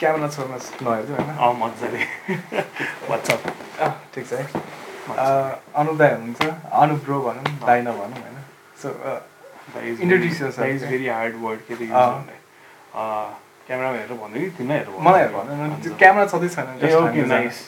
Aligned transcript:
Camera 0.00 0.28
छोड्न 0.28 0.52
नहेर्छु 0.82 1.12
होइन 1.14 1.28
अँ 1.36 1.52
मजाले 1.60 2.04
वाट्सएप 3.10 3.42
ठिक 4.14 4.26
छ 4.26 4.32
है 4.32 4.46
अनुप 5.80 5.96
दाई 5.98 6.10
हुनुहुन्छ 6.14 6.48
अनुप 6.82 7.04
ब्रो 7.04 7.20
भनौँ 7.22 7.44
दाई 7.66 7.80
नभनौँ 7.82 8.22
होइन 8.22 8.38
so 8.82 8.88
that 9.68 9.84
is. 9.84 10.00
Very 10.90 11.06
hard 11.08 11.34
word 11.42 11.60
के 11.68 11.74
अँ। 12.94 13.26
क्यामेरामा 13.66 13.96
हेरेर 13.96 14.16
भन्नु 14.18 14.40
कि 14.40 14.50
तिमीलाई 14.58 14.78
हेरेर? 14.78 15.00
मलाई 15.02 15.22
त्यो 15.82 15.94
क्यामेरा 15.98 16.26
छँदै 16.26 16.48
छैन 16.48 16.66
okay 17.02 17.22
nice 17.28 17.58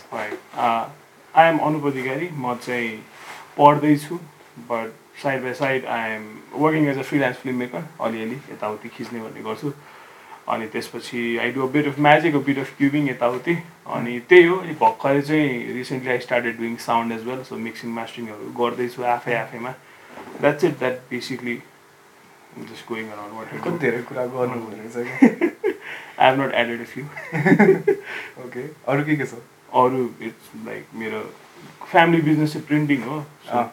I 1.35 1.49
am 1.49 1.59
Anup 1.69 1.87
Adhikari 1.87 2.29
म 2.35 2.55
चाहिँ 2.67 2.91
पढ्दैछु 3.59 4.19
but 4.71 4.91
side 5.23 5.43
by 5.43 5.55
side 5.55 5.87
I 5.87 6.11
am 6.11 6.25
working 6.63 6.89
as 6.89 6.99
a 6.99 7.03
freelance 7.09 7.37
film 7.43 7.57
maker 7.59 7.83
अलिअलि 8.05 8.39
यताउति 8.53 8.89
खिच्ने 8.97 9.21
भन्ने 9.21 9.43
गर्छु. 9.43 9.73
अनि 10.53 10.67
त्यसपछि 10.69 11.21
I 11.39 11.51
do 11.53 11.67
a 11.67 11.71
bit 11.73 11.87
of 11.87 11.99
magic 12.07 12.35
a 12.35 12.39
bit 12.47 12.59
of 12.59 12.77
cubing 12.79 13.09
यताउति 13.09 13.55
अनि 13.97 14.19
त्यही 14.29 14.45
हो 14.45 14.57
अनि 14.57 14.73
भर्खरै 14.81 15.21
चाहिँ 15.23 15.75
recently 15.75 16.11
I 16.11 16.19
started 16.27 16.57
doing 16.59 16.77
sound 16.87 17.13
as 17.13 17.27
well 17.27 17.43
so 17.51 17.57
mixing 17.67 17.91
मास्टरिङहरू 17.99 18.53
गर्दैछु 18.61 19.03
आफै 19.17 19.35
आफैमा. 19.35 19.75
That's 20.41 20.65
it 20.65 20.79
that 20.79 20.97
basically 21.11 21.57
just 22.59 22.89
going 22.89 23.11
around 23.11 23.33
कति 23.49 23.71
वाट 23.71 23.81
धेरै 23.81 24.03
कुरा 24.09 24.27
गर्नु 24.35 24.61
हुँदो 24.63 24.77
रहेछ 24.77 24.97
कि 24.97 25.53
I 26.19 26.31
have 26.31 26.41
not 26.41 26.55
added 26.55 26.81
a 26.81 26.85
few 26.95 27.05
okay 28.45 28.63
अरू 28.93 29.05
के 29.05 29.17
के 29.17 29.27
छ? 29.27 29.35
अरू 29.83 30.01
इट्स 30.29 30.51
लाइक 30.67 30.85
मेरो 31.03 31.21
फ्यामिली 31.93 32.21
बिजनेस 32.23 32.53
चाहिँ 32.53 32.67
प्रिन्टिङ 32.67 33.01
हो। 33.05 33.19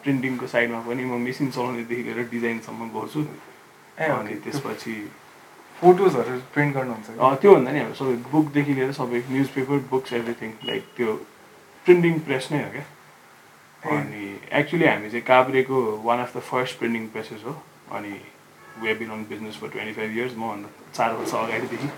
प्रिन्टिङको 0.04 0.46
साइडमा 0.46 0.80
पनि 0.86 1.04
म 1.04 1.16
मेसिन 1.24 1.50
चलाउनेदेखि 1.50 2.02
लिएर 2.02 2.28
डिजाइनसम्म 2.30 2.88
गर्छु। 2.96 3.20
अनि 3.98 4.34
त्यसपछि 4.44 4.94
फोटोजहरू 5.80 6.38
प्रिन्ट 6.54 6.74
गर्नुहुन्छ 6.76 7.08
त्योभन्दा 7.40 7.70
नि 7.72 7.78
हाम्रो 7.80 7.96
सबै 8.00 8.16
बुकदेखि 8.32 8.72
लिएर 8.78 8.92
सबै 9.00 9.18
news 9.30 9.48
paper 9.56 9.78
books 9.90 10.12
everything 10.20 10.50
like 10.70 10.82
त्यो 10.96 11.14
प्रिन्टिङ 11.86 12.18
प्रेस 12.28 12.48
नै 12.52 12.60
हो 12.64 12.70
क्या। 12.74 12.84
अनि 13.96 14.24
एक्चुली 14.60 14.86
हामी 14.86 15.08
चाहिँ 15.10 15.24
काभ्रेको 15.32 15.76
one 16.04 16.18
of 16.20 16.36
the 16.36 16.40
first 16.50 16.78
printing 16.78 17.06
presses 17.16 17.40
हो। 17.46 17.56
अनि 17.96 18.14
we 18.82 18.94
been 19.00 19.10
on 19.10 19.24
business 19.30 19.56
for 19.60 19.68
twenty 19.68 19.92
five 19.92 20.10
years 20.16 20.36
मभन्दा 20.36 20.68
चार 20.96 21.12
वर्ष 21.16 21.34
अगाडिदेखि। 21.34 21.88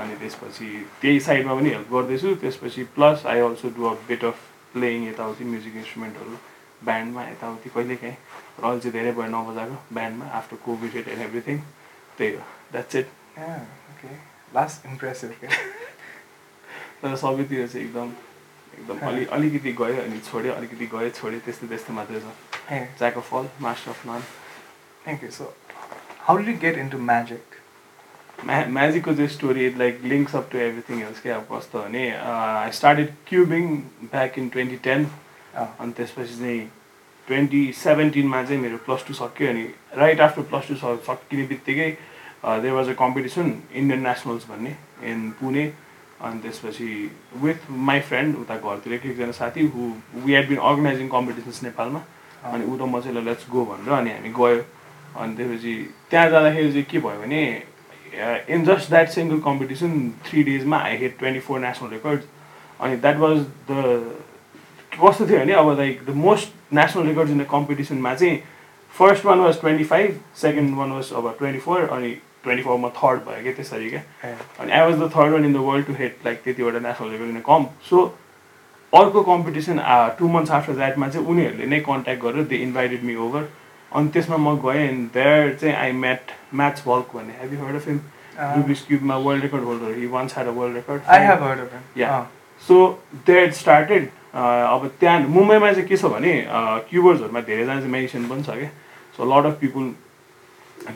अनि 0.00 0.14
त्यसपछि 0.20 0.68
त्यही 1.00 1.20
साइडमा 1.26 1.54
पनि 1.54 1.70
हेल्प 1.70 1.88
गर्दैछु। 1.92 2.34
त्यसपछि 2.44 2.84
plus 2.96 3.26
I 3.32 3.40
also 3.48 3.68
do 3.76 3.88
a 3.88 3.94
bit 4.08 4.24
of 4.24 4.48
playing 4.72 5.08
यताउति 5.08 5.44
म्युजिक 5.52 5.76
इन्स्ट्रुमेन्टहरू 5.82 6.36
ब्यान्डमा 6.84 7.22
यताउति 7.28 7.68
कहिले 7.74 7.96
काहीँ 8.02 8.16
र 8.60 8.64
अहिले 8.64 8.80
चाहिँ 8.80 8.92
धेरै 8.92 9.12
भयो 9.18 9.28
नबजाएको 9.36 9.76
ब्यान्डमा 9.94 10.26
आफ्टर 10.38 10.56
कोभिड 10.64 10.96
एन्ड 11.08 11.22
एभ्रिथिङ 11.28 11.58
त्यही 12.18 12.34
हो 12.34 12.42
that's 12.72 12.96
it 12.96 13.06
okay 13.92 14.14
last 14.54 14.86
impressive 14.86 15.30
तर 17.02 17.16
सबैतिर 17.16 17.66
चाहिँ 17.66 17.86
एकदम 17.86 18.08
एकदम 18.78 19.06
अलि 19.08 19.24
अलिकति 19.36 19.72
गयो 19.80 20.02
अनि 20.02 20.18
छोड्यो 20.30 20.52
अलिकति 20.54 20.86
गयो 20.94 21.10
छोड्यो 21.20 21.40
त्यस्तो 21.44 21.66
त्यस्तो 21.68 21.92
मात्रै 21.92 22.20
छ। 22.20 22.78
Jack 22.98 23.16
of 23.18 23.34
all 23.34 23.48
master 23.66 23.90
of 23.90 24.06
none 24.06 24.22
thank 25.04 25.24
you 25.24 25.30
so 25.38 25.54
how 26.26 26.36
do 26.36 26.52
get 26.64 26.78
into 26.78 26.98
magic 27.10 27.49
म्या 28.46 28.64
म्याजिकको 28.68 29.14
चाहिँ 29.14 29.28
story 29.28 29.68
like 29.78 30.00
links 30.04 30.34
up 30.36 30.48
to 30.52 30.58
everything 30.58 31.00
else 31.02 31.20
क्या 31.22 31.36
अब 31.36 31.46
कस्तो 31.52 31.78
भने 31.82 32.08
I 32.10 32.70
started 32.78 33.08
cubing 33.28 33.66
back 34.12 34.38
in 34.38 34.48
twenty 34.54 34.76
ten 34.84 35.06
अनि 35.56 35.92
त्यसपछि 35.96 36.38
चाहिँ 36.38 36.60
ट्वेन्टी 37.26 37.62
सेभेन्टिनमा 37.82 38.42
चाहिँ 38.42 38.60
मेरो 38.62 38.76
प्लस 38.86 39.04
टू 39.08 39.14
सक्यो 39.14 39.48
अनि 39.48 39.62
राइट 39.96 40.20
आफ्टर 40.20 40.42
प्लस 40.52 40.68
टू 40.68 40.74
सकिने 41.10 41.46
बित्तिकै 41.52 41.90
there 42.44 42.72
was 42.74 42.88
a 42.88 42.94
competition 42.98 43.52
Indian 43.74 44.02
nationals 44.08 44.48
भन्ने 44.50 44.76
इन 45.10 45.30
पुणे 45.40 45.64
अनि 46.20 46.40
त्यसपछि 46.42 46.88
विथ 47.42 47.70
माई 47.88 48.00
फ्रेन्ड 48.08 48.36
उता 48.36 48.56
घरतिर 48.56 48.92
एक 48.92 49.06
एकजना 49.06 49.32
साथी 49.32 49.66
who 49.74 49.92
we 50.24 50.32
had 50.34 50.48
been 50.48 50.58
organizing 50.70 51.08
competitions 51.08 51.62
नेपालमा. 51.62 52.00
अनि 52.44 52.64
ऊ 52.64 52.76
र 52.76 52.84
म 52.88 53.00
चाहिँ 53.00 53.24
लेट्स 53.24 53.48
गो 53.50 53.64
भनेर 53.64 53.92
अनि 53.92 54.10
हामी 54.10 54.28
गयो। 54.38 54.64
अनि 55.20 55.36
त्यसपछि 55.36 55.74
त्यहाँ 56.10 56.30
जाँदाखेरि 56.30 56.72
चाहिँ 56.72 56.84
के 56.90 56.98
भयो 56.98 57.20
भने 57.20 57.40
in 58.48 58.64
just 58.64 58.90
that 58.90 59.08
single 59.10 59.40
competition 59.40 59.98
three 60.24 60.42
डेजमा 60.42 60.78
I 60.80 60.96
had 60.96 61.18
twenty 61.18 61.40
four 61.40 61.60
national 61.60 61.90
record 61.90 62.22
अनि 62.80 62.96
द्याट 62.96 63.16
वाज 63.18 63.38
द 63.70 64.14
कस्तो 64.92 65.26
थियो 65.26 65.38
भने 65.38 65.52
अब 65.54 65.76
like 65.78 66.00
the 66.06 66.14
most 66.18 66.74
national 66.74 67.06
records 67.06 67.30
in 67.30 67.38
the 67.38 67.46
कम्पिटिसनमा 67.50 68.14
चाहिँ 68.14 68.38
first 68.94 69.24
one 69.24 69.40
was 69.40 69.60
twenty 69.60 69.84
five 69.84 70.20
second 70.36 70.76
one 70.76 70.92
was 70.92 71.12
अब 71.16 71.34
ट्वेन्टी 71.38 71.60
फोर 71.60 71.88
अनि 71.88 72.10
twenty 72.44 72.62
फोरमा 72.62 72.88
थर्ड 72.96 73.20
भयो 73.24 73.42
क्या 73.42 73.52
त्यसरी 73.52 73.90
क्या 73.90 74.02
अनि 74.60 74.72
I 74.72 74.90
was 74.90 74.98
the 75.00 75.10
third 75.16 75.32
one 75.32 75.44
in 75.44 75.52
the 75.52 75.64
world 75.66 75.86
to 75.86 75.92
had 75.92 76.16
like 76.24 76.42
त्यतिवटा 76.44 76.78
national 76.88 77.10
record 77.10 77.28
in 77.28 77.40
com 77.46 77.66
so 77.90 78.04
अर्को 78.92 79.22
कम्पिटिसन 79.22 79.80
टु 80.18 80.28
मन्थ्स 80.28 80.50
आफ्टर 80.52 80.72
द्याटमा 80.74 81.08
चाहिँ 81.08 81.26
उनीहरूले 81.26 81.66
नै 81.66 81.80
कन्ट्याक्ट 81.88 82.22
गरेर 82.22 82.44
दे 82.44 82.56
इन्भाइटेड 82.62 83.04
मी 83.04 83.14
ओभर 83.24 83.48
अनि 83.96 84.08
त्यसमा 84.14 84.36
म 84.36 84.56
गएँ 84.64 84.88
एन्ड 84.88 85.08
देयर 85.14 85.54
चाहिँ 85.60 85.74
आई 85.76 85.92
मेट 86.04 86.32
म्याच 86.54 86.82
भल्क 86.86 87.14
भन्ने। 87.14 87.34
Have 87.40 87.52
you 87.54 87.64
heard 87.64 87.76
of 87.76 87.88
him 87.88 88.00
Rubik's 88.56 88.84
क्युबमा 88.86 89.16
world 89.26 89.42
record 89.42 89.64
holder 89.64 89.98
he 89.98 90.06
once 90.16 90.34
had 90.34 90.46
a 90.48 90.52
world 90.58 90.74
record 90.76 91.00
I 91.16 91.26
have 91.26 91.42
heard 91.42 91.60
of 91.60 91.98
Yeah. 91.98 92.20
So 92.68 92.76
there 93.26 93.50
started 93.62 94.08
अब 94.34 94.90
त्यहाँ 95.00 95.18
मुम्बईमा 95.20 95.72
चाहिँ 95.72 95.88
के 95.88 95.96
छ 95.96 96.04
भने 96.12 96.32
क्युबर्सहरूमा 96.90 97.40
धेरैजना 97.40 97.74
चाहिँ 97.74 97.90
म्याजिसियन 97.90 98.28
पनि 98.28 98.42
छ 98.42 98.56
क्या। 98.60 98.70
सो 99.16 99.24
लट 99.32 99.46
अफ 99.46 99.58
पिपुल 99.60 99.90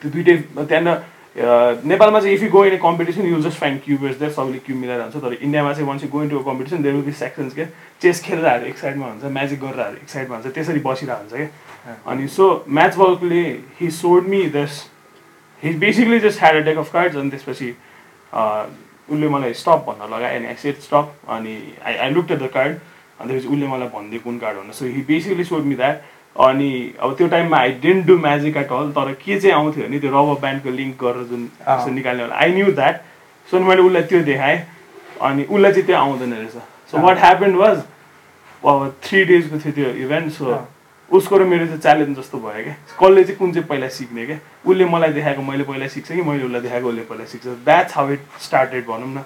त्यो 0.00 0.10
दुइटै 0.10 0.36
त्यहाँनिर 0.54 0.94
अ, 1.34 1.80
नेपालमा 1.90 2.20
चाहिँ 2.20 2.34
if 2.34 2.42
you 2.42 2.48
go 2.50 2.64
in 2.64 2.72
a 2.72 2.76
competition 2.82 3.26
you 3.26 3.40
just 3.42 3.58
find 3.60 3.78
cubers 3.84 4.16
there 4.18 4.30
सबैले 4.32 4.58
क्युब 4.66 4.78
मिलाएर 4.78 5.00
हुन्छ 5.00 5.16
तर 5.24 5.32
इन्डियामा 5.34 5.72
चाहिँ 5.72 5.86
once 5.88 6.02
you 6.04 6.08
go 6.10 6.22
into 6.22 6.38
a 6.38 6.44
competition 6.44 6.82
there 6.82 6.94
will 6.94 7.04
be 7.04 7.12
sections 7.24 7.54
क्या। 7.54 7.66
चेस 8.02 8.22
खेल्दाहरू 8.24 8.66
एक 8.66 8.78
साइडमा 8.78 9.06
हुन्छ 9.06 9.24
म्याजिक 9.38 9.60
गरेर 9.60 9.96
एक 10.02 10.08
साइडमा 10.08 10.36
हुन्छ 10.36 10.54
त्यसरी 10.54 10.80
बसिरहेको 10.84 11.20
हुन्छ 11.20 11.34
क्या। 11.34 11.48
अनि 12.06 12.28
सो 12.28 12.46
म्याच 12.68 12.96
बलले 12.96 13.42
he 13.80 13.90
showed 13.90 14.28
me 14.28 14.42
this 14.54 14.82
he 15.62 15.72
basically 15.84 16.18
just 16.20 16.40
had 16.42 16.56
a 16.56 16.60
deck 16.64 16.78
of 16.78 16.92
cards 16.92 17.16
अनि 17.16 17.30
त्यसपछि 17.30 17.70
उसले 18.34 19.28
मलाई 19.28 19.54
स्टप 19.54 19.84
भन्न 19.88 20.14
लगायो 20.14 20.38
अनि 20.38 20.46
आई 20.46 20.54
सेट 20.62 20.80
स्टप 20.82 21.30
अनि 21.36 21.56
I 21.84 21.94
I 21.94 22.10
look 22.10 22.30
at 22.30 22.38
the 22.38 22.50
card 22.54 22.76
अनि 23.20 23.28
त्यसपछि 23.28 23.48
उसले 23.54 23.66
मलाई 23.68 23.88
भनिदियो 23.94 24.20
कुन 24.24 24.38
कार्ड 24.38 24.58
भन्नु 24.58 24.72
so 24.72 24.84
he 24.84 25.02
basically 25.08 25.44
showed 25.44 25.64
me 25.64 25.74
that 25.82 26.02
अनि 26.36 26.70
अब 27.00 27.14
त्यो 27.16 27.26
टाइममा 27.34 27.58
I 27.58 27.72
didn't 27.82 28.06
do 28.06 28.16
magic 28.18 28.56
at 28.56 28.72
all 28.72 28.90
तर 28.92 29.12
के 29.24 29.40
चाहिँ 29.40 29.54
आउँथ्यो 29.54 29.84
भने 29.86 29.98
त्यो 30.00 30.10
रबर 30.10 30.40
ब्यान्डको 30.40 30.70
लिङ्क 30.78 31.02
गरेर 31.02 31.24
जुन 31.32 31.48
निकाल्ने 31.94 32.22
होला 32.22 32.36
आई 32.44 32.52
न्यू 32.52 32.72
द्याट 32.80 33.02
सो 33.48 33.60
मैले 33.60 33.82
उसलाई 33.82 34.02
त्यो 34.12 34.22
देखाएँ 34.30 34.58
अनि 35.22 35.44
उसलाई 35.44 35.72
चाहिँ 35.72 35.86
त्यो 35.86 35.96
आउँदैन 35.96 36.32
रहेछ 36.34 36.52
सो 36.90 37.00
वाट 37.06 37.18
ह्यापन्ड 37.18 37.56
वाज 37.56 37.76
अब 38.66 38.94
थ्री 39.04 39.24
डेजको 39.24 39.58
थियो 39.58 39.72
त्यो 39.74 39.90
इभेन्ट 40.04 40.32
सो। 40.32 40.44
उसको 41.10 41.36
र 41.38 41.44
मेरो 41.44 41.66
चाहिँ 41.66 41.80
च्यालेन्ज 41.80 42.18
जस्तो 42.18 42.38
भयो 42.38 42.62
क्या। 42.64 42.74
कसले 43.00 43.24
चाहिँ 43.24 43.38
कुन 43.38 43.52
चाहिँ 43.52 43.68
पहिला 43.68 43.88
सिक्ने 43.88 44.26
क्या? 44.26 44.38
उसले 44.66 44.84
मलाई 44.84 45.12
देखाएको 45.12 45.42
मैले 45.42 45.64
पहिला 45.64 45.88
सिक्छ 45.88 46.12
कि 46.12 46.22
मैले 46.22 46.44
उसलाई 46.44 46.60
देखाएको 46.60 46.88
उसले 46.88 47.02
पहिला 47.10 47.24
सिक्छ? 47.32 47.46
द्याट्स 47.64 47.96
हाउ 47.96 48.10
इट 48.12 48.20
स्टार्टेड 48.42 48.86
भनौँ 48.86 49.08
न। 49.14 49.24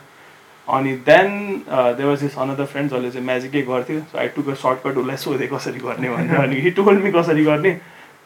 अनि 0.68 0.92
then 1.06 1.28
they 1.68 2.04
was 2.04 2.24
is 2.24 2.34
another 2.38 2.64
friend 2.72 2.90
जसले 2.90 3.10
चाहिँ 3.10 3.26
म्याजिकै 3.26 3.62
गर्थ्यो। 3.68 4.00
So 4.00 4.18
I 4.18 4.28
took 4.34 4.48
a 4.48 4.54
shortcut 4.64 4.96
उसलाई 4.98 5.16
सोधेँ 5.16 5.48
कसरी 5.52 5.80
गर्ने 5.80 6.10
भनेर 6.10 6.40
अनि 6.40 6.56
हि 6.60 6.70
टोल्ड 6.78 7.02
मी 7.04 7.12
कसरी 7.12 7.44
गर्ने। 7.44 7.72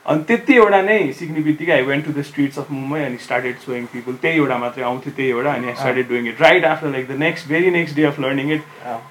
अनि 0.07 0.23
त्यति 0.27 0.55
एउटा 0.57 0.81
नै 0.83 1.13
सिक्ने 1.19 1.41
बित्तिकै 1.41 1.73
I 1.73 1.83
went 1.87 2.05
to 2.07 2.13
the 2.13 2.23
streets 2.27 2.59
of 2.59 2.71
Mumbai 2.71 3.01
अनि 3.01 3.17
स्टार्टेड 3.23 3.59
सोइङ 3.67 3.85
पिपुल 3.93 4.15
त्यही 4.23 4.37
एउटा 4.39 4.57
मात्रै 4.59 4.85
आउँथ्यो 4.85 5.13
त्यही 5.17 5.31
एउटा। 5.31 5.53
अनि 5.53 5.67
I 5.69 5.75
started 5.75 6.09
doing 6.09 6.27
it 6.29 6.41
right 6.43 6.65
after 6.65 6.89
like 6.93 7.07
the 7.09 7.19
next 7.19 7.49
very 7.49 7.71
next 7.71 7.97
day 7.97 8.05
of 8.05 8.19
learning 8.21 8.51
it 8.53 8.63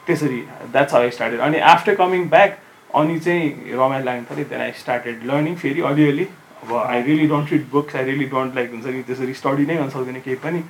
त्यसरी 0.07 0.41
द्याट्स 0.71 0.93
हाउ 0.93 1.01
आई 1.03 1.09
स्टार्टेड 1.11 1.39
अनि 1.47 1.59
आफ्टर 1.75 1.95
कमिङ 1.95 2.27
ब्याक 2.29 2.57
अनि 2.95 3.19
चाहिँ 3.19 3.73
रमाइलो 3.73 4.05
लाग्नु 4.05 4.25
थाल्यो 4.29 4.45
देन 4.49 4.61
आई 4.61 4.71
स्टार्टेड 4.79 5.25
लर्निङ 5.25 5.55
फेरि 5.55 5.81
अलिअलि। 5.89 6.27
अब 6.63 6.73
I 6.77 7.01
really 7.01 7.27
don't 7.27 7.51
read 7.51 7.65
books 7.71 7.95
I 7.95 8.03
really 8.05 8.25
don't 8.29 8.55
like 8.55 8.71
हुन्छ 8.71 8.85
नि 8.85 9.03
त्यसरी 9.03 9.33
स्टडी 9.33 9.65
नै 9.65 9.75
गर्न 9.75 9.89
सक्दैन 9.89 10.19
केही 10.21 10.35
पनि। 10.45 10.61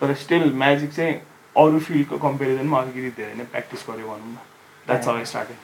तर 0.00 0.14
स्टिल 0.14 0.52
म्याजिक 0.62 0.92
चाहिँ 0.92 1.14
अरू 1.56 1.78
फिल्डको 1.86 2.18
कम्पेरिजनमा 2.18 2.80
अलिकति 2.80 3.10
धेरै 3.16 3.34
नै 3.34 3.44
प्र्याक्टिस 3.52 3.84
गऱ्यो 3.88 4.06
भनौँ 4.08 4.32
न। 4.32 4.36
द्याट्स 4.86 5.08
आई 5.08 5.24
स्टार्टेड 5.24 5.56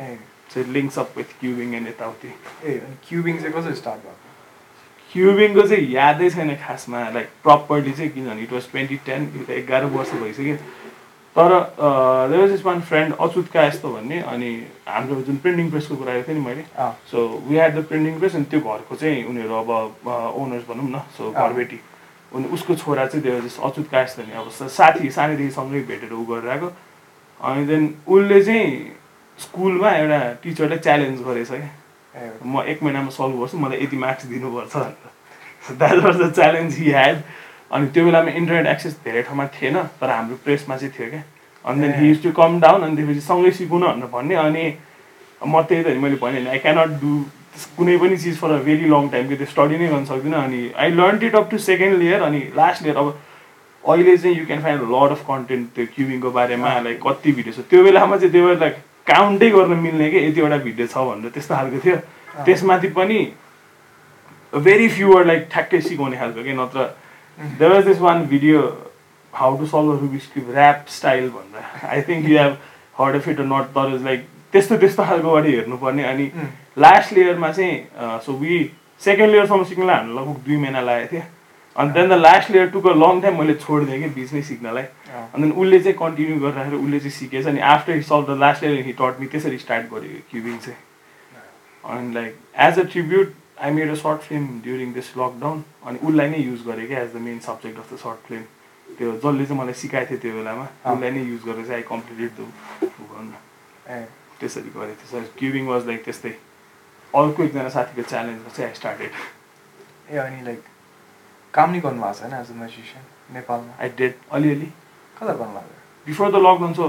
ए। 0.00 0.18
चाहिँ 0.50 0.72
links 0.72 0.98
up 0.98 1.16
with 1.16 1.38
cubing 1.40 1.74
and 1.74 1.88
यताउति 1.88 2.28
ए 2.64 2.80
क्युबिङ 3.08 3.38
चाहिँ 3.38 3.54
कसरी 3.54 3.74
स्टार्ट 3.74 4.00
भएको 4.02 4.20
क्युबिङको 5.12 5.62
चाहिँ 5.68 5.90
यादै 5.92 6.28
छैन 6.30 6.54
खासमा 6.66 7.00
लाइक 7.14 7.28
प्रपरली 7.44 7.92
चाहिँ 7.92 8.10
किनभने 8.12 8.42
इट 8.42 8.52
वाज 8.52 8.70
ट्वेन्टी 8.70 8.96
टेन 9.06 9.20
एघार 9.56 9.84
वर्ष 9.96 10.12
भइसक्यो। 10.22 10.56
तर 11.36 11.52
there 12.30 12.52
is 12.52 12.62
one 12.64 12.80
friend 12.88 13.14
Achyut 13.20 13.46
Kayastha 13.52 13.88
भन्ने 13.92 14.18
अनि 14.32 14.50
हाम्रो 14.88 15.20
जुन 15.28 15.36
प्रिन्टिङ 15.44 15.70
प्रेसको 15.70 15.96
कुरा 15.96 16.12
गरेको 16.12 16.28
थिएँ 16.28 16.38
नि 16.38 16.44
मैले 16.46 16.64
so 17.10 17.26
we 17.48 17.56
had 17.56 17.74
the 17.76 17.84
printing 17.88 18.18
press 18.18 18.34
अनि 18.36 18.44
त्यो 18.52 18.60
घरको 18.60 18.96
चाहिँ 18.96 19.24
उनीहरू 19.24 19.54
अब 19.54 19.70
ओनर्स 20.42 20.64
भनौँ 20.68 20.88
न 20.90 21.00
सो 21.16 21.30
घरबेटी। 21.32 21.80
अनि 22.32 22.46
उसको 22.52 22.74
छोरा 22.74 23.06
चाहिँ 23.06 23.22
देव 23.24 23.40
जस्तो 23.46 23.62
अच्युत 23.68 23.88
कायस्थ 23.90 24.20
नि 24.20 24.32
अब 24.40 24.48
साथी 24.50 25.10
सानैदेखि 25.10 25.50
सँगै 25.50 25.80
भेटेर 25.88 26.12
ऊ 26.12 26.24
गरेर 26.26 26.50
आएको। 26.50 26.68
अनि 27.40 27.64
देन 27.66 27.94
उसले 28.06 28.42
चाहिँ 28.44 28.68
स्कुलमा 29.38 29.90
एउटा 29.90 30.20
टिचरलाई 30.42 30.78
च्यालेन्ज 30.78 31.22
गरेछ 31.26 31.50
क्या। 31.50 31.70
म 32.44 32.62
एक 32.68 32.82
महिनामा 32.82 33.10
सल्भ 33.10 33.40
गर्छु 33.40 33.58
मलाई 33.58 33.78
यति 33.82 33.96
मार्क्स 33.96 34.26
दिनुपर्छ 34.28 34.76
भनेर। 34.76 35.76
That 35.78 35.98
was 36.04 36.16
the 36.22 36.32
challenge 36.32 36.78
he 36.78 36.90
had 36.90 37.16
अनि 37.72 37.86
त्यो 37.88 38.04
बेलामा 38.04 38.30
इन्टरनेट 38.36 38.66
एक्सेस 38.66 38.94
धेरै 39.04 39.22
ठाउँमा 39.22 39.46
थिएन 39.56 39.76
तर 40.00 40.10
हाम्रो 40.10 40.36
प्रेसमा 40.44 40.76
चाहिँ 40.76 40.92
थियो 40.92 41.08
क्या। 41.10 41.22
अनि 41.64 41.80
then 41.80 41.92
he 41.98 42.08
use 42.08 42.22
to 42.22 42.30
come 42.36 42.60
down 42.60 42.82
अनि 42.82 42.96
त्यसपछि 42.96 43.20
सँगै 43.26 43.50
सिकौँ 43.58 43.80
न 43.80 43.84
भनेर 43.92 44.08
भन्ने। 44.12 44.34
अनि 44.34 44.64
म 45.42 45.62
त्यही 45.62 45.82
त 45.84 45.96
मैले 45.98 46.16
भने 46.22 46.46
आई 46.50 46.58
क्यानट 46.58 46.90
डु 47.00 47.12
कुनै 47.76 47.96
पनि 47.98 48.16
चिज 48.16 48.36
for 48.38 48.50
a 48.52 48.58
very 48.68 48.86
long 48.88 49.08
time 49.08 49.28
कि 49.28 49.36
त्यो 49.36 49.46
स्टडी 49.46 49.76
नै 49.78 49.88
गर्न 49.88 50.04
सक्दिनँ। 50.04 50.42
अनि 50.44 50.60
I 50.76 50.90
learn 51.00 51.24
it 51.26 51.34
up 51.34 51.50
to 51.50 51.58
second 51.58 51.98
layer 52.02 52.22
अनि 52.22 52.40
लास्ट 52.56 52.82
लेयर 52.82 52.96
अब 52.96 53.08
अहिले 53.84 54.16
चाहिँ 54.16 54.36
you 54.38 54.46
can 54.46 54.60
find 54.62 54.82
lot 54.92 55.10
of 55.10 55.22
content 55.28 55.68
त्यो 55.74 55.86
क्युबिङको 55.94 56.30
बारेमा 56.30 56.78
लाइक 56.86 57.00
कति 57.06 57.32
भिडियो 57.32 57.52
छ। 57.52 57.66
त्यो 57.70 57.82
बेलामा 57.84 58.16
चाहिँ 58.16 58.32
त्यो 58.32 58.54
लाइक 58.62 58.76
काउन्टै 59.06 59.50
गर्न 59.50 59.72
मिल्ने 59.84 60.10
कि 60.10 60.18
यतिवटा 60.26 60.56
भिडियो 60.66 60.86
छ 60.86 60.96
भनेर 61.08 61.30
त्यस्तो 61.34 61.54
खालको 61.54 61.78
थियो। 61.84 61.96
त्यसमाथि 62.46 62.88
पनि 62.96 63.20
भेरी 64.52 64.88
फ्युवर 64.88 65.26
लाइक 65.26 65.48
ठ्याक्कै 65.52 65.80
सिकाउने 65.88 66.16
खालको 66.16 66.42
कि 66.42 66.52
नत्र 66.52 66.80
there 67.38 67.72
was 67.72 67.84
this 67.84 67.98
one 68.00 68.24
video 68.26 68.60
how 69.32 69.56
to 69.58 69.66
solve 69.66 70.00
Rubik's 70.00 70.26
cube 70.32 70.50
rap 70.54 70.84
style 70.88 71.28
भनेर 71.30 71.86
I 71.88 72.02
think 72.08 72.28
you 72.28 72.38
have 72.38 72.56
heard 72.98 73.16
of 73.16 73.28
it 73.28 73.40
not 73.40 73.66
तर 73.76 73.94
इज 73.94 74.02
लाइक 74.04 74.26
त्यस्तो 74.52 74.76
त्यस्तो 74.78 75.04
खालकोबाट 75.04 75.46
हेर्नुपर्ने. 75.46 76.04
अनि 76.04 76.30
लास्ट 76.78 77.12
लेयरमा 77.12 77.50
चाहिँ 77.52 78.20
सो 78.24 78.32
वी 78.38 78.58
सेकेन्ड 79.04 79.32
लेयरसम्म 79.32 79.64
सिक्नलाई 79.64 79.96
हामीलाई 79.96 80.16
लगभग 80.16 80.44
दुई 80.46 80.56
महिना 80.56 80.80
लागेको 80.80 81.12
थियो. 81.12 81.22
अनि 81.76 81.90
then 81.92 82.08
the 82.08 82.12
last 82.12 82.50
layer 82.50 82.68
took 82.70 82.86
long 82.86 83.20
time 83.20 83.38
मैले 83.38 83.54
छोडिदिएँ 83.54 84.02
कि 84.02 84.08
बिचमै 84.20 84.42
सिक्नलाई. 84.42 84.84
अनि 85.34 85.42
देन 85.42 85.52
उसले 85.52 85.80
चाहिँ 85.80 85.98
कन्टिन्यू 85.98 86.38
गरिराखेर 86.40 86.74
उसले 86.74 86.98
चाहिँ 86.98 87.10
सिकेछ 87.18 87.46
अनि 87.46 87.60
after 87.72 87.92
he 87.92 88.02
solve 88.02 88.30
the 88.30 88.38
last 88.40 88.64
layer 88.64 88.84
he 88.86 88.92
taught 89.00 89.20
me 89.20 89.26
त्यसरी 89.26 89.58
स्टार्ट 89.58 89.90
गरेँ 89.92 90.20
क्युबिङ 90.30 90.58
चाहिँ. 90.58 90.78
अनि 91.84 92.14
like 92.14 92.36
as 92.66 92.78
a 92.78 92.82
tribute 92.92 93.34
I 93.58 93.70
made 93.70 93.90
a 93.90 93.94
short 93.94 94.20
film 94.22 94.60
during 94.62 94.92
this 94.92 95.08
lockdown 95.18 95.62
अनि 95.86 95.98
उसलाई 96.06 96.28
नै 96.30 96.38
युज 96.38 96.62
गरेँ 96.66 96.86
क्या 96.86 97.00
as 97.02 97.12
the 97.12 97.20
main 97.26 97.38
subject 97.46 97.78
of 97.78 97.92
the 97.92 97.96
short 97.98 98.26
film 98.28 98.42
त्यो 98.98 99.12
जसले 99.12 99.44
चाहिँ 99.46 99.60
मलाई 99.60 99.74
सिकाएको 99.82 100.10
थियो 100.10 100.18
त्यो 100.22 100.32
बेलामा 100.36 100.66
उसलाई 100.92 101.10
नै 101.10 101.22
युज 101.22 101.42
गरेर 101.44 101.66
चाहिँ 101.66 101.82
आई 101.82 101.82
कम्प्लिटेड 101.88 102.30
द 102.38 102.40
भन्न 103.12 103.32
त्यसरी 104.40 104.70
गरेँ 104.76 104.94
त्यसरी 105.02 105.26
क्युबिङ 105.38 105.66
वाज 105.66 105.86
लाइक 105.86 106.04
त्यस्तै। 106.04 106.34
अर्को 107.14 107.42
एकजना 107.42 107.68
साथीको 107.76 108.02
च्यालेन्जमा 108.10 108.50
चाहिँ 108.56 108.68
आई 108.68 108.74
स्टार्टेड 108.80 109.10
ए 110.10 110.16
अनि 110.24 110.42
लाइक 110.44 110.60
काम 111.54 111.70
नै 111.72 111.80
गर्नुभएको 111.86 112.18
छैन 112.20 112.32
एज 112.40 112.50
अ 112.50 112.56
म्युजिसियन 112.62 113.04
नेपालमा? 113.34 113.72
आई 113.80 113.88
डेड 114.00 114.14
अलिअलि। 114.32 114.68
कता 115.18 115.32
गर्नुभएको 115.32 116.06
before 116.06 116.30
the 116.32 116.42
lockdown 116.46 116.72
so 116.80 116.88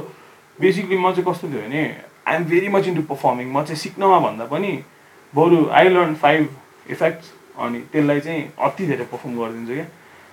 basically 0.59 0.97
म 0.97 1.11
चाहिँ 1.11 1.25
कस्तो 1.29 1.47
थियो 1.51 1.61
भने 1.67 1.83
I 2.27 2.35
am 2.35 2.43
very 2.49 2.67
much 2.75 2.87
into 2.87 3.01
performing 3.11 3.47
म 3.51 3.63
चाहिँ 3.63 3.79
सिक्नमा 3.83 4.19
भन्दा 4.25 4.45
पनि 4.55 4.71
बरु 5.33 5.65
आई 5.71 5.89
लर्न 5.89 6.13
फाइभ 6.15 6.49
इफेक्ट्स 6.89 7.31
अनि 7.59 7.79
त्यसलाई 7.91 8.19
चाहिँ 8.19 8.41
अति 8.59 8.85
धेरै 8.87 9.05
पर्फर्म 9.11 9.37
गरिदिन्छु 9.39 9.73
क्या। 9.73 9.85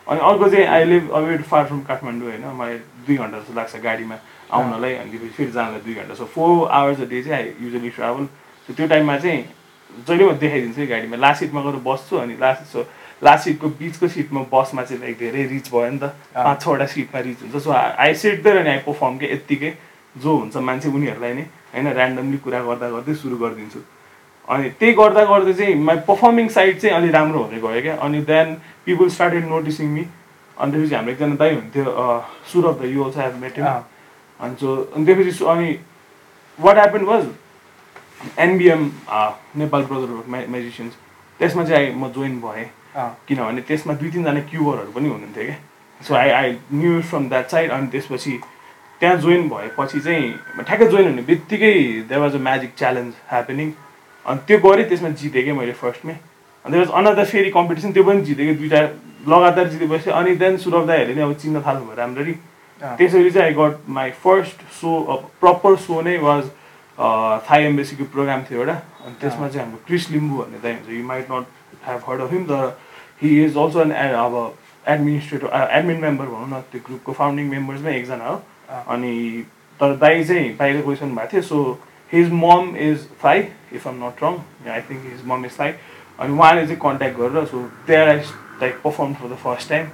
अनि 0.07 0.21
अर्को 0.29 0.49
चाहिँ 0.51 0.67
I 0.67 0.85
live 0.85 1.11
away 1.15 1.43
far 1.51 1.65
from 1.67 1.81
Kathmandu 1.89 2.29
होइन? 2.29 2.45
मलाई 2.61 2.77
दुई 3.07 3.17
घन्टा 3.17 3.39
जस्तो 3.39 3.55
लाग्छ 3.55 3.77
गाडीमा 3.85 4.17
आउनलाई 4.51 4.95
अनि 4.95 5.19
फेरि 5.37 5.51
जानलाई 5.51 5.81
दुई 5.81 5.95
घन्टा। 5.95 6.15
So 6.15 6.25
four 6.35 6.69
hours 6.69 7.01
a 7.01 7.05
day 7.11 7.23
चाहिँ 7.23 7.37
आई 7.37 7.53
युजली 7.65 7.91
ट्राभल 7.91 8.25
सो 8.69 8.73
त्यो 8.73 8.87
टाइममा 8.87 9.17
चाहिँ 9.19 9.45
जहिले 10.07 10.25
म 10.25 10.33
देखाइदिन्छु 10.39 10.87
गाडीमा। 10.87 11.17
लास्ट 11.17 11.41
सिटमा 11.41 11.61
गएर 11.63 11.77
बस्छु 11.85 12.17
अनि 12.17 12.37
लास्ट 12.41 12.63
सो 12.73 12.87
लास्ट 13.23 13.45
सिटको 13.45 13.69
बिचको 13.79 14.09
सिटमा 14.09 14.41
बसमा 14.53 14.83
चाहिँ 14.83 15.01
लाइक 15.03 15.19
धेरै 15.19 15.45
रिच 15.53 15.71
भयो 15.71 15.91
नि 15.91 15.99
त। 15.99 16.05
पाँच 16.35 16.63
छवटा 16.63 16.87
सिटमा 16.87 17.21
रिच 17.21 17.43
हुन्छ। 17.43 17.63
सो 17.65 17.71
आई 17.71 18.15
सिट 18.15 18.43
देयर 18.43 18.57
अनि 18.57 18.71
आई 18.71 18.79
पर्फर्म 18.89 19.19
के 19.19 19.33
यत्तिकै। 19.33 19.73
जो 20.19 20.37
हुन्छ 20.37 20.57
मान्छे 20.57 20.89
उनीहरूलाई 20.89 21.35
नै 21.35 21.45
होइन? 21.75 21.87
ऱ्यान्डमली 21.87 22.39
कुरा 22.45 22.61
गर्दा 22.67 22.89
गर्दै 22.91 23.15
सुरु 23.15 23.37
गरिदिन्छु। 23.39 23.81
अनि 24.51 24.71
त्यही 24.79 24.93
गर्दा 25.01 25.25
गर्दा 25.25 25.53
चाहिँ 25.59 25.75
माई 25.89 25.97
पर्फर्मिङ 26.09 26.49
साइड 26.55 26.79
चाहिँ 26.81 26.97
अलिक 26.97 27.13
राम्रो 27.15 27.43
हुँदै 27.43 27.61
गयो 27.61 27.83
क्या। 27.83 27.97
अनि 28.07 28.21
then 28.31 28.55
people 28.85 29.09
started 29.17 29.45
noticing 29.49 29.89
me 29.89 30.07
अनि 30.57 30.73
त्यसपछि 30.73 30.95
हाम्रो 30.95 31.13
एकजना 31.13 31.37
दाई 31.43 31.55
हुन्थ्यो 31.55 31.85
Saurav 32.53 32.83
the 32.83 32.91
you 32.95 33.05
also 33.05 33.21
have 33.21 33.37
met 33.43 33.59
अनि 33.61 34.55
सो 34.61 34.77
अनि 34.97 35.05
त्यसपछि 35.07 35.45
अनि 35.55 35.69
what 36.59 36.77
happen 36.77 37.05
was 37.13 37.25
NBM 38.47 38.91
Nepal 39.61 39.87
म्या 39.91 40.45
म्याजिसियन्स 40.49 40.95
त्यसमा 41.41 41.65
चाहिँ 41.65 41.87
आई 41.87 41.95
म 41.95 42.09
जोइन 42.13 42.41
भएँ। 42.41 42.67
किनभने 43.29 43.61
त्यसमा 43.69 43.95
दुई 44.01 44.11
तिनजना 44.11 44.41
क्युबरहरू 44.51 44.93
पनि 44.93 45.09
हुनुहुन्थ्यो 45.09 45.45
क्या। 45.45 45.59
So 46.01 46.15
I 46.15 46.31
I 46.31 46.57
knew 46.73 47.01
from 47.11 47.29
that 47.29 47.47
side 47.51 47.71
अनि 47.71 47.87
त्यसपछि 47.93 48.33
त्यहाँ 49.01 49.17
जोइन 49.17 49.49
भएपछि 49.49 50.01
चाहिँ 50.01 50.65
ठ्याक्कै 50.67 50.87
जोइन 50.87 51.07
हुने 51.09 51.23
बित्तिकै 51.31 51.73
there 52.09 52.21
was 52.21 52.35
a 52.35 52.39
magic 52.49 52.75
challenge 52.79 53.15
happening 53.31 53.71
अनि 54.31 54.41
त्यो 54.47 54.59
गरेँ 54.63 54.85
त्यसमा 54.89 55.09
जितेँ 55.19 55.43
क्या 55.45 55.55
मैले 55.55 55.73
फर्स्टमै। 55.83 56.15
अनि 56.65 56.79
वाज 56.79 56.91
अनदर 56.95 57.25
फेरि 57.25 57.51
कम्पिटिसन 57.51 57.93
त्यो 57.93 58.05
पनि 58.05 58.21
जितेँ 58.29 58.47
कि 58.47 58.55
दुइटा 58.61 58.81
लगातार 59.27 59.69
जितेपछि 59.69 60.11
अनि 60.11 60.35
देन 60.43 60.57
सुरभ 60.63 60.87
दाईहरूले 60.87 61.15
नि 61.15 61.23
अब 61.23 61.33
चिन्न 61.43 61.63
थाल्नुभयो 61.67 61.95
राम्ररी। 61.99 62.35
त्यसरी 62.81 63.31
चाहिँ 63.31 63.47
I 63.47 63.55
got 63.55 63.89
my 63.97 64.11
first 64.25 64.63
so 64.81 64.91
proper 65.41 65.77
so 65.77 66.01
नै 66.03 66.17
वाज 66.19 66.45
थाई 67.49 67.65
एम्बेसीको 67.65 68.05
प्रोग्राम 68.15 68.43
थियो 68.49 68.59
एउटा। 68.61 68.77
अनि 69.05 69.15
त्यसमा 69.21 69.49
चाहिँ 69.49 69.65
हाम्रो 69.65 69.81
क्रिस 69.87 70.11
लिम्बू 70.11 70.37
भन्ने 70.37 70.59
दाइ 70.63 70.73
हुन्छ 70.73 70.89
you 70.91 71.05
might 71.07 71.27
not 71.33 71.45
have 71.85 72.01
heard 72.09 72.21
of 72.21 72.33
him 72.33 72.45
तर 72.47 72.65
हि 73.23 73.29
इज 73.45 73.57
अल्सो 73.57 73.81
एन 73.83 73.93
अब 73.93 74.35
एडमिनिस्ट्रेटर 74.89 75.49
एडमिन 75.79 76.01
मेम्बर 76.01 76.27
भनौँ 76.33 76.49
न 76.49 76.61
त्यो 76.73 76.81
ग्रुपको 76.87 77.13
फाउन्डिङ 77.13 77.47
मेम्बर्समै 77.51 77.97
एकजना 77.97 78.27
हो। 78.29 78.37
अनि 78.95 79.13
तर 79.81 79.97
दाई 79.97 80.25
चाहिँ 80.25 80.57
बाहिर 80.57 80.77
गइसक्नु 80.87 81.15
भएको 81.17 81.33
थियो 81.33 81.43
so 81.43 81.59
his 82.13 82.33
momo 82.33 82.77
is 82.89 83.09
phi 83.21 83.49
if 83.73 83.87
am 83.87 84.05
not 84.05 84.23
wrong 84.23 84.39
I 84.71 84.81
think 84.91 85.07
his 85.13 85.25
mom 85.27 85.45
is 85.47 85.57
फाइ 85.57 85.73
अनि 86.19 86.33
उहाँले 86.33 86.67
चाहिँ 86.67 86.81
कन्ट्याक्ट 86.81 87.19
गरेर 87.19 87.45
so 87.47 87.65
I 87.91 88.21
like 88.61 88.81
perform 88.85 89.15
for 89.15 89.29
the 89.29 89.37
first 89.45 89.69
time 89.69 89.87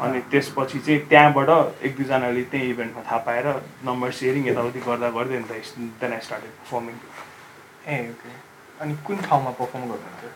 अनि 0.00 0.20
त्यसपछि 0.30 0.78
चाहिँ 0.78 1.00
त्यहाँबाट 1.08 1.84
एक 1.84 1.96
दुईजनाले 1.96 2.42
त्यही 2.52 2.70
इभेन्टमा 2.70 3.02
थाहा 3.10 3.18
पाएर 3.26 3.46
नम्बर 3.86 4.10
सेयरिङ 4.20 4.48
यताउति 4.48 4.80
गर्दा 4.86 5.10
गर्दै 5.16 5.36
अन्त 5.36 5.52
then 6.00 6.12
I 6.12 6.20
started 6.20 6.50
performing 6.50 6.94
uh 7.88 7.98
okay 8.10 8.32
अनि 8.80 8.96
कुन 9.06 9.16
ठाउँमा 9.28 9.50
पर्फर्म 9.58 9.82
गर्नुहुन्थ्यो? 9.82 10.30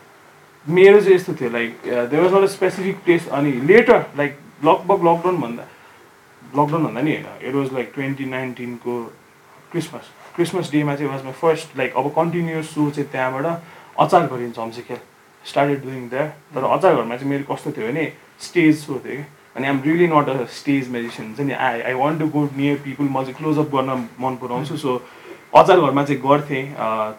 मेरो 0.65 0.99
चाहिँ 0.99 1.15
यस्तो 1.15 1.33
थियो 1.41 1.49
like 1.49 1.81
there 1.85 2.21
was 2.23 2.33
not 2.33 2.43
a 2.43 2.51
specific 2.53 3.03
place 3.03 3.27
अनि 3.39 3.51
लेटर 3.71 4.05
लाइक 4.17 4.39
लगभग 4.65 5.07
लकडाउन 5.07 5.41
भन्दा 5.41 5.63
लकडाउन 6.41 6.83
भन्दा 6.83 7.01
नि 7.01 7.15
होइन 7.15 7.47
इट 7.49 7.55
वाज 7.55 7.73
लाइक 7.73 7.91
ट्वेन्टी 7.95 8.25
नाइन्टिनको 8.35 9.01
क्रिसमस 9.71 10.09
क्रिसमस 10.37 10.71
डेमा 10.71 10.95
चाहिँ 10.95 11.11
वाज 11.11 11.23
माई 11.25 11.33
फर्स्ट 11.41 11.77
लाइक 11.77 11.95
अब 11.97 12.07
कन्टिन्युस 12.15 12.69
सो 12.73 12.89
चाहिँ 12.89 13.09
त्यहाँबाट 13.11 13.45
अचार 13.99 14.27
गरिन्छ 14.33 14.59
हम्सिखेल 14.59 14.97
स्टार्टेड 15.43 15.83
डुइङ 15.83 16.07
द्याट 16.09 16.29
तर 16.55 16.63
अचार 16.63 16.95
घरमा 16.95 17.15
चाहिँ 17.17 17.29
मेरो 17.29 17.53
कस्तो 17.53 17.71
थियो 17.77 17.87
भने 17.87 18.11
स्टेज 18.47 18.77
सो 18.79 19.01
थियो 19.05 19.15
कि 19.17 19.25
अनि 19.57 19.67
I'm 19.67 19.81
really 19.85 20.07
not 20.07 20.29
a 20.29 20.45
stage 20.53 20.89
magician 20.93 21.33
चाहिँ 21.33 21.49
नि। 21.49 21.55
I 21.67 21.81
I 21.81 21.93
want 21.97 22.19
to 22.19 22.27
go 22.35 22.43
near 22.57 22.77
people 22.83 23.07
म 23.11 23.23
चाहिँ 23.23 23.33
क्लोजअप 23.35 23.75
गर्न 23.75 23.89
मन 24.21 24.35
पराउँछु 24.41 24.77
सो 24.77 24.95
अचार 25.55 25.79
घरमा 25.79 26.03
चाहिँ 26.03 26.21
गर्थेँ। 26.21 26.63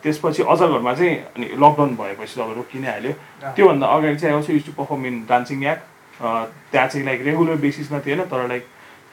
त्यसपछि 0.02 0.42
अचार 0.54 0.68
घरमा 0.68 0.94
चाहिँ 0.94 1.16
अनि 1.34 1.46
लकडाउन 1.58 1.96
भएपछि 1.98 2.40
अब 2.40 2.52
रोकि 2.56 2.78
नै 2.78 2.90
हाल्यो 2.90 3.12
त्योभन्दा 3.56 3.86
अगाडि 3.86 4.16
चाहिँ 4.16 4.36
also 4.36 4.52
use 4.52 4.66
to 4.66 4.72
perform 4.78 5.06
in 5.06 5.20
Dancing 5.28 5.62
Yak 5.64 5.84
त्यहाँ 6.20 6.86
चाहिँ 6.86 7.04
लाइक 7.06 7.26
रेगुलर 7.26 7.56
बेसिसमा 7.66 8.00
थिएन 8.06 8.24
तर 8.30 8.46
लाइक 8.48 8.66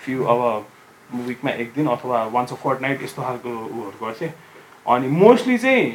फ्यु 0.06 0.24
अब 0.24 0.42
विकमा 1.14 1.52
एक 1.52 1.72
दिन 1.76 1.88
अथवा 1.88 2.24
वान्स 2.34 2.52
अ 2.52 2.56
फोर्ट 2.64 2.82
नाइट 2.82 3.04
यस्तो 3.04 3.22
खालको 3.22 3.50
उयोहरू 3.50 4.06
गर्थेँ। 4.06 4.34
अनि 4.86 5.08
मोस्टली 5.08 5.58
चाहिँ 5.58 5.86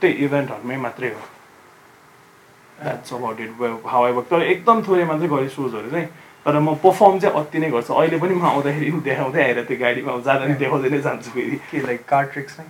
त्यही 0.00 0.12
इभेन्टहरूमै 0.24 0.76
मात्रै 0.82 1.08
हो। 1.08 1.22
That's 2.82 3.12
about 3.14 3.40
it 3.40 3.50
I 3.62 4.12
work 4.12 4.26
तर 4.30 4.42
एकदम 4.42 4.82
थोरै 4.86 5.04
मात्रै 5.04 5.28
गरेँ 5.28 5.48
सोजहरू 5.48 5.90
चाहिँ। 5.90 6.08
तर 6.46 6.58
म 6.60 6.74
पर्फर्म 6.76 7.18
चाहिँ 7.18 7.36
अति 7.40 7.58
नै 7.58 7.70
गर्छु। 7.70 7.94
अहिले 7.94 8.18
पनि 8.20 8.34
म 8.34 8.44
आउँदाखेरि 8.44 8.90
देखाउँदै 9.08 9.42
आएर 9.42 9.62
त्यो 9.64 9.76
गाडीमा 9.80 10.12
जाँदा 10.20 10.44
पनि 10.44 10.54
देखाउँदै 10.60 10.88
नै 10.92 11.00
जान्छु 11.00 11.30
फेरि। 11.30 11.80
लाइक 11.86 12.04
कार 12.04 12.24
ट्रिक्स 12.32 12.58
नै? 12.60 12.66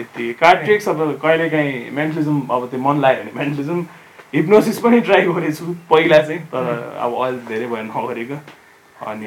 यति। 0.00 0.32
कार 0.40 0.54
ट्रिक्स 0.64 0.88
अब 0.88 1.00
कहिलेकाहीँ 1.22 1.90
मेन्टलिजम 1.90 2.36
अब 2.46 2.68
त्यो 2.70 2.80
मन 2.80 3.00
लाग्यो 3.02 3.22
भने 3.24 3.32
मेन्टलिजम 3.40 3.80
हिप्नोसिस 4.34 4.78
पनि 4.78 5.00
ट्राई 5.00 5.22
गरेछु 5.26 5.64
पहिला 5.90 6.18
चाहिँ। 6.22 6.40
तर 6.54 6.64
अब 7.02 7.10
अहिले 7.18 7.40
धेरै 7.50 7.66
भयो 7.66 7.82
नगरेको 7.90 8.38
अनि 9.06 9.26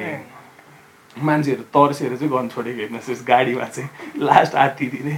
मान्छेहरू 1.18 1.62
तर्सेर 1.74 2.16
चाहिँ 2.16 2.30
गर्नु 2.32 2.48
छोडेको 2.54 2.80
हिप्नोसिस 2.80 3.24
गाडीमा 3.26 3.64
चाहिँ 3.64 3.88
लास्ट 4.22 4.54
आत्तिदिने। 4.54 5.14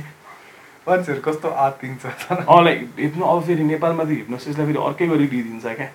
मान्छेहरू 0.88 1.20
कस्तो 1.22 1.48
आत्तिन्छ? 1.48 2.06
अँ 2.32 2.62
लाइक 2.64 2.78
हिप्नो 2.98 3.24
अब 3.24 3.42
फेरि 3.46 3.64
नेपालमा 3.64 4.04
त 4.04 4.08
हिप्नोसिसलाई 4.08 4.66
फेरि 4.66 4.78
अर्कै 4.88 5.06
गरी 5.08 5.26
लिइदिन्छ 5.32 5.66
क्या। 5.66 5.90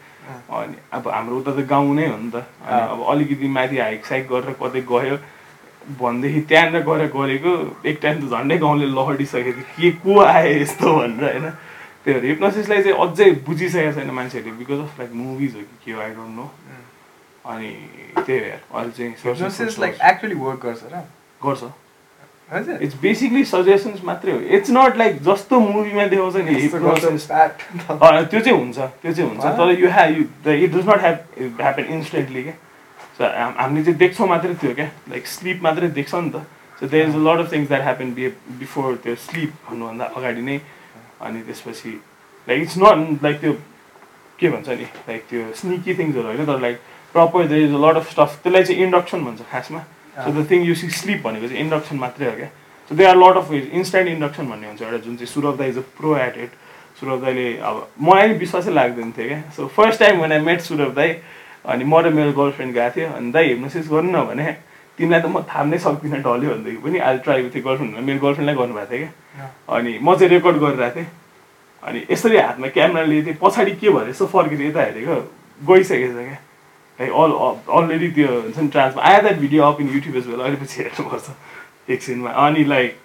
अनि 0.54 0.76
अब 0.94 1.08
हाम्रो 1.08 1.38
उता 1.40 1.52
त 1.58 1.66
गाउँ 1.66 1.96
नै 1.96 2.08
हो 2.08 2.18
नि 2.18 2.30
त। 2.32 2.46
अब 2.68 3.00
अलिकति 3.10 3.48
माथि 3.48 3.78
हाइक 3.78 4.06
साइक 4.06 4.28
गरेर 4.32 4.56
कतै 4.62 4.82
गयो 4.86 5.18
भनेदेखि 6.00 6.42
त्यहाँनिर 6.52 6.84
गएर 6.84 7.04
गरेको 7.16 7.52
एक 7.90 7.98
टाइम 8.02 8.16
त 8.22 8.32
झन्डै 8.32 8.58
गाउँले 8.64 8.86
लहडिसकेको 8.92 9.52
थियो 9.52 9.92
के 9.92 9.92
को 10.04 10.20
आयो 10.20 10.56
यस्तो 10.62 10.88
भनेर 10.94 11.24
होइन? 11.24 11.48
त्यो 12.04 12.20
हिप्नोसिसलाई 12.22 12.84
चाहिँ 12.84 12.98
अझै 13.04 13.30
बुझिसकेको 13.48 13.92
छैन 13.96 14.12
मान्छेहरूले 14.20 14.58
बिकज 14.60 14.80
अफ 14.84 15.00
लाइक 15.00 15.12
मुभिज 15.16 15.56
हो 15.56 15.62
कि 15.68 15.76
के 15.84 15.92
हो 15.92 16.00
आई 16.02 16.12
डोन्ट 16.16 16.36
नो 16.36 16.46
अनि 17.48 17.70
त्यही 18.16 18.40
भएर 18.40 18.60
अहिले 18.74 18.92
चाहिँ 18.92 19.70
लाइक 19.80 19.96
एक्चुली 20.12 20.36
वर्क 20.36 20.66
गर्छ। 21.46 21.64
इट्स 22.82 22.96
बेसिकली 23.02 23.44
सजेसन्स 23.46 24.04
मात्रै 24.04 24.32
हो। 24.32 24.40
इट्स 24.58 24.70
नट 24.72 24.98
लाइक 24.98 25.22
जस्तो 25.24 25.60
मुभीमा 25.60 26.06
देखाउँछ 26.08 26.36
नि. 26.36 26.54
त्यो 26.68 28.40
चाहिँ 28.40 28.58
हुन्छ 28.60 28.78
त्यो 28.80 29.12
चाहिँ 29.14 29.30
हुन्छ। 29.30 29.44
तर 29.58 29.72
you 29.80 29.90
ha 29.92 30.06
you 30.06 30.24
it 30.24 30.72
does 30.76 30.86
not 30.90 31.00
have 31.02 31.18
happen 31.62 31.86
instantly 31.96 32.44
क्या 32.44 32.54
सो 33.18 33.24
हामीले 33.60 33.84
चाहिँ 33.84 33.98
देख्छौँ 34.00 34.28
मात्रै 34.28 34.54
त्यो 34.64 34.74
क्या 34.76 34.90
लाइक 35.10 35.28
स्लिप 35.28 35.64
मात्रै 35.64 35.88
देख्छ 36.00 36.14
नि 36.16 36.30
त। 36.30 36.36
So 36.80 36.88
there 36.88 37.08
is 37.10 37.16
a 37.16 37.24
lot 37.28 37.40
of 37.46 37.52
things 37.54 37.68
that 37.68 37.82
happen 37.82 38.14
be 38.14 38.28
before 38.60 38.96
त्यो 39.04 39.16
स्लिप 39.28 39.52
भन्नुभन्दा 39.70 40.06
अगाडि 40.16 40.42
नै। 40.42 40.60
अनि 41.22 41.40
त्यसपछि 41.48 41.92
लाइक 42.48 42.62
इट्स 42.62 42.78
नट 42.78 43.24
लाइक 43.24 43.40
त्यो 43.42 43.54
के 44.40 44.50
भन्छ 44.50 44.70
नि? 44.70 44.88
लाइक 45.08 45.22
त्यो 45.30 45.42
स्निकी 45.56 45.94
थिङ्सहरू 46.00 46.28
होइन 46.28 46.46
तर 46.46 46.60
like 46.62 46.78
proper 47.18 47.48
there 47.48 47.68
is 47.70 47.74
a 47.74 47.82
lot 47.88 47.96
of 48.04 48.12
stuff 48.12 48.40
त्यसलाई 48.44 48.64
चाहिँ 48.64 48.84
इन्डक्सन 48.84 49.26
भन्छ 49.26 49.42
खासमा. 49.52 49.80
So 50.24 50.30
the 50.32 50.46
thing 50.52 50.64
you 50.68 50.76
see 50.76 50.90
sleep 51.02 51.24
भनेको 51.26 51.48
चाहिँ 51.48 51.62
इन्डक्सन 51.62 51.96
मात्रै 52.06 52.30
हो 52.30 52.36
क्या. 52.38 52.50
So 52.90 52.96
they 52.96 53.06
are 53.06 53.18
lot 53.18 53.38
of 53.38 53.52
instant 53.54 54.10
induction 54.10 54.48
भन्ने 54.50 54.68
हुन्छ 54.68 54.82
एउटा 54.82 54.98
जुन 55.06 55.16
चाहिँ 55.16 55.34
सुरभ 55.34 55.58
दाई 55.58 55.70
is 55.70 55.78
a 55.78 55.82
pro 55.98 56.16
at 56.18 56.38
it 56.46 56.52
Saurav 57.00 57.22
दाईले 57.24 57.48
अब 57.70 57.76
मलाई 58.02 58.34
विश्वासै 58.44 58.72
लाग्दैन 58.74 59.12
थियो 59.18 59.28
क्या. 59.28 59.42
So 59.56 59.68
first 59.76 60.00
time 60.00 60.24
I 60.26 60.40
met 60.46 60.62
Saurav 60.62 60.94
दाई 60.96 61.10
अनि 61.66 61.84
म 61.84 62.00
र 62.00 62.10
मेरो 62.10 62.32
गर्लफ्रेन्ड 62.40 62.74
गएको 62.74 62.96
थियो 62.96 63.10
अनि 63.18 63.32
दाई 63.32 63.48
हिप्नोसिस 63.48 63.90
गर्नु 63.92 64.12
न 64.12 64.24
भने 64.30 64.56
तिमीलाई 64.98 65.22
त 65.22 65.26
म 65.30 65.42
थाम्नै 65.46 65.78
सक्दिनँ 65.78 66.22
डल्यो 66.26 66.50
भनेदेखि 66.50 66.82
पनि 66.82 66.98
अहिले 67.00 67.20
ट्राई 67.26 67.50
थियो 67.54 67.64
गर्लफ्रेन्ड 67.68 67.98
मेरो 68.08 68.20
गर्लफ्रेन्डलाई 68.26 68.56
गर्नुभएको 68.62 68.90
थियो 68.96 69.08
क्या. 69.38 69.50
अनि 69.78 69.92
म 70.02 70.16
चाहिँ 70.16 70.30
रेकर्ड 70.34 70.58
गरिरहेको 70.58 70.96
थिएँ. 70.96 71.08
अनि 71.84 72.00
यसरी 72.12 72.38
हातमा 72.38 72.68
क्यामेरा 72.74 73.06
लिएको 73.06 73.26
थिएँ 73.28 73.38
पछाडि 73.42 73.72
के 73.78 73.90
भयो 73.90 74.08
यसो 74.10 74.26
फर्केर 74.34 74.62
यता 74.62 74.82
हेरेको? 74.82 75.16
गइसकेछ 75.62 76.14
क्या. 76.18 76.40
लाइक 77.00 77.12
अल 77.14 77.32
अलरेडी 77.74 78.10
त्यो 78.12 78.28
हुन्छ 78.28 78.58
नि 78.58 78.68
ट्रान्समा 78.70 79.04
आयो 79.04 79.22
that 79.22 79.40
video 79.40 79.64
up 79.64 79.82
in 79.82 79.90
YouTube 79.94 80.16
as 80.16 80.28
well 80.28 80.40
अहिले 80.40 80.58
पछि 80.58 80.82
हेर्नुपर्छ 80.82 81.30
एकछिनमा 81.90 82.32
अनि 82.46 82.64
लाइक 82.66 82.98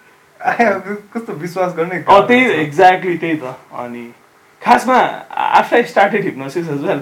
कस्तो 1.13 1.33
विश्वास 1.39 1.75
गर्ने 1.75 1.99
त्यही 2.01 2.51
एक्ज्याक्टली 2.61 3.17
त्यही 3.17 3.35
त 3.37 3.55
अनि 3.79 4.05
खासमा 4.61 4.97
after 4.97 5.77
I 5.77 5.83
started 5.85 6.23
hypnosis 6.25 6.69
as 6.69 6.83
well 6.83 7.01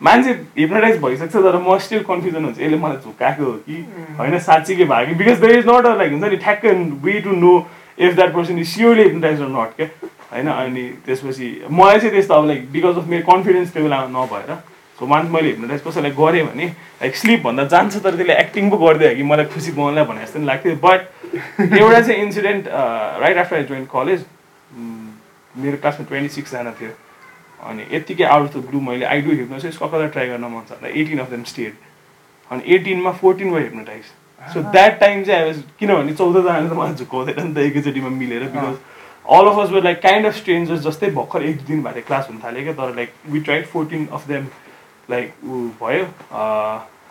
मान्छे 0.00 0.32
हिप्नोटाइज 0.58 1.00
भइसक्छ 1.00 1.34
तर 1.34 1.56
म 1.58 1.76
स्टिल 1.78 2.02
कन्फ्युजन 2.04 2.44
हुन्छ 2.44 2.60
यसले 2.60 2.76
मलाई 2.78 2.96
झुकाएको 2.98 3.44
हो 3.44 3.52
कि 3.68 3.76
होइन 4.18 4.38
साँच्चीकै 4.40 4.84
भयो 4.86 5.06
कि 5.06 5.14
because 5.14 5.40
there 5.40 5.58
is 5.58 5.68
not 5.68 5.86
a 5.86 5.94
like 5.96 6.12
हुन्छ 6.12 6.24
नि 6.24 6.36
ठ्याक्क 6.38 6.64
way 7.04 7.20
to 7.20 7.36
know 7.38 7.54
if 7.98 8.14
that 8.14 8.34
person 8.34 8.58
is 8.58 8.68
surely 8.68 9.02
hypnotise 9.02 9.40
or 9.40 9.48
not 9.50 9.76
क्या 9.76 9.86
होइन 10.32 10.48
अनि 10.48 10.88
त्यसपछि 11.06 11.48
मलाई 11.70 11.98
चाहिँ 11.98 12.10
त्यस्तो 12.10 12.34
अब 12.34 12.46
लाइक 12.46 12.70
बिकज 12.72 12.98
अफ 12.98 13.08
मेरो 13.08 13.26
कन्फिडेन्स 13.26 13.72
त्यो 13.72 13.82
बेलामा 13.82 14.08
नभएर 14.18 14.56
सो 15.04 15.08
वान्स 15.12 15.30
मैले 15.30 15.48
हिप्नोटाइज 15.48 15.80
कसैलाई 15.86 16.10
गरेँ 16.18 16.44
भने 16.46 16.66
लाइक 16.66 17.16
स्लिपभन्दा 17.16 17.64
जान्छ 17.76 17.96
तर 17.96 18.16
त्यसले 18.16 18.34
एक्टिङ 18.40 18.70
पो 18.70 18.76
गरिदियो 18.78 19.14
कि 19.16 19.22
मलाई 19.30 19.46
खुसी 19.54 19.72
पाउनलाई 19.78 20.04
भने 20.10 20.20
जस्तो 20.24 20.38
नि 20.38 20.46
लाग्थ्यो। 20.46 20.76
बट 20.84 21.00
एउटा 21.80 22.00
चाहिँ 22.00 22.20
incident 22.22 22.68
right 23.22 23.38
after 23.38 23.56
I 23.56 23.64
join 23.70 23.84
college 23.92 24.24
मेरो 25.54 25.76
क्लासमा 25.76 26.06
ट्वेन्टी 26.08 26.34
सिक्सजना 26.34 26.72
थियो। 26.80 26.90
अनि 27.68 27.82
यत्तिकै 27.92 28.24
आउट 28.24 28.48
अफ 28.48 28.56
द 28.56 28.66
ग्रुप 28.70 28.82
मैले 28.82 29.04
आई 29.12 29.20
डु 29.28 29.30
हिप्नोसिस 29.42 29.76
कसैलाई 29.82 30.08
ट्राई 30.16 30.26
गर्न 30.28 30.44
मन 30.54 30.62
छ। 30.70 30.94
एटिन 30.94 31.18
अफ 31.18 31.30
देम 31.30 31.42
स्टेड 31.52 31.72
अनि 32.50 32.74
एटिनमा 32.74 33.12
फोर्टिन 33.20 33.50
भयो 33.52 33.62
हिप्नोटाइज 33.68 34.04
सो 34.54 34.62
द्याट 34.72 34.98
टाइम 35.00 35.22
चाहिँ 35.24 35.40
आई 35.40 35.46
वाज 35.50 35.62
किनभने 35.78 36.14
चौधजनाले 36.14 36.68
त 36.68 36.72
मलाई 36.80 36.94
झुकाउँदैन 36.94 37.46
नि 37.46 37.54
त 37.54 37.58
एकैचोटिमा 37.68 38.08
मिलेर 38.16 38.42
because 38.56 38.76
all 39.36 39.46
of 39.52 39.58
us 39.58 39.70
were 39.70 39.82
like 39.84 40.02
kind 40.02 40.26
of 40.26 40.34
strangers 40.36 40.80
जस्तै 40.86 41.10
भर्खर 41.20 41.42
एक 41.52 41.64
दिन 41.70 41.82
भएको 41.82 41.94
थियो 41.94 42.06
क्लास 42.06 42.26
हुन 42.30 42.38
थाल्यो 42.44 42.62
क्या 42.64 42.74
तर 42.82 42.94
like 42.96 43.12
we 43.34 43.40
tried 43.40 43.66
fourteen 43.66 44.06
of 44.18 44.28
them 44.28 44.44
like 45.10 45.44
ऊ 45.44 45.68
भयो 45.80 46.04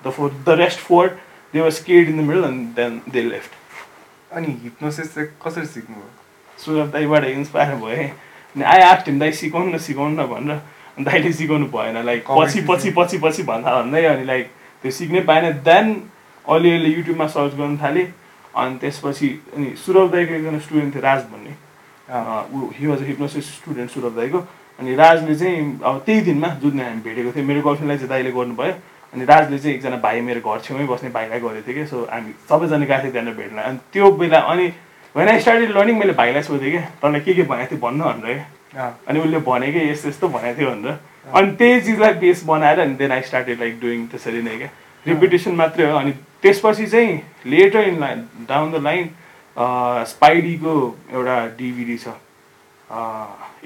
the 0.05 0.11
four 0.11 0.31
the 0.47 0.57
rest 0.59 0.79
four 0.79 1.07
they 1.53 1.61
was 1.61 1.73
scared 1.73 2.09
in 2.09 2.17
the 2.17 2.27
middle 2.27 2.43
and 2.43 2.75
then 2.75 3.01
they 3.11 3.21
left 3.21 4.35
अनि 4.35 4.57
हिप्नोसिस 4.63 5.13
चाहिँ 5.15 5.29
कसरी 5.45 5.65
सिक्नुभयो 5.65 6.09
सुरभ 6.57 6.91
दाईबाट 6.91 7.23
इन्सपायर 7.25 7.75
भएँ। 7.75 8.07
अनि 8.55 8.63
आई 8.63 8.81
आस्ट 8.81 9.07
हिम 9.07 9.19
दाई 9.19 9.31
सिकाउनु 9.33 9.73
न 9.73 9.77
सिकाउनु 9.77 10.21
न 10.21 10.25
भनेर। 10.27 10.57
अनि 10.97 11.05
दाइले 11.05 11.31
सिकाउनु 11.33 11.65
भएन। 11.67 11.97
लाइक 12.05 12.25
पछि 12.29 12.61
पछि 12.69 12.91
पछि 12.97 13.17
पछि 13.17 13.43
भन्दा 13.43 13.81
भन्दै 13.81 14.03
अनि 14.05 14.25
लाइक 14.25 14.49
त्यो 14.83 14.91
सिक्नै 14.91 15.21
पाएन। 15.29 15.51
देन 15.65 15.87
अलिअलि 16.45 16.93
युट्युबमा 16.95 17.27
सर्च 17.27 17.53
गर्नु 17.55 17.77
थालेँ। 17.83 18.05
अनि 18.55 18.77
त्यसपछि 18.77 19.29
अनि 19.55 19.75
सुरभ 19.85 20.11
दाईको 20.11 20.33
एकजना 20.33 20.59
स्टुडेन्ट 20.59 20.93
थियो 20.95 21.01
राज 21.03 21.21
भन्ने। 21.33 21.53
ऊ 22.53 22.69
he 22.77 22.87
was 22.87 23.01
a 23.01 23.05
hypnosis 23.05 23.45
student 23.55 23.91
Saurav 23.91 24.15
दाईको। 24.17 24.39
अनि 24.83 24.95
राजले 24.95 25.35
चाहिँ 25.35 25.79
अब 25.79 26.01
त्यही 26.05 26.21
दिनमा 26.21 26.47
जुन 26.59 26.71
दिन 26.71 26.79
हामी 26.83 27.01
भेटेको 27.01 27.31
थियौँ 27.31 27.47
मेरो 27.47 27.61
गर्लफ्रेन्डलाई 27.63 27.97
चाहिँ 27.97 28.09
दाइले 28.09 28.31
गर्नुभयो। 28.35 28.73
अनि 29.13 29.25
राजले 29.25 29.57
चाहिँ 29.59 29.75
एकजना 29.75 29.97
भाइ 30.03 30.21
मेरो 30.27 30.41
घर 30.43 30.59
छेउमै 30.59 30.85
बस्ने 30.91 31.09
भाइलाई 31.15 31.39
गरेको 31.39 31.63
थियो 31.67 31.75
कि 31.75 31.85
सो 31.87 31.97
हामी 32.11 32.31
सबैजना 32.49 32.85
गएको 32.85 33.01
थियौँ 33.03 33.11
त्यहाँनिर 33.13 33.35
भेट्न 33.39 33.57
अनि 33.63 33.77
त्यो 33.93 34.11
बेला 34.19 34.39
अनि 34.51 34.65
वेन 35.15 35.27
आई 35.29 35.39
स्टार्टेड 35.39 35.71
लर्निङ 35.71 35.95
मैले 35.99 36.13
भाइलाई 36.19 36.43
सोधेँ 36.43 36.71
क्या 36.71 36.81
तँलाई 37.01 37.21
के 37.23 37.33
के 37.33 37.43
भनेको 37.47 37.69
थियो 37.71 37.79
भन्नु 37.79 38.03
भनेर 38.03 38.39
क्या 38.71 38.85
अनि 39.07 39.19
उसले 39.19 39.39
भने 39.47 39.71
कि 39.71 39.79
यस्तो 39.89 40.09
यस्तो 40.09 40.27
भनेको 40.35 40.59
थियो 40.59 40.69
भनेर। 40.69 40.97
अनि 41.31 41.51
त्यही 41.55 41.81
चिजलाई 41.81 42.13
बेस 42.19 42.43
बनाएर 42.43 42.79
अनि 42.79 42.95
then 42.99 43.11
I 43.11 43.21
started 43.29 43.59
like 43.59 43.79
doing 43.81 44.07
त्यसरी 44.11 44.41
नै 44.41 44.57
क्या 44.57 44.69
रिपिटेसन 45.07 45.55
मात्रै 45.61 45.85
हो। 45.91 45.97
अनि 45.97 46.11
त्यसपछि 46.41 46.85
चाहिँ 46.87 47.21
later 47.45 47.87
in 47.87 47.99
line 47.99 48.19
down 48.49 48.71
the 48.71 48.83
line 48.83 49.09
स्पाइडीको 50.11 50.73
एउटा 51.13 51.37
डिभिडी 51.61 51.97
छ। 51.97 52.17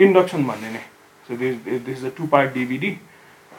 इन्डक्सन 0.05 0.43
भन्ने 0.43 0.69
नै। 0.75 0.83
So 1.27 1.37
this 1.37 1.55
this 1.85 1.97
is 1.97 2.05
a 2.05 2.15
two 2.17 2.27
part 2.33 2.53
DVD 2.53 2.91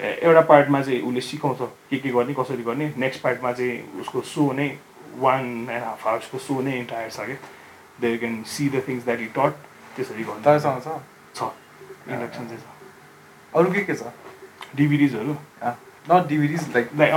एउटा 0.00 0.40
पार्टमा 0.48 0.80
चाहिँ 0.82 1.00
उसले 1.02 1.20
सिकाउँछ 1.20 1.58
के 1.90 1.96
के 1.98 2.10
गर्ने 2.10 2.34
कसरी 2.34 2.62
गर्ने। 2.62 2.92
नेक्स्ट 2.96 3.22
पार्टमा 3.22 3.52
चाहिँ 3.52 4.00
उसको 4.00 4.20
सो 4.32 4.52
नै 4.52 4.68
वान 5.18 5.44
एन्ड 5.44 5.82
हाफ 5.84 6.06
आवर्सको 6.06 6.38
सो 6.38 6.60
नै 6.62 6.78
इन्टायर 6.78 7.10
छ 7.10 7.26
क्या 7.26 7.36
they 8.00 8.16
can 8.18 8.42
see 8.46 8.68
the 8.68 8.82
things 8.88 9.04
that 9.04 9.20
he 9.20 9.26
taught 9.36 9.52
त्यसरी 9.96 10.24
गर्नु। 10.24 10.42
तपाईँसँग 10.46 10.80
छ? 11.34 11.50
इन्डक्सन 12.08 12.46
चाहिँ 12.48 12.62
छ। 12.62 12.64
अरू 13.56 13.72
के 13.72 13.80
के 13.84 13.94
छ? 13.94 14.02
डिभिडिजहरू 14.76 15.36
नट 16.10 16.26
डिभिडिज 16.28 16.62
लाइक 16.76 17.12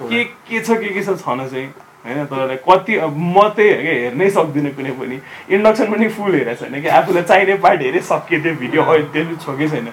के 0.00 0.24
के 0.24 0.60
छ 0.60 0.68
के 0.80 0.88
के 0.94 1.02
छ 1.04 1.16
छन 1.24 1.48
चाहिँ। 1.48 1.68
होइन 2.04 2.18
लाइक 2.48 2.62
कति 2.68 2.96
अब 3.04 3.16
म 3.16 3.48
त्यही 3.56 3.70
हो 3.74 3.82
क्या 3.82 3.92
हेर्नै 3.92 4.30
सक्दिनँ 4.30 4.72
कुनै 4.76 4.92
पनि। 5.00 5.20
इन्डक्सन 5.56 5.92
पनि 5.92 6.08
फुल 6.16 6.34
हेरेको 6.34 6.64
छैन 6.64 6.80
कि 6.82 6.88
आफूलाई 7.00 7.22
चाहिने 7.22 7.54
पार्ट 7.64 7.80
हेरेँ 7.82 8.00
सकियो 8.12 8.40
त्यो 8.42 8.54
भिडियो 8.60 8.82
अहिले 8.82 9.06
त्यो 9.12 9.36
छोकै 9.44 9.68
छैन। 9.68 9.88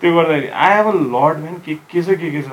त्यो 0.00 0.14
गर्दाखेरि 0.14 0.48
I 0.48 0.76
have 0.76 0.86
a 0.86 0.92
lot 0.92 1.36
man 1.42 1.56
के 1.66 1.74
के 1.90 2.02
छ 2.02 2.18
के 2.20 2.30
के 2.30 2.42
छ? 2.42 2.50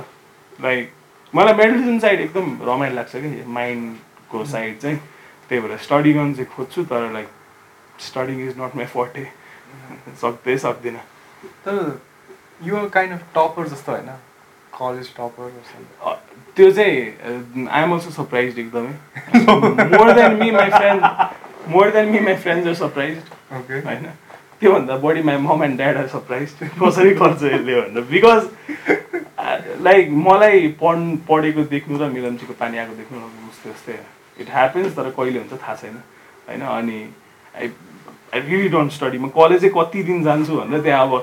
लाइक 0.60 0.92
मलाई 1.34 1.54
मेडिटेसन 1.54 2.00
साइड 2.00 2.20
एकदम 2.22 2.58
रमाइलो 2.64 2.96
लाग्छ 2.96 3.16
कि 3.16 3.44
माइन्डको 3.48 4.46
साइड 4.46 4.80
चाहिँ। 4.80 5.00
त्यही 5.50 5.62
भएर 5.62 5.78
स्टडी 5.78 6.14
गर्नु 6.14 6.34
चाहिँ 6.34 6.50
खोज्छु 6.56 6.84
तर 6.92 7.12
like 7.14 7.28
studying 8.02 8.40
is 8.48 8.54
not 8.60 8.76
my 8.76 8.86
forte 8.94 9.28
सक्दै 10.22 10.58
सक्दिनँ। 10.58 11.00
तर 11.66 12.00
यो 12.64 12.88
काइन्ड 12.94 13.14
अफ 13.14 13.24
टपर 13.36 13.68
जस्तो 13.68 13.92
होइन। 13.92 14.10
कलेज 14.80 15.14
टपर 15.18 15.52
अ, 16.06 16.14
त्यो 16.56 16.72
चाहिँ 16.72 17.68
आइएम 17.68 17.94
अल्सो 17.94 18.10
सरप्राइज 18.12 18.60
एकदमै. 18.60 18.94
More 19.98 20.12
than 20.14 20.36
me 20.44 20.52
my 20.52 20.70
friend 20.70 21.06
more 21.74 21.92
than 21.92 22.10
me 22.12 22.20
my 22.20 22.36
friends 22.46 22.68
are 22.68 22.74
surprise 22.82 23.18
okay 23.58 23.80
होइन? 23.88 24.06
त्योभन्दा 24.60 24.96
बढी 25.04 25.22
my 25.30 25.38
mom 25.46 25.64
and 25.64 25.78
dad 25.78 25.98
are 25.98 26.08
surprise 26.08 26.56
कसरी 26.84 27.14
गर्छ 27.22 27.44
यसले 27.44 27.80
भनेर 27.82 28.04
बिकज 28.12 29.82
लाइक 29.88 30.10
मलाई 30.28 30.68
पढ 30.82 30.98
पढेको 31.30 31.64
देख्नु 31.74 31.98
र 32.00 32.10
मिलम्चीको 32.12 32.54
पानी 32.60 32.78
आएको 32.78 32.96
देख्नु 32.96 33.18
उस्तै 33.50 33.70
उस्तै 33.72 33.98
इट 34.40 34.50
ह्यापन्स 34.52 34.96
तर 34.98 35.10
कहिले 35.18 35.40
हुन्छ 35.40 35.62
थाहा 35.62 35.76
छैन। 35.82 35.98
होइन? 36.48 36.62
अनि 36.62 37.00
I 37.56 37.70
I 38.34 38.40
really 38.40 38.70
don't 38.70 38.92
study 38.92 39.18
म 39.18 39.28
कलेजै 39.38 39.70
कति 39.76 40.04
दिन 40.04 40.24
जान्छु 40.24 40.56
भनेर 40.58 40.82
त्यहाँ 40.84 41.08
अब 41.08 41.14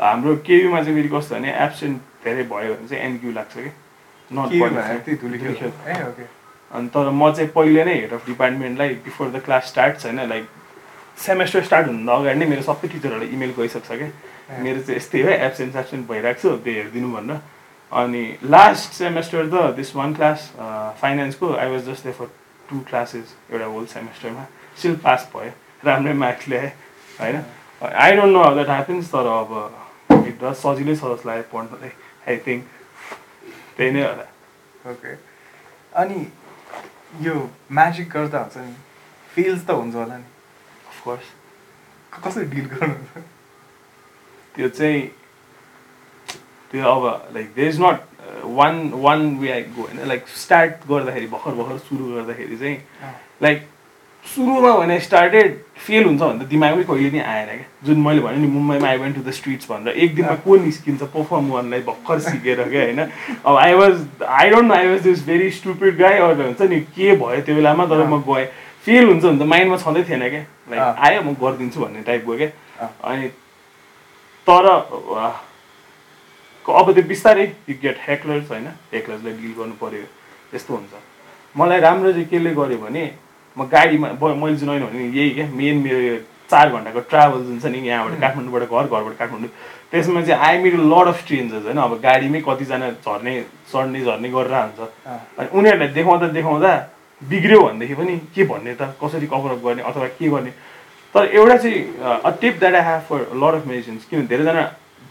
हाम्रो 0.00 0.34
केयुमा 0.46 0.82
चाहिँ 0.82 0.96
फेरि 0.96 1.08
कस्तो 1.16 1.34
भने 1.34 1.52
एब्सेन्ट 1.64 2.00
धेरै 2.24 2.42
भयो 2.52 2.74
भने 2.74 2.88
चाहिँ 2.88 3.04
एनक्यू 3.04 3.32
लाग्छ 3.32 3.54
कि? 3.56 3.70
नट 4.30 4.48
अनि 6.70 6.88
तर 6.94 7.10
म 7.10 7.32
चाहिँ 7.32 7.50
पहिले 7.50 7.84
नै 7.84 7.94
हेड 7.94 8.12
अफ 8.12 8.26
डिपार्टमेन्टलाई 8.26 8.88
बिफोर 9.04 9.28
द 9.28 9.40
क्लास 9.44 9.68
स्टार्ट 9.68 10.04
होइन 10.04 10.20
लाइक 10.28 10.48
सेमेस्टर 11.18 11.62
स्टार्ट 11.64 11.86
हुनुभन्दा 11.86 12.12
अगाडि 12.14 12.38
नै 12.38 12.46
मेरो 12.46 12.62
सबै 12.62 12.88
टिचरहरूलाई 12.88 13.28
इमेल 13.36 13.52
गइसक्छ 13.58 13.88
क्या 13.92 14.08
मेरो 14.64 14.80
चाहिँ 14.80 14.96
यस्तै 14.96 15.22
हो 15.22 15.30
एब्सेन्ट 15.30 15.76
एब्सेन्ट 15.76 16.08
भइरहेको 16.08 16.40
छु 16.40 16.48
त्यो 16.64 16.74
हेरिदिनु 16.74 17.08
भनेर। 17.14 17.40
अनि 17.92 18.22
लास्ट 18.52 18.92
सेमेस्टर 18.92 19.46
त 19.48 19.72
this 19.76 19.94
one 19.96 20.14
class 20.14 20.40
फाइनेन्सको 21.00 21.52
I 21.54 21.70
was 21.70 21.88
just 21.88 22.08
for 22.18 22.26
two 22.68 22.80
classes 22.88 23.34
एउटा 23.50 23.66
होल 23.74 23.86
सेमेस्टरमा 23.94 24.44
स्टिल 24.76 24.96
पास 25.04 25.28
भयो। 25.34 25.52
राम्रै 25.84 26.12
मार्क्स 26.22 26.48
ल्याएँ 26.48 26.70
होइन? 27.20 27.36
I 27.82 28.16
don't 28.16 28.32
know 28.32 28.42
how 28.42 28.54
that 28.54 28.68
happens 28.68 29.08
तर 29.12 29.26
अब 29.32 29.50
इट 30.28 30.44
सजिलै 30.60 30.94
छ 30.96 31.14
जस्तो 31.14 31.28
लाग्यो 31.28 31.48
पढ्नलाई। 31.52 31.92
आई 32.28 32.36
थिङ्क 32.46 32.64
त्यही 33.76 33.90
नै 33.90 34.02
होला। 34.02 34.26
ओके 34.90 35.14
अनि 36.02 36.20
यो 37.26 37.34
म्याजिक 37.78 38.08
गर्दा 38.12 38.38
हुन्छ 38.38 38.56
नि 38.56 38.74
फेल्स 39.34 39.62
त 39.66 39.70
हुन्छ 39.80 39.94
होला 39.94 40.16
नि। 40.16 40.28
अफकोर्स 40.88 41.26
कसरी 42.24 42.44
डिल 42.54 42.66
गर्नुहुन्छ? 42.74 43.24
त्यो 44.54 44.68
चाहिँ 44.68 45.02
त्यो 46.70 46.84
अब 46.84 47.04
like 47.34 47.54
they 47.54 47.68
is 47.68 47.80
not 47.80 48.00
one 48.58 48.74
one 49.04 49.20
way 49.38 49.50
I 49.52 49.62
go 49.76 49.82
होइन? 49.82 49.98
लाइक 50.08 50.28
स्टार्ट 50.28 50.86
गर्दाखेरि 50.88 51.26
भर्खर 51.26 51.54
भर्खर 51.60 51.78
सुरु 51.88 52.04
गर्दाखेरि 52.14 52.56
चाहिँ 52.58 52.78
लाइक 53.42 53.68
सुरुमा 54.24 54.72
भने 54.76 54.98
स्टार्टेड 55.00 55.56
फेल 55.76 56.04
हुन्छ 56.04 56.20
भने 56.20 56.44
त 56.44 56.48
दिमागमै 56.48 56.84
कहिले 56.84 57.10
नि 57.10 57.20
आएन 57.20 57.46
क्या। 57.48 57.66
जुन 57.84 57.98
मैले 58.02 58.20
भने 58.20 58.36
नि 58.38 58.46
मुम्बईमा 58.46 58.88
I 58.88 58.96
went 58.98 59.16
to 59.16 59.22
the 59.22 59.30
streets 59.32 59.70
भनेर। 59.70 59.96
एक 59.96 60.14
दिनमा 60.14 60.34
को 60.44 60.56
निस्किन्छ 60.56 61.02
पर्फर्म 61.02 61.50
गर्नलाई 61.52 61.80
भर्खर 61.88 62.18
सिकेर 62.20 62.62
क्या 62.68 62.82
होइन? 62.82 63.00
अब 63.46 63.56
I 63.56 63.74
was 63.74 63.94
I 64.20 64.50
don't 64.50 64.68
know 64.68 64.74
I 64.74 64.88
was 64.88 65.00
this 65.02 65.26
very 65.26 65.50
stupid 65.58 65.98
guy 65.98 66.18
अरू 66.18 66.42
हुन्छ 66.42 66.62
नि 66.62 66.80
के 66.92 67.16
भयो 67.16 67.40
त्यो 67.40 67.54
बेलामा 67.54 67.86
तर 67.86 68.06
म 68.06 68.22
गएँ। 68.28 68.46
फेल 68.84 69.04
हुन्छ 69.08 69.24
भने 69.24 69.38
त 69.38 69.42
माइन्डमा 69.48 69.76
छँदै 69.76 70.02
थिएन 70.08 70.28
क्या। 70.28 70.44
लाइक 70.70 70.82
आयो 71.08 71.20
म 71.22 71.34
गरिदिन्छु 71.42 71.80
भन्ने 71.80 72.02
टाइपको 72.04 72.36
क्या। 72.36 72.50
अनि 73.04 73.28
तर 74.46 74.66
अब 76.68 76.86
त्यो 76.94 77.02
बिस्तारै 77.08 77.44
यु 77.68 77.74
गेट 77.82 77.96
हेक्लर्स 78.06 78.50
होइन? 78.50 78.66
हेक्लर्सलाई 78.92 79.32
डिल 79.40 79.52
गर्नु 79.58 79.74
पऱ्यो 79.80 80.04
त्यस्तो 80.52 80.74
हुन्छ। 80.74 80.92
मलाई 81.56 81.80
राम्रो 81.80 82.12
चाहिँ 82.12 82.28
केले 82.28 82.50
गर्यो 82.54 82.78
भने 82.78 83.04
म 83.58 83.66
गाडीमा 83.66 84.08
मैले 84.22 84.56
जुन 84.56 84.68
होइन 84.68 84.84
भने 84.86 85.04
यही 85.18 85.30
क्या 85.34 85.46
मेन 85.50 85.76
मेरो 85.82 86.16
चार 86.50 86.70
घन्टाको 86.70 87.00
ट्राभल 87.10 87.40
जुन 87.44 87.58
छ 87.60 87.66
नि 87.74 87.78
यहाँबाट 87.88 88.20
काठमाडौँबाट 88.20 88.62
घर 88.62 88.86
घरबाट 88.86 89.16
काठमाडौँ। 89.18 89.50
त्यसमा 89.90 90.20
चाहिँ 90.22 90.40
I 90.46 90.58
meet 90.62 90.74
lot 90.92 91.08
of 91.08 91.18
strangers 91.22 91.64
होइन। 91.64 91.78
अब 91.78 91.92
गाडीमै 92.00 92.40
कतिजना 92.46 92.90
झर्ने 93.02 93.34
चढ्ने 93.72 94.00
झर्ने 94.04 94.28
गरेर 94.30 94.54
हुन्छ 94.54 94.80
अनि 95.38 95.48
उनीहरूलाई 95.58 95.88
देखाउँदा 95.98 96.26
देखाउँदा 96.38 96.72
बिग्रियो 97.22 97.60
भनेदेखि 97.62 97.94
पनि 97.94 98.16
के 98.34 98.44
भन्ने 98.46 98.74
त? 98.78 98.82
कसरी 99.02 99.26
कभरअप 99.26 99.60
गर्ने 99.64 99.82
अथवा 99.82 100.06
के 100.18 100.28
गर्ने? 100.28 100.50
तर 101.14 101.24
एउटा 101.34 101.56
चाहिँ 101.56 101.80
a 101.98 102.30
tip 102.40 102.58
that 102.58 102.74
I 102.74 102.84
have 102.88 103.02
for 103.08 103.20
lot 103.42 103.54
of 103.58 103.66
medicines 103.66 104.04
किनभने 104.08 104.28
धेरैजना 104.28 104.62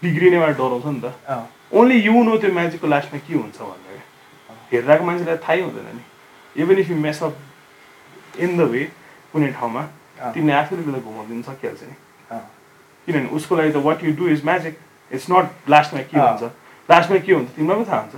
बिग्रिनेबाट 0.04 0.52
डराउँछ 0.58 0.86
नि 0.86 1.00
त। 1.04 1.14
ओन्ली 1.74 1.98
यु 2.02 2.24
नो 2.24 2.38
त्यो 2.38 2.54
म्याजिकको 2.54 2.88
लास्टमा 2.88 3.20
के 3.28 3.34
हुन्छ 3.34 3.58
भनेर। 3.60 4.00
हेरिरहेको 4.72 5.04
मान्छेलाई 5.06 5.38
थाहै 5.46 5.62
हुँदैन 5.62 5.90
नि। 5.98 6.04
Even 6.56 6.78
if 6.80 6.90
you 6.90 6.98
mess 6.98 7.24
up 7.24 7.34
in 8.40 8.58
the 8.58 8.70
way 8.72 8.84
कुनै 9.34 9.52
ठाउँमा 9.60 9.82
तिमीले 10.34 10.54
आफैले 10.54 10.82
त्यसलाई 10.84 11.02
घुमाउनु 11.02 11.44
सकिहाल्छ 11.44 11.84
नि। 11.84 11.96
किनभने 13.08 13.30
उसको 13.38 13.56
लागि 13.56 13.72
त 13.72 13.84
what 13.86 14.04
you 14.04 14.12
do 14.16 14.28
is 14.30 14.44
magic 14.46 14.80
it's 15.12 15.30
not 15.32 15.70
लास्टमा 15.70 16.02
के 16.02 16.18
हुन्छ। 16.20 16.44
लास्टमा 16.90 17.18
के 17.18 17.34
हुन्छ? 17.34 17.50
तिमीलाई 17.56 17.76
पनि 17.76 17.86
थाहा 17.90 18.00
हुन्छ। 18.02 18.16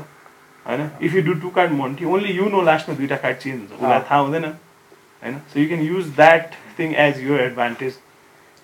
होइन? 0.65 0.89
If 1.01 1.13
you 1.15 1.21
do 1.23 1.33
two 1.41 1.49
card 1.57 1.71
monte 1.71 2.05
only 2.05 2.31
you 2.37 2.49
know 2.49 2.61
लास्टमा 2.61 2.95
दुइटा 2.95 3.15
कार्ड 3.23 3.37
चेन्ज 3.37 3.59
हुन्छ। 3.59 3.81
उसलाई 3.81 3.99
थाहा 4.09 4.19
हुँदैन। 4.19 4.45
होइन? 4.45 5.35
So 5.53 5.59
you 5.59 5.67
can 5.67 5.81
use 5.81 6.05
that 6.15 6.55
thing 6.79 6.93
as 7.05 7.21
your 7.23 7.39
advantage 7.41 7.93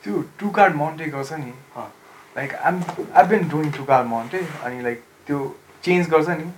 त्यो 0.03 0.23
टु 0.39 0.49
कार्ड 0.57 0.75
मोन्टे 0.75 1.05
गर्छ 1.15 1.33
नि। 1.33 1.53
Like 2.35 2.53
um 2.69 2.81
I 3.15 3.23
been 3.27 3.47
doing 3.49 3.71
two 3.71 3.83
card 3.83 4.07
monte 4.07 4.45
अनि 4.63 4.81
लाइक 4.83 5.03
त्यो 5.27 5.39
चेन्ज 5.83 6.09
गर्छ 6.09 6.29
नि। 6.29 6.51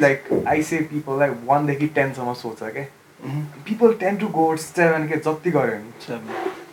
Like 0.00 0.18
I 0.48 0.62
say 0.62 0.76
people 0.90 1.18
like 1.18 1.32
वानदेखि 1.46 1.86
टेनसम्म 1.96 2.32
सोध्छ 2.34 2.62
क्या 2.62 2.84
people 3.22 3.94
ten 4.00 4.16
to 4.18 4.26
go 4.34 4.44
seven 4.58 5.08
के 5.08 5.16
जति 5.22 5.50
गऱ्यो 5.50 5.78
नि 5.78 5.90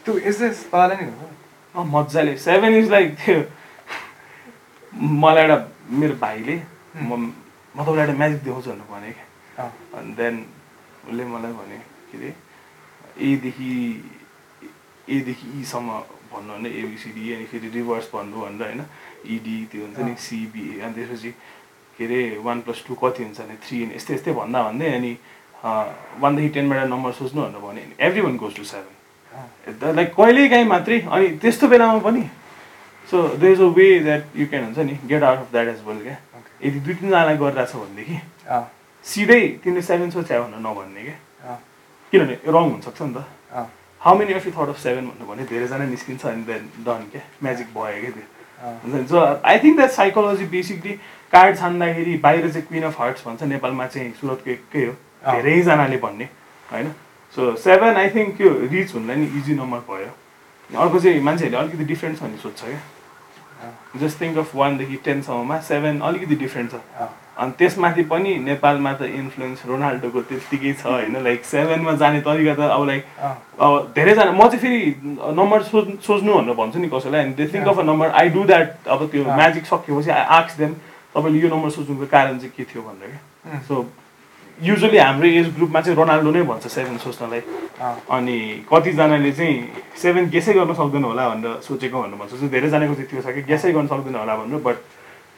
त्यो 0.05 0.17
यस्तै 0.17 0.49
तपाईँलाई 0.49 1.05
नि 1.05 1.83
मजाले। 1.93 2.37
सेभेन 2.37 2.73
इज 2.77 2.89
लाइक 2.89 3.15
त्यो। 3.25 3.39
मलाई 4.93 5.43
एउटा 5.43 5.57
मेरो 5.99 6.15
भाइले 6.21 6.55
म 6.97 7.11
म 7.13 7.83
तपाईँलाई 7.85 8.05
एउटा 8.05 8.17
म्याजिक 8.17 8.41
देखाउँछु 8.43 8.69
भनेर 8.69 8.87
भने 8.91 9.11
क्या। 9.11 9.65
अनि 9.93 10.11
देन 10.17 10.35
उसले 11.09 11.23
मलाई 11.25 11.53
भने 11.59 11.77
के 12.09 12.17
अरे 12.17 12.33
एदेखि 13.29 13.69
एदेखि 15.15 15.47
ईसम्म 15.61 15.89
भन्नु 16.33 16.53
भने 16.53 16.69
एबिसिडी 16.81 17.33
अनि 17.33 17.45
फेरि 17.51 17.69
रिभर्स 17.77 18.09
भन्नु 18.13 18.37
भनेर 18.41 18.61
होइन 18.65 18.81
इडी 19.35 19.57
त्यो 19.71 19.81
हुन्छ 19.85 19.99
नि 20.01 20.15
सिबिए 20.17 20.81
अनि 20.81 20.93
त्यसपछि 20.97 21.31
के 21.97 22.05
अरे 22.05 22.19
वान 22.41 22.57
प्लस 22.65 22.79
टू 22.87 22.93
कति 23.01 23.23
हुन्छ 23.23 23.39
भने 23.41 23.55
थ्री 23.65 23.77
अनि 23.85 23.95
यस्तै 23.95 24.13
यस्तै 24.17 24.31
भन्दा 24.33 24.59
भन्दै 24.67 24.89
अनि 24.97 25.11
वानदेखि 25.63 26.49
टेनबाट 26.55 26.87
नम्बर 26.89 27.11
सोच्नु 27.19 27.41
भनेर 27.41 27.61
भने 27.61 27.81
every 28.07 28.21
one 28.21 28.35
goes 28.37 28.55
to 28.55 28.63
seven 28.63 29.95
like 29.95 30.13
कहिल्यै 30.15 30.47
काहीँ 30.49 30.65
मात्रै 30.65 30.99
अनि 31.11 31.27
त्यस्तो 31.41 31.67
बेलामा 31.67 31.99
पनि। 32.07 32.23
So 33.09 33.27
they 33.41 33.51
is 33.51 33.61
a 33.61 33.65
way 33.77 33.87
that 33.99 34.23
you 34.37 34.45
can 34.47 34.63
हुन्छ 34.63 34.79
नि 34.79 34.97
get 35.09 35.23
out 35.23 35.39
of 35.39 35.51
that 35.51 35.67
as 35.67 35.81
well 35.87 36.01
क्या? 36.03 36.17
यदि 36.63 36.79
दुई 36.79 36.93
तिनजनालाई 36.93 37.37
गरिरहेछ 37.37 37.75
भनेदेखि 37.75 38.19
सिधै 39.05 39.41
तिमीले 39.63 39.81
सेभेन 39.81 40.09
सोच्या 40.11 40.39
भनेर 40.41 40.59
नभन्ने 40.67 41.03
क्या? 41.03 41.17
किनभने 42.13 42.35
रङ 42.47 42.63
हुनसक्छ 42.71 43.01
नि 43.01 43.13
त। 43.13 43.67
How 44.01 44.17
many 44.17 44.33
of 44.33 44.45
you 44.47 44.51
third 44.57 44.69
of 44.69 44.79
seven 44.79 45.07
भन्नु 45.09 45.25
भने 45.31 45.43
धेरैजना 45.51 45.85
निस्किन्छ 45.85 46.25
अनि 46.25 46.43
देन 46.49 46.69
डन 46.85 47.01
क्या? 47.11 47.21
म्याजिक 47.43 47.67
भयो 47.75 48.01
क्या 48.01 48.11
त्यो? 48.15 48.27
हुन्छ 48.83 49.09
so 49.09 49.17
I 49.43 49.59
think 49.59 49.75
that 49.77 49.91
psychology 49.91 50.45
basically 50.55 50.93
card 51.33 51.57
छान्दाखेरि 51.57 52.17
बाहिर 52.23 52.49
चाहिँ 52.51 52.67
क्विन 52.67 52.83
अफ 52.83 52.99
हार्ट्स 52.99 53.27
भन्छ 53.27 53.43
नेपालमा 53.53 53.85
चाहिँ 53.87 54.11
सुरतको 54.21 54.49
एकै 54.51 54.85
हो। 54.85 54.93
धेरैजनाले 55.23 55.97
भन्ने 55.97 56.25
होइन? 56.69 56.91
सो 57.35 57.55
सेभेन 57.55 57.95
आई 57.95 58.09
थिङ्क 58.09 58.37
त्यो 58.37 58.49
रिच 58.71 58.93
हुनलाई 58.95 59.15
नि 59.15 59.27
इजी 59.39 59.53
नम्बर 59.55 59.79
भयो। 59.89 60.11
अर्को 60.69 60.99
चाहिँ 60.99 61.21
मान्छेहरूले 61.21 61.61
अलिकति 61.61 61.85
डिफ्रेन्ट 61.93 62.17
छ 62.17 62.21
भने 62.23 62.37
सोध्छ 62.37 62.61
क्या। 62.63 62.79
जस्ट 64.01 64.21
थिङ्क 64.21 64.37
अफ 64.37 64.55
वानदेखि 64.55 64.95
टेनसम्ममा 65.05 65.59
सेभेन 65.69 65.99
अलिकति 65.99 66.35
डिफ्रेन्ट 66.35 66.71
छ। 66.71 67.07
अनि 67.39 67.51
त्यसमाथि 67.59 68.03
पनि 68.11 68.31
नेपालमा 68.45 68.91
त 68.93 69.01
इन्फ्लुएन्स 69.19 69.65
रोनाल्डोको 69.65 70.21
त्यत्तिकै 70.29 70.73
छ 70.73 70.85
होइन? 70.85 71.15
लाइक 71.23 71.45
सेभेनमा 71.45 71.93
जाने 72.01 72.21
तरिका 72.21 72.53
त 72.55 72.59
अब 72.67 72.83
लाइक 72.87 73.03
अब 73.59 73.71
धेरैजना 73.95 74.31
म 74.31 74.47
चाहिँ 74.47 74.59
फेरि 74.59 74.79
नम्बर 75.39 75.63
सोच 75.63 75.87
सोच्नु 76.03 76.33
भनेर 76.33 76.55
भन्छु 76.59 76.79
नि 76.79 76.89
कसैलाई। 76.91 77.23
अनि 77.23 77.33
they 77.39 77.47
think 77.47 77.67
of 77.67 77.79
a 77.79 77.83
number 77.87 78.07
I 78.11 78.29
do 78.35 78.43
that 78.43 78.87
अब 78.87 79.07
त्यो 79.11 79.23
म्याजिक 79.23 79.65
सकिएपछि 79.71 80.09
आई 80.11 80.23
आक्स 80.39 80.57
देम 80.59 80.73
तपाईँले 81.15 81.39
यो 81.39 81.49
नम्बर 81.55 81.69
सोच्नुको 81.79 82.05
कारण 82.11 82.37
चाहिँ 82.39 82.53
के 82.57 82.63
थियो 82.63 82.83
भनेर। 82.83 83.15
क्या 83.43 83.59
सो 83.67 83.75
युजली 84.61 84.97
हाम्रो 84.97 85.27
एज 85.27 85.47
ग्रुपमा 85.55 85.81
चाहिँ 85.81 85.95
रोनाल्डो 85.95 86.31
नै 86.31 86.41
भन्छ 86.43 86.67
सेभेन 86.67 86.97
सोच्नलाई। 86.99 87.41
अनि 88.11 88.37
कतिजनाले 88.71 89.31
चाहिँ 89.31 89.55
सेभेन 89.95 90.29
गेसै 90.29 90.53
गर्न 90.53 90.73
सक्दैन 90.75 91.03
होला 91.03 91.29
भनेर 91.29 91.59
सोचेको 91.63 92.01
भनेर 92.01 92.17
भन्छ। 92.19 92.51
धेरैजनाको 92.51 92.93
चाहिँ 92.93 93.09
त्यो 93.09 93.21
छ 93.21 93.27
कि 93.35 93.41
गेसै 93.47 93.71
गर्न 93.71 93.87
सक्दैन 93.87 94.15
होला 94.19 94.35
भनेर 94.35 94.59
बट 94.67 94.77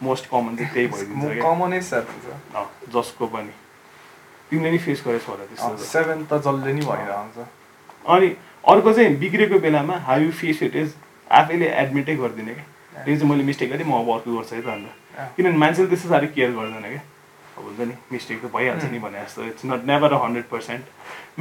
मोस्ट 0.02 0.26
कमन 0.32 0.56
चाहिँ 0.58 0.74
त्यही 0.74 0.88
भइदिन्छ 0.90 1.42
कमनै 1.46 1.80
जसको 2.90 3.26
पनि। 3.34 3.54
तिमीले 4.50 4.72
नि 4.72 4.78
फेस 4.78 5.04
गरेछ 5.06 5.26
होला 5.30 5.46
त्यस्तो 5.46 5.78
सेभेन 5.86 6.26
त 6.26 6.42
जसले 6.42 6.74
नि 6.74 6.82
भइरहन्छ। 6.82 7.38
अनि 8.10 8.28
अर्को 8.74 8.94
चाहिँ 8.94 9.16
बिग्रेको 9.22 9.60
बेलामा 9.62 9.96
how 10.10 10.20
you 10.26 10.32
face 10.42 10.64
it 10.64 10.76
is 10.76 10.90
आफैले 11.30 11.68
एडमिटै 11.82 12.16
गरिदिने 12.18 12.54
क्या। 12.58 12.66
त्यो 13.06 13.16
चाहिँ 13.16 13.30
मैले 13.30 13.44
मिस्टेक 13.46 13.70
गरेँ 13.70 13.86
म 13.86 14.02
अब 14.02 14.10
अर्को 14.18 14.30
गर्छु 14.34 14.56
है 14.56 14.62
त 14.62 14.68
अन्त 14.68 14.90
किनभने 15.38 15.58
मान्छेले 15.62 15.88
त्यस्तो 15.94 16.10
साह्रो 16.10 16.28
केयर 16.36 16.52
गर्दैन 16.58 16.90
क्या। 16.90 17.02
अब 17.58 17.64
हुन्छ 17.66 17.80
नि 17.90 17.96
मिस्टेक 18.12 18.38
त 18.42 18.46
भइहाल्छ 18.56 18.84
नि 18.92 19.00
भने 19.00 19.20
जस्तो। 19.26 19.44
It's 19.52 19.66
not 19.66 19.82
never 19.92 20.14
a 20.14 20.18
hundred 20.24 20.46
percent 20.54 20.84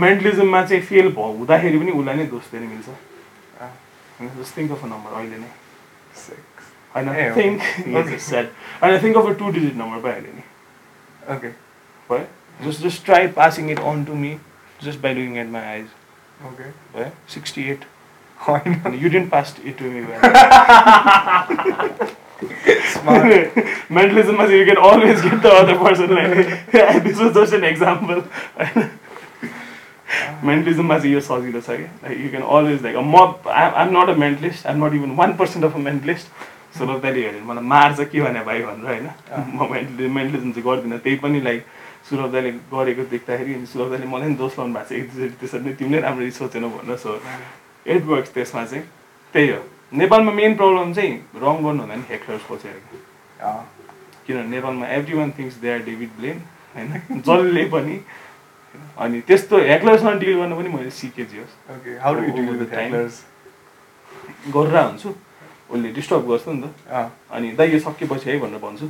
मेन्टलिजममा 0.05 0.61
चाहिँ 0.67 0.83
फेल 0.91 1.09
भयो 1.19 1.33
हुँदाखेरि 1.39 1.79
पनि 1.79 1.93
उसलाई 2.01 2.17
नै 2.17 2.27
दोष 2.35 2.45
दिनु 2.53 2.67
मिल्छ। 2.75 2.89
Just 4.39 4.57
think 4.57 4.71
of 4.73 4.83
a 4.85 4.87
number 4.89 5.11
अहिले 5.21 5.39
नै। 5.39 5.51
होइन 6.95 7.07
थिङ्क 7.37 7.59
होइन 8.83 8.95
think 9.03 9.17
of 9.17 9.27
a 9.27 9.33
two 9.39 9.51
digit 9.57 9.75
number 9.77 9.99
भइहाल्यो 10.09 10.33
नि। 10.35 10.45
ओके 11.35 11.49
भयो? 12.11 12.25
Just 12.61 12.81
just 12.83 13.05
try 13.05 13.25
passing 13.37 13.71
it 13.71 13.81
on 13.93 14.05
to 14.05 14.15
me 14.25 14.33
just 14.85 15.01
by 15.01 15.15
doing 15.15 15.37
at 15.39 15.49
my 15.57 15.65
eyes 15.75 15.87
okay 16.47 16.67
भयो? 16.97 17.11
सिक्सटी 17.35 17.63
एट 17.71 17.81
होइन 18.49 18.99
you 19.03 19.09
don't 19.11 19.31
pass 19.31 19.57
it 19.65 19.79
to 19.79 19.85
me 19.91 20.01
मेन्टलिजममा 23.93 24.47
चाहिँ 24.47 24.59
you 24.59 24.65
can 24.65 24.83
always 24.91 25.23
get 25.23 25.41
the 25.41 25.47
other 25.57 25.77
person 25.79 26.15
like 26.15 27.03
this 27.03 27.21
was 27.21 27.33
just 27.35 27.55
an 27.55 27.65
example 27.65 28.23
मेन्टलिजममा 30.45 30.99
चाहिँ 30.99 31.13
यो 31.15 31.21
सजिलो 31.27 31.61
छ 31.61 31.77
क्या 31.77 32.13
you 32.13 32.31
can 32.31 32.43
always 32.59 32.83
like 32.85 32.97
म 33.07 33.27
I 33.51 33.83
am 33.83 33.99
not 33.99 34.09
a 34.09 34.17
mentalist 34.21 34.67
I 34.67 34.75
am 34.75 34.85
not 34.85 34.95
even 34.95 35.11
one 35.17 35.37
percent 35.37 35.67
of 35.67 35.77
a 35.77 35.79
mentalist 35.81 36.79
सुरब्दाले 36.79 37.27
हेऱ्यो 37.27 37.45
मलाई 37.45 37.65
मार्छ 37.67 38.01
के 38.13 38.21
भने 38.21 38.41
भाइ 38.45 38.63
भनेर 38.63 38.87
होइन 38.87 39.09
म 39.55 39.69
मेन्टलि 39.73 40.09
मेन्टलिजम 40.11 40.53
चाहिँ 40.53 40.65
गर्दिनँ 40.67 40.99
त्यही 40.99 41.17
पनि 41.25 41.41
लाइक 41.41 41.65
सुरब्दाले 42.11 42.51
गरेको 42.73 43.03
देख्दाखेरि 43.11 43.55
सुरब्दाले 43.67 44.07
मलाई 44.07 44.29
पनि 44.29 44.37
दोष 44.37 44.59
लाउनु 44.59 44.75
भएको 44.75 44.89
छ 44.89 45.25
एक 45.25 45.35
त्यसरी 45.41 45.65
नै 45.65 45.73
तिमीले 45.75 46.01
राम्ररी 46.01 46.31
सोचेनौ 46.39 46.69
भनेर 46.71 46.97
सो 47.05 47.19
इट 47.87 48.03
वर्क्स 48.07 48.35
त्यसमा 48.35 48.65
चाहिँ 48.65 48.85
त्यही 49.35 49.51
हो 49.51 49.61
नेपालमा 49.93 50.33
मेन 50.33 50.55
प्रब्लम 50.55 50.93
चाहिँ 50.95 51.13
रङ 51.43 51.57
गर्नु 51.65 51.83
हुँदा 51.83 51.95
नि 51.95 52.05
हेक्टर्स 52.11 52.43
खोजेर 52.47 52.77
किनभने 54.27 54.49
नेपालमा 54.55 54.87
every 54.87 55.15
one 55.19 55.31
things 55.39 55.55
they 55.59 55.69
are 55.73 55.79
David 55.83 56.11
Blaine 56.19 56.39
होइन? 56.75 56.91
जसले 57.27 57.65
पनि। 57.75 57.97
अनि 58.99 59.21
त्यस्तो 59.27 59.57
हेक्लर्समा 59.59 60.13
डिल 60.23 60.35
गर्न 60.39 60.55
पनि 60.55 60.69
मैले 60.71 60.91
सिकेँ 60.95 61.27
जियोस् 61.27 61.55
गरेर 64.55 64.77
हुन्छु। 64.79 65.09
उसले 65.71 65.89
डिस्टर्ब 65.99 66.23
गर्छ 66.31 66.49
नि 66.49 66.63
त। 66.63 67.11
अनि 67.35 67.49
दाइ 67.59 67.69
यो 67.73 67.79
सकेपछि 67.79 68.31
है 68.31 68.39
भनेर 68.39 68.61
भन्छु। 68.63 68.87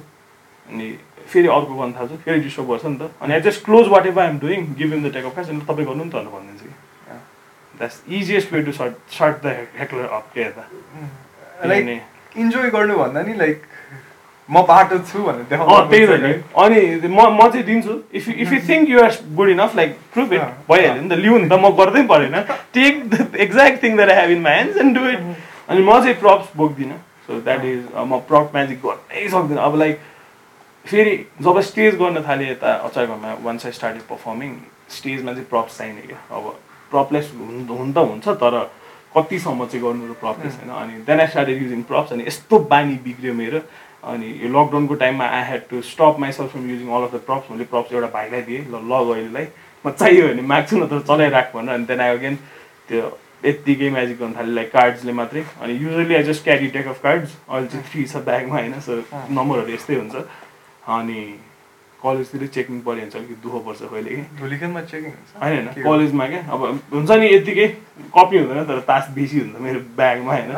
अनि 0.68 0.86
फेरि 1.32 1.48
अर्को 1.48 1.74
गर्न 1.80 1.92
थाल्छु 1.96 2.16
फेरि 2.24 2.40
डिस्टर्ब 2.40 2.68
गर्छ 2.70 2.84
नि 2.84 2.96
त। 3.00 3.02
अनि 3.22 3.32
I 3.34 3.40
just 3.40 3.64
close 3.64 3.88
whatever 4.06 4.22
I'm 4.22 4.38
doing 4.38 4.60
give 4.76 4.92
in 4.94 5.08
the 5.08 5.12
take 5.16 5.24
of 5.24 5.34
cash 5.34 5.48
अनि 5.48 5.60
तपाईँ 5.64 5.86
गर्नु 5.88 6.04
नि 6.04 6.10
त 6.10 6.14
भनेर 6.14 6.32
भनिदिन्छु 6.36 6.64
कि। 6.68 6.74
That's 7.78 8.02
easiest 8.08 8.52
way 8.52 8.62
to 8.62 8.72
sort 8.72 8.94
sort 9.18 9.42
the 9.46 9.56
heckler 9.78 10.04
up 10.04 10.30
के 10.34 10.40
यता 10.40 10.68
लाइक 11.68 11.82
इन्जोय 12.36 12.70
गर्नु 12.70 12.96
भन्दा 12.98 13.22
नि 13.22 13.34
लाइक 13.38 13.62
म 14.48 14.62
बाटो 14.66 14.98
छु 15.06 15.22
भनेर 15.22 15.44
त्यही 15.50 16.06
त 16.06 16.10
नि। 16.22 16.32
अनि 16.58 17.08
म 17.08 17.26
म 17.38 17.48
चाहिँ 17.50 17.64
दिन्छु। 17.66 17.92
If 18.18 18.28
you 18.28 18.34
if 18.34 18.52
you 18.52 18.60
think 18.68 18.88
you 18.90 19.00
are 19.02 19.12
good 19.38 19.48
enough 19.48 19.76
like 19.76 19.90
prove 20.12 20.32
it 20.32 20.40
भइहाल्यो 20.70 21.02
नि 21.02 21.08
त 21.08 21.18
लिउ 21.18 21.36
नि 21.38 21.48
त 21.48 21.52
म 21.52 21.70
गर्दै 21.78 22.02
परेन। 22.10 22.34
Take 22.74 23.08
the 23.10 23.36
exact 23.44 23.82
thing 23.82 23.96
that 23.96 24.10
I 24.10 24.16
have 24.20 24.30
in 24.30 24.40
my 24.42 24.54
hands 24.54 24.76
and 24.76 24.98
do 24.98 25.06
it 25.10 25.20
अनि 25.68 25.82
म 25.82 26.00
चाहिँ 26.02 26.14
प्रप्स 26.20 26.56
बोक्दिनँ। 26.56 26.98
सो 27.26 27.40
द्याट 27.40 27.64
इज 27.64 27.84
म 27.94 28.18
प्रप 28.30 28.50
म्याजिक 28.54 28.80
गर्नै 28.82 29.28
सक्दिनँ। 29.28 29.60
अब 29.62 29.76
लाइक 29.78 30.00
फेरि 30.86 31.14
जब 31.42 31.60
स्टेज 31.70 31.94
गर्न 32.02 32.22
थालेँ 32.28 32.50
यता 32.50 32.72
अचारघरमा 32.90 33.34
वान्स 33.46 33.66
आई 33.66 33.72
स्टार्टेड 33.78 34.02
पर्फर्मिङ 34.10 34.56
स्टेजमा 34.96 35.32
चाहिँ 35.32 35.46
प्रप्स 35.46 35.78
चाहिने 35.78 36.02
क्या। 36.10 36.18
अब 36.36 36.44
प्रपलेस 36.90 37.32
हुन 37.38 37.92
त 37.92 37.98
हुन्छ 38.10 38.28
तर 38.42 38.56
कतिसम्म 39.14 39.66
चाहिँ 39.66 39.82
गर्नु 39.84 40.12
त 40.12 40.16
प्रपलेस 40.18 40.58
होइन 40.58 40.70
अनि 40.80 40.92
then 41.06 41.20
I 41.20 41.26
started 41.26 41.62
using 41.62 41.82
props 41.90 42.12
अनि 42.12 42.24
यस्तो 42.26 42.58
बानी 42.72 42.94
बिग्रियो 43.06 43.34
मेरो। 43.34 43.60
अनि 44.10 44.28
यो 44.42 44.48
लकडाउनको 44.48 44.94
time 45.00 45.26
I 45.38 45.42
had 45.50 45.62
to 45.70 45.80
stop 45.86 46.16
myself 46.20 46.50
from 46.52 46.68
using 46.70 46.88
all 46.88 47.02
of 47.04 47.14
the 47.14 47.18
props 47.26 47.50
मैले 47.50 47.64
प्रप्स 47.72 47.92
एउटा 47.92 48.08
भाइलाई 48.14 48.42
दिएँ 48.42 48.62
ल 48.72 48.84
लग 48.92 49.10
अहिलेलाई। 49.14 49.46
म 49.84 49.90
चाहियो 49.90 50.28
भने 50.28 50.42
माग्छु 50.52 50.76
न 50.76 50.86
त 50.88 51.02
चलाइराख 51.08 51.52
भनेर। 51.54 51.74
अनि 51.74 51.84
त्यहाँदेखि 51.84 52.18
अगेन 52.18 52.36
त्यो 52.88 53.02
यत्तिकै 53.44 53.90
म्याजिक 53.90 54.18
गर्नु 54.20 54.34
थालेँ 54.38 54.54
लाइक 54.54 54.70
कार्ड्सले 54.72 55.12
मात्रै। 55.20 55.42
अनि 55.60 55.72
usually 55.84 56.14
I 56.14 56.22
just 56.22 56.44
carry 56.44 56.66
deck 56.76 56.86
of 56.88 57.02
cards 57.02 57.36
अहिले 57.48 57.68
चाहिँ 57.68 57.84
थ्री 57.90 58.04
छ 58.04 58.16
ब्यागमा 58.30 58.56
होइन 58.56 58.80
सो 58.80 58.92
नम्बरहरू 59.36 59.72
यस्तै 59.74 59.94
हुन्छ। 60.00 60.16
अनि 60.96 61.20
कलेजतिर 62.02 62.46
चेकिङ 62.46 62.80
पऱ्यो 62.80 62.94
भने 62.96 63.10
चाहिँ 63.10 63.26
अलिकति 63.26 63.42
दुःख 63.44 63.54
पर्छ 63.66 63.80
कहिले 63.92 64.10
कि। 64.10 64.22
होइन 65.40 65.66
होइन 65.66 65.66
कलेजमा 65.84 66.26
क्या। 66.28 66.40
अब 66.52 66.60
हुन्छ 66.92 67.10
नि 67.10 67.26
यत्तिकै 67.34 67.66
कपी 68.16 68.36
हुँदैन 68.38 68.64
तर 68.64 68.80
तास 68.88 69.10
बेसी 69.14 69.40
हुन्छ 69.40 69.56
मेरो 69.60 69.80
ब्यागमा 69.96 70.32
होइन। 70.32 70.52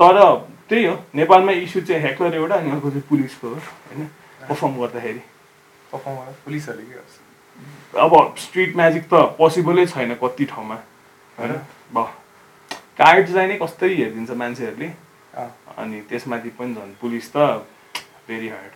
तर 0.00 0.16
त्यही 0.68 0.84
हो 0.84 0.94
नेपालमा 1.14 1.52
इस्यु 1.62 1.82
चाहिँ 1.82 2.02
हेक्लर 2.02 2.34
एउटा 2.34 2.56
अनि 2.56 2.70
अर्को 2.70 2.90
चाहिँ 2.90 3.06
पुलिसको 3.08 3.46
हो 3.48 3.54
होइन। 3.54 4.06
पर्फर्म 4.48 4.74
गर्दाखेरि। 4.80 5.22
अब 7.96 8.12
स्ट्रिट 8.38 8.76
म्याजिक 8.76 9.04
त 9.08 9.14
पोसिबलै 9.38 9.86
छैन 9.86 10.14
कति 10.22 10.44
ठाउँमा 10.44 10.76
होइन। 11.38 11.52
भ 11.94 11.96
कार्ड्सलाई 12.98 13.46
नै 13.46 13.56
कस्तै 13.62 13.88
हेरिदिन्छ 13.94 14.30
मान्छेहरूले। 14.42 14.88
अनि 15.78 16.00
त्यसमाथि 16.08 16.50
पनि 16.58 16.74
झन् 16.74 16.92
पुलिस 17.00 17.26
त 17.32 17.36
भेरी 18.28 18.48
हार्ड 18.48 18.72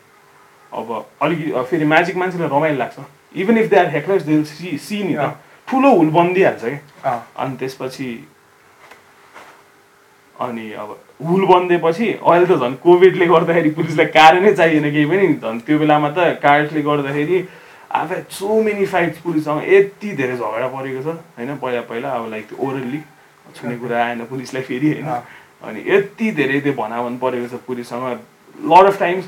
अब 0.73 1.07
अलिकति 1.23 1.63
फेरि 1.71 1.85
म्याजिक 1.85 2.17
मान्छेलाई 2.17 2.49
रमाइलो 2.49 2.79
लाग्छ। 2.79 2.99
Even 3.37 3.59
if 3.59 3.71
they 3.71 3.77
are 3.77 3.89
hecklers 3.91 4.23
they 4.23 4.43
see 4.45 4.77
see 4.79 5.03
नि 5.05 5.15
त। 5.15 5.37
ठुलो 5.69 5.91
हुल 5.97 6.11
बनिदिइहाल्छ 6.11 6.65
क्या। 6.65 7.15
अनि 7.39 7.57
त्यसपछि 7.57 8.11
अनि 10.37 10.73
अब 10.73 10.99
हुल 11.21 11.45
बनिदिएपछि 11.47 12.07
अहिले 12.13 12.47
त 12.47 12.59
झन् 12.59 12.75
कोभिडले 12.83 13.27
गर्दाखेरि 13.27 13.71
पुलिसलाई 13.71 14.07
कारणै 14.17 14.53
चाहिएन 14.55 14.91
केही 14.91 15.07
पनि। 15.07 15.27
झन् 15.35 15.61
त्यो 15.67 15.79
बेलामा 15.79 16.11
त 16.11 16.19
कार्डले 16.43 16.83
गर्दाखेरि 16.83 17.39
अब 17.91 18.13
सो 18.31 18.63
मेनी 18.63 18.87
फाइट्स 18.87 19.19
पुलिससँग। 19.21 19.63
यति 19.69 20.13
धेरै 20.17 20.37
झगडा 20.37 20.69
परेको 20.69 21.03
छ 21.03 21.07
होइन? 21.37 21.57
पहिला 21.57 21.81
पहिला 21.91 22.11
अब 22.11 22.31
लाइक 22.31 22.47
ओरल्ली 22.59 23.01
छुने 23.55 23.77
कुरा 23.79 24.05
आएन 24.05 24.25
पुलिसलाई 24.31 24.63
फेरि 24.63 24.93
होइन? 24.93 25.07
अनि 25.63 25.85
यति 25.87 26.31
धेरै 26.33 26.61
त्यो 26.61 26.73
भनाभन 26.73 27.17
परेको 27.19 27.49
छ 27.49 27.61
पुलिससँग। 27.67 28.05
लड 28.71 28.87
अफ 28.87 28.99
टाइम्स 28.99 29.25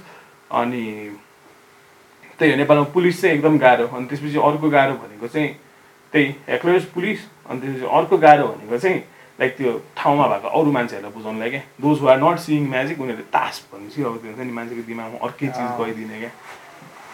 अनि 0.50 0.84
त्यही 2.42 2.52
हो 2.52 2.58
नेपालमा 2.58 2.84
पुलिस 2.90 3.20
चाहिँ 3.22 3.36
एकदम 3.36 3.58
गाह्रो 3.62 3.86
अनि 3.86 4.06
त्यसपछि 4.10 4.38
अर्को 4.50 4.68
गाह्रो 4.70 4.94
भनेको 5.02 5.26
चाहिँ 5.30 5.50
त्यही 6.12 6.26
एक्लोज 6.54 6.84
पुलिस 6.94 7.20
अनि 7.48 7.60
त्यसपछि 7.60 7.86
अर्को 7.98 8.18
गाह्रो 8.26 8.46
भनेको 8.48 8.78
चाहिँ 8.78 8.98
लाइक 9.40 9.56
त्यो 9.56 9.70
ठाउँमा 9.96 10.26
भएको 10.28 10.48
अरू 10.58 10.70
मान्छेहरूलाई 10.72 11.12
बुझाउनुलाई 11.14 11.50
क्या। 11.50 11.62
Those 11.80 12.00
who 12.00 12.06
are 12.12 12.18
not 12.18 12.38
seeing 12.42 12.68
magic 12.70 13.00
उनीहरूले 13.00 13.30
तास 13.32 13.54
भनेपछि 13.72 14.02
अब 14.02 14.16
त्यो 14.22 14.30
हुन्छ 14.30 14.42
नि 14.42 14.52
मान्छेको 14.58 14.82
दिमागमा 14.90 15.18
अर्कै 15.26 15.46
चिज 15.56 15.70
गइदिने 15.80 16.18
क्या। 16.20 16.30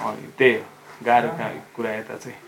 अनि 0.09 0.33
त्यही 0.38 0.55
हो 0.55 0.64
गाह्रो 1.07 1.29
कुरा 1.77 1.93
यता 1.95 2.17
चाहिँ। 2.25 2.38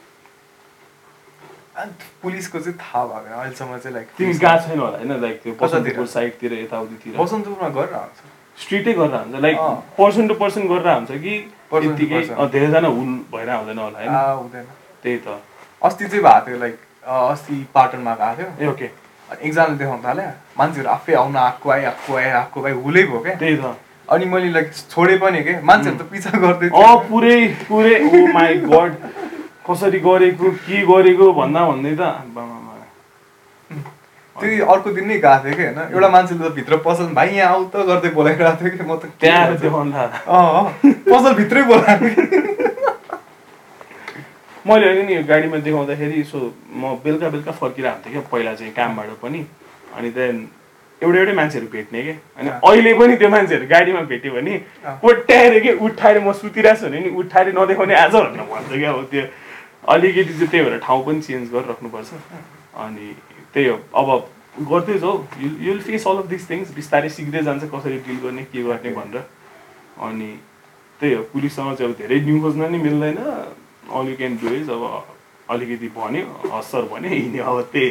पुलिसको 2.22 2.58
चाहिँ 2.60 2.78
थाहा 2.80 3.04
भएको 3.06 3.40
अहिलेसम्म 3.40 3.78
चाहिँ 3.78 3.94
लाइक 3.94 4.08
तिमी 4.18 4.32
गएको 4.32 4.58
छैन 4.66 4.78
होला 4.80 4.96
होइन? 4.98 5.12
लाइक 5.20 5.36
त्यो 5.42 5.52
बसन्तपुर 5.60 6.06
साइडतिर 6.16 6.52
यताउतितिर। 6.64 7.16
बसन्तपुरमा 7.16 7.68
गरेर 7.78 7.94
हुन्छ 7.94 8.18
स्ट्रिटै 8.64 8.92
गरेर 8.92 9.16
हुन्छ 9.16 9.40
लाइक 9.46 9.56
पर्सन 9.98 10.28
टु 10.28 10.34
पर्सन 10.42 10.62
गरेर 10.68 10.88
हुन्छ 10.94 11.10
कि 11.24 11.34
धेरैजना 11.70 12.88
हुल 12.88 13.10
भएर 13.32 13.50
हुँदैन 13.50 13.78
होला 13.78 13.98
होइन? 13.98 14.10
हुँदैन। 14.38 14.66
त्यही 15.02 15.18
त। 15.24 15.40
अस्ति 15.82 16.04
चाहिँ 16.06 16.22
भएको 16.24 16.46
थियो 16.46 16.58
लाइक 16.58 16.76
अस्ति 17.06 17.54
पाटनमा 17.74 18.14
गएको 18.20 18.34
थियो। 18.36 18.48
ए 18.60 18.72
ओके। 18.72 18.88
एकजनाले 19.30 19.76
देखाउनु 19.78 20.02
थाल्यो। 20.04 20.30
मान्छेहरू 20.58 20.88
आफै 20.90 21.14
आउन 21.14 21.36
आएको 21.36 21.70
आए 21.70 21.84
आएको 21.84 22.16
आए 22.16 22.30
आएको 22.30 22.58
भाइ 22.60 22.72
हुलै 22.84 23.02
भयो 23.06 23.20
क्या 23.20 23.34
त्यही 23.38 23.56
त। 23.56 23.76
अनि 24.10 24.24
मैले 24.26 24.50
लाइक 24.50 24.68
छोडेँ 24.90 25.18
पनि 25.22 25.42
के? 25.46 25.54
मान्छेहरू 25.62 25.98
त 25.98 26.02
पिछा 26.10 26.30
गर्दै 26.42 26.68
अँ 26.74 26.96
पुरै 27.08 27.38
पुरै 27.68 27.94
ओ 28.02 28.26
माई 28.34 28.54
गड 28.66 28.92
कसरी 29.62 29.98
गरेको 30.02 30.50
के 30.66 30.78
गरेको 30.90 31.32
भन्दा 31.32 31.60
भन्दै 31.70 31.94
त 31.94 32.02
त्यो 34.40 34.66
अर्को 34.72 34.90
दिन 34.96 35.06
नै 35.08 35.16
गएको 35.24 35.44
थियो 35.44 35.54
कि 35.56 35.62
होइन? 35.64 35.78
एउटा 35.94 36.08
मान्छेले 36.08 36.40
त 36.48 36.52
भित्र 36.58 36.76
पसल 36.86 37.06
भाइ 37.18 37.28
यहाँ 37.36 37.54
आउ 37.54 37.64
त 37.72 37.76
गर्दै 37.88 38.10
बोलाइरहेको 38.18 38.56
थियो 38.60 38.70
कि 38.76 38.84
म 38.84 38.96
त 38.96 39.04
त्यहाँ 39.20 39.46
पसल 41.10 41.32
भित्रै 41.40 41.62
बोलाएको 41.70 42.06
मैले 44.66 44.86
अहिले 44.88 45.02
नि 45.08 45.22
गाडीमा 45.24 45.58
देखाउँदाखेरि 45.64 46.20
यसो 46.20 46.38
म 46.76 46.94
बेलुका 47.04 47.28
बेलुका 47.34 47.52
फर्किरहेको 47.60 48.00
थिएँ 48.04 48.12
क्या 48.12 48.22
पहिला 48.32 48.52
चाहिँ 48.54 48.72
कामबाट 48.76 49.10
पनि। 49.22 49.40
अनि 49.96 50.10
त्यहाँदेखि 50.10 50.58
एउटा 51.02 51.18
एउटै 51.18 51.34
मान्छेहरू 51.40 51.66
भेट्ने 51.72 52.00
क्या 52.02 52.14
अनि 52.38 52.48
अहिले 52.68 52.92
पनि 53.00 53.14
त्यो 53.16 53.28
मान्छेहरू 53.34 53.66
गाडीमा 53.72 54.00
भेट्यो 54.12 54.32
भने 54.36 54.54
कोट्याएर 55.00 55.54
कि 55.64 55.70
उठाएर 55.86 56.16
म 56.20 56.32
सुतिरहेको 56.40 56.76
छु 56.80 56.86
भने 56.86 57.00
नि 57.00 57.10
उठाएर 57.20 57.46
नदेखाउने 57.56 57.94
आज 58.04 58.14
भनेर 58.14 58.44
भन्छ 58.52 58.68
क्या 58.68 58.90
अब 58.92 59.08
त्यो 59.10 59.22
अलिकति 59.88 60.32
चाहिँ 60.36 60.48
त्यही 60.52 60.64
भएर 60.64 60.78
ठाउँ 60.84 61.00
पनि 61.06 61.20
चेन्ज 61.24 61.46
गरेर 61.52 61.68
राख्नुपर्छ 61.72 62.10
अनि 62.84 63.06
त्यही 63.54 63.68
हो। 63.68 63.76
अब 63.94 64.08
गर्दै 64.70 64.98
जाऊ। 64.98 65.16
You 65.40 65.48
you'll 65.66 65.80
face 65.80 66.06
all 66.06 66.16
of 66.18 66.26
this 66.26 66.50
things 66.50 66.74
बिस्तारै 66.74 67.08
सिक्दै 67.08 67.42
जान्छ 67.42 67.64
कसरी 67.74 67.98
डिल 68.06 68.18
गर्ने 68.24 68.44
के 68.52 68.62
गर्ने 68.62 68.90
भनेर। 68.98 69.24
अनि 70.06 70.30
त्यही 71.00 71.14
हो 71.14 71.22
पुलिससँग 71.32 71.76
चाहिँ 71.76 71.92
अब 71.92 71.98
धेरै 71.98 72.20
न्यु 72.26 72.40
खोज्न 72.42 72.70
नि 72.70 72.78
मिल्दैन। 72.78 73.18
All 73.90 74.08
you 74.08 74.16
can 74.16 74.36
do 74.42 74.48
is 74.54 74.70
अब 74.70 74.84
अलिकति 75.50 75.88
भन्यो 75.96 76.24
हस्तर 76.54 76.82
भन्यो 76.92 77.10
हिँड्यो। 77.10 77.44
अब 77.44 77.60
त्यही 77.72 77.90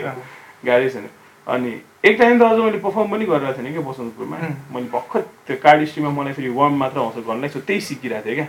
गाह्रै 0.65 0.89
छैन 0.89 1.07
अनि 1.47 1.71
एक 2.05 2.17
टाइम 2.19 2.39
त 2.39 2.41
अझ 2.43 2.59
मैले 2.59 2.79
पर्फर्म 2.79 3.11
पनि 3.11 3.25
गरिरहेको 3.25 3.61
थिएँ 3.63 3.73
क्या 3.73 3.83
बसन्तपुरमा। 3.89 4.37
मैले 4.71 4.87
भर्खर 4.95 5.21
त्यो 5.47 5.55
कार्ड 5.63 5.85
स्ट्रीमा 5.89 6.09
मलाई 6.15 6.33
फेरि 6.33 6.49
वार्म 6.55 6.75
मात्र 6.79 6.99
आउँछ 6.99 7.15
गर्नलाई। 7.27 7.49
सो 7.49 7.59
त्यही 7.59 7.81
सिकिरहेको 7.81 8.25
थिएँ 8.25 8.35
क्या। 8.35 8.47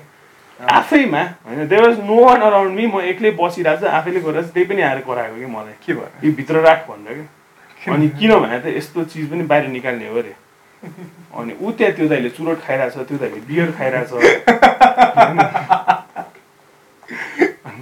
आफैमा 0.61 1.23
होइन 1.47 1.69
there 1.69 1.83
was 1.83 1.99
no 2.05 2.17
one 2.25 2.41
around 2.41 2.73
me 2.77 2.87
म 2.87 3.01
एक्लै 3.11 3.31
बसिरहेको 3.41 3.81
छु 3.81 3.87
आफैले 3.87 4.21
गरेर 4.21 4.45
त्यही 4.55 4.67
पनि 4.69 4.83
आएर 4.83 5.01
कराएको 5.09 5.37
कि 5.37 5.47
मलाई। 5.47 5.75
के 5.87 5.93
भयो? 5.93 6.09
यो 6.25 6.33
भित्र 6.37 6.61
राख 6.61 6.87
भनेर 6.89 7.27
क्या 7.81 7.95
अनि 7.95 8.09
किन 8.21 8.33
भने 8.37 8.59
त 8.61 8.67
यस्तो 8.77 9.05
चिज 9.05 9.31
पनि 9.31 9.43
बाहिर 9.49 9.69
निकाल्ने 9.69 10.09
हो 10.09 10.19
अरे। 10.19 10.35
अनि 11.33 11.53
ऊ 11.61 11.71
त्यहाँ 11.73 11.93
त्यो 11.97 12.09
दाइले 12.09 12.31
चुरोट 12.37 12.61
खाइरहेछ 12.61 12.97
त्यो 13.09 13.19
दाइले 13.19 13.41
बियर 13.49 13.73
खाइरहेछ। 13.79 14.11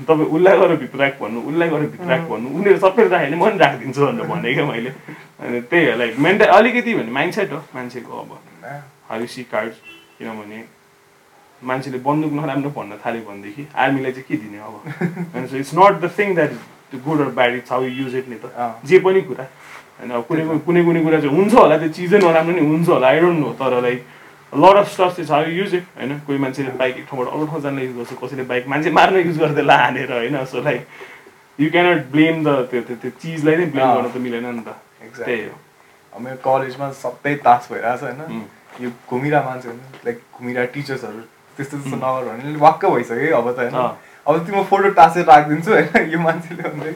तपाईँ 0.09 0.29
उसलाई 0.31 0.59
गरेर 0.59 0.77
भित्र 0.79 0.99
राख 0.99 1.15
भन्नु 1.21 1.41
उसलाई 1.51 1.69
गरेर 1.69 1.89
भित्र 1.91 2.09
राख 2.09 2.23
भन्नु 2.31 2.49
उनीहरू 2.59 2.79
सबैले 2.79 3.09
राख्यो 3.09 3.27
भने 3.27 3.37
म 3.37 3.45
पनि 3.45 3.59
राखिदिन्छु 3.59 4.01
भनेर 4.07 4.27
भने 4.31 4.55
क्या 4.55 4.65
मैले। 4.71 4.91
अनि 5.43 5.61
त्यही 5.67 5.91
हो 5.91 5.97
लाइक 5.99 6.19
मेन्टा 6.19 6.45
अलिकति 6.57 6.95
भने 6.95 7.11
माइन्ड 7.13 7.35
सेट 7.35 7.53
हो 7.53 7.59
मान्छेको 7.75 8.13
अब। 8.23 8.31
सी 9.27 9.43
कार्ड 9.51 9.73
किनभने 10.19 10.59
मान्छेले 11.63 11.99
बन्दुक 11.99 12.33
नराम्रो 12.33 12.71
भन्न 12.71 12.97
थाल्यो 13.05 13.23
भनेदेखि 13.29 13.67
आर्मीलाई 13.75 14.13
चाहिँ 14.13 14.27
के 14.29 14.37
दिने 14.37 14.59
अब? 14.59 14.75
होइन 15.35 15.47
so 15.47 15.57
it's 15.57 15.73
not 15.75 15.95
the 16.01 16.11
thing 16.19 16.35
that 16.35 16.53
त्यो 16.91 17.01
good 17.07 17.21
or 17.21 17.31
bad 17.39 17.55
it's 17.55 17.73
how 17.73 17.83
use 17.83 18.15
it 18.17 18.29
नि 18.29 18.37
त। 18.43 18.79
जे 18.85 18.99
पनि 19.01 19.21
कुरा। 19.29 19.45
होइन 19.99 20.11
अब 20.11 20.23
कुनै 20.29 20.43
कुनै 20.67 20.85
कुनै 20.85 21.01
कुरा 21.03 21.21
चाहिँ 21.21 21.37
हुन्छ 21.37 21.55
होला 21.55 21.79
त्यो 21.79 21.89
चिजै 21.99 22.19
नराम्रो 22.19 22.55
नि 22.55 22.63
हुन्छ 22.63 22.89
होला 22.89 23.07
आई 23.09 23.21
डोन्ट 23.21 23.39
नो 23.41 23.53
तर 23.61 23.81
लाइक 23.83 24.05
लड 24.53 24.77
अफ 24.79 24.89
स्टफ 24.93 25.17
चाहिँ 25.17 25.29
छ 25.29 25.49
युज 25.59 25.75
इट 25.75 25.85
होइन? 25.99 26.19
कोही 26.27 26.39
मान्छेले 26.39 26.71
बाइक 26.79 26.97
एक 26.97 27.07
ठाउँबाट 27.11 27.29
अर्को 27.29 27.47
ठाउँ 27.47 27.63
जान 27.63 27.79
युज 27.79 27.97
गर्छ 27.97 28.13
कसैले 28.23 28.45
बाइक 28.53 28.69
मान्छे 28.69 28.91
मार्न 28.99 29.17
युज 29.27 29.39
गर्दै 29.39 29.63
ला 29.63 29.77
हानेर 29.77 30.13
होइन? 30.13 30.45
So 30.45 30.63
like 30.63 30.87
you 31.59 31.71
cannot 31.71 32.07
blame 32.13 32.45
the 32.45 32.49
त्यो 32.71 32.81
त्यो 32.95 33.11
चिजलाई 33.23 33.57
नै 33.57 33.67
ब्लेम 33.75 33.89
गर्न 33.95 34.11
त 34.11 34.17
मिलेन 34.17 34.47
नि 34.47 34.63
त। 34.63 34.79
त्यही 35.19 35.43
हो। 35.49 36.21
मेरो 36.21 36.37
कलेजमा 36.45 36.91
सबै 37.03 37.35
तास 37.45 37.69
भइरहेछ 37.73 38.03
होइन? 38.03 38.47
यो 38.81 38.91
घुमिरहेको 39.11 39.49
मान्छे 39.49 39.69
लाइक 40.07 40.17
घुमिरहेको 40.39 40.73
टिचर्सहरू 40.75 41.23
त्यस्तो 41.59 41.77
त्यस्तो 41.77 41.97
नगर 41.99 42.23
भने 42.31 42.57
वाक्क 42.63 42.83
भइसक्यो 42.95 43.37
अब 43.37 43.51
त 43.51 43.59
होइन। 43.59 43.75
अब 44.27 44.35
त्यो 44.47 44.55
म 44.55 44.63
फोटो 44.71 44.89
टाँसेर 44.95 45.25
राखिदिन्छु 45.27 45.71
होइन 45.75 46.11
यो 46.15 46.19
मान्छेले 46.23 46.63
भन्दै 46.63 46.93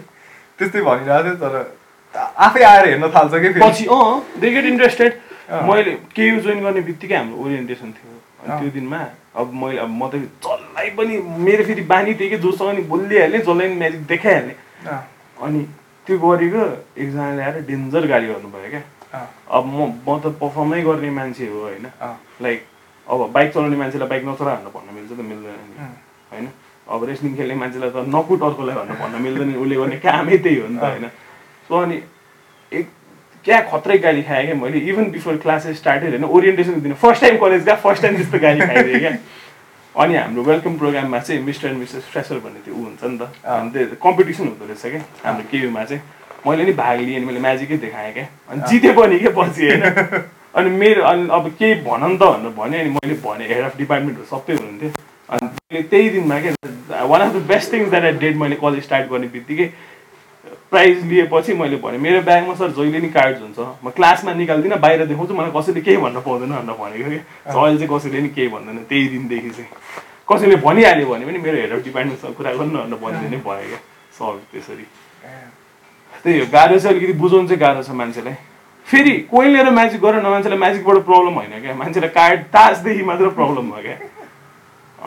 त्यस्तै 0.59 0.81
भनिरहेको 0.87 1.23
थियो 1.27 1.37
तर 1.43 1.55
आफै 2.47 2.63
आएर 2.71 2.85
हेर्न 2.89 3.05
थाल्छ 3.11 3.35
कि 3.43 3.49
पछि 3.59 3.85
अँ 3.91 4.41
दे 4.41 4.51
गेट 4.55 4.65
इन्ट्रेस्टेड। 4.73 5.13
मैले 5.69 5.93
केयु 6.17 6.41
जोइन 6.41 6.61
गर्ने 6.65 6.81
बित्तिकै 6.89 7.17
हाम्रो 7.17 7.37
ओरिएन्टेसन 7.45 7.91
थियो। 7.97 8.15
अनि 8.43 8.61
त्यो 8.61 8.71
दिनमा 8.79 9.01
अब 9.37 9.53
मैले 9.61 9.79
अब 9.85 9.91
म 9.91 10.09
त 10.13 10.15
जसलाई 10.45 10.91
पनि 10.97 11.15
मेरो 11.47 11.65
फेरि 11.65 11.83
बानी 11.93 12.15
थियो 12.15 12.29
कि 12.31 12.39
जोसँग 12.45 12.75
नि 12.77 12.83
बोलिहालेँ 12.93 13.41
जसलाई 13.41 13.69
नि 13.69 13.77
म्याजिक 13.83 14.03
देखाइहालेँ 14.07 14.57
अनि 15.43 15.61
त्यो 16.07 16.19
गरेको 16.19 16.63
एकजनाले 17.03 17.43
आएर 17.43 17.57
डेन्जर 17.69 18.07
गाली 18.13 18.27
गर्नुभयो 18.33 18.71
क्या। 18.71 18.83
अब 19.57 19.65
म 19.67 19.81
म 20.07 20.19
त 20.21 20.37
पर्फर्मै 20.41 20.83
गर्ने 20.83 21.11
मान्छे 21.19 21.47
हो 21.49 21.61
होइन। 21.63 21.87
लाइक 22.43 22.61
अब 23.09 23.31
बाइक 23.33 23.53
चलाउने 23.53 23.77
मान्छेलाई 23.77 24.09
बाइक 24.09 24.25
नचला 24.25 24.55
भनेर 24.55 24.73
भन्न 24.75 24.95
मिल्छ 24.95 25.11
त 25.13 25.21
मिल्दैन 25.21 25.59
नि। 25.69 25.87
होइन? 26.33 26.49
अब 26.89 27.05
रेस्लिङ 27.09 27.35
खेल्ने 27.37 27.55
मान्छेलाई 27.55 27.91
त 27.91 28.05
नकुट 28.15 28.43
अर्कोलाई 28.43 28.75
भनेर 28.75 28.97
भन्न 29.03 29.23
मिल्दैन 29.23 29.55
उसले 29.57 29.77
गर्ने 29.77 29.97
कामै 30.07 30.37
त्यही 30.39 30.57
हो 30.61 30.69
नि 30.69 30.79
त 30.79 30.85
होइन? 30.85 31.07
सो 31.69 31.75
अनि 31.83 31.97
एक 32.73 32.87
क्या 33.45 33.61
खत्रै 33.71 33.99
गाली 33.99 34.23
खाएँ 34.23 34.47
क्या 34.47 34.55
मैले 34.55 34.79
इभन 34.91 35.11
बिफोर 35.11 35.37
क्लासेस 35.45 35.79
स्टार्टेड 35.79 36.11
होइन? 36.11 36.25
ओरिएन्टेसन 36.25 36.81
दिनु 36.81 36.95
फर्स्ट 37.05 37.21
टाइम 37.23 37.37
कलेज 37.43 37.65
गएको 37.65 37.81
फर्स्ट 37.87 38.03
टाइम 38.03 38.17
त्यस्तो 38.17 38.39
गाली 38.39 38.61
खाइदिएँ 38.67 39.01
क्या। 39.01 39.17
अनि 39.95 40.15
हाम्रो 40.17 40.43
वेलकम 40.43 40.79
प्रोग्राममा 40.79 41.19
चाहिँ 41.19 41.43
मिस्टर 41.43 41.69
एन्ड 41.69 41.79
मिसेस 41.79 42.05
फ्रेसर 42.13 42.39
भन्ने 42.45 42.61
त्यो 42.65 42.75
ऊ 42.75 42.83
हुन्छ 42.83 43.05
नि 43.05 43.19
त। 43.19 43.23
अनि 43.45 43.71
त्यो 43.71 43.97
कम्पिटिसन 44.03 44.47
हुँदो 44.49 44.65
रहेछ 44.67 44.83
क्या 44.83 45.03
हाम्रो 45.25 45.45
केयुमा 45.51 45.85
चाहिँ। 45.85 46.03
मैले 46.47 46.65
नि 46.65 46.73
भाग 46.73 47.01
लिएँ 47.01 47.17
अनि 47.17 47.27
मैले 47.27 47.41
म्याजिकै 47.41 47.77
देखाएँ 47.83 48.13
क्या। 48.13 48.27
अनि 48.51 48.63
जितेँ 48.71 48.95
पनि 48.95 49.19
क्या 49.19 49.33
पछि 49.37 49.63
होइन? 49.69 49.83
अनि 50.55 50.71
मेरो 50.71 51.03
अनि 51.11 51.29
अब 51.33 51.49
केही 51.59 51.75
भन 51.87 52.03
नि 52.11 52.17
त 52.19 52.23
भनेर 52.23 52.53
भने 52.59 52.81
अनि 52.81 52.91
मैले 52.91 53.15
भने 53.25 53.45
हेड 53.53 53.65
अफ 53.65 53.77
डिपार्टमेन्टहरू 53.79 54.27
सबै 54.33 54.55
हुनुहुन्थ्यो। 54.55 54.91
अनि 55.33 55.83
त्यही 55.83 56.09
दिनमा 56.11 56.41
क्या 56.41 57.05
one 57.05 57.21
of 57.21 57.33
the 57.35 57.47
best 57.49 57.73
things 57.73 57.91
that 57.91 58.05
I 58.05 58.13
did 58.25 58.37
मैले 58.37 58.57
कलेज 58.63 58.85
स्टार्ट 58.85 59.09
गर्ने 59.11 59.29
बित्तिकै 59.33 59.67
प्राइज 60.71 61.05
लिएपछि 61.07 61.55
मैले 61.55 61.77
भनेँ 61.85 62.01
मेरो 62.01 62.21
ब्यागमा 62.29 62.55
सर 62.61 62.71
जहिले 62.77 63.01
नि 63.01 63.09
कार्ड्स 63.17 63.41
हुन्छ 63.41 63.59
म 63.85 63.91
क्लासमा 63.97 64.33
निकाल्दिनँ 64.35 64.79
बाहिर 64.85 65.07
देखाउँछु 65.07 65.35
मलाई 65.35 65.53
कसैले 65.57 65.81
केही 65.81 65.97
भन्न 66.05 66.21
पाउँदैन 66.27 66.53
भनेर 66.53 66.77
भनेको 66.81 67.11
कि? 67.11 67.21
अहिले 67.49 67.77
चाहिँ 67.79 67.89
कसैले 67.97 68.21
नि 68.21 68.29
केही 68.37 68.49
भन्दैन 68.55 68.85
त्यही 68.89 69.09
दिनदेखि 69.09 69.51
चाहिँ। 69.57 69.71
कसैले 70.29 70.57
भनिहाल्यो 70.65 71.07
भने 71.09 71.25
पनि 71.27 71.39
मेरो 71.39 71.57
हेड 71.61 71.73
अफ 71.73 71.85
डिपार्टमेन्टसँग 71.85 72.35
कुरा 72.37 72.53
गर्नु 72.61 72.79
भनेर 72.79 72.99
भनिदिनै 73.05 73.39
भयो 73.49 73.69
क्या। 73.73 73.81
सर 74.19 74.39
त्यसरी। 74.53 74.87
त्यही 76.25 76.39
हो 76.41 76.47
गाह्रो 76.53 76.79
चाहिँ 76.79 76.97
अलिकति 76.97 77.13
बुझाउनु 77.21 77.49
चाहिँ 77.49 77.61
गाह्रो 77.61 77.83
छ 77.83 77.91
मान्छेलाई। 78.01 78.37
फेरि 78.87 79.13
कोही 79.31 79.49
लिएर 79.49 79.71
म्याजिक 79.71 80.01
गर 80.01 80.15
न 80.23 80.27
मान्छेलाई 80.27 80.59
म्याजिकबाट 80.59 80.97
प्रब्लम 81.05 81.35
होइन 81.35 81.61
क्या। 81.61 81.75
मान्छेलाई 81.75 82.11
कार्ड 82.11 82.41
तासदेखि 82.53 83.03
मात्र 83.03 83.29
प्रब्लम 83.39 83.71
भयो 83.71 83.83
क्या। 83.83 83.97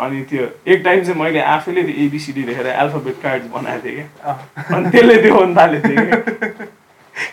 अनि 0.06 0.22
त्यो 0.30 0.48
एक 0.68 0.84
टाइम 0.84 1.04
चाहिँ 1.04 1.20
मैले 1.22 1.40
आफैले 1.40 1.84
त्यो 1.84 1.96
एबिसिडी 2.06 2.44
लेखेर 2.46 2.68
एल्फाबेट 2.68 3.22
कार्ड 3.22 3.44
बनाएको 3.52 3.88
थिएँ 3.88 3.96
क्या। 3.96 4.34
अनि 4.76 4.90
त्यसले 4.92 5.16
देखाउनु 5.22 5.56
थालेको 5.56 5.88
थिएँ 5.88 6.06
कि? 6.06 6.66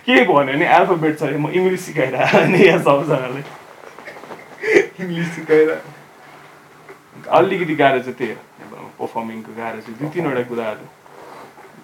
के 0.07 0.14
भन्यो 0.24 0.52
भने 0.52 0.66
एल्फाबेट 0.76 1.18
छ 1.18 1.22
म 1.22 1.50
इङ्ग्लिस 1.50 1.83
सिकाएर 1.87 2.14
अनि 2.14 2.59
यहाँ 2.66 2.78
सबजनालाई 2.87 3.44
इङ्ग्लिस 5.00 5.35
सिकाएर 5.35 5.70
अलिकति 7.38 7.74
गाह्रो 7.74 8.00
चाहिँ 8.00 8.16
त्यही 8.18 8.31
हो। 8.31 8.38
पर्फर्मिङको 8.98 9.52
गाह्रो 9.59 9.81
चाहिँ 9.81 9.98
दुई 9.98 10.09
तिनवटा 10.14 10.42
कुराहरू। 10.50 10.87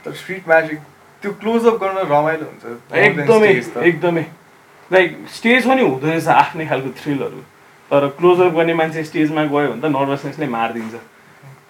तर 0.05 0.13
स्ट्रिट 0.15 0.49
म्याजिक 0.49 0.79
त्यो 1.23 1.31
क्लोजअप 1.43 1.77
गर्न 1.83 1.99
रमाइलो 2.15 2.45
हुन्छ। 2.47 2.65
एकदमै 2.95 3.49
एकदमै। 3.89 4.25
लाइक 4.93 5.17
स्टेज 5.37 5.67
पनि 5.69 5.83
हुँदो 5.83 6.07
रहेछ 6.07 6.29
आफ्नै 6.43 6.67
खालको 6.67 6.91
थ्रिलहरू 7.01 7.41
तर 7.91 8.07
क्लोजअप 8.19 8.53
गर्ने 8.55 8.75
मान्छे 8.75 9.05
स्टेजमा 9.05 9.45
गयो 9.45 9.69
भने 9.73 9.81
त 9.81 9.93
नर्भसनेसले 9.97 10.47
मारिदिन्छ। 10.57 10.95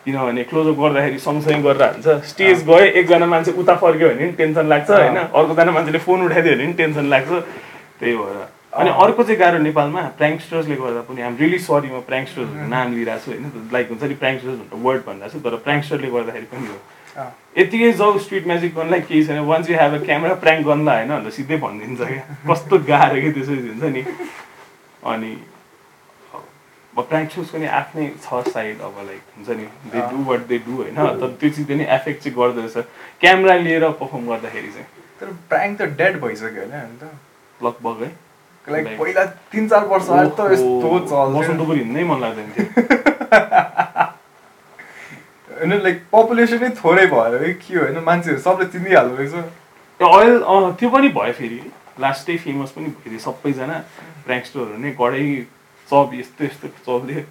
किनभने 0.05 0.43
क्लोजअप 0.51 0.79
गर्दाखेरि 0.83 1.19
सँगसँगै 1.19 1.63
गरेर 1.63 1.83
हुन्छ 1.95 2.09
स्टेज 2.33 2.65
गयो 2.67 2.85
एकजना 3.01 3.27
मान्छे 3.27 3.53
उता 3.63 3.75
फर्क्यो 3.83 4.09
भने 4.09 4.25
पनि 4.27 4.33
टेन्सन 4.41 4.67
लाग्छ 4.73 4.91
होइन। 4.91 5.19
अर्कोजना 5.19 5.73
मान्छेले 5.77 5.99
फोन 6.07 6.19
उठाइदियो 6.27 6.55
भने 6.55 6.65
पनि 6.65 6.79
टेन्सन 6.81 7.07
लाग्छ। 7.15 7.31
त्यही 7.99 8.15
भएर। 8.17 8.39
अनि 8.79 8.91
अर्को 9.03 9.23
चाहिँ 9.25 9.39
गाह्रो 9.41 9.59
नेपालमा 9.59 10.03
प्र्याङ्कस्टर्सले 10.19 10.77
गर्दा 10.77 11.01
पनि 11.09 11.21
आम 11.29 11.37
रियली 11.41 11.59
सरी 11.59 11.89
म 11.89 12.01
प्र्याङ्कस्टर्सहरूको 12.09 12.69
नाम 12.69 12.87
लिइरहेको 12.95 13.25
छु 13.25 13.31
होइन 13.31 13.69
लाइक 13.73 13.87
हुन्छ 13.91 14.03
नि 14.03 14.15
प्र्याङ्कस्टर्स 14.23 14.57
भनेर 14.59 14.83
वर्ड 14.87 15.01
भनिरहेको 15.09 15.33
छु 15.35 15.45
तर 15.45 15.57
प्र्याङ्कस्टरले 15.67 16.09
गर्दाखेरि 16.15 16.47
पनि 16.53 16.67
हो। 16.69 16.79
यतिकै 17.59 17.93
जाउ 17.93 18.19
स्ट्रिट 18.19 18.47
म्याजिक 18.47 18.75
गर्नलाई 18.75 19.01
केही 19.01 19.25
छैन। 19.25 19.39
Once 19.39 19.71
you 19.71 19.77
have 19.79 19.95
a 19.95 20.05
camera 20.05 20.35
prank 20.35 20.67
गर्नलाई 20.67 20.97
होइन 20.97 21.11
अन्त 21.11 21.33
सिधै 21.35 21.57
भनिदिन्छ 21.57 22.01
क्या। 22.01 22.37
कस्तो 22.51 22.79
गाह्रो 22.79 23.21
कि 23.21 23.31
त्यसरी 23.33 23.69
हुन्छ 23.69 23.85
नि। 23.85 24.03
अनि 25.05 25.33
प्र्याङ्कसको 26.99 27.59
नि 27.59 27.67
आफ्नै 27.67 28.07
छ 28.23 28.43
साइड 28.53 28.81
अब 28.81 28.95
लाइक 29.07 29.23
हुन्छ 29.37 29.49
नि। 29.59 29.67
They 29.93 30.01
do 30.13 30.25
what 30.31 30.47
they 30.47 30.59
do 30.59 30.73
होइन। 30.77 30.95
तर 30.95 31.35
त्यो 31.41 31.51
चिजले 31.51 31.75
नि 31.75 31.85
एफेक्ट 31.99 32.23
चाहिँ 32.23 32.37
गर्दो 32.39 32.61
रहेछ 32.61 32.87
क्यामेरा 33.21 33.55
लिएर 33.67 33.89
पर्फर्म 34.01 34.27
गर्दाखेरि 34.29 34.71
चाहिँ। 34.73 34.87
तर 35.21 35.27
प्र्याङ्क 35.51 35.79
त 35.81 35.83
डेड 35.99 36.21
भइसक्यो 36.21 36.63
होइन 36.63 36.75
अन्त। 36.81 37.03
लगभग 37.65 38.03
है। 38.03 38.11
लाइक 38.69 38.99
पहिला 39.01 39.25
तिन 39.25 39.69
चार 39.69 39.85
वर्ष 39.85 40.07
त 40.09 40.51
यस्तो 40.53 41.73
हिँड्नै 41.75 42.05
मन 42.05 42.21
लाग्दैन 42.21 42.51
थियो। 42.59 42.67
होइन 45.59 45.73
लाइक 45.87 45.97
पपुलेसनै 46.13 46.71
थोरै 46.83 47.07
भएर 47.15 47.53
के 47.63 47.75
हो 47.75 47.83
होइन 47.85 47.99
मान्छेहरू 48.09 48.41
सबले 48.47 48.67
चिनिहाल्दो 48.75 49.17
रहेछ 49.17 49.35
अहिले 50.01 50.73
त्यो 50.81 50.89
पनि 50.91 51.09
भयो 51.19 51.33
फेरि। 51.41 51.61
लास्टै 52.01 52.37
फेमस 52.45 52.71
पनि 52.73 52.89
भयो 52.97 53.19
सबैजना 53.27 53.77
प्र्याङ्कस्टरहरू 54.27 54.77
नै 54.85 54.91
कडै 55.01 55.25
चप 55.89 56.11
यस्तो 56.15 56.45
यस्तो 56.45 56.69
चल्थ्यो 56.87 57.23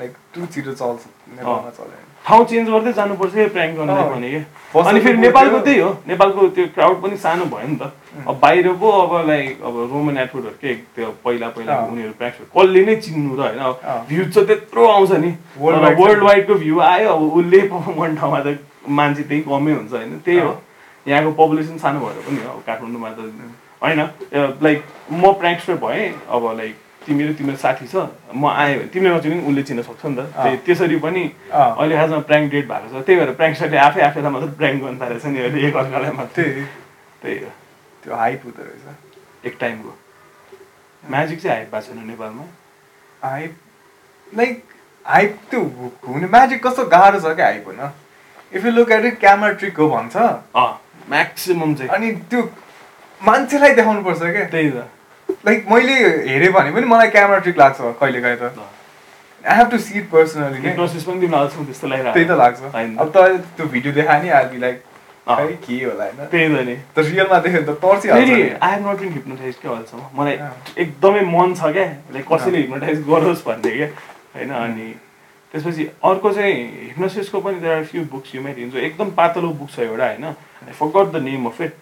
लाइक 0.00 0.12
टु 0.34 0.46
छिटो 0.54 0.72
चल्छ 0.80 1.02
नेपालमा 1.36 1.70
चल्यो 1.78 2.08
ठाउँ 2.30 2.44
चेन्ज 2.46 2.68
गर्दै 2.70 2.92
जानुपर्छ 2.94 3.34
यो 3.36 3.48
प्र्याङ्क 3.50 3.76
गर्नलाई 3.78 4.08
भने 4.14 4.30
क्या 4.30 4.82
अनि 4.88 5.00
फेरि 5.02 5.18
नेपालको 5.18 5.58
त्यही 5.66 5.78
हो। 5.80 5.90
नेपालको 6.06 6.48
त्यो 6.56 6.66
क्राउड 6.74 6.96
पनि 7.02 7.16
सानो 7.18 7.44
भयो 7.50 7.68
नि 7.68 7.76
त। 7.76 7.90
अब 8.28 8.38
बाहिर 8.42 8.68
पो 8.78 8.90
अब 9.02 9.12
लाइक 9.28 9.62
अब 9.66 9.74
रोमन 9.92 10.18
एथोडहरू 10.24 10.74
त्यो 10.94 11.08
पहिला 11.24 11.48
पहिला 11.56 11.78
उनीहरू 11.90 12.12
प्र्याङ्क 12.18 12.36
कसले 12.54 12.84
नै 12.86 12.94
चिन्नु 13.02 13.34
र 13.34 13.40
होइन। 13.40 13.58
अब 13.58 14.06
भ्युज 14.08 14.28
चाहिँ 14.34 14.46
त्यत्रो 14.46 14.86
आउँछ 14.86 15.12
नि। 15.24 15.30
वर्ल्ड 15.58 16.22
वाइडको 16.22 16.54
भ्यू 16.54 16.78
आयो 16.90 17.08
अब 17.10 17.22
उसले 17.40 17.60
गर्ने 17.70 18.16
ठाउँमा 18.20 18.40
त 18.46 18.58
मान्छे 18.86 19.22
त्यही 19.22 19.42
कमै 19.50 19.72
हुन्छ 19.74 19.92
होइन। 19.92 20.18
त्यही 20.24 20.38
हो। 20.38 20.54
यहाँको 21.06 21.30
पपुलेसन 21.40 21.76
सानो 21.82 21.98
भएर 22.00 22.22
पनि 22.28 22.38
अब 22.46 22.62
काठमाडौँमा 22.66 23.10
त 23.10 23.20
होइन। 23.82 24.00
लाइक 24.62 24.78
म 25.10 25.32
प्र्याङ्कस्टर 25.40 25.74
भएँ 25.82 26.08
अब 26.30 26.42
लाइक 26.60 26.74
तिमी 27.10 27.22
र 27.26 27.32
तिम्रो 27.34 27.56
साथी 27.58 27.86
छ 27.90 28.06
म 28.30 28.46
आएँ 28.46 28.74
भने 28.78 28.88
तिमीले 28.94 29.14
नचिने 29.18 29.42
उसले 29.50 29.62
चिन्न 29.66 29.82
सक्छ 29.82 30.02
नि 30.06 30.14
त। 30.14 30.30
त्यसरी 30.64 30.96
पनि 31.02 31.22
अहिले 31.50 31.94
खासमा 31.98 32.18
प्र्याङ्क 32.30 32.46
डेट 32.54 32.66
भएको 32.70 32.86
छ। 32.86 33.02
त्यही 33.02 33.18
भएर 33.18 33.30
प्र्याङ्कस्टरले 33.34 33.78
आफै 33.86 34.00
आफैलाई 34.08 34.30
मात्र 34.30 34.48
प्र्याङ्क 34.60 34.78
गर्नु 34.82 34.98
थालेको 35.02 35.20
छ 35.20 35.26
नि 35.26 35.38
अहिले 35.42 35.58
एक 35.68 35.74
अर्कालाई 35.82 36.12
मात्रै। 36.20 36.44
त्यही। 37.22 37.38
हो। 37.42 37.50
त्यो 38.02 38.14
हाइप 38.14 38.40
हुँदो 38.44 38.62
रहेछ। 38.62 39.46
एक 39.46 39.54
टाइमको 39.60 39.92
म्याजिक 41.02 41.38
चाहिँ 41.42 41.56
हाइप 41.56 41.70
भएको 41.74 41.86
छैन 41.86 42.06
नेपालमा। 42.06 42.44
हाइप 43.22 43.52
लाइक 44.32 44.62
हाइप 45.04 45.36
त्यो 45.50 45.60
हुने 46.06 46.26
म्याजिक 46.36 46.66
कस्तो 46.66 46.84
गाह्रो 46.94 47.20
छ 47.20 47.34
क्या 47.36 47.46
हाइप 47.46 47.66
हुन? 47.66 47.80
If 48.54 48.64
you 48.64 48.70
look 48.70 48.90
at 48.92 49.04
it 49.04 49.18
camera 49.20 49.50
trick 49.60 49.76
हो 49.80 49.88
भन्छ। 49.90 50.16
म्याक्सिमम् 51.10 51.74
चाहिँ। 51.76 51.90
अनि 51.90 52.08
त्यो 52.30 52.40
मान्छेलाई 53.20 53.72
देखाउनु 53.74 54.02
पर्छ 54.04 54.22
क्या। 54.22 54.44
त्यही 54.54 54.70
त। 54.70 54.88
लाइक 55.46 55.66
मैले 55.70 55.94
हेरेँ 56.28 56.52
भने 56.52 56.70
पनि 56.72 56.86
मलाई 56.86 57.08
क्यामरा 57.10 57.38
ट्रिक 57.38 57.58
लाग्छ 57.58 57.78
कहिले 57.80 58.20
कहिले 58.20 58.36
त। 58.36 58.68
I 59.44 59.56
have 59.56 59.70
to 59.70 59.78
see 59.78 59.98
it 59.98 60.06
personally 60.10 60.58
त्यही 60.60 62.24
त 62.24 62.30
लाग्छ। 62.30 62.60
अब 63.00 63.12
त 63.14 63.18
त्यो 63.56 63.66
भिडियो 63.66 63.92
देखायो 63.94 64.22
नि 64.22 64.28
आर्मी 64.40 64.58
लाइक 64.60 64.82
के 65.64 65.84
होला 65.84 66.04
होइन? 66.04 66.18
त्यही 66.30 66.48
त 66.48 66.66
नि। 66.66 66.76
त 66.96 66.98
रियलमा 66.98 67.38
देख्यो 67.40 67.60
भने 67.62 67.72
त 67.72 67.80
तर्सी 67.80 68.08
I 68.08 68.20
have 68.20 68.86
not 68.86 68.98
been 69.00 69.12
hypnotise 69.12 69.54
क्या 69.60 69.70
अहिलेसम्म 69.72 70.02
मलाई 70.20 70.36
एकदमै 70.84 71.22
मन 71.32 71.54
छ 71.54 71.72
क्या। 71.72 71.86
लाइक 72.12 72.24
कसैले 72.32 72.58
हिप्नोटाइज 72.58 72.98
गरोस् 73.08 73.44
भन्ने 73.46 73.70
क्या। 73.76 73.88
होइन 74.36 74.50
अनि 74.60 74.88
त्यसपछि 75.54 75.84
अर्को 76.04 76.32
चाहिँ 76.32 76.54
हिप्नोसिसको 76.86 77.40
पनि 77.40 77.60
there 77.60 77.76
are 77.76 77.84
few 77.84 78.02
books 78.12 78.34
you 78.34 78.40
met 78.42 78.58
हिन्छ 78.58 78.74
एकदम 78.88 79.08
पातलो 79.16 79.48
बुक 79.60 79.70
छ 79.70 79.78
एउटा 79.88 80.06
होइन? 80.06 80.24
I 80.68 80.72
forgot 80.80 81.06
the 81.12 81.22
name 81.24 81.46
of 81.46 81.60
it 81.60 81.72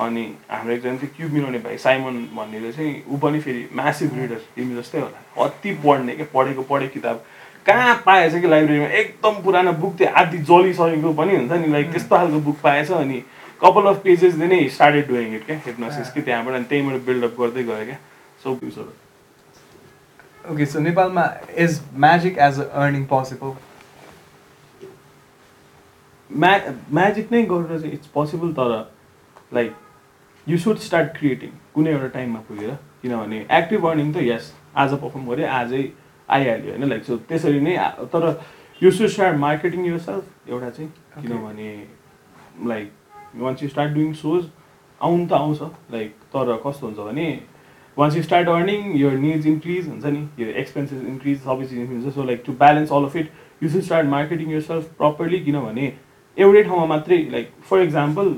अनि 0.00 0.24
हाम्रो 0.50 0.72
एकजना 0.72 0.96
चाहिँ 0.96 1.14
क्युब 1.16 1.32
मिलाउने 1.32 1.58
भाइ 1.58 1.78
साइमन 1.78 2.14
भन्नेले 2.36 2.72
चाहिँ 2.72 3.02
ऊ 3.08 3.18
पनि 3.18 3.40
फेरि 3.40 3.68
म्यासिभ 3.74 4.14
रिडर 4.18 4.40
तिमी 4.54 4.76
जस्तै 4.76 5.00
होला। 5.00 5.44
अति 5.44 5.74
पढ्ने 5.84 6.12
क्या 6.16 6.26
पढेको 6.34 6.62
पढे 6.70 6.88
किताब। 6.88 7.24
कहाँ 7.66 7.94
पाएछ 8.06 8.40
कि 8.40 8.48
लाइब्रेरीमा 8.48 8.86
एकदम 9.00 9.42
पुरानो 9.42 9.72
बुक 9.82 10.00
थियो 10.00 10.08
आदि 10.20 10.38
जलिसकेको 10.38 11.12
पनि 11.14 11.36
हुन्छ 11.36 11.52
नि 11.52 11.68
लाइक 11.72 11.90
त्यस्तो 11.92 12.16
खालको 12.16 12.40
बुक 12.40 12.56
पाएछ 12.62 12.90
अनि 12.92 13.18
कपाल 13.62 13.86
अफ 13.86 14.00
पेजेसले 14.04 14.46
नै 14.46 14.68
स्टार्टेड 14.68 15.08
डुइङ 15.08 15.34
इट 15.34 15.46
क्या 15.46 15.56
हिप्नोसिस 15.66 16.12
कि 16.12 16.22
त्यहाँबाट 16.22 16.54
अनि 16.54 16.64
त्यहीँबाट 16.64 17.04
बिल्डअप 17.06 17.34
गर्दै 17.40 17.62
गयो 17.64 17.84
क्या। 17.84 17.98
सो 18.44 18.48
ओके 20.52 20.66
सो 20.66 20.78
नेपालमा 20.80 21.24
is 21.58 21.80
magic 21.96 22.38
as 22.38 22.58
a 22.60 22.64
earning 22.82 23.04
possible 23.12 23.54
म्या 26.30 26.74
म्याजिक 26.92 27.32
नै 27.32 27.42
गरेर 27.52 27.80
चाहिँ 27.80 27.92
इट्स 27.94 28.06
पोसिबल 28.14 28.52
तर 28.52 28.70
like 29.54 29.74
you 30.46 30.56
should 30.58 30.78
start 30.78 31.10
creating 31.16 31.50
कुनै 31.74 31.90
एउटा 31.90 32.06
टाइममा 32.14 32.38
पुगेर 32.46 32.70
किनभने 33.02 33.36
एक्टिभ 33.52 33.84
अर्निङ 33.86 34.12
त 34.12 34.22
यस 34.24 34.52
आज 34.76 34.94
पर्फर्म 35.02 35.26
गऱ्यो 35.26 35.46
आजै 35.54 35.82
आइहाल्यो 36.28 36.72
होइन 36.72 36.88
लाइक 36.88 37.04
सो 37.04 37.16
त्यसरी 37.28 37.60
नै 37.60 37.76
तर 38.14 38.26
you 38.80 38.90
should 38.92 39.08
start 39.08 39.38
marketing 39.38 39.86
yourself 40.00 40.50
एउटा 40.50 40.70
चाहिँ 40.70 40.88
किनभने 41.18 41.68
like 42.66 42.90
once 43.36 43.62
you 43.62 43.68
start 43.68 43.94
doing 43.94 44.12
shows 44.22 44.48
आउनु 45.00 45.26
त 45.26 45.32
आउँछ 45.34 45.92
लाइक 45.92 46.28
तर 46.34 46.56
कस्तो 46.66 46.86
हुन्छ 46.86 46.98
भने 47.00 47.28
once 47.96 48.16
you 48.16 48.22
start 48.22 48.48
earning 48.48 48.92
your 48.96 49.18
needs 49.18 49.46
increase 49.46 49.88
हुन्छ 49.88 50.04
नि 50.06 50.28
यो 50.38 50.48
एक्सपेन्सेस 50.58 51.04
इन्क्रिज 51.08 51.38
सबै 51.42 51.66
चिज 51.66 51.78
इन्क्रिज 51.78 52.02
हुन्छ 52.02 52.14
so 52.14 52.24
like 52.24 52.42
to 52.46 52.52
balance 52.60 52.92
all 52.92 53.04
of 53.04 53.16
it 53.16 53.30
you 53.62 53.68
should 53.68 53.90
start 53.90 54.14
marketing 54.14 54.52
yourself 54.68 54.90
properly 54.98 55.40
किनभने 55.44 55.92
एउटै 56.36 56.62
ठाउँमा 56.62 56.86
मात्रै 56.86 57.16
like 57.30 57.50
for 57.68 57.80
example 57.82 58.28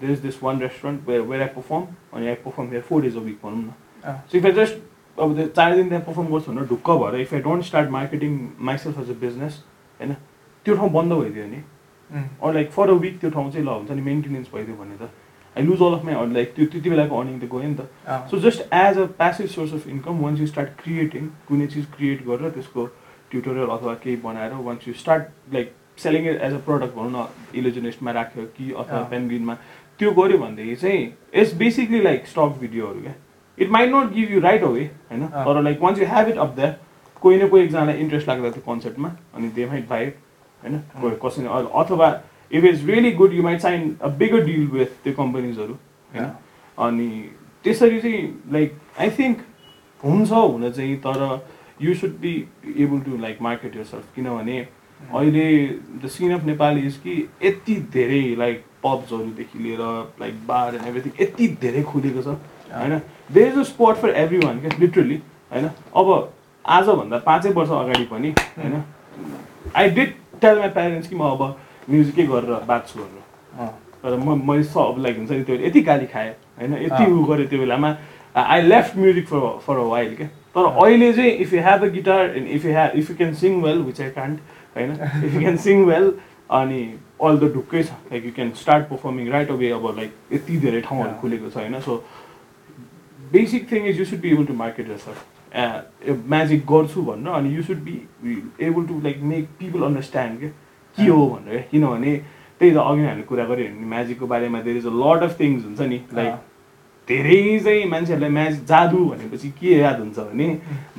there 0.00 0.12
is 0.12 0.20
this 0.22 0.42
one 0.42 0.60
restaurant 0.60 1.08
where 1.08 1.20
where 1.20 1.42
I 1.42 1.48
perform 1.54 1.86
अनि 2.16 2.26
I 2.26 2.34
perform 2.44 2.68
here 2.70 2.82
four 2.88 3.02
days 3.02 3.16
a 3.16 3.20
week 3.20 3.38
भनौँ 3.44 3.62
न 3.62 4.16
so 4.30 4.38
if 4.38 4.46
I 4.46 4.52
just 4.52 4.74
अब 5.18 5.34
त्यो 5.36 5.46
चार 5.56 5.74
दिन 5.76 5.88
त्यहाँ 5.88 6.04
पर्फर्म 6.04 6.26
गर्छु 6.34 6.52
भनेर 6.52 6.66
ढुक्क 6.68 6.90
भएर 7.02 7.20
if 7.20 7.34
I 7.34 7.40
don't 7.40 7.64
start 7.64 7.90
marketing 7.90 8.38
myself 8.70 8.98
as 9.00 9.10
a 9.10 9.18
business 9.20 9.62
होइन 10.00 10.14
त्यो 10.66 10.76
ठाउँ 10.76 10.90
बन्द 10.92 11.12
भइदियो 11.12 11.46
नि। 11.46 11.62
Or 12.42 12.54
like 12.54 12.70
for 12.72 12.90
a 12.90 12.94
week 13.04 13.20
त्यो 13.20 13.30
ठाउँ 13.30 13.50
चाहिँ 13.50 13.66
ल 13.66 13.68
हुन्छ 13.68 13.90
नि 13.90 14.02
मेन्टेनेन्स 14.02 14.48
भइदियो 14.54 14.76
भने 14.76 14.96
त। 14.96 15.10
I 15.56 15.62
lose 15.62 15.82
all 15.82 15.94
of 15.94 16.04
my 16.04 16.14
like 16.32 16.54
त्यो 16.54 16.66
त्यति 16.66 16.90
बेलाको 16.90 17.18
अर्निङ 17.18 17.38
त 17.40 17.44
गयो 17.52 17.62
नि 17.62 17.74
त। 17.74 18.28
So 18.30 18.38
just 18.40 18.60
as 18.74 18.98
a 18.98 19.06
passive 19.18 19.46
source 19.54 19.74
of 19.74 19.86
income 19.88 20.20
once 20.20 20.40
you 20.40 20.46
start 20.46 20.68
creating 20.82 21.28
कुनै 21.48 21.66
चिज 21.74 21.86
क्रिएट 21.96 22.26
गरेर 22.26 22.50
त्यसको 22.50 22.86
ट्युटोरियल 23.30 23.68
अथवा 23.76 23.94
केही 24.02 24.16
बनाएर 24.24 24.52
once 24.66 24.88
you 24.88 24.94
start 24.94 25.54
like 25.54 25.72
selling 25.98 26.26
as 26.26 26.52
a 26.52 26.58
product 26.66 26.94
भनौँ 26.96 27.10
न 27.12 27.26
इलोजिनेस्टमा 27.58 28.10
राख्यो 28.12 28.44
कि 28.56 28.70
अथवा 28.72 29.02
पेनग्रिनमा 29.10 29.54
त्यो 29.98 30.10
गऱ्यो 30.12 30.38
भनेदेखि 30.38 30.76
चाहिँ 30.76 31.02
इट्स 31.34 31.54
बेसिकली 31.56 32.00
लाइक 32.02 32.26
स्टक 32.26 32.58
भिडियोहरू 32.60 33.00
क्या। 33.00 33.14
It 33.58 33.70
might 33.70 33.94
not 33.94 34.12
give 34.12 34.32
you 34.32 34.40
right 34.40 34.62
away 34.64 34.84
होइन? 35.10 35.26
तर 35.26 35.62
like 35.62 35.82
once 35.82 35.98
you 35.98 36.06
have 36.14 36.28
it 36.28 36.38
up 36.38 36.54
that 36.56 36.78
कोही 37.20 37.36
न 37.42 37.48
कोही 37.48 37.62
एकजनालाई 37.64 37.98
इन्ट्रेस्ट 38.00 38.28
लाग्दा 38.28 38.50
त्यो 38.50 38.62
कन्सेप्टमा 38.66 39.16
अनि 39.34 39.48
दे 39.56 39.66
माइट 39.66 39.88
बाई 39.88 40.04
होइन? 40.04 40.78
कोही 41.00 41.16
कसै 41.22 41.46
अथवा 41.82 42.12
if 42.50 42.64
it's 42.64 42.84
really 42.86 43.12
good 43.22 43.32
you 43.34 43.42
might 43.42 43.60
sign 43.60 43.96
a 44.02 44.08
bigger 44.18 44.44
deal 44.44 44.66
with 44.72 45.02
त्यो 45.04 45.12
कम्पनीजहरू 45.22 45.74
होइन? 45.74 46.30
अनि 46.78 47.08
त्यसरी 47.64 48.00
चाहिँ 48.00 48.22
लाइक 48.52 48.78
आई 49.00 49.10
थिङ्क 49.18 49.38
हुन्छ 50.00 50.30
हुन 50.30 50.70
चाहिँ 50.70 50.96
तर 51.06 51.20
you 51.82 51.94
should 51.94 52.18
be 52.20 52.32
able 52.78 53.00
to 53.00 53.16
like 53.20 53.42
market 53.42 53.76
yourself 53.84 54.14
किनभने 54.16 54.66
अहिले 55.12 55.46
the 56.04 56.08
scene 56.10 56.32
of 56.34 56.44
Nepal 56.44 56.78
is 56.78 56.96
कि 57.04 57.16
यति 57.42 57.74
धेरै 57.92 58.22
लाइक 58.38 58.64
पब्सहरूदेखि 58.84 59.58
लिएर 59.58 59.80
लाइक 60.20 60.34
बार 60.46 60.74
एन्ड 60.74 60.86
एभ्रिथिङ 60.88 61.12
यति 61.20 61.48
धेरै 61.60 61.82
खुलेको 61.82 62.22
छ 62.22 62.36
होइन? 62.72 63.00
There 63.32 63.48
is 63.48 63.58
a 63.58 63.62
spot 63.64 64.02
for 64.02 64.10
every 64.22 64.38
one 64.38 64.60
क्या 64.60 64.70
लिटरली 64.80 65.20
होइन? 65.52 65.68
अब 65.96 66.32
आजभन्दा 66.64 67.18
पाँचै 67.26 67.50
वर्ष 67.52 67.70
अगाडि 67.70 68.04
पनि 68.10 68.34
होइन? 68.58 68.82
I 69.76 69.90
did 69.90 70.12
tell 70.40 70.58
my 70.58 70.68
parents 70.78 71.08
कि 71.08 71.16
म 71.16 71.30
अब 71.30 71.42
म्युजिकै 71.90 72.26
गरेर 72.26 72.64
बाँच्छु 72.68 72.98
भनेर 73.00 73.68
तर 74.04 74.16
म 74.16 74.40
मैले 74.50 74.64
सब 74.64 74.96
लाइक 74.98 75.16
हुन्छ 75.18 75.30
नि 75.30 75.42
त्यो 75.44 75.56
यति 75.66 75.80
गाली 75.82 76.06
खाएँ 76.06 76.30
होइन? 76.58 76.74
यति 76.82 77.04
उ 77.12 77.24
गरेँ 77.24 77.46
त्यो 77.48 77.58
बेलामा। 77.58 77.96
I 78.36 78.62
left 78.62 78.96
music 78.96 79.26
for 79.28 79.40
for 79.66 79.76
a 79.76 79.82
while 79.88 80.14
क्या 80.16 80.26
तर 80.54 80.64
अहिले 80.66 81.12
चाहिँ 81.12 81.30
if 81.44 81.52
you 81.54 81.60
have 81.62 81.84
a 81.84 81.88
guitar 81.92 82.36
and 82.36 82.48
if 82.56 82.64
you 82.64 82.72
have 82.72 82.90
if 82.98 83.10
you 83.10 83.16
can 83.16 83.34
sing 83.34 83.60
well 83.62 83.78
which 83.82 84.00
I 84.00 84.10
can't 84.10 84.38
होइन? 84.76 84.90
If 85.24 85.34
you 85.34 85.40
can 85.40 85.56
sing 85.66 85.84
well 85.86 86.12
अनि 86.60 86.82
अल 87.22 87.38
द 87.38 87.52
ढुक्कै 87.54 87.82
छ. 87.82 87.90
Like 88.10 88.24
you 88.26 88.32
can 88.34 88.50
start 88.62 88.88
performing 88.88 89.30
right 89.32 89.50
away 89.50 89.70
अब 89.70 89.86
like 89.96 90.12
यति 90.32 90.56
धेरै 90.66 90.80
ठाउँहरू 90.88 91.20
खुलेको 91.20 91.50
छ 91.50 91.56
होइन? 91.56 91.80
So 91.80 92.02
basic 93.32 93.70
thing 93.72 93.86
is 93.88 93.98
you 93.98 94.04
should 94.04 94.20
be 94.20 94.30
able 94.30 94.46
to 94.46 94.54
market 94.54 94.96
sir 95.06 95.16
magic 96.28 96.64
गर्छु 96.70 97.02
भनेर 97.02 97.32
अनि 97.34 97.54
you 97.56 97.62
should 97.62 97.82
be 97.84 97.92
able 98.68 98.86
to 98.86 99.00
like 99.02 99.18
make 99.32 99.48
people 99.58 99.82
understand 99.86 100.38
क्या 100.40 100.50
के 100.96 101.10
हो 101.10 101.26
भनेर 101.26 101.64
किनभने 101.70 102.16
त्यही 102.60 102.72
त 102.74 102.76
अघि 102.78 103.04
हामीले 103.04 103.22
कुरा 103.28 103.44
गऱ्यो 103.44 103.68
भने 103.68 103.86
म्याजिकको 103.92 104.26
बारेमा 104.26 104.60
धेरै 104.62 104.78
is 104.78 104.86
a 104.86 104.90
lot 105.02 105.22
of 105.22 105.38
things 105.40 105.64
हुन्छ 105.64 105.80
नि 105.92 106.00
लाइक 106.14 106.34
धेरै 107.08 107.58
चाहिँ 107.64 107.84
मान्छेहरूलाई 107.86 108.30
म्याजिक 108.30 108.64
जादु 108.66 109.04
भनेपछि 109.04 109.48
के 109.60 109.78
याद 109.78 109.98
हुन्छ 110.00 110.18
भने 110.18 110.46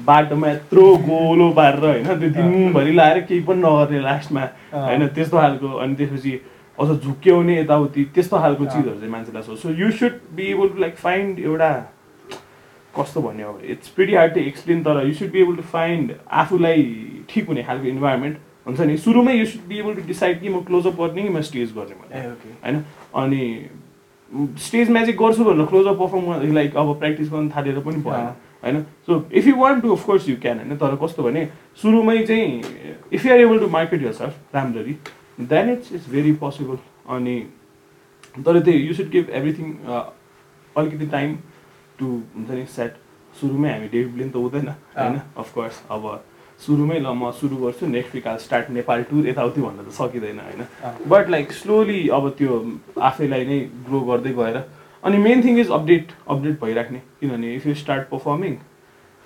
बाटोमा 0.06 0.50
यत्रो 0.50 0.86
गोलो 1.06 1.50
पारेर 1.58 1.86
होइन 1.86 2.06
त्यो 2.20 2.30
दिनभरि 2.36 2.94
लाएर 2.96 3.20
केही 3.22 3.42
पनि 3.48 3.62
नगर्ने 3.62 4.02
लास्टमा 4.02 4.44
होइन 4.74 5.08
त्यस्तो 5.16 5.38
खालको 5.38 5.74
अनि 5.84 5.96
त्यसपछि 5.96 6.34
अझ 6.78 6.88
झुक्क्याउने 7.02 7.60
यताउति 7.60 8.04
त्यस्तो 8.16 8.38
खालको 8.40 8.66
चिजहरू 8.66 9.00
चाहिँ 9.00 9.12
मान्छेलाई 9.12 9.44
सोच्छ 9.44 9.62
so 9.62 9.70
you 9.82 9.92
should 10.00 10.20
be 10.36 10.46
able 10.52 10.68
to 10.70 10.82
like 10.82 10.96
find 11.06 11.40
एउटा 11.40 11.70
कस्तो 12.98 13.22
भन्यो 13.22 13.48
अब 13.50 13.62
it's 13.76 13.88
pretty 13.96 14.14
hard 14.16 14.34
to 14.34 14.40
explain 14.40 14.84
तर 14.84 15.06
you 15.08 15.14
should 15.14 15.32
be 15.32 15.42
able 15.42 15.56
to 15.56 15.64
find 15.72 16.12
आफूलाई 16.42 16.84
ठिक 17.30 17.48
हुने 17.48 17.64
खालको 17.64 17.88
इन्भाइरोमेन्ट 17.88 18.38
हुन्छ 18.68 18.80
नि। 18.82 18.98
सुरुमै 18.98 19.34
you 19.34 19.46
should 19.46 19.66
be 19.70 19.80
able 19.80 19.96
to 19.96 20.02
decide 20.08 20.40
कि 20.42 20.50
म 20.50 20.62
क्लोजअप 20.68 21.02
गर्ने 21.02 21.24
कि 21.24 21.30
म 21.30 21.42
स्टेज 21.50 21.74
गर्ने 21.78 21.96
भने 22.02 22.22
होइन? 22.64 22.84
अनि 23.24 23.44
स्टेज 24.66 24.90
म्याजिक 24.92 25.18
गर्छु 25.18 25.44
भनेर 25.44 25.66
क्लोजअप 25.66 25.98
पर्फर्म 26.00 26.54
लाइक 26.54 26.76
अब 26.78 26.94
प्र्याक्टिस 27.00 27.30
गर्नु 27.32 27.50
थालेर 27.56 27.80
पनि 27.86 28.02
भएन 28.06 28.26
होइन? 28.64 28.82
So 29.06 29.24
if 29.32 29.48
you 29.48 29.56
want 29.56 29.84
to 29.84 29.92
of course 29.96 30.30
you 30.30 30.36
can 30.42 30.58
होइन? 30.60 30.78
तर 30.78 30.96
कस्तो 31.04 31.24
भने 31.24 31.48
सुरुमै 31.82 32.18
चाहिँ 32.26 32.62
if 33.14 33.26
you're 33.26 33.40
able 33.40 33.60
to 33.60 33.68
market 33.78 34.04
yourself 34.20 34.34
राम्ररी 34.56 34.98
then 35.40 35.70
it's 35.70 35.94
it's 35.94 36.10
very 36.12 36.32
possible 36.44 36.78
अनि 37.16 37.40
तर 38.46 38.60
त्यही 38.60 38.88
यु 38.88 38.94
सुड 38.94 39.10
गिभ 39.12 39.30
एभ्रिथिङ 39.40 39.74
अलिकति 39.86 41.08
टाइम 41.08 41.36
टु 42.00 42.06
हुन्छ 42.06 42.50
नि 42.52 42.66
सेट 42.76 42.96
सुरुमै 43.42 43.72
हामी 43.72 43.88
ब्लिन 44.06 44.30
त 44.30 44.36
हुँदैन 44.36 44.68
होइन? 44.68 45.20
अफकोर्स 45.38 45.82
अब 45.92 46.04
सुरुमै 46.66 47.00
ल 47.00 47.08
म 47.14 47.32
सुरु 47.40 47.56
गर्छु 47.58 47.88
next 47.88 48.16
week 48.16 48.28
I'll 48.28 48.38
start 48.44 48.70
Nepal 48.78 49.04
tour 49.10 49.28
यताउति 49.28 49.62
भन्न 49.62 49.80
त 49.88 49.92
सकिँदैन 49.98 50.40
होइन? 50.40 50.62
बट 51.08 51.30
लाइक 51.30 51.52
स्लोली 51.52 52.08
अब 52.18 52.30
त्यो 52.38 52.62
आफैलाई 53.10 53.46
नै 53.46 53.60
ग्रो 53.88 54.00
गर्दै 54.12 54.34
गएर 54.40 54.58
अनि 55.04 55.18
main 55.26 55.44
thing 55.44 55.60
is 55.60 55.70
update 55.72 56.12
update 56.28 56.56
भइराख्ने। 56.62 57.00
किनभने 57.20 57.54
इफ 57.56 57.68
यु 57.68 57.74
स्टार्ट 57.84 58.08
पर्फर्मिङ 58.10 58.56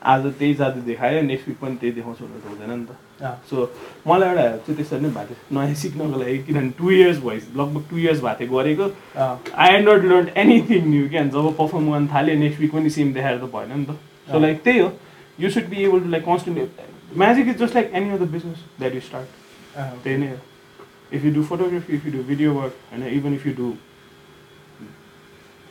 आज 0.02 0.26
त्यही 0.40 0.54
जादु 0.56 0.82
देखायो 0.82 1.22
नेक्स्ट 1.22 1.48
विक 1.48 1.58
पनि 1.62 1.76
त्यही 1.80 1.94
देखाउँछु 1.96 2.26
भने 2.26 2.40
त 2.40 2.46
हुँदैन 2.50 2.80
नि 2.80 2.86
त। 2.86 2.92
सो 3.50 3.56
मलाई 4.08 4.30
एउटा 4.30 4.44
चाहिँ 4.66 4.76
त्यसरी 4.76 5.00
नै 5.00 5.10
भएको 5.16 5.34
थियो 5.34 5.60
नयाँ 5.60 5.74
सिक्नको 5.82 6.20
लागि 6.20 6.38
किनभने 6.48 6.70
टु 6.80 6.92
इयर्स 6.92 7.18
भइ 7.24 7.40
लगभग 7.60 7.84
टु 7.90 7.98
इयर्स 7.98 8.22
भएको 8.24 8.40
थियो 8.40 8.52
गरेको। 8.58 8.86
I 9.56 9.70
and 9.76 9.90
not 9.90 10.04
learn 10.12 10.28
anything 10.44 10.88
new 10.90 11.10
क्या? 11.10 11.24
जब 11.36 11.56
पर्फर्म 11.58 11.92
गर्न 11.92 12.08
थाल्यो 12.14 12.36
नेक्स्ट 12.44 12.60
विक 12.62 12.72
पनि 12.74 12.90
सेम 12.98 13.14
देखाएर 13.14 13.38
त 13.38 13.52
भएन 13.56 13.72
नि 13.80 13.86
त। 13.86 14.00
सो 14.32 14.40
लाइक 14.40 14.64
त्यही 14.64 14.80
हो। 14.80 14.92
You 15.40 15.50
should 15.50 15.68
be 15.72 15.84
able 15.84 16.00
to 16.00 16.10
like 16.16 16.24
constantly 16.26 16.88
magic 17.16 17.48
is 17.48 17.60
just 17.60 17.76
like 17.76 17.94
any 17.94 18.12
other 18.12 18.26
business 18.26 18.60
that 18.80 18.94
you 18.94 19.02
start. 19.02 19.28
Uh, 19.76 19.92
okay. 20.00 20.18
Then, 20.18 20.42
if 21.12 21.24
you 21.24 21.32
do 21.32 21.44
photography, 21.44 21.96
if 21.96 22.06
you 22.06 22.12
do 22.12 22.22
video 22.24 22.54
work, 22.54 22.74
and 22.92 23.04
even 23.04 23.34
if 23.34 23.46
you 23.46 23.54
do 23.54 23.78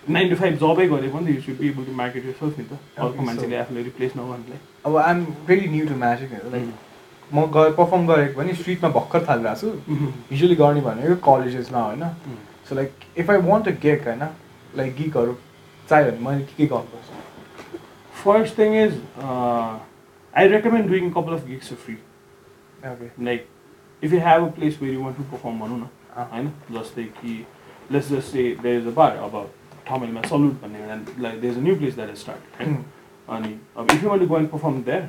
nine 0.09 0.29
to 0.31 0.37
five 0.37 0.55
जबै 0.59 0.87
गरे 0.88 1.09
पनि 1.12 1.33
you 1.33 1.40
should 1.42 1.57
be 1.59 1.68
able 1.68 1.85
to 1.85 1.92
market 1.96 2.24
yourself 2.38 2.59
नि 2.59 2.64
त 2.64 2.77
अर्को 3.07 3.22
मान्छेले 3.22 3.57
आफूलाई 3.57 3.83
replace 3.83 4.12
नगर्नुलाई 4.16 4.59
अब 4.87 4.96
I'm 4.96 5.24
very 5.46 5.68
new 5.68 5.88
to 5.88 5.94
magic 6.03 6.31
like 6.53 6.68
म 7.35 7.44
गएर 7.57 7.72
पर्फर्म 7.81 8.07
गरेको 8.07 8.40
पनि 8.40 8.55
स्ट्रिटमा 8.61 8.88
भर्खर 8.94 9.27
थालिरहेको 9.29 9.61
छु। 9.61 9.68
युजली 10.33 10.57
गर्ने 10.62 10.81
भनेको 10.87 11.16
कलेजेसमा 11.27 11.83
होइन। 11.83 12.05
So 12.68 12.74
like 12.74 12.90
if 13.18 13.31
I 13.31 13.37
want 13.51 13.68
a 13.68 13.70
geek 13.83 14.09
होइन 14.09 14.24
लाइक 14.77 14.96
गिकहरू 15.03 15.37
चाहियो 15.90 16.11
भने 16.11 16.20
मैले 16.29 16.44
के 16.44 16.55
के 16.57 16.66
गर्नुपर्छ? 16.72 17.09
First 18.24 18.59
thing 18.59 18.70
is 18.85 18.92
I 20.34 20.46
recommend 20.48 20.88
doing 20.88 21.06
a 21.10 21.12
couple 21.12 21.34
of 21.34 21.46
gigs 21.46 21.68
for 21.68 21.76
free. 21.76 21.98
Okay. 22.84 23.10
Like, 23.18 23.48
if 24.02 24.12
you 24.12 24.20
have 24.20 24.42
a 24.42 24.50
place 24.50 24.80
where 24.80 24.90
you 24.90 25.00
want 25.00 25.16
to 25.16 25.24
perform 25.24 25.60
भनौँ 25.60 25.78
न? 25.78 25.88
होइन 26.32 26.50
जस्तै 26.72 27.02
कि 27.20 27.34
let's 27.92 28.08
just 28.10 28.32
say 28.32 28.42
there 28.62 28.80
is 28.80 28.86
a 28.86 28.90
bar 28.94 29.16
अब 29.16 29.50
ठमेलमा 29.88 30.22
salute 30.28 30.60
भन्ने 30.62 30.78
एउटा 30.78 31.22
like 31.22 31.40
there 31.40 31.52
is 31.52 31.58
a 31.58 31.62
new 31.62 31.76
place 31.76 31.94
that 31.94 32.10
is 32.10 32.18
start 32.18 32.62
अनि 32.62 33.58
अब 33.76 33.90
if 33.92 34.02
you 34.02 34.08
want 34.08 34.22
to 34.22 34.28
go 34.28 34.38
and 34.38 34.48
perform 34.50 34.82
there 34.82 35.08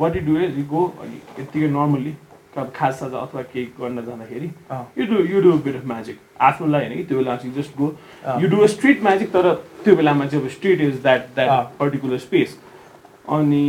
what 0.00 0.16
you 0.16 0.22
do 0.26 0.38
is 0.40 0.58
you 0.58 0.64
go 0.70 0.86
अनि 1.02 1.20
यत्तिकै 1.40 1.68
normally 1.68 2.14
अब 2.56 2.72
खास 2.76 2.98
साजा 3.00 3.18
अथवा 3.18 3.42
केही 3.42 3.64
गर्न 3.80 4.04
जाँदाखेरि 4.06 4.50
you 4.98 5.06
do 5.06 5.22
you 5.34 5.40
do 5.42 5.52
bit 5.62 5.76
of 5.76 5.84
magic 5.92 6.18
आफ्नोलाई 6.48 6.86
होइन 6.86 6.96
कि 6.96 7.04
त्यो 7.04 7.18
बेला 7.18 7.36
just 7.56 7.76
go 7.78 7.94
you 8.42 8.48
do 8.48 8.60
a 8.62 8.66
street 8.74 9.02
magic 9.02 9.32
तर 9.32 9.52
त्यो 9.84 9.96
बेलामा 9.96 10.26
चाहिँ 10.26 10.44
अब 10.44 10.50
street 10.50 10.80
is 10.80 11.00
that 11.02 11.34
that 11.34 11.78
particular 11.78 12.18
space 12.28 12.58
अनि 13.28 13.64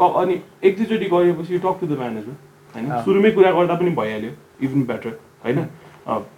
अनि 0.00 0.40
एक 0.64 0.76
दुईचोटि 0.78 1.06
गरेपछि 1.08 1.58
टक 1.58 1.76
टु 1.80 1.86
द 1.86 1.98
म्यानेजर 1.98 2.32
होइन 2.74 3.02
सुरुमै 3.04 3.30
कुरा 3.30 3.50
गर्दा 3.52 3.74
पनि 3.74 3.90
भइहाल्यो 3.96 4.30
इभन 4.62 4.82
बेटर 4.90 5.18
होइन? 5.44 5.58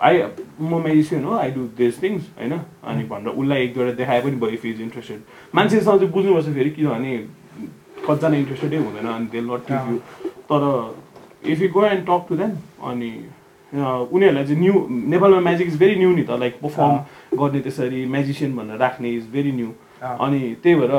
आई 0.00 0.22
म 0.61 0.80
मेडिसिन 0.85 1.24
हो 1.24 1.37
आई 1.38 1.50
डु 1.50 1.66
दिस 1.78 2.02
थिङ्स 2.02 2.22
होइन? 2.38 2.52
अनि 2.85 3.04
भनेर 3.11 3.28
उसलाई 3.35 3.62
एक 3.64 3.74
दुईवटा 3.74 3.92
देखाए 4.00 4.20
पनि 4.22 4.37
भयो 4.37 4.50
इफ 4.58 4.64
इज 4.66 4.80
इन्ट्रेस्टेड 4.80 5.20
मान्छेसँग 5.54 5.98
चाहिँ 5.98 6.11
बुझ्नुपर्छ 6.12 6.54
फेरि 6.54 6.70
किनभने 6.70 7.16
कतिजना 8.06 8.37
इन्ट्रेस्टेडै 8.37 8.76
हुँदैन 8.78 9.06
अनि 9.08 9.26
दे 9.32 9.40
नट 9.40 9.66
टेक 9.68 9.90
यु 9.90 9.96
तर 10.50 10.64
if 11.52 11.61
you 11.62 11.68
go 11.74 11.85
and 11.87 12.06
talk 12.06 12.26
to 12.28 12.37
them 12.37 12.52
अनि 12.90 13.11
उनीहरूलाई 13.72 14.44
चाहिँ 14.44 14.61
न्यू 14.61 14.87
नेपालमा 15.11 15.40
म्याजिक 15.40 15.68
इज 15.68 15.78
भेरी 15.78 15.96
न्यू 15.96 16.14
नि 16.16 16.22
त 16.22 16.38
लाइक 16.40 16.58
पर्फर्म 16.62 17.38
गर्ने 17.38 17.61
त्यसरी 17.61 18.04
म्याजिसियन 18.14 18.56
भनेर 18.56 18.78
राख्ने 18.78 19.11
इज 19.11 19.28
भेरी 19.32 19.52
न्यू 19.52 19.70
अनि 20.02 20.40
त्यही 20.62 20.75
भएर 20.81 20.94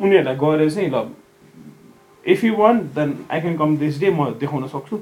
उनीहरूलाई 0.00 0.36
गएर 0.36 0.70
चाहिँ 0.70 0.90
ल 0.90 1.06
if 2.26 2.44
you 2.44 2.54
want 2.56 2.82
then 2.94 3.14
I 3.30 3.40
can 3.40 3.56
come 3.56 3.76
this 3.78 4.00
day 4.00 4.10
म 4.10 4.30
देखाउन 4.40 4.66
सक्छु। 4.68 5.00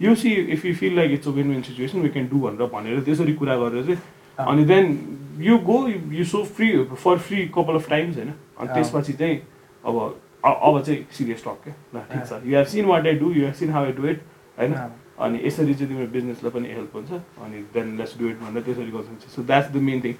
You 0.00 0.14
see 0.14 0.30
if 0.54 0.64
you 0.66 0.74
feel 0.74 0.96
like 0.96 1.10
it's 1.12 1.28
a 1.28 1.30
win 1.38 1.48
win 1.50 1.62
situation 1.62 2.00
we 2.00 2.08
can 2.08 2.28
do 2.28 2.38
भनेर 2.38 2.66
भनेर 2.74 3.00
त्यसरी 3.08 3.32
कुरा 3.34 3.56
गरेर 3.56 3.84
चाहिँ 3.86 4.46
अनि 4.46 4.64
then 4.64 4.84
you 5.42 5.58
go 5.66 5.78
you 5.88 6.24
so 6.24 6.44
free 6.44 6.70
for 6.94 7.18
free 7.18 7.44
couple 7.54 7.76
of 7.76 7.88
times 7.90 8.16
होइन? 8.16 8.32
अनि 8.58 8.68
त्यसपछि 8.74 9.12
चाहिँ 9.12 9.36
अब 9.84 9.96
अब 10.44 10.82
चाहिँ 10.82 11.06
सिरियस 11.12 11.44
टक 11.44 11.58
क्या? 11.64 11.74
ल 11.94 12.00
ठिक 12.12 12.24
छ। 12.26 12.40
You 12.46 12.56
have 12.56 12.66
seen 12.66 12.84
what 12.86 13.06
I 13.06 13.14
do 13.18 13.32
you 13.32 13.44
have 13.44 13.54
seen 13.54 13.70
how 13.70 13.84
I 13.84 13.92
do 13.92 14.06
it 14.08 14.22
होइन? 14.58 14.74
अनि 15.18 15.40
यसरी 15.44 15.74
चाहिँ 15.74 15.88
तिम्रो 15.88 16.06
बिजनेसलाई 16.12 16.50
पनि 16.54 16.68
हेल्प 16.74 16.94
हुन्छ 16.96 17.10
अनि 17.12 17.62
देन 17.74 17.96
लेट्स 17.98 18.18
डु 18.18 18.28
इट 18.28 18.38
भनेर 18.40 18.62
त्यसरी 18.62 18.90
गर्छ 18.90 19.34
so 19.34 19.42
that's 19.42 19.70
the 19.72 19.76
main 19.88 20.00
thing 20.04 20.14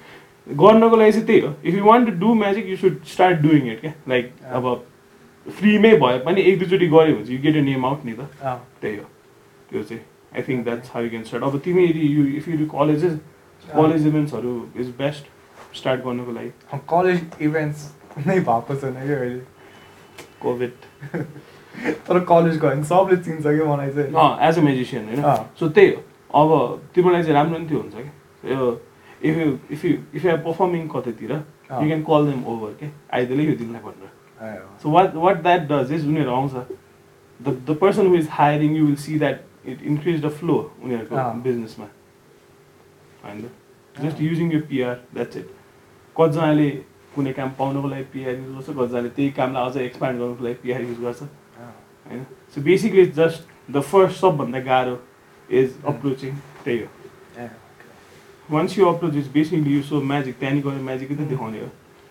गर्नको 0.49 0.97
लागि 0.97 1.11
चाहिँ 1.11 1.25
त्यही 1.25 1.39
हो 1.39 1.53
if 1.63 1.75
you 1.75 1.83
want 1.85 2.09
to 2.09 2.15
do 2.17 2.33
magic 2.35 2.69
you 2.69 2.75
should 2.77 3.03
start 3.05 3.39
doing 3.39 3.71
it 3.71 3.81
क्या 3.81 3.93
लाइक 4.09 4.31
अब 4.51 4.69
फ्रीमै 5.45 5.93
भए 5.97 6.17
पनि 6.19 6.41
एक 6.41 6.59
दुईचोटि 6.59 6.87
गऱ्यो 6.87 7.15
भने 7.15 7.25
चाहिँ 7.25 7.35
you 7.35 7.41
get 7.41 7.57
a 7.57 7.65
name 7.65 7.85
out 7.85 8.05
नि 8.05 8.13
त 8.13 8.29
त्यही 8.81 8.95
हो 8.97 9.03
त्यो 9.69 9.83
चाहिँ 9.83 10.01
I 10.35 10.41
think 10.41 10.63
that's 10.63 10.91
how 10.93 11.03
you 11.03 11.09
can 11.09 11.23
start 11.23 11.43
अब 11.43 11.59
तिमी 11.65 11.85
यदि 11.85 12.07
you 12.09 12.25
if 12.37 12.47
you 12.49 12.65
colleges 12.69 13.19
college 13.63 14.07
इभेन्ट्सहरू 14.07 14.55
is 14.77 14.93
best 14.97 15.31
start 15.75 16.03
गर्नुको 16.03 16.31
लागि 16.31 16.79
कलेज 16.89 17.41
इभेन्ट्स 17.41 17.87
नै 18.27 18.39
भएको 18.41 18.75
छैन 18.75 18.93
कि 18.95 19.13
अहिले 19.13 19.39
कोभिड 20.41 20.71
तर 22.07 22.19
कलेज 22.25 22.57
गयो 22.57 22.69
भने 22.69 22.83
सबले 22.85 23.17
चिन्छ 23.19 23.43
कि 23.43 23.65
मलाई 23.65 23.91
चाहिँ 23.91 24.47
एज 24.47 24.57
अ 24.57 24.61
म्युजिसियन 24.61 25.05
होइन 25.05 25.45
सो 25.59 25.69
त्यही 25.69 25.93
हो 25.93 26.03
अब 26.35 26.81
तिमीलाई 26.95 27.23
चाहिँ 27.23 27.35
राम्रो 27.35 27.59
नि 27.59 27.67
त्यो 27.67 27.79
हुन्छ 27.79 27.95
कि 27.95 28.53
यो 28.53 28.71
if 29.21 29.37
you 29.37 29.57
if 29.71 29.85
you 29.85 29.97
if 30.13 30.25
you 30.25 30.31
are 30.31 30.37
performing 30.41 30.87
कतैतिर 30.87 31.31
you 31.31 31.41
can 31.81 32.03
call 32.03 32.25
them 32.25 32.43
over 32.47 32.73
के 32.79 32.89
आइदिएलै 33.13 33.45
यो 33.45 33.55
दिनलाई 33.57 33.81
भनेर 33.81 34.79
so 34.81 34.91
what 34.91 35.15
what 35.17 35.41
that 35.43 35.67
does 35.69 35.91
is 35.93 36.07
उनीहरू 36.07 36.31
आउँछ 36.31 36.51
the 37.39 37.55
the 37.67 37.77
person 37.81 38.07
who 38.07 38.15
is 38.15 38.27
hiring 38.31 38.75
you 38.77 38.85
will 38.85 38.95
see 39.05 39.17
that 39.19 39.67
it 39.67 39.81
increase 39.85 40.25
the 40.25 40.29
flow 40.35 40.57
उनीहरूको 40.83 41.41
बिजनेसमा 41.41 41.87
होइन 43.23 43.49
जस्ट 43.95 44.21
युजिङ 44.21 44.51
यो 44.51 44.59
पिआर 44.69 45.01
द्याट्स 45.13 45.37
इट 45.37 45.51
कतिजनाले 46.15 46.69
कुनै 47.15 47.33
काम 47.33 47.49
पाउनको 47.57 47.87
लागि 47.89 48.03
पिआर 48.13 48.33
युज 48.33 48.55
गर्छ 48.55 48.69
कतिजनाले 48.69 49.09
त्यही 49.09 49.29
कामलाई 49.37 49.69
अझ 49.69 49.77
एक्सपान्ड 49.83 50.19
गर्नुको 50.19 50.43
लागि 50.43 50.59
पिआर 50.63 50.81
युज 50.83 51.01
गर्छ 51.01 51.21
होइन 51.21 52.23
so 52.55 52.61
basically 52.61 53.05
just 53.17 53.47
the 53.71 53.81
first 53.89 54.19
सबभन्दा 54.19 54.59
गाह्रो 54.67 54.97
इज 55.49 55.75
अप्रोचिङ 55.85 56.35
त्यही 56.63 56.79
हो 56.79 56.98
once 58.51 58.77
you 58.79 58.85
approach 58.85 59.15
is 59.15 59.27
basically 59.33 59.75
you 59.75 59.81
so 59.83 60.01
magic 60.11 60.39
त्यहाँनिर 60.39 60.63
गएर 60.65 60.81
म्याजिकै 60.89 61.15
त 61.15 61.27
देखाउने 61.29 61.59
हो 61.59 61.69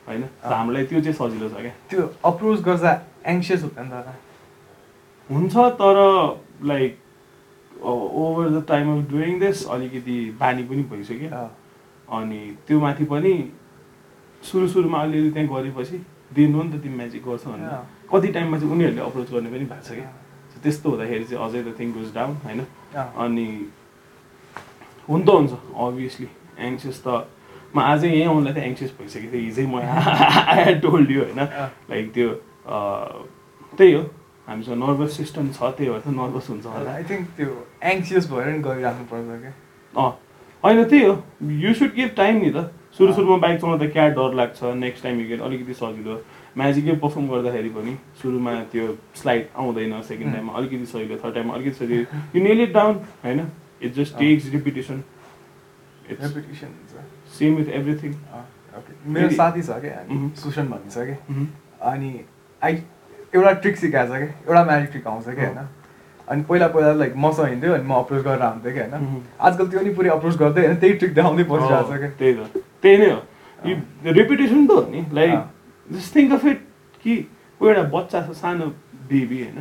होइन 0.09 0.25
हामीलाई 0.45 0.85
त्यो 0.87 1.01
चाहिँ 1.01 1.17
सजिलो 1.19 1.49
छ 1.49 1.61
क्या? 1.61 1.73
त्यो 1.91 2.03
अप्रोच 2.25 2.61
गर्दा 2.69 2.93
एङ्सियस 3.27 3.63
हुँदैन 3.63 3.89
त 3.91 4.15
हुन्छ 5.31 5.55
तर 5.81 5.97
like 6.73 6.99
over 7.83 8.49
the 8.51 8.65
time 8.69 8.93
of 8.93 9.11
doing 9.11 9.39
this 9.41 9.67
अलिकति 9.71 10.19
बानी 10.41 10.63
पनि 10.71 10.83
भइसक्यो। 10.93 11.49
अनि 12.09 12.41
त्यो 12.67 12.81
माथि 12.81 13.05
पनि 13.05 13.35
सुरु 14.43 14.69
सुरुमा 14.69 15.03
अलिअलि 15.03 15.31
त्यहाँ 15.31 15.49
गरेपछि 15.49 15.97
दिनु 16.35 16.63
नि 16.63 16.71
त 16.73 16.83
तिमी 16.83 16.97
म्याजिक 16.97 17.23
गर्छ 17.27 17.45
भनेर। 17.47 17.75
कति 18.13 18.29
टाइममा 18.37 18.59
चाहिँ 18.59 18.73
उनीहरूले 18.73 19.03
अप्रोच 19.03 19.31
गर्ने 19.33 19.51
पनि 19.51 19.65
भएको 19.65 19.85
छ 19.89 19.91
क्या। 19.99 20.11
त्यस्तो 20.63 20.91
हुँदाखेरि 20.91 21.25
चाहिँ 21.25 21.45
अझै 21.45 21.63
द 21.63 21.75
थिङ 21.79 21.93
गोज 21.93 22.09
डाउन 22.15 22.33
होइन? 22.45 22.61
अनि 22.97 23.47
हुन 25.09 25.23
त 25.23 25.29
हुन्छ 25.31 25.53
अभियसली 25.79 26.29
एङ्सियस 26.61 27.03
त 27.03 27.27
म 27.75 27.81
आजै 27.83 28.09
यहीँ 28.09 28.27
आउनुलाई 28.27 28.55
त 28.55 28.59
एङ्सियस 28.65 28.93
भइसकेको 28.95 29.33
थिएँ 29.33 29.45
हिजै 29.45 29.67
म 29.67 29.77
आई 29.79 30.75
टोल्ड 30.81 31.11
यु 31.11 31.21
होइन 31.23 31.41
लाइक 31.91 32.13
त्यो 32.15 32.31
त्यही 33.73 33.93
हो 33.93 34.03
हामीसँग 34.49 34.79
नर्भस 34.79 35.17
सिस्टम 35.17 35.49
छ 35.51 35.71
त्यही 35.73 35.91
भएर 35.91 36.01
त 36.01 36.15
नर्भस 36.15 36.51
हुन्छ 36.51 36.67
होला 36.69 36.93
आई 36.93 37.05
थिङ्क 37.05 37.29
त्यो 37.37 37.53
एङ्सियस 37.87 38.31
भएर 38.31 38.47
नि 38.49 38.63
गरिराख्नु 38.63 39.05
पर्छ 39.07 39.41
क्या 39.41 39.53
अँ 39.95 40.11
होइन 40.65 40.85
त्यही 40.85 41.05
हो 41.05 41.15
यु 41.59 41.75
सुड 41.75 41.95
गिभ 41.95 42.11
टाइम 42.17 42.41
नि 42.41 42.51
त 42.51 42.65
सुरु 42.95 43.13
सुरुमा 43.15 43.37
बाइक 43.39 43.61
चलाउँदा 43.61 43.87
क्या 43.91 44.09
डर 44.15 44.35
लाग्छ 44.35 44.75
नेक्स्ट 44.77 45.03
टाइम 45.03 45.21
यु 45.21 45.27
गेट 45.29 45.41
अलिकति 45.43 45.75
सजिलो 45.77 46.19
म्याजिकै 46.57 46.97
पर्फर्म 46.99 47.29
गर्दाखेरि 47.29 47.69
पनि 47.71 47.95
सुरुमा 48.19 48.55
त्यो 48.73 48.87
स्लाइड 49.17 49.47
आउँदैन 49.57 50.01
सेकेन्ड 50.05 50.33
टाइममा 50.33 50.53
अलिकति 50.55 50.87
सजिलो 50.89 51.17
थर्ड 51.19 51.35
टाइममा 51.35 51.55
अलिकति 51.55 51.79
सजिलो 51.79 52.21
यु 52.35 52.45
नेल 52.45 52.61
इट 52.63 52.73
डाउन 52.75 52.95
होइन 53.23 53.45
it 53.83 53.95
just 53.95 54.19
takes 54.19 54.51
repetition 54.53 55.03
reputation 56.11 56.71
same 57.39 57.57
with 57.57 57.69
everything 57.81 58.15
मेरो 59.15 59.31
साथी 59.31 59.63
छ 59.63 59.81
क्या 59.81 60.05
सुसन 60.43 60.69
भन्ने 60.69 60.91
छ 60.91 61.07
क्या। 61.09 61.17
अनि 61.93 62.11
आई 62.63 62.83
एउटा 63.35 63.53
ट्रिक 63.65 63.77
सिकाएको 63.77 64.15
छ 64.15 64.17
क्या 64.19 64.29
एउटा 64.49 64.65
म्याजिक 64.65 64.91
ट्रिक 64.91 65.07
आउँछ 65.07 65.25
क्या 65.25 65.49
होइन? 65.49 65.67
अनि 66.29 66.43
पहिला 66.49 66.67
पहिला 66.69 66.93
लाइक 66.93 67.13
मसँग 67.17 67.47
हिँड्थ्यो 67.49 67.73
अनि 67.75 67.85
म 67.89 67.93
अप्रोच 67.95 68.23
गरेर 68.25 68.43
आउँथेँ 68.43 68.73
कि 68.73 68.81
होइन? 68.81 69.23
आजकल 69.41 69.67
त्यो 69.71 69.81
नि 69.81 69.95
पुरै 69.95 70.11
अप्रोच 70.11 70.37
गर्दै 70.39 70.67
होइन 70.67 70.77
त्यही 70.81 70.95
ट्रिक 71.03 71.15
देखाउँदै 71.15 71.45
बसिरहेको 71.51 71.93
छ 71.93 71.99
क्या। 71.99 72.11
त्यही 72.19 72.35
त। 72.35 72.63
त्यही 72.83 72.97
नै 72.99 73.11
हो। 73.11 73.21
रेपुटेसन 74.19 74.67
त 74.67 74.71
हो 74.71 74.81
नि 74.91 75.01
like 75.13 75.39
just 75.89 76.15
think 76.17 76.33
of 76.33 76.45
it 76.47 76.61
कि 77.05 77.17
कोही 77.61 77.71
एउटा 77.71 77.85
बच्चा 77.97 78.19
छ 78.27 78.37
सानो 78.41 78.67
बेबी 79.09 79.39
होइन? 79.43 79.59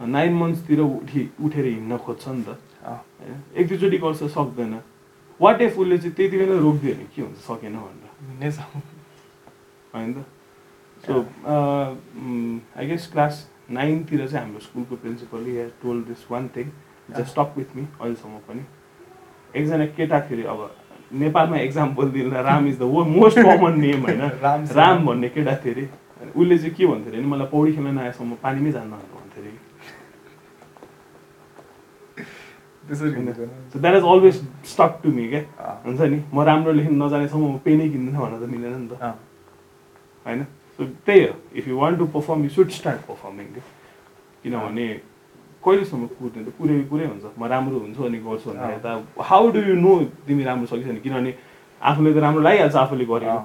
नाइन 0.00 0.32
मन्थ्सतिर 0.34 0.80
उठि 0.80 1.22
उठेर 1.44 1.64
हिँड्न 1.64 1.96
खोज्छ 2.04 2.28
नि 2.28 2.42
त। 2.42 2.58
एक 2.90 3.68
दुईचोटि 3.68 3.98
गर्छ 3.98 4.22
सक्दैन। 4.34 4.74
वाट 5.40 5.60
एफ 5.62 5.78
उसले 5.78 5.98
चाहिँ 5.98 6.14
त्यति 6.14 6.36
बेला 6.38 6.58
रोकिदियो 6.60 6.94
भने 6.94 7.06
के 7.14 7.22
हुन्छ 7.22 7.38
सकेन 7.46 7.76
भनेर। 7.76 8.08
होइन 9.94 10.12
त? 10.12 10.24
सो 11.04 11.12
आई 12.78 12.86
गेस 12.86 13.06
क्लास 13.12 13.34
नाइनतिर 13.70 14.26
चाहिँ 14.26 14.44
हाम्रो 14.44 14.60
स्कुलको 14.60 14.96
प्रिन्सिपलले 14.96 15.52
या 15.54 15.66
told 15.82 16.06
this 16.06 16.26
one 16.30 16.48
thing 16.56 16.66
just 17.16 17.30
stop 17.30 17.54
with 17.56 17.76
me 17.76 17.82
अहिलेसम्म 18.00 18.38
पनि। 18.48 18.62
एकजना 19.56 19.86
केटाखेरि 19.96 20.42
अब 20.52 20.60
नेपालमा 21.22 21.56
एक्जाम्पल 21.58 22.10
दिनु 22.10 22.42
Ram 22.42 22.66
is 22.68 22.78
the 22.78 22.82
most 23.16 23.38
common 23.38 23.80
name 23.80 24.00
होइन। 24.06 24.20
राम 24.80 25.06
भन्ने 25.06 25.28
केटा 25.28 25.54
थियो 25.64 25.72
अरे 26.20 26.30
उसले 26.36 26.58
चाहिँ 26.58 26.74
के 26.74 26.86
भन्थ्यो 26.86 27.12
अरे 27.12 27.22
मलाई 27.26 27.46
पौडी 27.50 27.72
खेल्न 27.74 27.94
नआएसम्म 27.94 28.34
पानीमै 28.42 28.72
जान्न 28.72 28.92
अरे 32.90 33.80
that 33.80 33.94
is 33.96 34.04
always 34.04 34.36
stuck 34.66 35.00
to 35.02 35.08
me 35.14 35.28
क्या 35.28 35.42
हुन्छ 35.86 36.00
नि? 36.00 36.18
म 36.34 36.42
राम्रो 36.42 36.72
लेख्न 36.72 37.02
नजानेसम्म 37.02 37.44
म 37.46 37.58
पेनै 37.64 37.88
किन्दैन 37.88 38.16
भन्न 38.18 38.34
त 38.42 38.48
मिलेन 38.50 38.74
नि 38.80 38.88
त। 38.90 39.14
होइन? 40.26 40.42
सो 40.76 40.84
त्यही 41.06 41.20
हो। 41.24 41.34
If 41.54 41.68
you 41.68 41.76
want 41.78 41.98
to 41.98 42.06
perform 42.16 42.42
you 42.44 42.50
should 42.50 42.68
start 42.80 43.00
performing 43.06 43.46
किनभने 44.42 44.86
कहिलेसम्म 45.64 46.06
कुर्ने 46.18 46.42
त 46.44 46.48
पुरै 46.58 46.74
पुरै 46.90 47.06
हुन्छ। 47.06 47.24
म 47.38 47.44
राम्रो 47.52 47.78
हुन्छु 47.78 48.02
अनि 48.04 48.18
गर्छु 48.26 48.50
भने 48.50 48.78
त 48.84 48.86
हाउ 49.30 49.50
डु 49.54 49.60
यु 49.70 49.74
नो 49.76 49.92
तिमी 50.26 50.42
राम्रो 50.44 50.66
सकिस् 50.66 50.88
भने 50.90 51.00
किनभने 51.06 51.32
आफूले 51.80 52.10
त 52.14 52.18
राम्रो 52.26 52.42
लागिहाल्छ 52.42 52.76
आफूले 52.76 53.04
गरेको। 53.12 53.38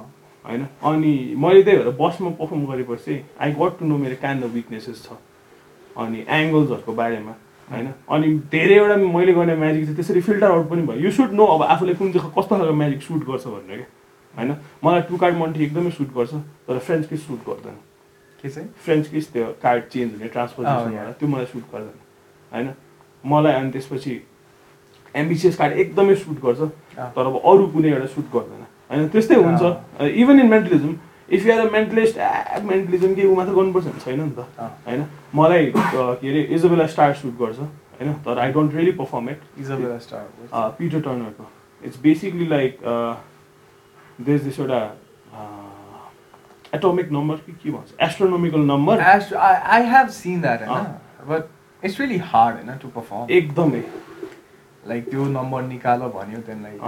होइन? 0.45 0.61
अनि 0.89 1.13
मैले 1.37 1.61
त्यही 1.63 1.77
भएर 1.77 1.89
बसमा 2.01 2.29
पर्फर्म 2.41 2.65
गरेपछि 2.71 3.13
आई 3.41 3.51
गट 3.61 3.79
टु 3.79 3.85
नो 3.85 3.97
मेरो 3.97 4.15
कान 4.21 4.35
द 4.41 4.43
विकनेसेस 4.57 4.97
छ। 5.05 5.07
अनि 5.97 6.19
एङ्गल्सहरूको 6.27 6.93
बारेमा। 6.93 7.33
होइन? 7.71 7.87
अनि 8.09 8.27
धेरैवटा 8.51 8.95
मैले 8.95 9.33
गर्ने 9.33 9.55
म्याजिक 9.55 9.83
चाहिँ 9.83 9.95
त्यसरी 9.95 10.21
फिल्टर 10.21 10.51
आउट 10.51 10.69
पनि 10.69 10.81
भयो। 10.87 10.99
यु 11.05 11.11
सुड 11.11 11.31
नो 11.33 11.45
अब 11.45 11.61
आफूले 11.63 11.93
कुन 11.93 12.11
चाहिँ 12.11 12.31
कस्तो 12.37 12.55
खालको 12.55 12.73
म्याजिक 12.73 13.01
सुट 13.01 13.25
गर्छ 13.27 13.45
भनेर 13.47 13.77
क्या? 13.77 13.87
होइन? 14.33 14.55
मलाई 14.83 15.01
टु 15.09 15.17
कार्ड 15.17 15.35
मन्टी 15.37 15.63
एकदमै 15.63 15.91
सुट 15.91 16.13
गर्छ 16.13 16.33
तर 16.67 16.77
फ्रेन्च 16.77 17.07
किस 17.07 17.27
सुट 17.27 17.41
गर्दैन। 17.47 17.75
के 18.43 18.49
चाहिँ? 18.49 18.69
फ्रेन्च 18.85 19.07
किस 19.07 19.31
त्यो 19.33 19.45
कार्ड 19.63 19.83
चेन्ज 19.91 20.13
हुने 20.13 20.27
ट्रान्सपोर्टेसन 20.27 21.13
त्यो 21.19 21.27
मलाई 21.27 21.45
सुट 21.45 21.63
गर्दैन। 21.73 21.97
होइन? 22.51 22.73
मलाई 23.23 23.53
अनि 23.53 23.71
त्यसपछि 23.71 24.21
एम्बिसियस 25.15 25.55
कार्ड 25.57 25.73
एकदमै 25.73 26.15
सुट 26.15 26.41
गर्छ 26.45 26.59
तर 27.15 27.25
अब 27.25 27.35
अरू 27.45 27.67
कुनै 27.73 27.89
एउटा 27.89 28.07
सुट 28.13 28.25
गर्दैन। 28.33 28.65
होइन? 28.91 29.07
त्यस्तै 29.09 29.35
हुन्छ। 29.35 29.63
Even 30.21 30.39
in 30.39 30.49
mentalism 30.49 30.93
if 31.29 31.45
you're 31.45 31.59
a 31.59 31.71
mentalist 31.71 32.19
mentalism 32.63 33.13
के 33.15 33.25
ऊ 33.27 33.35
मात्र 33.35 33.53
गर्नुपर्छ 33.53 33.85
भने 33.85 33.99
छैन 33.99 34.21
नि 34.21 34.29
त? 34.31 34.39
होइन? 34.87 35.05
मलाई 35.35 35.71
के 35.75 36.29
अरे 36.29 36.41
इजोबेला 36.55 36.85
स्टार 36.87 37.13
सुट 37.13 37.37
गर्छ 37.39 37.59
होइन? 37.59 38.13
तर 38.25 38.39
I 38.39 38.51
don't 38.51 38.73
really 38.75 38.91
perform 38.99 39.29
it 39.29 39.41
Isabella 39.59 39.97
star 39.99 40.69
Peter 40.79 41.01
टर्नरको 41.01 41.49
it's 41.81 41.99
basically 42.01 42.47
like 42.47 42.79
देश 44.19 44.41
दिस 44.41 44.59
एउटा 44.59 44.81
एटोमिक 46.75 47.11
नम्बर 47.11 47.35
कि 47.35 47.51
के 47.53 47.69
भन्छ? 47.71 47.93
Astronomical 48.01 48.59
number 48.71 49.01
I 49.01 49.81
have 49.89 50.07
seen 50.11 50.41
that 50.41 50.67
होइन? 50.67 50.85
बट 51.29 51.85
इट्स 51.85 51.99
रियली 51.99 52.17
हार्ड 52.25 52.55
होइन 52.55 52.77
टु 52.77 52.87
पर्फर्म 52.95 53.33
एकदमै। 53.37 53.83
लाइक 54.87 55.09
त्यो 55.09 55.23
नम्बर 55.33 55.61
निकाल 55.63 55.99
भन्यो 56.15 56.39
त्यहाँदेखि 56.41 56.79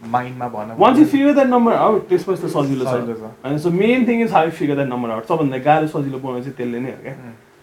माइन्डमा 0.00 0.48
भन 0.48 0.74
once 0.78 0.98
you 0.98 1.04
figure 1.06 1.32
that 1.34 1.46
number 1.46 1.72
out 1.74 2.08
त्यसपछि 2.08 2.42
त 2.42 2.50
सजिलो 2.52 2.84
छ। 2.84 3.32
होइन 3.44 3.58
so 3.58 3.70
main 3.70 4.06
thing 4.08 4.22
is 4.22 4.32
how 4.32 4.50
figure 4.58 4.74
that 4.74 4.88
number 4.88 5.10
out 5.10 5.24
सबभन्दा 5.28 5.58
गाह्रो 5.66 5.86
सजिलो 5.94 6.18
बनाउनु 6.18 6.42
चाहिँ 6.42 6.56
त्यसले 6.56 6.80
नै 6.80 6.90
हो 6.90 7.02
क्या। 7.02 7.14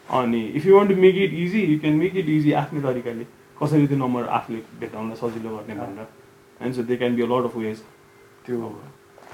अनि 0.10 0.42
if 0.58 0.66
you 0.66 0.76
want 0.78 0.90
to 0.92 0.96
make 1.02 1.16
it 1.28 1.34
easy 1.44 1.62
you 1.62 1.80
can 1.80 1.94
make 2.02 2.16
it 2.16 2.30
easy 2.30 2.52
आफ्नै 2.64 2.82
तरिकाले। 2.82 3.26
कसरी 3.62 3.88
त्यो 3.88 3.98
नम्बर 3.98 4.28
आफूले 4.40 4.60
भेटाउन 4.80 5.14
सजिलो 5.22 5.50
गर्ने 5.56 5.76
भनेर। 5.76 6.08
And 6.62 6.76
so 6.76 6.84
they 6.84 6.96
can 6.98 7.16
be 7.16 7.24
lot 7.32 7.46
of 7.46 7.56
ways 7.58 7.78
त्यो 8.46 8.76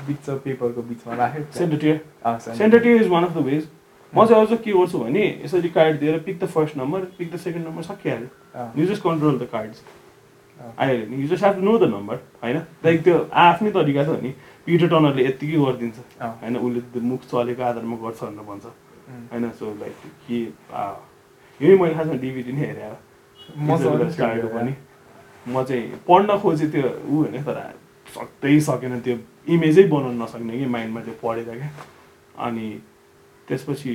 बिच 0.08 0.30
पेपरको 0.44 0.82
बिचमा 0.90 1.16
राखेँ 1.16 1.44
सेन्टेटियर 1.58 2.02
सेन्टेटियर 2.40 3.02
is 3.02 3.08
one 3.10 3.24
of 3.26 3.34
the 3.38 3.46
ways 3.46 3.68
म 4.14 4.26
चाहिँ 4.26 4.46
अझ 4.46 4.58
के 4.64 4.72
गर्छु 4.72 5.00
भने 5.00 5.26
यसरी 5.46 5.70
कार्ड 5.70 6.00
दिएर 6.00 6.20
pick 6.28 6.40
the 6.40 6.46
first 6.54 6.78
number 6.78 7.00
pick 7.18 7.34
the 7.34 7.38
second 7.40 7.68
number 7.68 7.84
सकिहाल्यो। 7.84 8.68
You 8.78 8.86
just 8.86 9.04
control 9.04 9.38
the 9.40 9.48
cards 9.52 9.84
आइहाल्यो 10.60 11.06
नि 11.10 11.22
you 11.22 11.28
just 11.28 11.44
have 11.44 11.56
to 11.56 11.62
know 11.62 11.78
the 11.78 11.84
number 11.94 12.16
होइन? 12.44 12.58
लाइक 12.86 13.04
त्यो 13.04 13.18
आफ्नै 13.44 13.72
तरिका 13.72 14.04
छ 14.04 14.22
नि। 14.24 14.32
पिटर 14.66 14.88
टनरले 14.90 15.26
यत्तिकै 15.26 15.58
गरिदिन्छ 15.66 15.98
होइन? 16.22 16.58
उसले 16.58 17.00
मुख 17.10 17.22
चलेको 17.32 17.64
आधारमा 17.64 17.98
गर्छ 18.04 18.20
भनेर 18.24 18.44
भन्छ। 18.50 18.66
होइन? 19.32 19.50
सो 19.60 19.66
लाइक 19.80 19.96
के 20.28 20.40
यही 21.60 21.78
मैले 21.80 21.94
खासमा 21.94 22.16
डिभिडी 22.24 22.52
नै 22.52 22.66
हेरेँ। 22.66 22.96
स्टारको 24.12 24.48
पनि। 24.56 24.74
म 25.48 25.64
चाहिँ 25.64 26.00
पढ्न 26.08 26.38
खोजेँ 26.40 26.70
त्यो 26.72 26.88
ऊ 27.08 27.24
होइन 27.24 27.44
तर 27.44 27.58
सक्दै 28.16 28.60
सकेन 28.68 29.00
त्यो 29.06 29.16
इमेजै 29.54 29.84
बनाउनु 29.90 30.24
नसक्ने 30.24 30.60
कि 30.60 30.66
माइन्डमा 30.76 31.02
त्यो 31.02 31.16
पढेर 31.24 31.58
क्या। 31.58 31.70
अनि 32.46 32.68
त्यसपछि 33.48 33.94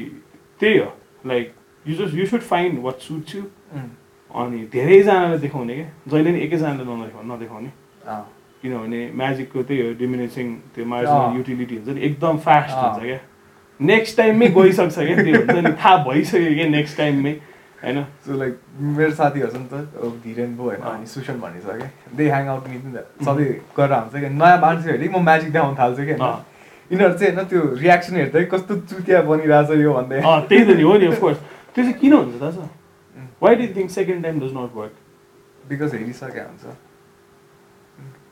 त्यही 0.60 0.78
हो। 0.78 0.90
Like 1.26 1.54
you 1.86 1.94
just 1.96 2.14
you 2.14 2.26
should 2.26 2.40
find 2.50 2.82
what 2.84 2.96
suit 3.06 3.34
you 3.36 3.42
अनि 4.34 4.58
धेरैजनालाई 4.72 5.38
देखाउने 5.38 5.74
क्या। 5.74 5.88
जहिले 6.10 6.30
पनि 6.30 6.40
एकैजनाले 6.46 6.84
नदेखाउ 6.84 7.22
नदेखाउने। 7.32 7.70
किनभने 8.62 9.00
म्याजिकको 9.20 9.62
त्यही 9.68 9.80
हो 9.86 9.92
डिमिनेसिङ 10.00 10.46
त्यो 10.74 10.84
मार्जिनल 10.92 11.36
युटिलिटी 11.36 11.74
हुन्छ 11.76 11.88
नि 11.96 12.00
एकदम 12.08 12.36
फास्ट 12.44 12.76
हुन्छ 12.76 13.00
क्या। 13.04 13.18
नेक्स्ट 13.80 14.16
टाइममै 14.16 14.48
गइसक्छ 14.56 14.96
क्या 14.98 15.16
त्यो 15.24 15.40
हुन्छ 15.40 15.58
नि 15.66 15.72
थाहा 15.82 15.96
भइसक्यो 16.06 16.54
क्या 16.54 16.68
नेक्स्ट 16.74 16.96
टाइममै 16.98 17.32
होइन? 17.84 17.98
सो 18.24 18.38
लाइक 18.40 18.54
मेरो 18.98 19.12
साथीहरू 19.20 19.50
छ 19.52 19.56
नि 19.56 19.66
त 19.72 19.74
धिरेन 20.24 20.50
भयो 20.56 20.68
होइन 20.68 20.80
अनि 20.90 21.06
सुसन 21.14 21.36
भन्ने 21.40 21.60
छ 21.60 21.76
क्या 21.80 21.88
दे 22.16 22.28
ह्याङ 22.28 22.46
आउट 22.54 22.68
नि 22.68 22.78
त 22.80 23.24
सधैँ 23.26 23.50
गरेर 23.76 23.92
हुन्छ 23.98 24.14
क्या। 24.14 24.30
नयाँ 24.40 24.58
मान्छेहरूले 24.64 25.08
म 25.08 25.20
म्याजिक 25.28 25.50
देखाउनु 25.52 25.76
थाल्छु 25.80 26.04
क्या 26.08 26.16
यिनीहरू 26.90 27.14
चाहिँ 27.18 27.34
होइन 27.34 27.46
त्यो 27.50 27.60
रियाक्सन 27.82 28.16
हेर्दै 28.16 28.44
कस्तो 28.54 28.72
चुतिया 28.88 29.20
बनिरहेछ 29.28 29.70
यो 29.84 29.92
भन्दै। 29.98 30.20
त्यही 30.48 30.64
त 30.64 30.70
नि 30.80 30.82
हो 30.88 30.96
नि 30.96 31.06
अफकोर्स 31.12 31.38
त्यो 31.74 31.82
चाहिँ 31.84 31.98
किन 32.00 32.12
हुन्छ 32.12 32.34
त 32.40 32.44
why 33.42 33.56
do 33.56 33.66
think 33.76 33.90
second 33.92 34.22
time 34.22 34.40
does 34.40 34.56
not 34.56 34.74
work 34.74 35.68
because 35.68 35.94
हेरिसक्यो 35.94 36.44
हुन्छ 36.44 36.76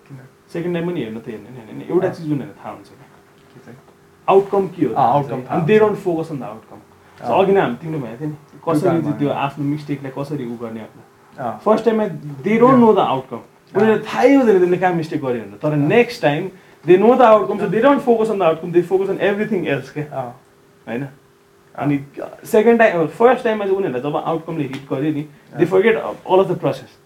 किन 0.08 0.18
सेकेन्ड 0.52 0.76
टाइम 0.76 0.90
पनि 0.90 1.00
हेर्नु 1.00 1.20
त 1.20 1.28
हेर्ने 1.28 1.60
होइन 1.60 1.82
एउटा 1.82 2.08
चिज 2.10 2.26
उनीहरूलाई 2.28 2.64
थाहा 2.64 2.72
हुन्छ 2.72 3.78
आउटकम 4.28 4.66
के 4.70 4.86
हो 4.86 4.94
outcome 4.96 5.64
they 5.66 5.78
don't 5.78 5.98
focus 6.00 6.30
on 6.30 6.38
the 6.38 6.42
outcome 6.44 6.80
अघि 7.18 7.52
नै 7.52 7.60
हामी 7.60 7.76
तिम्रो 7.76 7.98
भएको 8.00 8.18
थियो 8.18 8.28
नि 8.28 8.60
कसरी 8.64 9.00
चाहिँ 9.00 9.18
त्यो 9.18 9.30
आफ्नो 9.38 9.64
मिस्टेकलाई 9.66 10.12
कसरी 10.18 10.44
उ 10.46 10.56
गर्ने 10.58 10.86
फर्स्ट 11.64 11.84
टाइममा 11.84 12.06
they 12.42 12.58
don't 12.58 12.78
know 12.78 12.92
the 12.92 13.06
outcome 13.06 13.40
उनीहरूले 13.72 14.04
थाहै 14.04 14.34
हुँदैन 14.34 14.58
तिमीले 14.58 14.78
कहाँ 14.78 14.94
मिस्टेक 14.94 15.22
गर्यो 15.22 15.42
भने 15.42 15.58
तर 15.58 15.76
next 15.86 16.22
time 16.22 16.48
they 16.84 16.96
know 16.98 17.14
the 17.14 17.22
outcome 17.24 17.58
so 17.58 17.68
they 17.68 17.80
don't 17.82 18.00
focus 18.02 18.30
on 18.30 18.38
the 18.38 18.42
outcome 18.44 18.72
they 18.72 18.82
focus 18.88 19.10
on 19.10 19.18
everything 19.22 19.66
else 19.74 19.90
क्या 19.92 20.24
होइन 20.86 21.06
अनि 21.78 21.98
सेकेन्ड 22.52 22.78
टाइम 22.78 23.06
फर्स्ट 23.18 23.44
टाइममा 23.44 23.64
चाहिँ 23.64 23.76
उनीहरूलाई 23.76 24.02
जब 24.02 24.16
आउटकमले 24.16 24.64
हिट 24.64 24.84
गर्यो 24.90 25.12
नि 25.12 25.22
they 25.58 25.64
forget 25.66 25.96
all 25.96 26.38
of 26.38 26.48
the 26.50 26.58
process 26.60 26.98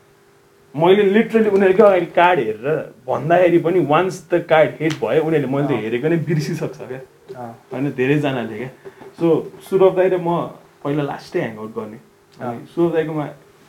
मैले 0.74 1.02
लिटरली 1.02 1.50
उनीहरूको 1.56 1.82
अगाडि 1.82 2.06
कार्ड 2.16 2.38
हेरेर 2.40 2.78
भन्दाखेरि 3.06 3.58
पनि 3.66 3.80
वान्स 3.92 4.22
द 4.32 4.42
कार्ड 4.48 4.70
हिट 4.80 4.94
भयो 5.02 5.22
उनीहरूले 5.24 5.52
मैले 5.54 5.68
त 5.68 5.82
हेरेको 5.84 6.08
नै 6.08 6.16
बिर्सिसक्छ 6.28 6.78
क्या। 6.88 7.00
होइन 7.72 7.90
धेरैजनाले 7.96 8.56
क्या। 8.58 8.68
सो 9.18 9.26
सुरभ 9.68 9.96
दाइ 9.96 10.08
र 10.08 10.18
म 10.20 10.28
पहिला 10.84 11.02
लास्टै 11.02 11.40
ह्याङआउट 11.40 11.72
गर्ने। 11.76 11.98
अनि 12.36 12.66
सुरभ 12.74 12.92
दाइकोमा 12.92 13.26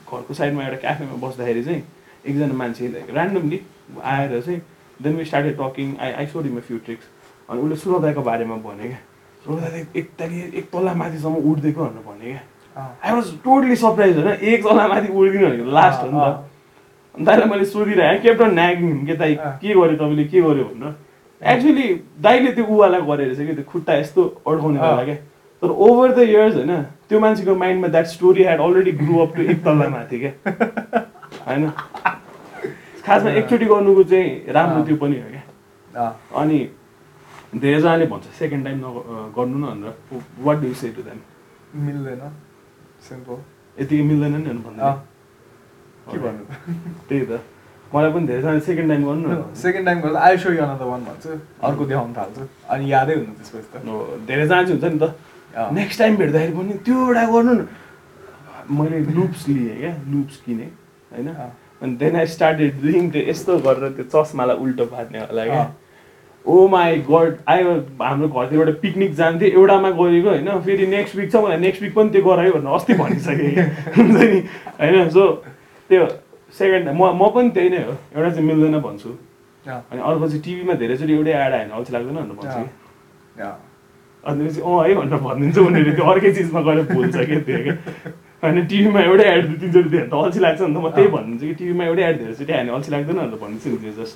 घरको 0.08 0.34
साइडमा 0.34 0.64
एउटा 0.64 0.78
क्याफेमा 0.84 1.16
बस्दाखेरि 1.28 1.64
चाहिँ 1.64 1.84
एकजना 2.28 2.54
मान्छे 2.54 2.86
ऱ्यान्डमली 3.08 3.60
आएर 4.04 4.42
चाहिँ 4.42 4.60
then 5.02 5.16
we 5.18 5.26
started 5.26 5.56
talking 5.62 5.96
I 6.02 6.12
I 6.12 6.26
showed 6.34 6.46
him 6.46 6.60
few 6.68 6.78
tricks 6.86 7.06
अनि 7.50 7.62
उसले 7.62 7.76
सुरभ 7.84 8.02
दाइको 8.04 8.22
बारेमा 8.30 8.56
भने 8.68 8.88
क्या। 8.88 9.00
दाइ 9.46 9.86
एक 9.96 10.10
तारिक 10.20 10.54
एक 10.56 10.66
तल्ला 10.74 10.94
माथिसम्म 10.94 11.36
उठ्दिएको 11.52 11.86
भनेर 11.86 12.04
भने 12.08 12.32
क्या। 12.32 12.42
आई 13.04 13.12
वाज 13.14 13.32
टोटली 13.44 13.76
सरप्राइज 13.76 14.18
होइन 14.18 14.30
एक 14.30 14.64
तल्ला 14.68 14.88
माथि 14.88 15.08
उड्दिनु 15.14 15.48
भनेको 15.48 15.72
लास्ट 15.72 16.02
हो 16.04 16.10
नि 16.12 16.20
त। 16.20 17.26
दाइलाई 17.26 17.50
मैले 17.50 17.66
सोधिरहेँ 17.66 18.20
केप्ट 18.22 18.42
अन 18.42 18.54
नागिङ 18.54 19.06
के 19.06 19.14
दाइ 19.16 19.36
के 19.36 19.74
गर्यो 19.74 19.96
तपाईँले? 19.96 20.24
के 20.26 20.42
गर्यो 20.42 20.64
भनेर? 20.64 20.94
एक्चुली 21.42 21.88
दाइले 22.22 22.52
त्यो 22.52 22.66
उवाला 22.66 23.00
गरेर 23.00 23.34
चाहिँ 23.36 23.48
कि 23.50 23.56
त्यो 23.56 23.66
खुट्टा 23.72 23.94
यस्तो 23.94 24.24
अड्काउने 24.48 24.80
होला 24.80 25.04
क्या। 25.04 25.16
तर 25.62 25.70
ओभर 25.70 26.12
द 26.14 26.20
इयर्स 26.30 26.56
होइन 26.56 26.82
त्यो 27.10 27.20
मान्छेको 27.20 27.56
माइन्डमा 27.56 27.88
that 27.88 28.06
story 28.06 28.44
had 28.44 28.60
already 28.62 28.92
grew 29.02 29.20
up 29.20 29.36
to 29.36 29.42
एक 29.42 29.64
तल्ला 29.66 29.88
माथि 29.90 30.20
क्या। 30.20 30.32
होइन? 31.48 31.70
खासमा 33.06 33.30
एकचोटि 33.32 33.66
गर्नुको 33.66 34.04
चाहिँ 34.04 34.54
राम्रो 34.54 34.84
त्यो 34.86 34.96
पनि 35.02 35.16
हो 35.18 35.30
क्या। 35.32 36.06
अनि 36.42 36.60
धेरैजनाले 37.56 38.06
भन्छ 38.12 38.26
सेकेन्ड 38.40 38.66
टाइम 38.66 38.78
न 38.84 38.88
गर्नु 39.36 39.58
न 39.58 39.66
भनेर। 39.72 39.94
What 40.46 40.58
do 40.62 40.74
say 40.74 40.90
to 40.92 41.02
them 41.02 41.20
मिल्दैन 41.86 42.24
सिम्पल 43.08 43.38
यतिकै 43.78 44.04
मिल्दैन 44.04 44.36
नि 44.44 44.52
भन्दा। 44.68 44.92
के 46.12 46.18
भन्नु? 46.18 46.44
त्यही 47.08 47.26
त। 47.26 47.40
मलाई 47.94 48.12
पनि 48.12 48.28
धेरैजना 48.28 48.60
सेकेन्ड 48.68 48.90
टाइम 48.92 49.04
गर्नु 49.08 49.28
न 49.32 49.54
सेकेन्ड 49.56 49.86
टाइम 49.88 50.00
गर्दा 50.02 50.20
I 50.20 50.38
so 50.38 50.52
you 50.52 50.62
another 50.64 50.86
one 50.92 51.02
भन्छु। 51.08 51.30
अर्को 51.64 51.84
देखाउनु 51.86 52.14
थाल्छु। 52.20 52.44
अनि 52.68 52.92
यादै 52.92 53.16
हुनु 53.16 53.32
त्यसपछि 53.40 53.70
त। 53.74 53.76
धेरैजना 54.28 54.64
चाहिँ 54.64 54.76
हुन्छ 54.76 54.86
नि 54.94 55.00
त। 55.00 55.16
नेक्स्ट 55.74 56.00
टाइम 56.00 56.16
भेट्दाखेरि 56.18 56.54
पनि 56.58 56.74
त्यो 56.84 56.98
एउटा 57.08 57.26
गर्नु 57.32 57.54
न। 57.54 57.68
मैले 58.68 59.00
लुप्स 59.16 59.48
लिएँ 59.48 59.76
क्या 59.80 59.94
लुप्स 60.12 60.36
किनेँ 60.46 60.70
होइन। 61.16 61.28
अनि 61.82 61.96
देन 61.96 62.16
आई 62.20 62.28
स्टार्टेड 62.28 62.82
डुइङ 62.82 63.10
त्यो 63.12 63.22
यस्तो 63.32 63.58
गरेर 63.64 63.92
त्यो 63.96 64.06
चस्मालाई 64.12 64.58
उल्टो 64.64 64.86
पार्ने 64.92 65.20
होला 65.20 65.44
क्या 65.46 65.64
ओ 66.48 66.68
माई 66.68 66.96
गड 67.10 67.36
आयो 67.50 67.72
हाम्रो 68.00 68.28
घरतिर 68.28 68.60
एउटा 68.60 68.74
पिकनिक 68.82 69.14
जान्थ्यो 69.16 69.50
एउटामा 69.60 69.90
गरेको 70.00 70.30
होइन? 70.30 70.50
फेरि 70.66 70.88
नेक्स्ट 70.88 71.16
विक 71.16 71.32
छ 71.32 71.36
मलाई 71.44 71.60
नेक्स्ट 71.60 71.82
विक 71.84 71.94
पनि 71.96 72.10
त्यो 72.10 72.22
गरायो 72.24 72.52
भनेर 72.54 72.74
अस्ति 72.76 72.94
भनिसकेँ। 73.04 73.52
हुन्छ 73.98 74.16
नि 74.16 74.40
होइन? 74.82 75.10
सो 75.10 75.24
त्यो 75.90 76.04
सेकेन्ड 76.60 76.88
म 76.90 77.12
म 77.20 77.30
पनि 77.36 77.50
त्यही 77.56 77.70
नै 77.70 77.82
हो। 77.84 77.94
एउटा 78.16 78.30
चाहिँ 78.30 78.48
मिल्दैन 78.48 78.80
भन्छु। 78.80 79.10
अनि 79.66 80.02
अर्को 80.02 80.28
चाहिँ 80.28 80.42
टिभीमा 80.48 80.74
धेरैचोटि 80.82 81.14
एउटै 81.14 81.34
एड 81.36 81.54
आयो 81.54 81.68
भने 81.68 81.76
अल्छी 81.78 81.92
लाग्दैन 81.94 82.16
भनेर 82.16 82.36
भन्छु। 82.40 82.62
अनि 84.24 84.42
अँ 84.48 84.80
है 84.88 84.94
भनेर 84.96 85.20
भनिदिन्छ 85.28 85.58
उनीहरूले। 85.68 85.96
त्यो 85.96 86.06
अर्कै 86.12 86.32
चिजमा 86.38 86.62
गएर 86.68 86.80
भुल्छ 86.96 87.16
क्या 87.16 87.40
त्यो 87.48 87.60
क्या। 87.64 87.76
होइन 88.44 88.66
टिभीमा 88.72 89.00
एउटै 89.10 89.26
एड 89.36 89.44
दुई 89.48 89.58
तिनचोटि 89.62 89.90
दियो 89.90 90.02
भने 90.02 90.10
त 90.10 90.14
अल्छी 90.24 90.40
लाग्छ 90.40 90.62
नि 90.62 90.74
त। 90.74 90.78
म 90.80 90.88
त्यही 90.96 91.08
भनिदिन्छु 91.16 91.46
कि 91.48 91.56
टिभीमा 91.60 91.84
एउटै 91.92 92.04
एड 92.10 92.16
धेरैचोटि 92.24 92.52
आयो 92.54 92.64
भने 92.64 92.76
अल्छी 92.78 92.92
लाग्दैन 92.96 93.16
भनेर 93.18 93.40
भनिदिन्छु 93.44 93.68
नि 93.70 93.78
त्यो 93.84 93.94
जस्ट 94.00 94.16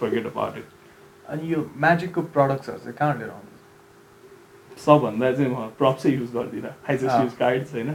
फर्गेट 0.00 0.26
अबाउट 0.30 0.54
इट 0.60 0.66
अनि 1.30 1.52
यो 1.52 1.58
म्याजिकको 1.84 2.20
प्रडक्ट्सहरू 2.34 2.78
चाहिँ 2.78 2.96
कहाँ 2.98 3.14
लिएर 3.18 3.30
आउनु 3.30 3.48
सबभन्दा 4.84 5.32
चाहिँ 5.32 5.50
म 5.50 5.66
प्रप्सै 5.78 6.10
युज 6.10 6.30
गर्दिनँ। 6.34 6.72
आई 6.88 6.96
जस्ट 6.96 7.16
युज 7.22 7.34
कार्ड्स 7.38 7.72
होइन। 7.74 7.90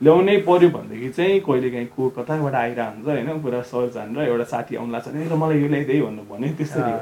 ल्याउनै 0.00 0.36
पऱ्यो 0.46 0.68
भनेदेखि 0.76 1.08
चाहिँ 1.16 1.40
कहिले 1.40 1.70
काहीँ 1.70 1.86
को 1.96 2.08
कताबाट 2.16 2.54
आइरहेको 2.54 2.92
हुन्छ 2.94 3.06
होइन 3.08 3.40
पुरा 3.42 3.60
सर्च 3.72 3.96
हानेर 3.96 4.28
एउटा 4.28 4.44
साथी 4.52 4.76
आउनु 4.76 4.92
लाग्छ 4.92 5.08
नि 5.14 5.36
मलाई 5.42 5.60
यो 5.62 5.68
ल्याइदिए 5.68 6.02
भन्नु 6.02 6.22
भने 6.30 6.48
त्यसरी। 6.58 6.92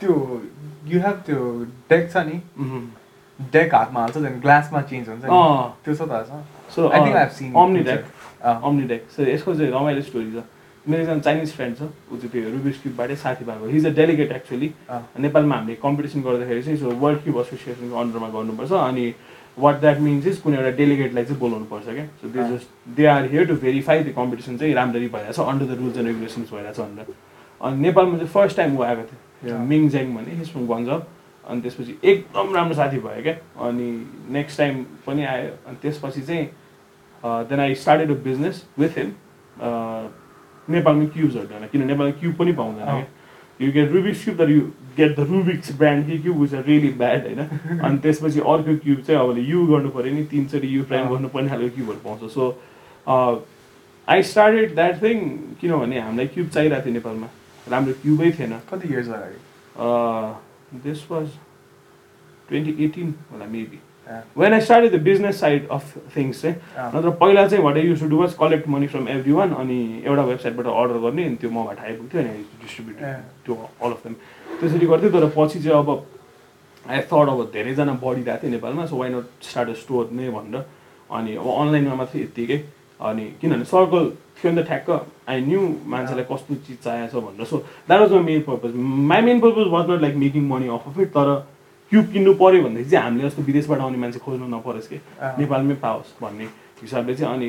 त्यो 0.00 0.12
यु 0.90 1.00
हेभ 1.00 1.16
त्यो 1.26 1.38
डेक 1.90 2.04
छ 2.12 2.16
नि? 2.28 2.36
डेक 3.38 3.74
हातमा 3.74 4.00
हाल्छ 4.00 4.16
झन् 4.18 4.40
ग्लासमा 4.40 4.80
चेन्ज 4.90 5.08
हुन्छ 5.08 5.24
त्यो 5.84 5.94
छ 5.94 6.02
त 6.10 6.12
so 6.74 6.88
I 6.88 7.00
think 7.00 7.16
I 7.16 7.28
seen 7.36 7.52
omni 7.56 7.82
deck 7.88 8.02
omni 8.44 8.84
deck 8.92 9.02
so 9.16 9.22
यसको 9.24 9.54
चाहिँ 9.54 9.72
रमाइलो 9.72 10.02
स्टोरी 10.08 10.30
छ। 10.32 10.44
मेरो 10.88 11.02
एकजना 11.02 11.18
चाइनिज 11.20 11.52
फ्रेन्ड 11.54 11.76
छ 11.76 11.82
ऊ 11.82 12.16
चाहिँ 12.16 12.30
त्यो 12.32 12.50
रुबिस 12.50 12.80
क्युबबाटै 12.82 13.16
साथी 13.16 13.44
भएको। 13.44 13.66
हिज 13.68 13.86
अ 13.86 13.90
डेलिगेट 13.94 14.32
एक्चुली 14.32 14.72
नेपालमा 15.20 15.56
हामीले 15.56 15.74
कम्पिटिसन 15.82 16.20
गर्दाखेरि 16.22 16.62
चाहिँ 16.62 16.78
सो 16.80 16.90
वर्ल्ड 17.02 17.22
क्युब 17.24 17.38
एसोसिएसनको 17.40 17.96
अन्डरमा 18.00 18.28
गर्नुपर्छ 18.36 18.72
अनि 18.72 19.14
वाट 19.58 19.80
द्याट 19.80 19.98
मिन्स 20.00 20.26
इज 20.26 20.36
कुनै 20.40 20.56
एउटा 20.56 20.70
डेलिगेटलाई 20.76 21.24
चाहिँ 21.24 21.38
बोलाउनु 21.40 21.64
पर्छ 21.72 21.86
क्या 21.86 22.06
so 22.20 22.28
they 22.32 22.48
just 22.52 22.96
they 22.96 23.06
are 23.12 23.24
here 23.30 23.46
to 23.46 23.54
verify 23.64 24.02
the 24.04 24.14
competition 24.16 24.56
चाहिँ 24.58 24.74
राम्ररी 24.74 25.08
भइरहेछ 25.16 25.40
under 25.40 25.66
the 25.66 25.78
rules 25.80 25.96
and 25.96 26.08
regulations 26.08 26.52
भइरहेछ 26.52 26.80
भनेर। 26.80 27.14
अनि 27.60 27.80
नेपालमा 27.82 28.16
चाहिँ 28.16 28.28
फर्स्ट 28.34 28.56
टाइम 28.56 28.78
ऊ 28.78 28.82
आएको 28.82 29.02
थियो। 29.10 29.58
मिङज्याङ 29.72 30.14
भन्ने 30.14 30.34
हिज 30.36 30.52
फ्रम 30.52 30.66
गन्जब 30.66 31.06
अनि 31.46 31.60
त्यसपछि 31.62 31.98
एकदम 32.04 32.54
राम्रो 32.54 32.74
साथी 32.74 32.98
भयो 33.04 33.22
क्या? 33.22 33.34
अनि 33.68 33.90
नेक्स्ट 34.32 34.58
टाइम 34.58 34.82
पनि 35.06 35.24
आयो। 35.24 35.52
अनि 35.66 35.76
त्यसपछि 35.82 36.22
चाहिँ 36.22 37.44
then 37.48 37.60
I 37.60 37.74
started 37.84 38.10
a 38.10 38.22
business 38.24 38.64
with 38.78 38.98
him 38.98 39.12
नेपालमा 40.70 41.06
क्युब्सहरू 41.08 41.46
होइन 41.48 41.66
किन 41.68 41.86
नेपालमा 41.86 42.18
क्युब 42.20 42.34
पनि 42.34 42.52
पाउँदैन 42.54 42.84
क्या 42.86 43.06
यु 43.60 43.72
गेट 43.72 43.92
रुबिक्स 43.92 44.24
क्युब 44.24 44.36
तर 44.38 44.50
you 44.50 44.60
get 44.96 45.16
the 45.16 45.26
Rubik's 45.30 45.72
brand 45.76 46.06
कि 46.06 46.18
cube 46.18 46.40
which 46.40 46.54
are 46.54 46.64
really 46.64 46.90
bad 46.96 47.26
होइन 47.26 47.80
अनि 47.80 47.98
त्यसपछि 47.98 48.40
अर्को 48.46 48.76
क्युब 48.78 49.00
चाहिँ 49.02 49.20
अब 49.20 49.38
यु 49.44 49.66
गर्नु 49.66 49.90
पऱ्यो 49.90 50.14
नि 50.14 50.24
तिनचोटि 50.30 50.76
यु 50.76 50.84
प्राइम 50.84 51.08
गर्नु 51.08 51.28
पर्ने 51.28 51.48
खालको 51.48 51.74
क्युबहरू 51.74 52.00
पाउँछ 52.04 52.32
so 52.32 52.46
I 54.08 54.22
started 54.28 54.74
that 54.74 55.02
thing 55.02 55.28
किनभने 55.60 56.00
हामीलाई 56.00 56.26
क्युब 56.28 56.48
चाहिरहेको 56.48 56.84
थियो 56.84 56.94
नेपालमा 56.94 57.28
राम्रो 57.66 57.92
क्युबै 58.02 58.30
थिएन 58.32 58.58
कति 58.70 58.88
इयर्स 58.88 59.08
अगाडि 59.10 60.80
दिस 60.80 61.06
वाज 61.10 61.28
ट्वेन्टी 62.48 62.84
एटिन 62.84 63.14
होला 63.30 63.46
maybe 63.48 63.78
when 64.38 64.52
I 64.54 64.60
started 64.60 64.92
the 64.92 65.00
business 65.02 65.40
side 65.40 65.68
of 65.76 65.96
things 66.16 66.42
चाहिँ 66.42 66.56
नत्र 66.94 67.10
पहिला 67.20 67.46
चाहिँ 67.48 67.64
what 67.64 67.76
used 67.76 68.00
to 68.00 68.08
do 68.08 68.16
was 68.20 68.34
collect 68.40 68.68
money 68.68 68.86
from 68.94 69.08
every 69.08 69.32
one 69.32 69.54
अनि 69.54 69.80
एउटा 70.04 70.22
वेबसाइटबाट 70.30 70.66
अर्डर 70.66 70.98
गर्ने 71.04 71.24
अनि 71.24 71.36
त्यो 71.42 71.50
मबाट 71.50 71.78
आइपुग्थ्यो 71.84 72.20
अनि 72.20 72.32
डिस्ट्रिब्युट 72.62 72.96
त्यो 73.44 73.54
अल 73.82 73.90
अफ 73.90 74.06
देम 74.06 74.14
त्यसरी 74.60 74.86
गर्थ्यो 74.86 75.10
तर 75.10 75.28
पछि 75.36 75.62
चाहिँ 75.62 75.78
अब 75.78 75.88
आई 76.86 77.00
थट 77.12 77.28
अब 77.28 77.44
धेरैजना 77.52 77.92
बढिरहेको 78.02 78.42
थियो 78.42 78.50
नेपालमा 78.50 78.86
so 78.86 78.96
why 78.96 79.10
not 79.10 79.48
start 79.50 79.68
a 79.68 79.72
store 79.84 80.08
नै 80.20 80.28
भनेर 80.30 80.64
अनि 81.10 81.36
अब 81.36 81.46
अनलाइनमा 81.54 81.94
मात्रै 82.02 82.22
यत्तिकै 82.22 82.58
अनि 83.00 83.24
किनभने 83.40 83.64
सर्कल 83.64 84.10
थियो 84.40 84.52
नि 84.52 84.62
त 84.62 84.66
ठ्याक्क 84.66 84.90
आई 85.28 85.40
न्यू 85.46 85.60
मान्छेलाई 85.92 86.24
कस्तो 86.30 86.54
चिज 86.66 86.76
चाहिएको 86.84 87.20
छ 87.20 87.24
भनेर। 87.24 87.46
So 87.46 87.56
that 87.88 88.00
was 88.00 88.12
my 88.12 88.22
main 88.24 88.40
purpose 88.48 88.74
my 89.12 89.20
main 89.28 89.40
purpose 89.40 89.66
was 89.72 89.90
not 89.90 90.00
like 90.02 90.14
making 90.24 90.48
money 90.48 90.68
off 90.76 90.88
of 90.88 90.98
it 91.00 91.08
तर 91.16 91.32
क्युब 91.90 92.06
किन्नु 92.12 92.32
पऱ्यो 92.40 92.62
भनेदेखि 92.62 92.90
चाहिँ 92.90 93.04
हामीले 93.04 93.28
जस्तो 93.28 93.42
विदेशबाट 93.42 93.80
आउने 93.80 93.98
मान्छे 93.98 94.18
खोज्नु 94.22 94.46
नपरोस् 94.46 94.88
कि? 94.88 94.98
नेपालमै 95.38 95.74
पाओस् 95.82 96.10
भन्ने 96.22 96.44
हिसाबले 96.82 97.14
चाहिँ 97.14 97.34
अनि 97.34 97.48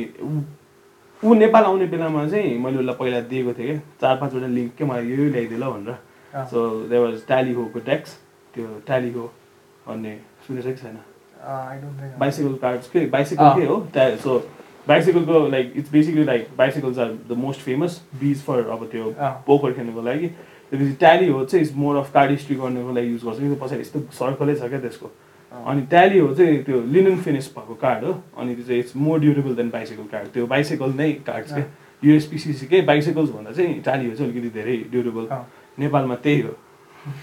ऊ 1.23 1.33
नेपाल 1.33 1.63
आउने 1.63 1.85
बेलामा 1.87 2.27
चाहिँ 2.29 2.57
मैले 2.59 2.77
उसलाई 2.77 2.95
पहिला 2.99 3.19
दिएको 3.29 3.53
थिएँ 3.53 3.67
क्या 3.67 3.79
चार 4.01 4.15
पाँचवटा 4.21 4.47
लिङ्क 4.57 4.71
के 4.77 4.83
मलाई 4.85 5.05
यो 5.07 5.29
ल्याइदिएँ 5.29 5.59
ल 5.59 5.69
भनेर। 5.69 5.95
सो 6.49 6.59
दे 6.89 6.97
वाज 6.97 7.21
ट्याली 7.27 7.53
होको 7.53 7.79
ट्याक्स 7.79 8.17
त्यो 8.53 8.65
ट्याली 8.85 9.11
हो 9.13 9.25
भन्ने 9.87 10.13
सुनेको 10.47 10.73
छैन? 10.81 10.97
बाइसिकल 12.19 12.53
कार्ड्स 12.61 12.89
के? 12.89 13.05
बाइसिकल 13.05 13.49
के 13.55 13.65
हो? 13.65 13.79
ट्या 13.93 14.15
so 14.25 14.39
बाइसिकलको 14.87 15.47
like 15.47 15.73
it's 15.77 15.91
basically 15.91 16.23
like 16.25 16.47
bicycles 16.57 16.97
are 16.99 17.11
the 17.29 17.37
most 17.37 17.61
famous 17.61 18.01
बिज 18.19 18.41
फर 18.43 18.65
अब 18.73 18.89
त्यो 18.91 19.13
पोकर 19.45 19.71
खेल्नुको 19.73 20.01
लागि। 20.01 20.27
त्यसपछि 20.71 20.93
ट्याली 20.99 21.27
हो 21.27 21.43
चाहिँ 21.45 21.65
it's 21.65 21.75
more 21.77 21.95
of 21.97 22.13
card 22.13 22.31
history 22.31 22.55
गर्नुको 22.55 22.93
लागि 22.95 23.11
युज 23.11 23.23
गर्छ 23.25 23.39
कि 23.39 23.55
पछाडि 23.61 23.81
यस्तो 23.81 23.99
सर्कलै 24.19 24.55
छ 24.55 24.69
क्या 24.71 24.79
त्यसको। 24.79 25.11
अनि 25.51 25.81
ट्याली 25.91 26.19
हो 26.19 26.33
चाहिँ 26.35 26.63
त्यो 26.63 26.81
लिनन 26.93 27.17
फिनिस 27.21 27.47
भएको 27.55 27.75
कार्ड 27.81 28.03
हो 28.05 28.11
अनि 28.37 28.55
त्यो 28.55 28.65
चाहिँ 28.65 28.79
it's 28.79 28.95
more 28.95 29.19
durable 29.19 29.55
than 29.55 29.69
bicycle 29.69 30.07
card 30.11 30.27
त्यो 30.33 30.45
बाइसाइकल 30.47 30.93
नै 30.97 31.11
कार्ड 31.27 31.45
क्या। 31.45 31.65
युएसपिसिसीकै 32.03 32.81
बाइसाइकल्स 32.81 33.29
भन्दा 33.31 33.51
चाहिँ 33.51 33.79
ट्याली 33.83 34.09
हो 34.09 34.15
चाहिँ 34.15 34.31
अलिकति 34.31 34.49
धेरै 34.59 34.77
ड्युरेबल 34.91 35.27
नेपालमा 35.79 36.15
त्यही 36.23 36.41
हो। 36.41 36.53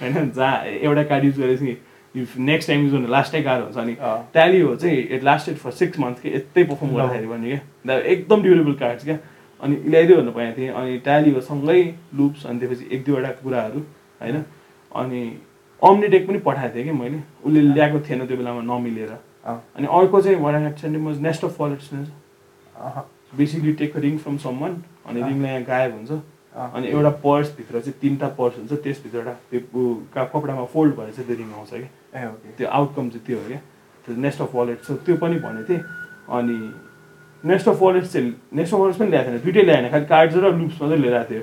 होइन 0.02 0.30
जहाँ 0.36 0.64
एउटा 0.66 1.02
कार्ड 1.04 1.24
युज 1.24 1.38
गरेपछि 1.40 1.76
इफ 2.14 2.36
नेक्स्ट 2.38 2.68
टाइम 2.68 2.84
युज 2.84 2.92
गर्नु 2.92 3.08
लास्टै 3.08 3.40
गाह्रो 3.42 3.64
हुन्छ 3.64 3.78
अनि 3.78 3.96
ट्याली 4.32 4.60
हो 4.60 4.76
चाहिँ 4.76 4.98
it 5.16 5.24
lasted 5.24 5.56
for 5.56 5.70
six 5.80 5.98
month 6.00 6.20
कि 6.22 6.28
यतै 6.34 6.64
पर्फर्म 6.64 6.94
गर्दाखेरि 6.96 7.26
पनि 7.26 7.50
क्या 7.50 7.98
एकदम 8.14 8.42
ड्युरेबल 8.42 8.72
कार्ड्स 8.84 9.04
क्या। 9.04 9.18
अनि 9.60 9.76
ल्याइदियो 9.90 10.16
भन्नु 10.18 10.32
पाएको 10.32 10.56
थिएँ 10.58 10.70
अनि 10.70 10.98
ट्याली 11.06 11.30
हो 11.34 11.40
सँगै 11.40 11.82
लुप्स 12.14 12.46
अनि 12.46 12.58
त्यसपछि 12.60 12.88
एक 12.94 13.04
दुईवटा 13.04 13.30
कुराहरू 13.42 13.80
होइन? 14.20 14.44
अनि 14.94 15.20
अम्निटेक 15.82 16.26
पनि 16.28 16.38
पठाएको 16.46 16.74
थिएँ 16.74 16.84
कि 16.84 16.92
मैले। 16.92 17.18
उसले 17.44 17.60
ल्याएको 17.60 18.00
थिएन 18.08 18.26
त्यो 18.26 18.36
बेलामा 18.36 18.62
नमिलेर। 18.70 19.12
अनि 19.46 19.86
अर्को 19.86 20.20
चाहिँ 20.22 20.38
what 20.40 20.54
had 20.54 20.76
send 20.76 20.96
was 21.06 21.20
nest 21.20 21.44
of 21.44 21.56
flats 21.58 21.90
basically 23.38 23.72
take 23.80 23.96
ring 23.96 24.18
from 24.18 24.36
some 24.38 24.58
one 24.60 24.82
अनि 25.06 25.22
रिङलाई 25.22 25.50
यहाँ 25.50 25.62
गायब 25.64 25.94
हुन्छ। 25.94 26.10
अनि 26.54 26.86
एउटा 26.88 27.10
पर्सभित्र 27.22 27.80
चाहिँ 27.80 27.98
तिनवटा 28.00 28.28
पर्स 28.38 28.56
हुन्छ 28.58 28.72
त्यसभित्र 28.82 29.18
एउटा 29.18 29.32
त्यो 29.50 29.94
कपडामा 30.16 30.64
फोल्ड 30.72 30.94
भएर 30.96 31.10
चाहिँ 31.10 31.26
त्यो 31.26 31.36
रिङ 31.36 31.52
आउँछ 31.54 31.70
कि। 31.72 32.50
त्यो 32.58 32.68
आउटकम 32.68 33.08
चाहिँ 33.10 33.24
त्यो 33.26 33.38
हो 33.38 33.48
क्या। 33.48 33.60
नेस्ट 34.16 34.40
अफ 34.42 34.54
वालेट 34.54 34.82
छ 34.84 34.90
त्यो 35.06 35.16
पनि 35.16 35.38
भनेको 35.38 35.68
थिएँ। 35.68 35.82
अनि 36.36 36.56
नेस्ट 37.44 37.68
अफ 37.68 37.82
वालेट्स 37.82 38.12
चाहिँ 38.12 38.34
नेस्ट 38.52 38.74
अफ 38.74 38.80
वालेट्स 38.80 38.98
पनि 38.98 39.10
ल्याएको 39.10 39.30
थिएन 39.30 39.40
दुइटै 39.42 39.62
ल्याएन 39.62 39.88
खालि 39.90 40.04
कार्ड्स 40.06 40.36
र 40.36 40.52
लुप्स 40.52 40.82
मात्रै 40.82 40.98
लिएर 40.98 41.14
आएको 41.14 41.30
थियो 41.30 41.42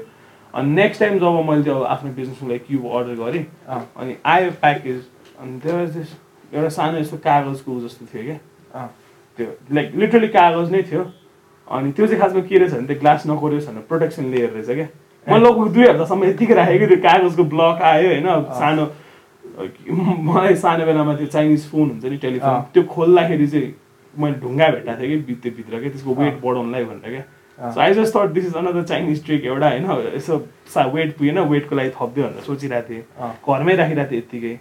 अनि 0.54 0.72
नेक्स्ट 0.72 1.00
टाइम 1.00 1.20
जब 1.20 1.40
मैले 1.46 1.64
त्यो 1.64 1.80
आफ्नो 1.86 2.12
बिजनेसको 2.14 2.48
लागि 2.48 2.60
क्युब 2.60 2.92
अर्डर 2.92 3.16
गरेँ 3.16 3.46
अनि 3.98 4.16
आयो 4.26 4.52
प्याकेज 4.62 5.02
अनि 5.40 5.60
त्यो 5.60 5.78
एउटा 5.78 6.70
सानो 6.72 6.98
यस्तो 6.98 7.18
कागजको 7.20 7.80
जस्तो 7.82 8.06
थियो 8.14 8.24
क्या 8.24 8.88
त्यो 9.38 9.48
लाइक 9.72 9.96
लिटरली 9.96 10.28
कागज 10.32 10.72
नै 10.72 10.82
थियो 10.84 11.06
अनि 11.68 11.92
त्यो 11.92 12.08
चाहिँ 12.08 12.22
खासमा 12.22 12.42
के 12.44 12.58
रहेछ 12.58 12.74
भने 12.74 12.88
त्यो 12.88 13.00
ग्लास 13.00 13.24
नकोरियोस् 13.28 13.68
भनेर 13.68 13.88
प्रोटेक्सन 13.88 14.30
लेयर 14.32 14.50
रहेछ 14.52 14.68
क्या 14.70 14.88
मैले 15.28 15.46
लगभग 15.46 15.74
दुई 15.74 15.88
हप्तासम्म 15.88 16.24
यतिकै 16.26 16.54
राखेँ 16.56 16.80
कि 16.80 16.88
त्यो 16.88 16.98
कागजको 17.02 17.44
ब्लक 17.52 17.82
आयो 17.86 18.08
होइन 18.10 18.28
सानो 18.54 18.86
मलाई 20.26 20.56
सानो 20.58 20.86
बेलामा 20.86 21.16
त्यो 21.16 21.28
चाइनिज 21.30 21.68
फोन 21.70 21.90
हुन्छ 21.90 22.06
नि 22.06 22.18
टेलिफोन 22.20 22.62
त्यो 22.74 22.84
खोल्दाखेरि 22.92 23.48
चाहिँ 23.48 23.74
मैले 24.20 24.36
ढुङ्गा 24.42 24.68
भेटाएको 24.70 25.02
थिएँ 25.02 25.24
कि 25.24 25.34
त्यो 25.36 25.52
भित्र 25.58 25.80
क्या 25.80 25.90
त्यसको 25.90 26.14
वेट 26.16 26.36
बढाउनलाई 26.44 26.84
भनेर 26.86 27.12
क्या। 27.12 27.72
So 27.72 27.80
I 27.82 27.94
just 27.94 28.18
thought 28.18 28.30
this 28.36 28.46
is 28.46 28.56
another 28.56 28.84
Chinese 28.84 29.26
trick 29.26 29.46
एउटा 29.46 29.70
होइन 29.70 30.16
यसो 30.16 30.38
सा 30.74 30.86
वेट 30.94 31.18
पुगेन 31.18 31.40
वेटको 31.52 31.76
लागि 31.76 31.90
थप्दियो 31.98 32.28
भनेर 32.28 32.44
सोचिरहेको 32.46 32.90
थिएँ। 32.90 33.04
घरमै 33.48 33.76
राखिरहेको 33.76 34.12
थिएँ 34.12 34.20
यत्तिकै। 34.20 34.60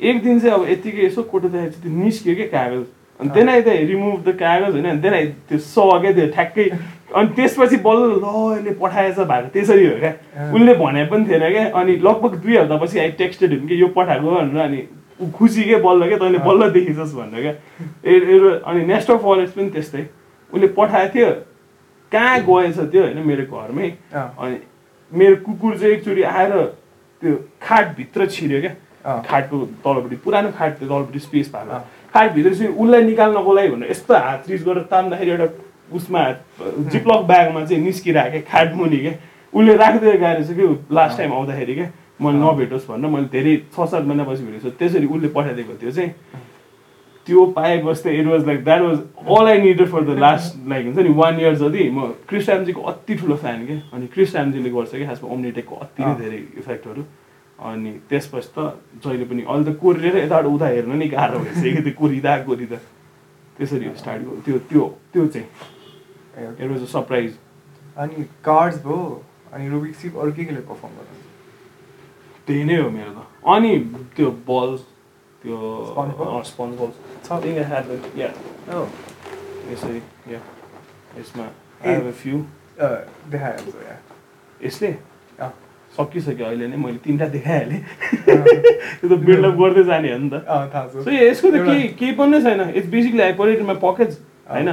एक 0.00 0.22
दिन 0.24 0.40
चाहिँ 0.40 0.54
अब 0.54 0.68
यत्तिकै 0.70 1.06
यसो 1.06 1.22
कोटोदाखेरि 1.22 1.70
चाहिँ 1.70 1.82
त्यो 1.82 2.04
निस्क्यो 2.04 2.34
क्या 2.34 2.46
कागज। 2.54 2.84
अनि 3.20 3.30
then 3.30 3.48
I 3.48 3.60
the 3.62 3.68
remove 3.90 4.22
the 4.28 4.36
कागज 4.38 4.72
होइन 4.74 5.00
देन 5.00 5.14
आई 5.14 5.26
त्यो 5.48 5.58
स 5.58 5.74
क्या 6.02 6.12
त्यो 6.12 6.26
ठ्याक्कै 6.34 6.64
अनि 7.14 7.28
त्यसपछि 7.36 7.76
बल्ल 7.84 8.02
ल 8.18 8.26
यसले 8.56 8.70
पठाएछ 8.80 9.18
भएको 9.20 9.48
त्यसरी 9.54 9.86
हो 9.86 9.98
क्या। 9.98 10.12
उसले 10.50 10.74
भने 10.74 11.04
पनि 11.12 11.24
थिएन 11.28 11.44
क्या 11.50 11.64
अनि 11.80 11.96
लगभग 12.02 12.34
दुई 12.42 12.56
हप्तापछि 12.56 12.98
आई 12.98 13.10
टेक्स्टेड 13.20 13.50
हुन् 13.54 13.68
कि 13.68 13.80
यो 13.82 13.88
पठाएको 13.94 14.30
भनेर 14.30 14.62
अनि 14.64 14.80
ऊ 15.20 15.30
खुसी 15.30 15.64
के 15.64 15.76
बल्ल 15.82 16.08
क्या 16.08 16.18
तैँले 16.18 16.38
बल्ल 16.44 16.70
देखिछस् 16.70 17.14
भनेर 17.14 17.42
क्या 17.42 17.54
ए 18.04 18.60
अनि 18.66 18.84
नेक्स्ट 18.86 19.10
अफ 19.10 19.22
फरेस्ट 19.24 19.54
पनि 19.56 19.70
त्यस्तै। 19.70 20.06
उसले 20.52 20.66
पठाएको 20.78 21.14
थियो 21.14 21.30
कहाँ 22.12 22.38
गएछ 22.48 22.78
त्यो 22.78 23.02
होइन 23.02 23.18
मेरो 23.26 23.44
घरमै? 23.46 23.88
अनि 24.14 24.56
मेरो 25.12 25.36
कुकुर 25.46 25.78
चाहिँ 25.78 25.94
एकचोटि 25.94 26.22
आएर 26.22 26.52
त्यो 27.22 27.34
खाटभित्र 27.62 28.26
छिर्यो 28.26 28.60
क्या 28.60 29.20
खाटको 29.28 29.56
तलपट्टि 29.84 30.16
पुरानो 30.24 30.50
खाट 30.58 30.78
त्यो 30.78 30.88
तलपट्टि 30.88 31.18
स्पेस 31.18 31.48
भएको 31.54 31.78
खाटभित्र 32.14 32.54
चाहिँ 32.54 32.72
उसलाई 32.74 33.02
निकाल्नको 33.04 33.52
लागि 33.54 33.68
भनेर 33.68 33.90
यस्तो 33.90 34.14
हात 34.14 34.50
रिच 34.50 34.62
गरेर 34.64 34.82
तान्दाखेरि 34.90 35.30
एउटा 35.30 35.48
उसमा 35.94 36.20
जिप्लक 36.92 37.20
ब्यागमा 37.30 37.64
चाहिँ 37.64 37.82
निस्किरहेको 37.84 38.30
क्या 38.30 38.48
खाट 38.50 38.74
मुनि 38.74 38.98
क्या 39.04 39.12
उसले 39.52 39.76
राखिदिएर 39.76 40.16
गएर 40.20 40.42
चाहिँ 40.44 40.56
कि 40.60 40.94
लास्ट 40.94 41.16
टाइम 41.18 41.32
आउँदाखेरि 41.32 41.74
क्या 41.74 41.90
मैले 42.20 42.38
नभेटोस् 42.38 42.88
भनेर 42.90 43.10
मैले 43.10 43.28
धेरै 43.34 43.56
छ 43.74 43.88
सात 43.90 44.04
महिनापछि 44.04 44.42
भेटेको 44.44 44.70
छु। 44.70 44.76
त्यसरी 44.78 45.06
उसले 45.06 45.28
पठाइदिएको 45.36 45.74
थियो 45.82 45.90
चाहिँ 45.90 46.12
त्यो 47.26 47.44
पाए 47.56 47.76
बस्दै 47.82 48.12
it 48.20 48.26
was 48.26 48.46
like 48.46 48.64
that 48.64 48.82
was 48.82 48.98
all 49.38 49.46
I 49.48 49.58
needed 49.60 49.88
for 49.90 50.02
the 50.04 50.18
last 50.18 50.68
like 50.68 50.86
हुन्छ 50.86 50.98
नि 50.98 51.12
वान 51.20 51.40
इयर 51.40 51.54
जति 51.62 51.90
म 51.90 52.06
क्रिस 52.28 52.48
ऱ्याम्जीको 52.48 52.80
अति 52.92 53.14
ठुलो 53.20 53.36
फ्यान 53.36 53.66
क्या 53.66 53.76
अनि 53.94 54.06
क्रिस 54.14 54.34
ऱ्याम्जीले 54.36 54.70
गर्छ 54.70 54.90
कि 54.94 55.06
खासमा 55.06 55.30
ओम्निटेकको 55.34 55.74
अति 55.84 56.04
नै 56.04 56.14
धेरै 56.20 56.40
इफेक्टहरू 56.62 57.04
अनि 57.58 57.90
त्यसपछि 58.08 58.48
त 58.56 58.58
जहिले 59.04 59.24
पनि 59.24 59.42
अहिले 59.42 59.64
त 59.72 59.76
कोरिएर 59.80 60.16
यताबाट 60.16 60.46
उता 60.52 60.66
हेर्न 60.66 60.96
नि 60.98 61.08
गाह्रो 61.08 61.38
भइसक्यो 61.38 61.82
त्यो 61.82 61.94
कोरिँदा 61.98 62.38
कोरिँदा 62.44 62.78
त्यसरी 63.56 63.90
स्टार्ट 63.96 64.22
गर्यो 64.22 64.40
त्यो 64.44 64.58
त्यो 64.70 64.84
त्यो 65.12 65.26
चाहिँ। 65.34 65.48
इट 66.60 66.70
वाज 66.70 66.82
अ 66.82 66.86
सरप्राइज 66.92 67.30
अनि 67.96 68.24
कार्ड्स 68.44 68.76
भयो। 68.86 69.22
अनि 69.52 69.68
रुबिक 69.68 69.94
सिप 69.96 70.16
अरू 70.18 70.32
के 70.32 70.44
केले 70.44 70.60
पर्फर्म 70.70 70.92
गर्नु 70.98 71.22
त्यही 72.46 72.64
नै 72.64 72.76
हो 72.82 72.88
मेरो 72.90 73.12
त। 73.16 73.20
अनि 73.54 73.72
त्यो 74.16 74.28
बल्स 74.48 74.80
त्यो 75.42 75.56
स्पन्ज 76.50 76.72
बल्स 76.80 76.94
छ 77.24 77.28
यसरी 79.72 80.00
यसमा 81.18 81.46
फ्यु 82.20 82.36
देखाइहाल्छ 83.32 83.74
यसले? 84.64 84.90
सकिसक्यो 85.96 86.46
अहिले 86.46 86.66
नै 86.68 86.76
मैले 86.76 86.98
तिनवटा 87.04 87.26
देखाइहालेँ। 87.32 87.80
त्यो 89.00 89.08
त 89.08 89.14
बिल्डअप 89.26 89.54
गर्दै 89.60 89.84
जाने 89.90 90.08
हो 90.12 90.18
नि 90.18 90.28
त। 90.30 90.34
सो 91.04 91.10
यसको 91.10 91.50
त 91.50 91.56
केही 91.66 91.82
केही 92.00 92.12
पनि 92.18 92.42
छैन। 92.42 92.60
इट्स 92.74 92.88
बेसिकली 92.90 93.22
आई 93.22 93.32
परेट 93.40 93.60
मा 93.62 93.74
पकेट 93.84 94.10
होइन? 94.50 94.68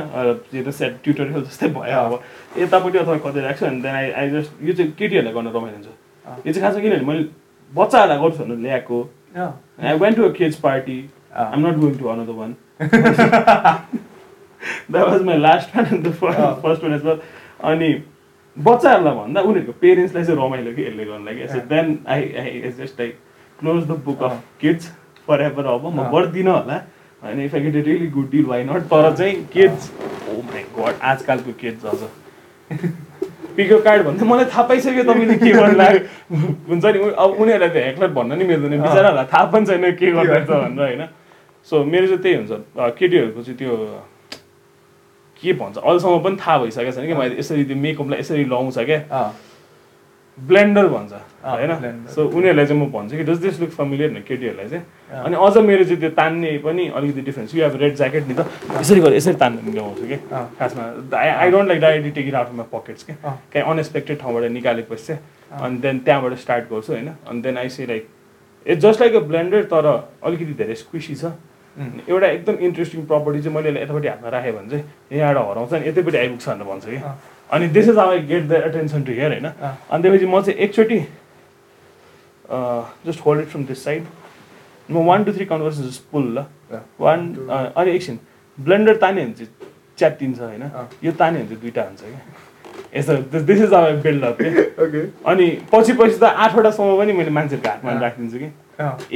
यो 0.54 0.64
त 0.66 0.70
सेट 0.80 0.94
ट्युटोरियल 1.04 1.44
जस्तै 1.46 1.68
भयो 1.78 2.00
अब। 2.06 2.14
यतापट्टि 2.58 2.98
अथवा 2.98 3.18
कतै 3.26 3.42
राख्छु 3.46 3.66
अनि 3.66 3.82
देन 3.86 3.96
आई 4.02 4.12
आई 4.12 4.30
जस्ट 4.34 4.50
यो 4.66 4.74
चाहिँ 4.74 4.92
केटीहरूलाई 4.98 5.34
गर्न 5.34 5.48
रमाइलो 5.54 5.78
हुन्छ। 5.78 5.90
यो 6.48 6.52
चाहिँ 6.54 6.64
खास 6.66 6.82
किनभने 6.82 7.06
मैले 7.06 7.24
बच्चाहरूलाई 7.72 8.20
गर्छु 8.20 8.44
भनेर 8.44 8.58
ल्याएको 8.60 9.02
I 9.38 9.98
went 9.98 10.18
to 10.18 10.24
a 10.24 10.32
kids 10.34 10.56
party 10.60 10.98
I 11.36 11.54
am 11.54 11.68
not 11.68 11.78
going 11.80 11.98
to 11.98 12.08
another 12.10 12.34
one 12.34 12.56
that 14.92 15.08
was 15.08 15.22
my 15.24 15.38
last 15.40 15.76
one 15.76 15.86
and 15.86 16.08
the 16.08 16.12
first 16.14 16.84
one 16.84 16.94
as 16.94 17.06
well 17.06 17.20
अनि 17.72 17.94
बच्चाहरूलाई 18.58 19.16
भन्दा 19.16 19.42
उनीहरूको 19.42 19.80
पेरेन्ट्सलाई 19.82 20.26
चाहिँ 20.26 20.40
रमाइलो 20.40 20.74
कि 20.74 20.86
यसले 20.86 21.06
गर्नु 21.06 21.26
लागि 21.26 21.60
then 21.68 21.98
I 22.08 22.34
I 22.40 22.50
is 22.62 22.78
just 22.78 23.00
like 23.00 23.20
close 23.60 23.84
the 23.86 24.02
book 24.06 24.24
of 24.24 24.42
kids 24.62 24.92
forever 25.42 25.66
अब 25.74 25.86
म 25.90 26.10
गर्दिनँ 26.12 26.52
होला 26.52 26.82
होइन 27.22 27.42
if 27.42 27.56
I 27.56 27.62
get 27.62 27.76
a 27.76 27.82
really 27.84 28.08
good 28.12 28.30
deal 28.32 28.46
why 28.46 28.64
not 28.64 28.84
तर 28.92 29.16
चाहिँ 29.16 29.44
किड्स 29.54 29.92
ओ 30.30 30.42
माई 30.44 30.64
गड 30.78 31.02
आजकलको 31.12 31.54
किड्स 31.62 31.86
अझ 31.86 32.00
पिको 33.56 33.78
कार्ड 33.88 34.02
भन्दा 34.06 34.26
मलाई 34.26 34.46
थाहा 34.54 34.64
पाइसक्यो 34.70 35.04
तपाईँले 35.04 35.36
के 35.44 35.52
गर्नु 35.52 36.38
हुन्छ 36.70 36.86
नि 36.86 37.00
अब 37.12 37.30
उनीहरूलाई 37.42 37.70
त 37.70 37.76
हेक्लर 37.88 38.10
भन्न 38.18 38.38
नि 38.40 38.44
मिल्दैन 38.52 38.82
बिचराहरूलाई 38.82 39.28
थाहा 39.34 39.46
पनि 39.52 39.66
छैन 39.66 39.92
के 40.00 40.12
गर्दैछ 40.12 40.48
भनेर 40.48 40.82
होइन? 40.82 41.04
सो 41.68 41.84
मेरो 41.84 42.06
चाहिँ 42.08 42.22
त्यही 42.24 42.36
हुन्छ 42.36 42.52
केटीहरूको 42.98 43.42
चाहिँ 43.44 43.58
त्यो 43.58 43.74
के 45.42 45.54
भन्छ 45.62 45.78
अहिलेसम्म 45.78 46.20
पनि 46.24 46.36
थाहा 46.42 46.58
भइसकेको 46.58 46.92
छैन 46.92 47.08
कि 47.08 47.14
मैले 47.14 47.36
यसरी 47.40 47.64
त्यो 47.70 47.78
मेकअपलाई 47.86 48.20
यसरी 48.20 48.46
लाउँछ 48.54 48.78
क्या। 48.90 49.00
ब्लेन्डर 50.38 50.88
भन्छ 50.88 51.14
होइन? 51.44 52.06
सो 52.08 52.26
उनीहरूलाई 52.28 52.66
चाहिँ 52.66 52.82
म 52.82 52.92
भन्छु 52.92 53.18
कि 53.18 53.24
डज 53.24 53.38
दिस 53.42 53.60
लुक 53.60 53.70
फेमिलियर 53.70 54.10
भने 54.10 54.22
केटीहरूलाई 54.22 54.70
चाहिँ। 54.70 54.84
अनि 55.24 55.36
अझ 55.36 55.58
मेरो 55.58 55.84
चाहिँ 55.84 56.00
त्यो 56.00 56.10
तान्ने 56.18 56.58
पनि 56.66 56.88
अलिकति 56.88 57.22
difference 57.22 57.56
you 57.56 57.64
have 57.64 57.76
red 57.82 57.96
jacket 57.98 58.28
नि 58.28 58.34
त। 58.34 58.48
यसरी 58.80 59.00
गरेर 59.02 59.16
यसरी 59.16 59.36
तान्ने 59.44 59.72
ल्याउँछु 59.72 60.06
कि? 60.08 60.18
खासमा 60.60 60.84
I 61.20 61.28
I 61.30 61.52
don't 61.52 61.68
like 61.68 61.82
directly 61.82 62.12
take 62.12 62.28
it 62.28 62.36
out 62.36 62.54
my 62.56 62.68
pockets 62.74 63.04
के? 63.04 63.14
काहीँ 63.54 63.66
अनएक्सपेक्टेड 63.66 64.20
ठाउँबाट 64.20 64.52
निकालेपछि 64.52 65.06
चाहिँ 65.06 65.22
अनि 65.62 65.78
देन 65.84 66.00
त्यहाँबाट 66.00 66.34
स्टार्ट 66.40 66.64
गर्छु 66.72 66.94
होइन? 66.94 67.10
अनि 67.28 67.42
then 67.42 67.58
I 67.58 67.70
see 67.70 67.86
like 67.86 68.08
it's 68.66 68.82
just 68.82 69.02
like 69.02 69.16
a 69.16 69.20
blender 69.28 69.64
तर 69.74 69.86
अलिकति 70.24 70.54
धेरै 70.64 70.76
स्क्विसी 70.76 71.16
छ। 71.16 71.34
एउटा 72.08 72.28
एकदम 72.28 72.56
इन्ट्रेस्टिङ 72.68 73.06
प्रपर्टी 73.08 73.42
चाहिँ 73.42 73.56
मैले 73.56 73.82
यतापट्टि 73.82 74.08
हातमा 74.08 74.30
राखेँ 74.30 74.52
भने 74.54 74.70
चाहिँ 74.70 75.20
यहाँबाट 75.20 75.48
हराउँछ 75.48 75.74
नि 75.74 75.88
यतैपट्टि 75.88 76.18
आइपुग्छ 76.18 76.48
भनेर 76.50 76.68
भन्छ 76.68 76.86
कि? 76.86 76.98
अनि 77.52 77.68
this 77.78 77.90
is 77.90 77.98
I 77.98 78.20
get 78.28 78.44
the 78.48 78.62
attention 78.68 79.04
to 79.04 79.12
here 79.12 79.32
होइन 79.32 79.46
अनि 79.46 80.02
त्यसपछि 80.02 80.26
म 80.26 80.42
चाहिँ 80.42 80.60
एकचोटि 80.60 81.00
just 83.08 83.26
hold 83.26 83.42
it 83.42 83.48
from 83.48 83.66
this 83.66 83.84
side 83.84 84.06
म 84.90 85.06
one 85.08 85.24
two 85.24 85.34
three 85.34 85.46
conversion 85.46 85.84
just 85.84 86.02
pull 86.12 86.26
ल। 86.38 86.46
वान 87.00 87.20
अनि 87.76 87.92
एकछिन 87.92 88.20
ब्लेन्डर 88.58 88.96
तान्यो 89.04 89.24
भने 89.26 89.34
चाहिँ 89.34 89.52
च्यात्तिन्छ 89.98 90.40
होइन 90.40 90.64
यो 91.04 91.12
तान्यो 91.12 91.40
भने 91.40 91.48
चाहिँ 91.48 91.62
दुइटा 91.62 91.84
हुन्छ 91.84 92.02
क्या 92.02 92.22
यस्तो 92.96 93.40
दिस 93.40 93.62
इज 93.62 93.74
अब 93.74 94.02
बिल्डअप 94.04 94.38
के 94.42 95.02
अनि 95.32 95.48
पछि 95.74 95.94
पछि 95.94 96.18
त 96.20 96.24
आठवटासम्म 96.24 96.98
पनि 96.98 97.14
मैले 97.14 97.32
मान्छेहरूको 97.38 97.70
हातमा 97.70 98.00
राखिदिन्छु 98.02 98.38
कि। 98.38 98.50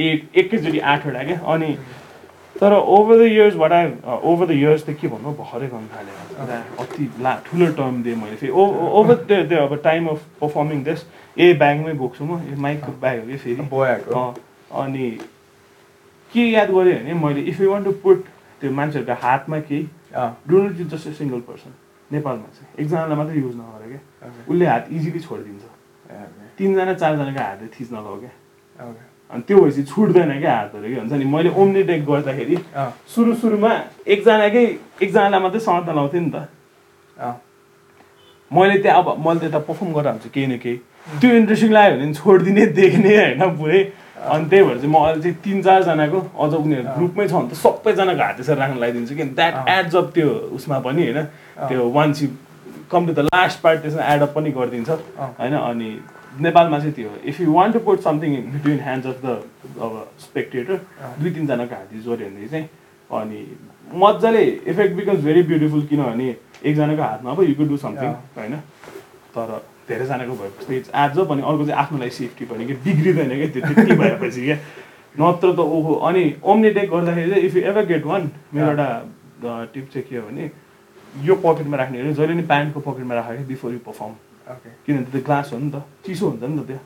एक 0.04 0.28
एकैचोटि 0.36 0.78
आठवटा 0.92 1.22
क्या? 1.24 1.38
अनि 1.54 1.76
तर 2.60 2.72
over 2.72 3.18
the 3.18 3.22
years 3.22 3.54
what 3.56 3.72
I 3.72 3.86
over 4.06 4.46
the 4.46 4.50
years 4.50 4.84
त 4.86 4.90
के 5.00 5.08
भन्नु? 5.08 5.32
भर्खरै 5.36 5.68
गर्नु 5.68 5.88
थालेँ। 5.92 6.62
अति 6.80 7.04
ला 7.22 7.34
ठुलो 7.46 7.66
टर्म 7.76 8.02
दिएँ 8.02 8.16
मैले 8.16 8.36
फेरि। 8.36 8.52
ओभर 8.52 9.16
त्यो 9.28 9.58
अब 9.66 9.72
टाइम 9.84 10.08
अफ 10.08 10.20
पर्फर्मिङ 10.40 10.82
दिस 10.84 11.04
ए 11.38 11.52
ब्यागमै 11.54 11.92
बोक्छु 12.00 12.24
म 12.24 12.40
ए 12.48 12.54
माइकको 12.56 12.92
ब्याग 13.00 13.18
हो 13.20 13.26
कि 13.26 13.36
फेरि। 13.36 13.56
अनि 14.72 15.10
के 16.32 16.42
याद 16.50 16.70
गरेँ 16.70 16.94
भने 17.02 17.14
मैले 17.14 17.40
if 17.50 17.60
you 17.60 17.70
want 17.70 17.84
to 17.86 17.92
put 18.02 18.24
त्यो 18.60 18.70
मान्छेहरूको 18.72 19.14
हातमा 19.26 19.58
केही 19.68 19.82
don't 20.48 20.80
you 20.80 20.84
just 20.90 21.06
a 21.06 21.12
single 21.12 21.40
person 21.48 21.70
नेपालमा 22.12 22.48
चाहिँ। 22.56 22.68
एकजनालाई 22.80 23.16
मात्रै 23.16 23.38
युज 23.40 23.54
नगरे 23.56 23.86
क्या 23.92 24.32
उसले 24.48 24.66
हात 24.66 24.84
इजिली 24.90 25.20
छोडिदिन्छ। 25.20 25.64
तिनजना 26.58 26.94
चारजनाको 26.94 27.40
हातले 27.40 27.68
थिच्न 27.76 27.96
लगाऊ 27.96 28.16
क्या 28.20 28.32
अनि 29.30 29.42
त्यो 29.46 29.56
भएपछि 29.60 29.82
छुट्दैन 29.90 30.30
क्या 30.40 30.54
हातहरू 30.56 30.88
के 30.88 31.00
हुन्छ 31.00 31.12
नि? 31.12 31.24
मैले 31.24 31.50
ओम्नी 31.50 31.82
टेक 31.82 32.04
गर्दाखेरि 32.06 32.56
सुरु 33.14 33.34
सुरुमा 33.42 33.72
एकजनाकै 34.06 34.64
एकजनालाई 35.02 35.40
मात्रै 35.42 35.60
समात्न 35.60 35.94
लाउँथेँ 35.94 36.20
नि 36.20 36.30
त। 36.30 36.36
मैले 38.50 38.78
त्यहाँ 38.82 39.02
अब 39.02 39.08
मैले 39.26 39.40
त्यता 39.40 39.58
पर्फर्म 39.66 39.92
गरेर 39.92 40.10
हुन्छु 40.12 40.28
केही 40.30 40.46
न 40.46 40.56
केही। 40.62 40.76
त्यो 41.20 41.30
इन्ट्रेस्टिङ 41.42 41.70
लाग्यो 41.72 41.96
भने 41.98 42.14
छोडिदिने 42.14 42.64
देख्ने 42.78 43.12
होइन 43.16 43.42
पुरै 43.58 43.80
अनि 44.16 44.44
त्यही 44.50 44.62
भएर 44.64 44.78
चाहिँ 44.78 44.90
म 44.90 44.96
अहिले 44.96 45.20
चाहिँ 45.22 45.36
तिन 45.44 45.58
चारजनाको 45.62 46.18
अझ 46.38 46.52
उनीहरू 46.54 46.88
ग्रुपमै 46.96 47.26
छ 47.26 47.32
भने 47.34 47.48
त 47.50 47.54
सबैजनाको 47.58 48.22
हात 48.22 48.40
यसरी 48.40 48.58
राख्न 48.62 48.76
लगाइदिन्छु 48.78 49.14
कि। 49.14 49.24
द्याट 49.38 49.54
एड्स 49.68 49.94
अप 49.96 50.06
त्यो 50.14 50.28
उसमा 50.56 50.78
पनि 50.86 51.02
होइन। 51.02 51.18
त्यो 51.68 51.80
once 51.98 52.22
you 52.22 52.28
come 52.90 53.06
to 53.06 53.12
the 53.12 53.20
last 53.26 53.60
part 53.62 53.78
त्यसमा 53.82 54.02
एडअप 54.14 54.30
पनि 54.34 54.50
गरिदिन्छ। 54.56 54.90
होइन 55.40 55.54
अनि 55.54 55.90
नेपालमा 56.42 56.78
चाहिँ 56.78 56.92
त्यो 56.94 57.10
if 57.24 57.40
you 57.40 57.52
want 57.52 57.74
to 57.74 57.80
put 57.84 58.00
something 58.00 58.34
in 58.36 58.50
between 58.52 58.80
hands 58.80 59.06
of 59.06 59.20
the 59.24 59.42
अब 59.82 59.92
स्पेक्टेटर 60.20 60.80
दुई 61.20 61.30
तिनजनाको 61.30 61.74
हात 61.74 61.94
जोड्यो 62.04 62.28
भने 62.28 62.48
चाहिँ 62.48 62.68
अनि 63.10 63.40
मजाले 64.02 64.42
इफेक्ट 64.72 64.94
बिकज 64.96 65.24
भेरी 65.24 65.42
ब्युटिफुल 65.50 65.86
किनभने 65.86 66.28
एकजनाको 66.64 67.02
हातमा 67.02 67.30
अब 67.30 67.42
यु 67.42 67.54
कुड 67.54 67.68
डु 67.68 67.76
समथिङ 67.76 68.10
होइन? 68.36 68.56
तर 69.36 69.62
धेरैजनाको 69.88 70.34
भएपछि 70.36 70.76
इट्स 70.76 71.18
अप 71.18 71.30
अनि 71.32 71.42
अर्को 71.42 71.64
चाहिँ 71.66 71.80
आफ्नो 71.80 71.98
लागि 71.98 72.10
सेफ्टी 72.10 72.44
पनि 72.52 72.66
कि 72.66 72.74
बिग्रिँदैन 72.84 73.28
क्या 73.36 73.48
त्यो 73.54 73.74
त्यति 73.74 73.94
भएपछि 74.02 74.44
क्या 74.44 74.56
नत्र 75.20 75.52
त 75.56 75.58
ओहो 75.76 75.94
अनि 76.08 76.24
ओम्निटेक 76.52 76.90
गर्दाखेरि 76.90 77.30
चाहिँ 77.30 77.44
if 77.46 77.56
you 77.56 77.62
ever 77.70 77.84
get 77.92 78.04
one 78.06 78.30
मेरो 78.54 78.70
एउटा 78.70 79.64
टिप 79.74 79.88
चाहिँ 79.92 80.06
के 80.08 80.16
हो 80.16 80.26
भने 80.28 80.50
यो 81.26 81.34
पकेटमा 81.44 81.76
राख्ने 81.76 82.12
जहिले 82.12 82.34
नि 82.34 82.42
प्यान्टको 82.52 82.80
पकेटमा 82.90 83.14
राखेको 83.14 83.44
बिफोर 83.48 83.72
यु 83.72 83.78
पर्फर्म 83.86 84.12
किनभने 84.46 85.10
त्यो 85.10 85.20
ग्लास 85.26 85.52
हो 85.52 85.58
नि 85.58 85.70
त 85.70 85.82
चिसो 86.06 86.24
हुन्छ 86.30 86.42
नि 86.42 86.56
त 86.58 86.66
त्यो। 86.66 86.78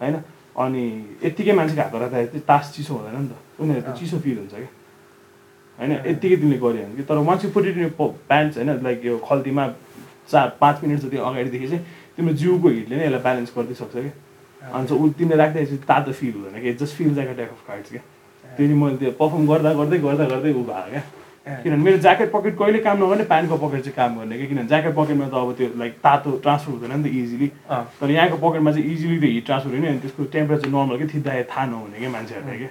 होइन? 0.00 0.16
अनि 0.56 0.82
यत्तिकै 1.24 1.52
मान्छेको 1.52 1.82
हातमा 1.82 1.98
राख्दाखेरि 2.00 2.28
चाहिँ 2.32 2.44
तास 2.46 2.64
चिसो 2.74 2.92
हुँदैन 2.94 3.14
नि 3.20 3.28
त। 3.28 3.34
उनीहरू 3.60 3.82
त 3.82 3.98
चिसो 3.98 4.16
फिल 4.24 4.38
हुन्छ 4.38 4.54
क्या। 4.54 4.70
होइन? 5.78 5.92
यत्तिकै 6.06 6.36
तिमीले 6.36 6.58
गऱ्यो 6.62 6.82
भने 6.86 6.96
कि। 6.96 7.02
तर 7.02 7.16
once 7.28 7.44
you 7.44 7.50
put 7.50 7.64
it 7.66 7.76
in 7.76 7.88
pants 7.98 8.56
होइन? 8.56 8.70
लाइक 8.86 9.04
यो 9.04 9.18
खल्तीमा 9.28 9.64
चार 10.30 10.46
पाँच 10.60 10.76
मिनट 10.84 10.98
जति 11.00 11.16
अगाडिदेखि 11.16 11.68
चाहिँ 11.68 11.84
तिम्रो 12.16 12.34
जिउको 12.34 12.68
हिटले 12.68 12.96
नै 12.96 13.04
यसलाई 13.06 13.22
ब्यालेन्स 13.26 13.50
गरिदिइसक्छ 13.56 13.94
क्या। 13.94 14.70
अन्त 14.72 14.92
ऊ 14.92 15.08
तिमीले 15.18 15.36
राख्दाखेरि 15.36 15.66
चाहिँ 15.66 15.82
तातो 15.86 16.12
फिल 16.12 16.32
हुँदैन 16.34 16.62
कि 16.62 16.72
just 16.80 16.94
feel 16.96 17.14
type 17.14 17.50
of 17.50 17.62
cards 17.66 17.90
क्या। 17.90 18.02
त्यो 18.44 18.66
चाहिँ 18.66 18.78
मैले 18.80 18.96
त्यो 18.96 19.10
पर्फर्म 19.20 19.44
गर्दा 19.46 19.70
गर्दै 19.74 19.98
गर्दा 19.98 20.24
गर्दै 20.32 20.52
ऊ 20.54 20.62
भयो 20.64 20.90
क्या। 20.90 21.02
किनभने 21.46 21.82
मेरो 21.82 21.98
ज्याकेट 22.02 22.30
पकेट 22.32 22.54
कहिले 22.58 22.78
काम 22.82 22.96
नगर्ने 23.04 23.24
प्यान्टको 23.24 23.56
पकेट 23.56 23.80
चाहिँ 23.86 23.94
काम 23.96 24.18
गर्ने 24.18 24.38
कि 24.38 24.46
किनभने 24.46 24.68
ज्याकेट 24.68 24.94
पकेटमा 24.94 25.26
त 25.30 25.34
अब 25.34 25.52
त्यो 25.58 25.68
लाइक 25.78 25.92
तातो 26.02 26.30
ट्रान्सफर 26.42 26.72
हुँदैन 26.72 26.92
नि 26.98 27.02
त 27.06 27.12
इजिली 27.22 27.48
तर 27.70 28.10
यहाँको 28.10 28.36
पकेटमा 28.42 28.70
चाहिँ 28.72 28.86
इजिली 28.92 29.18
त्यो 29.20 29.30
हिट 29.30 29.44
ट्रान्सफर 29.46 29.74
हुने 29.74 29.88
अनि 29.88 29.98
त्यसको 30.02 30.24
टेम्परेचर 30.34 30.68
नर्मल 30.74 30.96
कि 30.98 31.06
थिच्दाखेरि 31.14 31.46
थाहा 31.46 31.64
नहुने 31.66 31.98
कि 31.98 32.08
मान्छेहरूलाई 32.14 32.58
कि। 32.58 32.68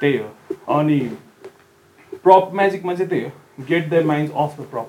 त्यही 0.00 0.16
हो। 0.18 0.28
अनि 0.78 0.98
प्रप 2.22 2.50
म्याजिकमा 2.54 2.94
चाहिँ 2.94 3.08
त्यही 3.10 3.24
हो। 3.24 3.30
Get 3.68 3.84
the 3.90 4.04
mind 4.06 4.30
of 4.30 4.60
the 4.60 4.62
prop 4.70 4.88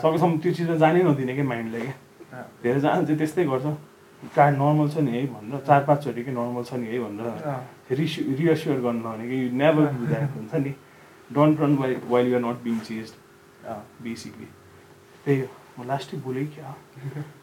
सकेसम्म 0.00 0.38
त्यो 0.40 0.52
चिजमा 0.52 0.76
जानै 0.80 1.02
नदिने 1.04 1.34
कि। 1.36 1.42
माइन्डले 1.44 1.80
क्या 1.80 2.40
धेरैजना 2.64 3.02
चाहिँ 3.04 3.18
त्यस्तै 3.20 3.44
गर्छ। 3.52 3.66
कार्ड 4.32 4.56
नर्मल 4.56 4.88
छ 4.88 4.96
नि 5.04 5.12
है 5.12 5.26
भनेर 5.28 5.60
चार 5.68 5.80
पाँचचोटि 5.84 6.24
कि 6.24 6.32
नर्मल 6.32 6.62
छ 6.64 6.80
नि 6.80 6.86
है 6.88 6.98
भनेर 7.04 7.96
रिस 8.00 8.16
रिएस्योर 8.40 8.80
गर्नु 8.80 9.02
भने 9.04 9.24
कि। 9.28 9.38
नेभर 9.60 9.84
हुन्छ 10.40 10.54
नि। 10.64 10.72
Don't 11.34 11.60
run 11.60 11.76
why 11.82 11.96
while 12.08 12.28
you're 12.32 12.40
not 12.46 12.62
being 12.64 12.78
chase 12.88 13.12
basically 14.02 14.48
त्यही 15.24 15.40
हो 15.40 15.46
म 15.78 15.86
लास्टै 15.88 16.16
बोलेँ 16.24 16.46
क्या? 16.56 16.74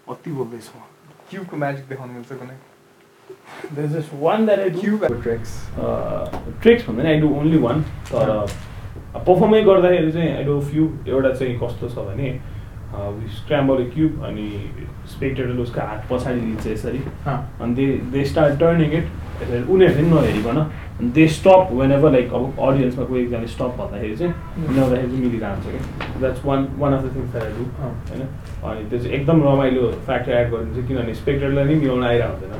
अति 0.09 0.31
बोल्दैछु 0.39 0.77
म 0.79 0.83
क्युबको 1.29 1.57
म्याजिक 1.63 1.87
देखाउनु 1.89 2.13
मिल्छ 2.13 2.33
कुनै 2.43 2.57
There's 3.75 3.93
just 3.95 4.13
one 4.21 4.45
that 4.47 4.59
I 4.59 4.69
do. 4.69 4.79
Cube 4.81 5.03
tricks. 5.23 5.51
Uh, 5.83 6.25
tricks 6.63 6.83
भन्दैन 6.87 7.05
आई 7.07 7.19
डु 7.19 7.27
ओन्ली 7.41 7.57
वान 7.65 7.81
तर 8.09 8.31
पर्फर्मै 9.27 9.61
गर्दाखेरि 9.69 10.11
चाहिँ 10.11 10.31
आई 10.37 10.43
डु 10.43 10.59
फ्यु 10.71 10.87
एउटा 11.07 11.31
चाहिँ 11.33 11.57
कस्तो 11.61 11.89
छ 11.93 12.05
भने 12.09 12.31
स्क्राम्बल 13.37 13.83
क्युब 13.93 14.23
अनि 14.29 14.47
स्पेक्टेडल 15.13 15.59
उसको 15.65 15.81
हात 15.91 16.05
पछाडि 16.09 16.39
दिन्छ 16.41 16.67
यसरी 16.67 17.01
अनि 17.31 17.73
they 17.75 17.85
they 18.15 18.25
start 18.31 18.59
turning 18.63 18.91
it 18.99 19.07
यसरी 19.43 19.63
उनीहरूले 19.75 20.03
पनि 20.03 20.09
नहेरिकन 20.15 20.59
they 21.01 21.27
stop 21.27 21.69
when 21.73 21.91
ever 21.91 22.11
like 22.11 22.33
अब 22.33 22.59
अडियन्समा 22.61 23.05
कोही 23.05 23.21
एकजना 23.21 23.45
स्टप 23.53 23.71
भन्दाखेरि 23.77 24.15
चाहिँ 24.15 24.33
उनीहरूलाई 24.67 25.01
चाहिँ 25.01 25.21
मिलिरहन्छ 25.21 25.65
क्या। 25.65 26.19
That's 26.19 26.45
one 26.45 26.67
one 26.79 26.93
of 26.93 27.03
the 27.03 27.15
things 27.15 27.31
that 27.31 27.49
do 27.57 27.63
होइन। 28.09 28.21
अनि 28.21 28.89
त्यो 28.89 28.99
चाहिँ 28.99 29.13
एकदम 29.17 29.43
रमाइलो 29.43 29.87
फ्याक्टर 30.05 30.31
एड 30.39 30.51
गरिदिन्छ 30.51 30.87
किनभने 30.87 31.13
स्पेक्टरलाई 31.21 31.65
नै 31.65 31.75
मिलाउन 31.83 32.03
आइरहेको 32.09 32.33
हुँदैन 32.33 32.53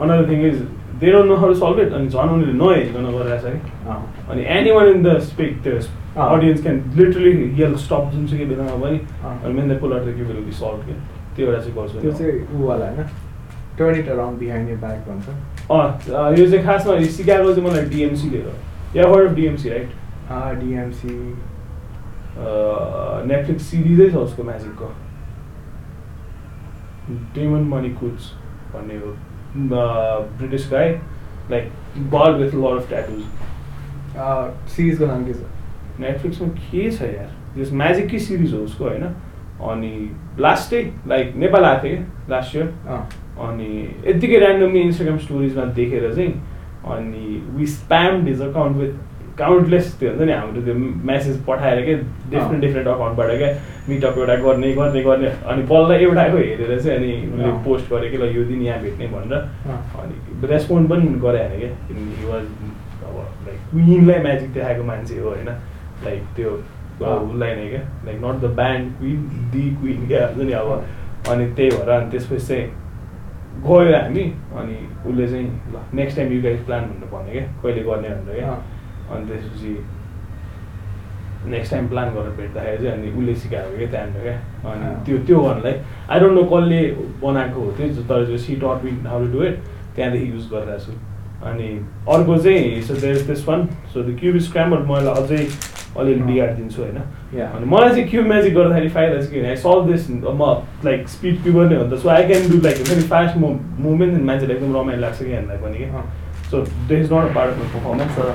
another 0.00 0.28
thing 0.30 0.40
is 0.48 0.58
they 1.00 1.10
don't 1.12 1.28
know 1.28 1.36
how 1.42 1.48
to 1.48 1.58
solve 1.60 1.80
it 1.80 1.92
अनि 1.98 2.08
झन् 2.08 2.30
उनीहरूले 2.34 2.58
नहेरिकन 2.60 3.06
गरिरहेछ 3.16 3.44
कि 3.44 4.30
अनि 4.30 4.42
any 4.58 4.70
one 4.76 4.88
in 4.88 5.02
the 5.02 5.18
spec 5.30 5.62
त्यो 5.64 5.78
audience 6.26 6.62
can 6.62 6.76
literally 6.96 7.32
yell 7.56 7.74
stop 7.86 8.10
जुनसुकै 8.12 8.44
बेलामा 8.52 8.76
पनि 8.84 8.98
अनि 9.44 9.54
man 9.54 9.74
the 9.74 9.80
pull 9.80 9.92
out 9.92 10.04
the 10.06 10.14
cube 10.16 10.26
will 10.30 10.44
be 10.46 10.52
solve 10.60 10.84
क्या। 10.86 10.96
त्यो 11.36 11.46
एउटा 11.46 11.60
चाहिँ 11.62 11.74
गर्छु 11.76 12.00
त्यो 12.00 12.12
चाहिँ 12.12 12.62
ऊवाला 12.62 12.90
होइन। 12.90 13.06
Turn 13.78 13.94
it 14.00 14.08
around 14.08 14.38
behind 14.38 14.70
your 14.70 14.76
back 14.84 15.08
भन्छ। 15.08 15.26
अँ 15.70 16.34
यो 16.34 16.46
चाहिँ 16.46 16.64
खासमा 16.64 16.98
सिकागो 17.10 17.52
चाहिँ 17.54 17.68
मलाई 17.68 17.84
डिएमसी 17.88 18.30
लिएर 18.30 18.96
या 18.96 19.06
word 19.08 19.34
DMC 19.34 19.68
right 19.68 19.90
DMC 20.60 21.14
Netflix 23.26 23.62
सिरिजै 23.64 24.10
छ 24.10 24.16
उसको 24.18 24.42
म्याजिकको 24.44 24.88
डेमन 27.34 27.68
मनी 27.68 27.90
कुड्स 27.94 28.32
भन्ने 28.74 28.96
हो 28.96 29.14
British 30.38 30.68
guy 30.70 30.90
like 31.50 31.72
bald 32.10 32.34
with 32.34 32.54
lot 32.56 32.76
of 32.76 32.88
tattoos 32.88 34.68
सिरिजको 34.74 35.06
नाम 35.06 35.24
के 35.24 35.32
छ 35.32 36.00
नेटफ्लिक्समा 36.00 36.48
के 36.60 36.90
छ 36.90 37.14
यार 37.14 37.32
जस 37.56 37.72
म्याजिककै 37.76 38.18
सिरिज 38.20 38.54
हो 38.54 38.60
उसको 38.64 38.84
होइन 38.84 39.04
अनि 39.70 39.94
लास्टै 40.40 40.82
लाइक 41.08 41.34
नेपाल 41.36 41.64
आएको 41.64 41.88
थियो 41.88 42.30
लास्ट 42.30 42.56
इयर 42.56 42.72
अनि 43.48 43.68
यत्तिकै 44.06 44.38
ऱ्यान्डमली 44.40 44.80
इन्स्टाग्राम 44.80 45.18
स्टोरिजमा 45.26 45.64
देखेर 45.78 46.12
चाहिँ 46.14 46.32
अनि 46.94 47.42
we 47.56 47.66
spam 47.76 48.26
his 48.26 48.42
account 48.42 48.76
with 48.76 48.92
countless 49.38 49.86
त्यो 50.00 50.08
हुन्छ 50.10 50.22
नि 50.28 50.32
हाम्रो 50.32 50.62
त्यो 50.64 50.74
म्यासेज 51.08 51.36
पठाएर 51.44 51.78
क्या 51.84 51.96
डिफ्रेन्ट 52.30 52.60
डिफ्रेन्ट 52.64 52.88
अकाउन्टबाट 52.88 53.30
क्या 53.38 53.48
मिटअप 53.88 54.18
एउटा 54.18 54.34
गर्ने 54.44 54.72
गर्ने 54.78 55.02
गर्ने 55.02 55.28
अनि 55.52 55.62
बल्ल 55.70 55.90
एउटाको 56.00 56.36
हेरेर 56.36 56.80
चाहिँ 56.80 56.96
अनि 56.98 57.12
उसले 57.28 57.52
पोस्ट 57.64 57.90
गरेँ 57.92 58.10
कि 58.10 58.18
ल 58.18 58.28
यो 58.36 58.44
दिन 58.50 58.62
यहाँ 58.62 58.80
भेट्ने 58.80 59.06
भनेर। 59.14 59.32
अनि 60.00 60.46
रेस्पोन्ड 60.52 60.90
पनि 60.90 61.06
गरे 61.24 61.38
अरे 61.44 61.58
क्या 61.60 61.70
किनकि 61.88 62.20
हि 62.20 62.28
वाज 62.32 62.44
अब 63.06 63.16
लाइक 63.46 63.58
क्विनलाई 63.70 64.18
म्याजिक 64.26 64.52
देखाएको 64.52 64.84
मान्छे 64.90 65.18
हो 65.18 65.28
होइन। 65.28 65.48
लाइक 66.04 66.22
त्यो 66.36 66.50
उसलाई 67.00 67.54
नै 67.54 67.68
क्या 67.70 67.82
like 68.04 68.18
not 68.24 68.40
the 68.44 68.54
band 68.60 68.92
Queen 68.98 69.18
the 69.52 69.64
Queen 69.80 70.06
क्या 70.08 70.26
हुन्छ 70.26 70.46
नि 70.46 70.52
अब। 70.60 70.70
अनि 71.30 71.44
त्यही 71.56 71.70
भएर 71.70 71.90
अनि 71.96 72.10
त्यसपछि 72.10 72.46
चाहिँ 72.46 72.66
गयो 73.66 73.96
हामी 73.96 74.24
अनि 74.60 74.76
उसले 75.06 75.26
चाहिँ 75.28 75.48
ल 75.72 75.80
next 75.94 76.16
time 76.16 76.32
you 76.32 76.42
guys 76.42 76.64
plan 76.66 76.82
भन्नु 76.90 77.06
भन्यो 77.14 77.32
क्या 77.32 77.46
कहिले 77.62 77.82
गर्ने 77.88 78.08
भनेर 78.08 78.34
क्या। 78.36 78.52
अनि 79.10 79.26
त्यसपछि 79.28 79.72
नेक्स्ट 81.50 81.72
टाइम 81.72 81.88
प्लान 81.88 82.08
गरेर 82.14 82.32
भेट्दाखेरि 82.38 82.78
चाहिँ 82.84 82.96
अनि 82.96 83.08
उसले 83.18 83.34
सिकाएको 83.42 83.76
क्या 83.76 83.88
त्यहाँनिर 83.90 84.22
क्या। 84.22 84.36
अनि 84.70 84.86
त्यो 85.04 85.18
त्यो 85.26 85.38
गर्नलाई। 85.44 85.74
आई 86.10 86.20
डोन्ट 86.20 86.34
नो 86.34 86.42
कसले 86.52 86.80
बनाएको 87.22 87.60
हो 87.60 87.70
त्यो 87.76 88.02
तर 88.10 88.24
जो 88.30 88.36
सी 88.38 88.56
टट 88.62 88.84
विन 88.84 89.06
हाउ 89.06 89.26
डु 89.32 89.42
इट 89.44 89.56
त्यहाँदेखि 89.96 90.26
युज 90.32 90.46
गरिरहेको 90.52 90.84
छु। 90.84 90.92
अनि 91.48 91.68
अर्को 92.14 92.36
चाहिँ 92.38 92.82
so 92.88 92.94
there 93.00 93.16
is 93.16 93.26
this 93.28 93.48
one 93.48 93.66
so 93.92 94.02
the 94.02 94.16
cube 94.20 94.38
scramble 94.48 94.80
मैले 94.90 95.10
अझै 95.20 95.44
अलिअलि 95.98 96.22
बिगारिदिन्छु 96.22 96.82
होइन। 96.82 96.98
अनि 97.42 97.66
मलाई 97.66 97.90
चाहिँ 97.90 98.08
क्युब 98.10 98.26
म्याजिक 98.26 98.54
गर्दाखेरि 98.54 98.88
फाइदा 98.88 99.16
चाहिँ 99.20 99.30
के 99.30 99.40
भने 99.42 99.56
सल्भ 99.56 99.90
दिस 99.90 100.10
म 100.10 100.42
लाइक 100.84 101.08
स्पिड 101.08 101.42
क्युबर 101.42 101.64
नै 101.70 101.76
हो 101.76 101.84
नि 101.84 101.90
त। 101.90 102.00
So 102.00 102.08
I 102.08 102.26
can 102.26 102.48
do 102.50 102.56
like 102.64 102.76
very 102.88 103.04
fast 103.12 103.36
मु 103.36 103.48
मुभमेन्ट 103.84 104.22
मान्छेलाई 104.24 104.56
एकदम 104.56 104.76
रमाइलो 104.76 105.00
लाग्छ 105.00 105.18
कि 105.22 105.32
हामीलाई 105.34 105.58
पनि 105.62 105.78
कि? 105.78 105.86
So 106.50 106.56
this 106.88 106.98
is 106.98 107.12
not 107.12 107.30
a 107.30 107.34
part 107.34 107.50
of 107.50 107.58
my 107.58 107.68
performance 107.74 108.12
तर 108.16 108.28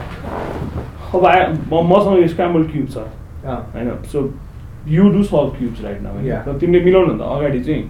अब 1.17 1.25
आए 1.25 1.41
मसँग 1.91 2.25
स्क्राम्बल 2.27 2.63
क्युब 2.71 2.87
छ। 2.89 2.97
होइन? 3.45 3.91
So 4.11 4.29
you 4.87 5.09
do 5.09 5.23
solve 5.23 5.55
cubes 5.57 5.83
right 5.83 5.99
तर 6.45 6.57
तिमीले 6.59 6.83
मिलाउनु 6.85 7.07
भन्दा 7.11 7.25
अगाडि 7.35 7.59
चाहिँ। 7.59 7.83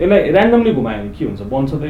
यसलाई 0.00 0.20
ऱ्यान्डमली 0.30 0.72
घुमायो 0.72 0.98
भने 0.98 1.10
के 1.18 1.24
हुन्छ? 1.24 1.40
बन्छ 1.52 1.72
त 1.74 1.84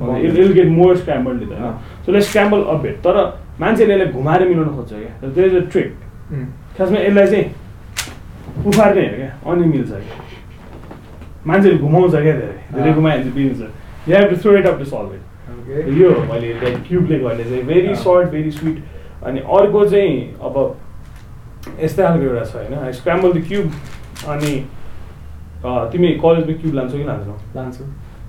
इल 0.00 0.52
गेट 0.52 0.68
मोर 0.68 0.96
स्क्राम्बल 0.96 1.32
होइन? 1.46 1.72
सो 2.06 2.12
लेट 2.12 2.22
स्क्राम्बल 2.22 2.62
अप 2.62 2.80
भेट 2.82 2.96
तर 3.06 3.16
मान्छेले 3.60 3.94
यसलाई 3.94 4.12
घुमाएर 4.12 4.48
मिलाउन 4.48 4.68
खोज्छ 4.76 4.92
क्या। 4.92 5.30
त्यो 5.30 5.44
इज 5.46 5.54
अ 5.56 5.66
ट्रिक 5.72 5.90
खासमा 6.76 6.98
यसलाई 6.98 7.26
चाहिँ 7.26 7.44
उफार्ने 8.66 9.02
हो 9.06 9.14
क्या 9.16 9.30
अनि 9.50 9.64
मिल्छ 9.72 9.90
क्या। 9.90 10.16
मान्छेले 11.46 11.78
घुमाउँछ 11.78 12.12
क्या 12.12 12.34
धेरै 12.40 12.56
धेरै 12.74 12.92
घुमायो 12.92 13.16
भने 13.16 13.22
चाहिँ 13.22 13.34
बिग्रिन्छ 13.34 13.62
you 14.08 14.28
to 14.30 14.36
throw 14.42 14.56
it 14.58 14.66
up 14.66 14.78
to 14.78 14.84
solve 14.92 15.12
it 15.14 15.22
यो 16.00 16.10
मैले 16.30 16.52
लाइक 16.62 16.76
क्युबले 16.88 17.18
गर्ने 17.18 17.44
चाहिँ 17.44 17.62
भेरी 17.70 17.94
सर्ट 18.04 18.30
भेरी 18.30 18.50
स्विट 18.50 18.76
अनि 19.26 19.40
अर्को 19.58 19.84
चाहिँ 19.90 20.14
अब 20.48 20.56
यस्तै 21.80 22.02
खालको 22.02 22.24
एउटा 22.24 22.44
छ 22.44 22.54
होइन 22.56 22.92
स्क्राम्बल 23.00 23.32
द 23.32 23.46
क्युब 23.48 23.66
अनि 24.34 24.52
तिमी 25.92 26.08
कलेजमा 26.22 26.54
क्युब 26.60 26.74
लान्छौ 26.74 26.96
कि 26.98 27.04
लान्छौ? 27.04 27.34
लान्छु। 27.56 27.84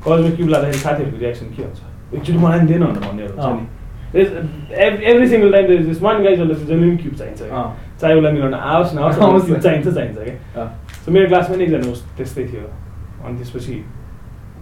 कलेजमा 0.06 0.36
क्युब 0.36 0.49
लाँदाखेरि 0.49 0.80
साथीहरूको 0.80 1.18
रियाक्सन 1.20 1.47
के 1.56 1.64
हुन्छ? 1.64 1.80
एकचोटि 2.16 2.39
मलाई 2.39 2.60
दिएन 2.68 2.84
भनेर 2.84 3.04
भन्नेहरू 3.08 3.34
हुन्छ 3.38 3.54
नि। 3.56 3.64
Every 5.12 5.28
single 5.30 5.52
time 5.52 5.66
this 5.88 6.02
one 6.02 6.24
guy 6.24 6.36
जसले 6.36 6.56
जहिले 6.56 6.88
पनि 6.88 6.97
क्युब 7.04 7.16
चाहिन्छ। 7.16 7.41
चाहे 8.02 8.14
उसलाई 8.18 8.34
मिलाउन 8.34 8.54
आओस् 8.74 8.93
नआओस् 8.95 9.18
चाहिन्छ 9.66 9.88
चाहिन्छ 9.88 10.18
क्या? 10.18 10.66
सो 11.06 11.12
मेरो 11.12 11.28
क्लासमा 11.32 11.56
नि 11.56 11.64
एकजना 11.64 11.93
त्यस्तै 12.18 12.43
थियो। 12.52 12.64
अनि 13.26 13.38
त्यसपछि 13.38 13.76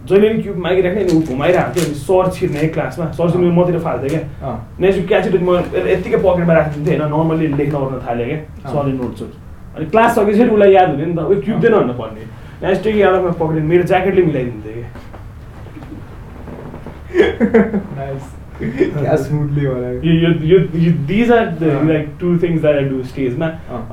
जहिले 0.08 0.28
पनि 0.28 0.42
क्युब 0.42 0.56
मागिराख्ने 0.64 1.02
नि 1.04 1.12
ऊ 1.16 1.20
घुमाइरहेको 1.32 1.70
थियो 1.74 1.84
अनि 1.86 1.94
सर 2.06 2.30
छिर्ने 2.36 2.68
क्लासमा 2.76 3.04
सर 3.18 3.30
छिर्नु 3.32 3.52
मतिर 3.60 3.78
फाल्थेँ 3.86 4.10
क्या? 4.10 4.52
नेक्स्ट 4.80 5.06
क्याच 5.08 5.24
इट 5.28 5.42
म 5.42 5.50
यत्तिकै 5.92 6.18
पकेटमा 6.26 6.52
राखिदिन्थेँ 6.60 6.96
होइन? 6.98 7.10
नर्मली 7.14 7.46
लेख्न 7.60 7.76
ओर्न 7.84 7.96
थालेँ 8.06 8.26
क्या? 8.28 8.38
सरले 8.72 8.92
नोट्स 9.00 9.20
अनि 9.76 9.86
क्लास 9.92 10.10
सकेपछि 10.16 10.48
उसलाई 10.56 10.72
याद 10.72 10.88
हुने 10.90 11.04
नि 11.06 11.14
त। 11.14 11.18
उयो 11.30 11.40
क्युब 11.44 11.58
दिएन 11.60 11.74
भनेर 11.74 11.96
भन्ने 12.00 12.24
नेक्स्ट 12.62 12.82
टेक 12.84 12.96
याद 12.96 13.14
अफ 13.14 13.38
पकेट 13.42 13.62
मेरो 13.72 13.84
ज्याकेटले 13.92 14.22
मिलाइदिन्थेँ 18.60 20.66
कि 20.72 20.90
these 21.06 21.32
are 21.32 21.84
like 21.86 22.08
two 22.20 22.36
things 22.42 22.60
that 22.60 22.76
I 22.76 22.84
do 22.84 23.02
स्टेजमा 23.04 23.46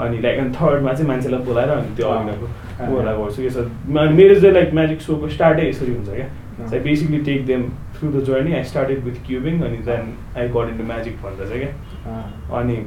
अनि 0.05 0.21
लाइक 0.21 0.39
अनि 0.39 0.49
थर्डमा 0.51 0.93
चाहिँ 0.93 1.07
मान्छेलाई 1.07 1.41
बोलाएर 1.45 1.69
अनि 1.71 1.95
त्यो 1.95 2.09
अघिनको 2.09 2.47
कुरा 2.79 3.13
गर्छु 3.13 3.41
कि 3.41 3.49
सर 3.49 3.69
मेरो 4.11 4.39
चाहिँ 4.39 4.53
लाइक 4.53 4.73
म्याजिक 4.73 5.01
सोको 5.01 5.29
स्टार्टै 5.29 5.69
यसरी 5.69 5.91
हुन्छ 5.91 6.09
क्या 6.09 6.27
I 6.67 6.79
basically 6.81 7.17
take 7.23 7.45
them 7.45 7.69
through 7.97 8.11
the 8.11 8.23
journey 8.25 8.53
I 8.53 8.63
started 8.65 9.03
with 9.03 9.25
cubing 9.27 9.61
अनि 9.63 9.77
then 9.85 10.13
I 10.37 10.47
got 10.49 10.69
in 10.69 10.77
the 10.77 10.87
magic 10.87 11.17
भन्छ 11.23 11.39
चाहिँ 11.39 11.61
क्या 11.61 12.59
अनि 12.59 12.77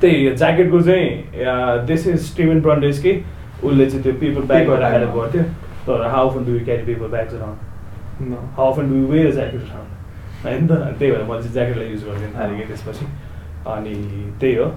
त्यही 0.00 0.36
ज्याकेटको 0.36 0.80
चाहिँ 0.82 1.86
दिस 1.86 2.06
इज 2.06 2.20
स्टिभन 2.22 2.60
ब्रन्डेसकै 2.60 3.22
उसले 3.64 3.86
चाहिँ 3.86 4.02
त्यो 4.02 4.12
पेपर 4.20 4.42
ब्यागमा 4.46 4.78
राखेर 4.78 5.06
गर्थ्यो 5.16 5.42
तर 5.86 6.06
how 6.08 6.28
often 6.28 6.44
do 6.44 6.52
you 6.52 6.64
carry 6.64 6.82
paper 6.84 7.08
bags 7.08 7.34
around 7.34 8.34
how 8.56 8.72
often 8.72 8.90
do 8.90 8.96
you 8.96 9.06
wear 9.08 9.32
jacket 9.34 9.62
around 9.62 10.03
होइन 10.44 10.66
त 10.66 10.72
त्यही 10.98 11.10
भएर 11.12 11.22
मैले 11.28 11.42
चाहिँ 11.42 11.52
ज्याकेटलाई 11.52 11.88
युज 11.90 12.02
गरिदिनु 12.04 12.32
थालेँ 12.38 12.56
कि 12.58 12.64
त्यसपछि। 12.70 13.04
अनि 13.74 13.94
त्यही 14.40 14.54
हो। 14.54 14.68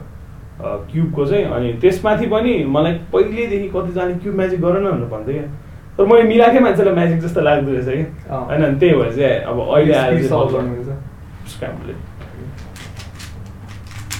क्युबको 0.91 1.25
चाहिँ 1.25 1.45
अनि 1.55 1.69
त्यसमाथि 1.81 2.25
पनि 2.33 2.53
मलाई 2.75 2.93
पहिल्यैदेखि 3.13 3.67
कतिजना 3.75 4.17
क्युब 4.23 4.35
म्याजिक 4.35 4.59
गर 4.61 4.79
न 4.79 4.85
भनेर 4.91 5.09
भन्थ्यो 5.13 5.33
क्या 5.33 5.47
तर 5.97 6.05
मैले 6.05 6.23
मिलाएकै 6.29 6.59
मान्छेलाई 6.65 6.93
म्याजिक 6.93 7.19
जस्तो 7.21 7.41
लाग्दो 7.41 7.71
रहेछ 7.71 7.89
कि। 7.89 8.03
होइन 8.29 8.77
त्यही 8.79 8.93
भएर 8.99 9.11
चाहिँ 9.17 9.37
अब 9.49 9.57
अहिले 9.61 9.93
आएर 9.93 10.13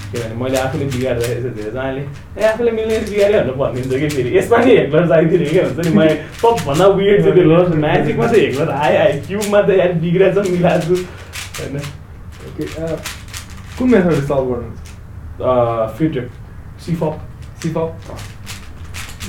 किनभने 0.08 0.34
मैले 0.40 0.56
आफूले 0.58 0.84
बिगारिरहेको 0.84 1.40
छु 1.42 1.50
धेरैजनाले। 1.56 2.02
ए 2.40 2.44
आफूले 2.48 2.70
मिल्ने 2.72 2.98
बिगाऱ्यो 3.08 3.40
भनेर 3.40 3.56
भनिदिन्छ 3.60 3.94
कि 4.00 4.08
फेरि। 4.14 4.30
यसमा 4.38 4.58
नि 4.64 4.70
हेक्लर 4.76 5.04
चाहिदिने 5.08 5.46
क्या 5.52 5.64
हुन्छ 5.64 5.78
नि। 5.86 5.90
मैले 5.96 6.14
सबभन्दा 6.42 6.86
वियर्ड 6.98 7.22
चाहिँ 7.24 7.34
त्यो 7.36 7.76
म्याजिकमा 7.84 8.26
चाहिँ 8.26 8.44
हेक्लर 8.46 8.68
आयो 8.84 8.98
आयो 9.00 9.14
क्युबमा 9.28 9.60
त 9.62 9.70
यार 9.80 9.92
बिग्रेछ 10.04 10.36
मिलाएको 10.48 10.84
छु। 10.88 10.96
होइन 11.60 12.96
कुन 13.78 13.90
मेथड 13.90 14.20
सल्भ 14.24 14.50
गर्नुहुन्छ 14.50 15.96
फिटर 15.98 16.28
सिफप 16.80 17.20
सिफप 17.62 18.18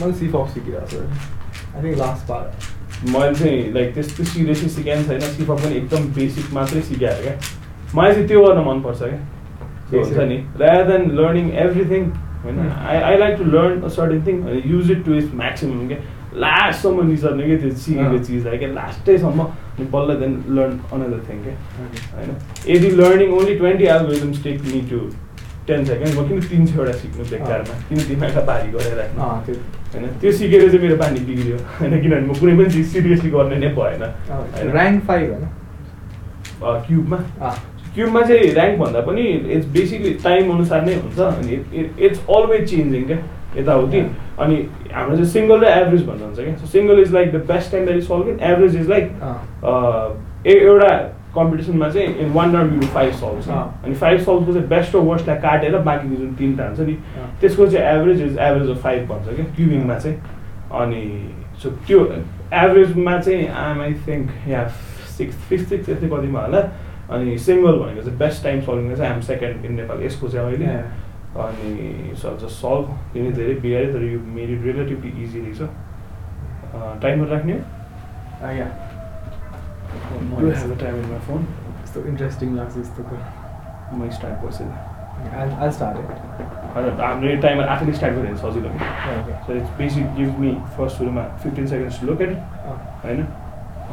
मैले 0.01 0.13
सिफप 0.15 0.47
सिकिरहेको 0.53 0.88
छु 0.88 0.99
आई 0.99 1.84
थिङ्क 1.84 1.97
लास्ट 1.97 2.27
पार्ट 2.27 3.07
मैले 3.09 3.34
चाहिँ 3.36 3.71
लाइक 3.73 3.93
त्यस्तो 3.93 4.23
सिरियसली 4.25 4.69
सिकाएको 4.71 5.03
छैन 5.09 5.34
सिफप 5.34 5.59
पनि 5.63 5.75
एकदम 5.77 6.07
बेसिक 6.15 6.53
मात्रै 6.53 6.82
सिकाएर 6.84 7.21
क्या 7.21 7.36
मलाई 7.95 8.13
चाहिँ 8.13 8.27
त्यो 8.27 8.45
गर्न 8.45 8.65
मनपर्छ 8.67 8.99
क्या 9.01 9.19
हुन्छ 9.93 10.17
नि? 10.30 10.36
रादर 10.59 10.89
देन 10.89 11.11
लर्निङ 11.17 11.49
एभ्रिथिङ 11.59 12.09
होइन 12.43 12.59
I 12.88 12.97
I 13.01 13.17
like 13.17 13.38
to 13.38 13.45
learn 13.47 13.82
a 13.82 13.88
certain 13.95 14.25
thing 14.27 14.43
use 14.65 14.91
it 14.91 15.05
to 15.05 15.13
it's 15.13 15.34
maximum 15.36 15.88
क्या 15.88 15.97
लास्टसम्म 16.43 17.07
निचर्ने 17.07 17.43
क्या 17.45 17.57
त्यो 17.59 17.71
सिकेको 17.86 18.17
चिजलाई 18.23 18.57
क्या 18.57 18.69
लास्टैसम्म 18.73 19.47
अनि 19.80 19.88
बल्ल 19.89 20.15
देन 20.17 20.36
लर्न 20.51 20.80
अनदर 20.91 21.19
थिङ 21.25 21.41
क्या 21.41 21.55
होइन 22.11 22.38
यदि 22.67 22.89
learning 22.97 23.34
only 23.34 23.55
twenty 23.55 23.86
algorithms 23.89 24.43
take 24.43 24.61
me 24.65 24.82
to 24.89 24.99
ten 25.67 25.86
second 25.86 26.13
म 26.13 26.27
किन 26.27 26.41
तिन 26.45 26.65
सयवटा 26.67 26.93
सिक्नु 26.97 27.25
बेकारमा 27.27 27.77
किन 27.86 28.03
दिमागलाई 28.05 28.45
पारी 28.45 28.71
गरेर 28.71 28.97
राख्नु 28.97 29.30
होइन 29.89 30.07
त्यो 30.17 30.32
सिकेर 30.34 30.67
चाहिँ 30.67 30.82
मेरो 30.82 30.97
पानी 30.97 31.25
बिग्रियो 31.25 31.57
होइन 31.73 31.97
किनभने 31.97 32.21
म 32.23 32.38
कुनै 32.38 32.55
पनि 32.55 32.69
चिज 32.71 32.88
सिरियसली 32.89 33.32
गर्ने 33.32 33.59
नै 33.59 33.73
भएन 33.75 34.05
ऱ्याङ्क 34.69 35.03
फाइभ 35.05 35.32
होइन 35.32 36.86
क्युबमा 36.86 37.19
क्युबमा 37.91 38.21
चाहिँ 38.23 38.53
ऱ्याङ्क 38.53 38.80
भन्दा 38.80 39.01
पनि 39.03 39.27
इट्स 39.49 39.67
बेसिकली 39.73 40.13
टाइम 40.23 40.51
अनुसार 40.53 40.82
नै 40.84 40.95
हुन्छ 40.97 41.19
अनि 41.21 41.61
इट्स 41.99 42.25
अलवेज 42.32 42.69
चेन्जिङ 42.69 43.05
क्या 43.05 43.21
यताउति 43.55 44.03
अनि 44.40 44.56
हाम्रो 44.94 45.16
चाहिँ 45.16 45.30
सिङ्गल 45.30 45.60
र 45.64 45.68
एभरेज 45.68 46.06
भन्नु 46.08 46.26
हुन्छ 46.26 46.40
क्या. 46.40 46.56
So 46.58 46.68
single 46.68 47.00
is 47.00 47.14
like 47.14 47.32
the 47.32 47.46
best 47.48 47.72
time 47.72 47.86
that 47.86 47.98
is 47.98 48.08
solve 48.08 48.40
average 48.42 48.76
is 48.76 48.90
like 48.90 49.06
एउटा 50.48 50.92
कम्पिटिसनमा 51.36 51.90
चाहिँ 51.90 52.16
in 52.20 52.32
one 52.34 52.54
round 52.56 52.74
you 52.74 52.88
five 52.94 53.14
solve 53.14 53.50
अनि 53.86 53.96
फाइभ 53.96 54.20
सल्भको 54.20 54.54
चाहिँ 54.54 54.68
बेस्ट 54.68 54.96
र 54.96 55.00
वर्स्टलाई 55.10 55.38
काटेर 55.42 55.78
बाँकीको 55.90 56.16
जुन 56.22 56.34
तिनवटा 56.36 56.68
हुन्छ 56.68 56.80
नि 56.88 56.96
त्यसको 57.42 57.68
चाहिँ 57.68 58.00
average 58.00 58.22
is 58.22 58.38
average 58.38 58.70
of 58.70 58.82
five 58.84 59.08
भन्छ 59.10 59.36
क्या 59.36 59.46
क्युबिङमा 59.56 59.98
चाहिँ। 60.00 60.18
अनि 60.82 61.02
सो 61.64 61.70
त्यो 61.88 62.00
एभरेजमा 62.54 63.18
चाहिँ 63.20 63.48
आइम 63.66 63.82
आई 63.82 63.94
थिङ्क 64.08 64.32
या 64.50 64.68
सिक्स 65.18 65.36
फिफ्थ 65.50 65.70
सिक्स 65.70 65.90
यस्तै 65.90 66.08
कतिमा 66.08 66.42
होला। 66.46 66.62
अनि 67.10 67.38
सिङ्गल 67.46 67.78
भनेको 67.80 68.02
चाहिँ 68.02 68.18
बेस्ट 68.20 68.44
टाइम 68.44 68.62
सल्भिङ 68.62 68.96
चाहिँ 68.96 69.12
आइम 69.12 69.22
सेकेन्ड 69.30 69.66
इन 69.66 69.74
नेपाल 69.82 70.04
यसको 70.06 70.28
चाहिँ 70.28 70.48
अहिले। 70.48 70.68
अनि 71.38 72.15
सो 72.15 72.36
जस्ट 72.38 72.61
सल्भ 72.61 72.97
तिमी 73.13 73.32
धेरै 73.32 73.53
बिगाऱ्यो 73.61 73.93
तर 73.93 74.03
यो 74.03 74.19
मेरी 74.36 74.55
रिलेटिभली 74.63 75.23
इजी 75.23 75.39
रहेछ 75.39 75.61
टाइमर 77.01 77.27
राख्ने? 77.27 77.53
या 78.53 78.67
phone? 81.27 81.45
यस्तो 81.84 82.01
इन्ट्रेस्टिङ 82.07 82.55
लाग्छ 82.55 82.77
यस्तो 82.77 83.03
म 83.93 84.09
स्टार्ट 84.11 84.41
गर्छु 84.41 84.63
हाम्रो 87.01 87.30
यो 87.30 87.38
टाइमर 87.41 87.67
आफैले 87.67 87.93
स्टार्ट 87.93 88.15
गऱ्यो 88.15 88.25
भने 88.25 88.38
सजिलो 88.38 88.69
so 89.45 89.53
it's 89.53 89.77
basic 89.77 90.13
give 90.15 90.39
me 90.39 90.51
first 90.77 90.97
सुरुमा 90.97 91.23
फिफ्टिन 91.43 91.67
सेकेन्ड्स 91.67 92.03
लुक 92.03 92.21
एट 92.21 92.38
होइन 93.05 93.23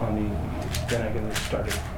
अनि 0.06 0.26
can 0.90 1.30
start 1.40 1.95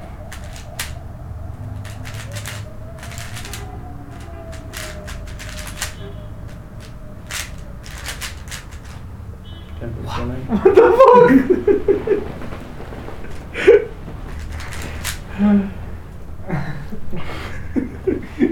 What 10.49 10.75
the 10.75 10.87
fuck? 10.99 11.31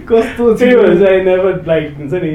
कस्तो 0.09 0.53
त्यही 0.59 0.77
भएर 0.77 0.99
चाहिँ 1.01 1.23
नेभर 1.25 1.65
लाइक 1.67 1.97
हुन्छ 1.99 2.13
नि 2.23 2.31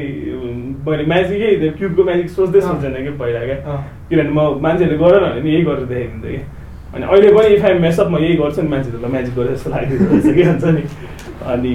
मैले 0.88 1.06
म्याजिकै 1.14 1.56
त्यो 1.62 1.72
क्युबको 1.78 2.04
म्याजिक 2.04 2.30
सोच्दै 2.30 2.62
सोच्दैन 2.62 2.96
कि 3.06 3.12
पहिला 3.22 3.46
क्या 3.46 3.78
किनभने 4.10 4.34
म 4.34 4.60
मान्छेहरूले 4.66 4.98
गर 4.98 5.20
भने 5.24 5.42
नि 5.42 5.50
यही 5.54 5.64
गरेर 5.70 5.86
देखाइदिन्छ 5.94 6.26
कि? 6.26 6.42
अनि 6.96 7.04
अहिले 7.06 7.30
पनि 7.38 7.56
इफ 7.56 7.66
आई 7.66 7.80
मेसअप 7.86 8.08
म 8.12 8.18
यही 8.26 8.36
गर्छु 8.42 8.62
नि 8.62 8.70
मान्छेहरूलाई 8.76 9.12
म्याजिक 9.12 9.36
गरेर 9.36 9.54
जस्तो 9.56 9.70
लागिदिँदो 9.70 10.06
रहेछ 10.12 10.36
कि 10.36 10.44
हुन्छ 10.50 10.64
नि? 10.66 10.84
अनि 11.54 11.74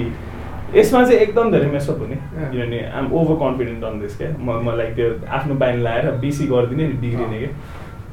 यसमा 0.75 1.03
चाहिँ 1.03 1.19
एकदम 1.23 1.51
धेरै 1.51 1.69
मेसअप 1.71 1.99
हुने। 2.03 2.15
किनभने 2.51 2.79
I'm 2.99 3.11
over 3.17 3.35
confident 3.43 3.83
on 3.89 3.99
this 3.99 4.17
क्या 4.17 4.29
म 4.37 4.61
म 4.65 4.77
लाइक 4.77 4.95
त्यो 4.95 5.09
आफ्नो 5.39 5.55
बानी 5.65 5.77
लगाएर 5.81 6.11
बेसी 6.21 6.47
गरिदिने 6.53 6.87
नि 6.87 6.95
बिग्रिने 7.03 7.37
क्या 7.39 7.51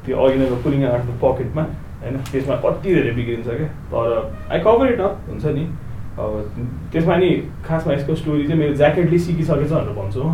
त्यो 0.05 0.15
अघि 0.25 0.37
नै 0.39 0.45
पुलिङ 0.63 0.83
आफ्नो 0.91 1.13
पकेटमा 1.23 1.63
होइन? 2.01 2.15
त्यसमा 2.31 2.55
कति 2.63 2.93
धेरै 2.95 3.11
बिग्रिन्छ 3.17 3.47
क्या। 3.47 3.69
तर 3.91 4.07
आई 4.51 4.59
कभर 4.65 4.93
इट 4.93 4.99
अप 4.99 5.13
हुन्छ 5.29 5.45
नि? 5.57 5.65
अब 6.15 6.31
त्यसमा 6.91 7.15
नि 7.21 7.29
खासमा 7.67 7.93
यसको 7.93 8.15
स्टोरी 8.15 8.43
चाहिँ 8.47 8.59
मेरो 8.59 8.73
ज्याकेटले 8.81 9.17
सिकिसकेछ 9.19 9.71
भनेर 9.71 9.93
भन्छु 9.99 10.19
म। 10.23 10.25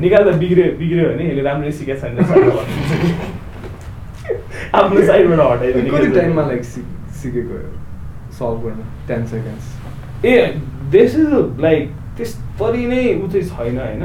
निकाल्दा 0.00 0.32
बिग्रियो 0.42 0.72
बिग्रियो 0.80 1.04
भने 1.10 1.24
यसले 1.28 1.42
राम्ररी 1.42 1.72
सिकेको 1.72 2.00
छैन 2.00 2.14
आफ्नो 4.74 5.00
साइडबाट 5.06 5.40
हटाइदिने 5.40 5.90
कति 5.90 6.08
टाइममा 6.18 6.42
लाइक 6.48 6.64
सिकेको 7.20 7.54
सल्भ 8.38 8.58
गर्नु 8.64 8.84
टेन 9.08 9.24
सेकेन्ड्स 9.32 9.64
ए 10.26 10.34
दिस 10.92 11.16
इज 11.20 11.32
लाइक 11.60 11.82
त्यस्तरी 12.16 12.84
नै 12.86 13.02
ऊ 13.14 13.28
चाहिँ 13.28 13.46
छैन 13.48 13.78
होइन? 13.78 14.04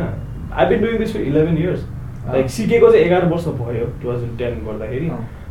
I 0.53 0.65
been 0.69 0.81
doing 0.81 0.97
this 0.99 1.13
for 1.13 1.21
eleven 1.21 1.57
years 1.57 1.81
like 2.27 2.49
सिकेको 2.49 2.91
चाहिँ 2.91 3.05
एघार 3.05 3.25
वर्ष 3.31 3.47
भयो 3.61 3.85
टु 4.01 4.07
थाउजन्ड 4.07 4.37
टेन 4.39 4.59
गर्दाखेरि। 4.65 5.09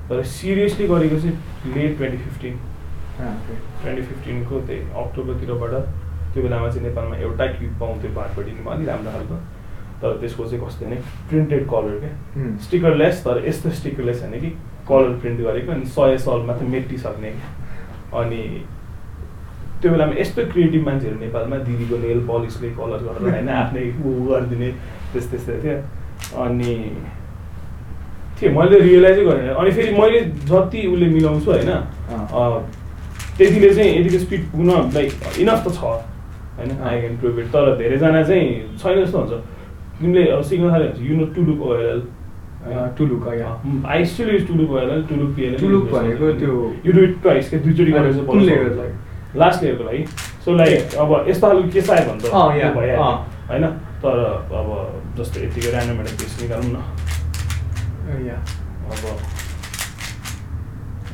तर 0.08 0.22
सिरियसली 0.36 0.86
गरेको 0.88 1.18
चाहिँ 1.20 1.74
लेट 1.74 1.96
ट्वेन्टी 1.98 2.18
फिफ्टिन 2.18 2.58
ट्वेन्टी 3.18 4.02
फिफ्टिनको 4.02 4.60
त्यही 4.60 4.80
अक्टोबरतिरबाट 5.02 5.74
त्यो 6.34 6.42
बेलामा 6.42 6.68
चाहिँ 6.68 6.86
नेपालमा 6.88 7.16
एउटा 7.16 7.46
क्युब 7.56 7.72
पाउँथ्यो 7.80 8.10
बारपट्टिमा 8.14 8.72
अलिक 8.72 8.88
राम्रो 8.88 9.10
खालको। 9.12 9.36
तर 10.02 10.16
त्यसको 10.20 10.44
चाहिँ 10.44 10.66
कस्तो 10.66 10.86
भने 10.86 10.96
प्रिन्टेड 11.28 11.66
कलर 11.70 11.98
क्या। 12.02 12.56
स्टिकरलेस 12.64 13.24
तर 13.24 13.44
यस्तो 13.46 13.70
स्टिकरलेस 13.80 14.22
होइन 14.22 14.40
कि 14.40 14.50
कलर 14.88 15.18
प्रिन्ट 15.20 15.40
गरेको 15.40 15.72
अनि 15.72 15.86
सय 15.96 16.18
सल 16.26 16.42
मात्रै 16.46 16.68
मेटिसक्ने 16.68 17.30
क्या। 17.30 17.48
अनि 18.20 18.42
त्यो 19.82 19.90
बेलामा 19.92 20.20
यस्तो 20.20 20.44
क्रिएटिभ 20.52 20.84
मान्छेहरू 20.86 21.18
नेपालमा 21.20 21.56
दिदीको 21.68 21.96
नेल 22.06 22.20
पलिसले 22.28 22.70
कलर 22.80 23.00
गरेर 23.06 23.30
होइन 23.30 23.48
आफ्नै 23.62 23.84
ऊ 24.04 24.10
गरिदिने 24.28 24.70
त्यस्तो 25.12 25.36
त्यस्तो 25.36 25.62
थियो 25.64 25.76
अनि 26.44 26.74
थियो 28.40 28.50
मैले 28.58 28.78
रियलाइजै 28.80 29.24
गरेँ 29.24 29.54
अनि 29.54 29.70
फेरि 29.76 29.92
मैले 29.98 30.20
जति 30.50 30.86
उसले 30.92 31.06
मिलाउँछु 31.14 31.50
होइन 31.50 31.70
त्यतिले 33.38 33.70
चाहिँ 33.74 33.90
यतिको 33.98 34.18
स्पिड 34.24 34.42
पुग्न 34.50 34.70
लाइक 34.94 35.10
इनफ 35.40 35.60
त 35.66 35.68
छ 35.74 35.80
होइन? 36.58 36.70
आई 36.86 37.00
क्यान 37.00 37.16
प्रुभ 37.20 37.38
इट 37.38 37.46
तर 37.54 37.76
धेरैजना 37.78 38.22
चाहिँ 38.22 38.48
छैन 38.82 39.04
जस्तो 39.04 39.18
हुन्छ। 39.18 39.32
तिमीले 40.00 40.22
अब 40.30 40.42
सिक्न 40.50 40.72
थाल्यो 40.72 40.90
भने 40.90 41.08
you 41.08 41.16
know 41.16 41.26
two look 41.34 41.60
OLL 41.68 42.00
two look 42.98 43.22
I 43.28 44.04
still 44.10 44.28
use 44.34 44.46
two look 44.48 44.70
OLL 44.70 45.02
two look 45.08 45.30
PLL 45.36 45.56
two look 45.60 45.84
भनेको 45.92 46.32
त्यो 46.38 46.52
यु 46.86 46.92
डु 46.92 47.00
इट 47.04 47.14
ट्वाइस 47.22 47.50
क्या 47.50 47.60
दुईचोटि 47.60 47.92
गरेर 47.92 48.94
लास्ट 49.36 49.64
इयरको 49.64 49.84
लागि 49.84 50.04
सो 50.44 50.54
लाइक 50.56 50.94
अब 51.00 51.24
यस्तो 51.28 51.46
खालको 51.46 51.68
के 51.72 51.80
चाहियो 51.80 52.10
भने 52.10 52.20
त 52.20 52.32
भइहाल्यो 52.76 53.12
होइन? 53.48 53.64
तर 54.02 54.16
अब 54.58 54.68
जस्तो 55.18 55.36
यतिकै 55.44 55.68
एउटा 55.68 56.12
केस 56.20 56.32
निकालौँ 56.42 56.70
न। 56.72 56.78
अब 58.92 59.04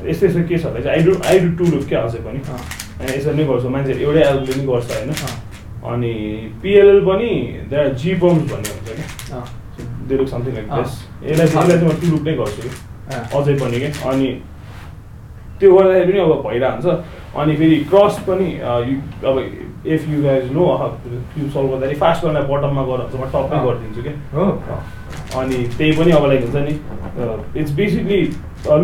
यस्तो 0.09 0.27
यस्तो 0.27 0.43
केसहरूलाई 0.49 0.83
चाहिँ 0.83 0.97
I 0.97 1.03
do 1.07 1.13
I 1.29 1.37
do 1.39 1.49
to 1.59 1.65
look 1.73 1.85
क्या 1.89 2.01
अझै 2.09 2.21
पनि। 2.27 2.41
होइन 2.49 3.11
यसरी 3.17 3.35
नै 3.37 3.45
गर्छु 3.51 3.69
मान्छेहरू 3.69 4.01
एउटै 4.01 4.23
एल्बले 4.31 4.53
पनि 4.53 4.65
गर्छ 4.71 4.89
होइन? 4.91 5.13
अनि 5.91 6.13
पिएलएल 6.63 7.01
पनि 7.09 7.31
देयर 7.71 7.87
जी 8.01 8.11
बम्स 8.23 8.43
भन्ने 8.53 8.71
हुन्छ 8.75 8.89
क्या। 8.99 9.41
They 10.09 10.15
look 10.17 10.29
something 10.29 10.53
like 10.55 10.67
this 10.73 10.93
यसलाई 11.25 11.47
चाहिँ 11.47 11.65
यसलाई 11.65 11.79
चाहिँ 11.79 11.89
म 11.89 12.01
टु 12.01 12.07
लुक 12.13 12.23
नै 12.29 12.35
गर्छु 12.41 12.61
कि। 12.63 12.71
अझै 13.39 13.55
पनि 13.63 13.77
क्या 13.81 13.91
अनि 14.11 14.29
त्यो 15.61 15.69
गर्दाखेरि 15.77 16.13
पनि 16.13 16.21
अब 16.21 16.33
भइरहन्छ। 16.47 16.87
अनि 17.41 17.53
फेरि 17.57 17.77
क्रस 17.91 18.15
पनि 18.29 18.49
अब 18.61 19.37
if 19.87 20.09
you 20.09 20.23
guys 20.23 20.53
know 20.53 20.65
cube 21.35 21.51
solve 21.51 21.71
गर्दाखेरि 21.71 21.99
फास्ट 22.01 22.25
गर्दा 22.25 22.41
बटममा 22.49 22.83
गर 22.89 23.01
म 23.17 23.25
टपमै 23.35 23.59
गरिदिन्छु 23.67 24.03
क्या। 24.03 24.15
अनि 25.41 25.59
त्यही 25.77 25.93
पनि 25.99 26.11
अब 26.13 26.25
लाइक 26.27 26.41
हुन्छ 26.45 26.57
नि 26.69 26.75
इट्स 27.61 27.73
बेसिकली 27.81 28.21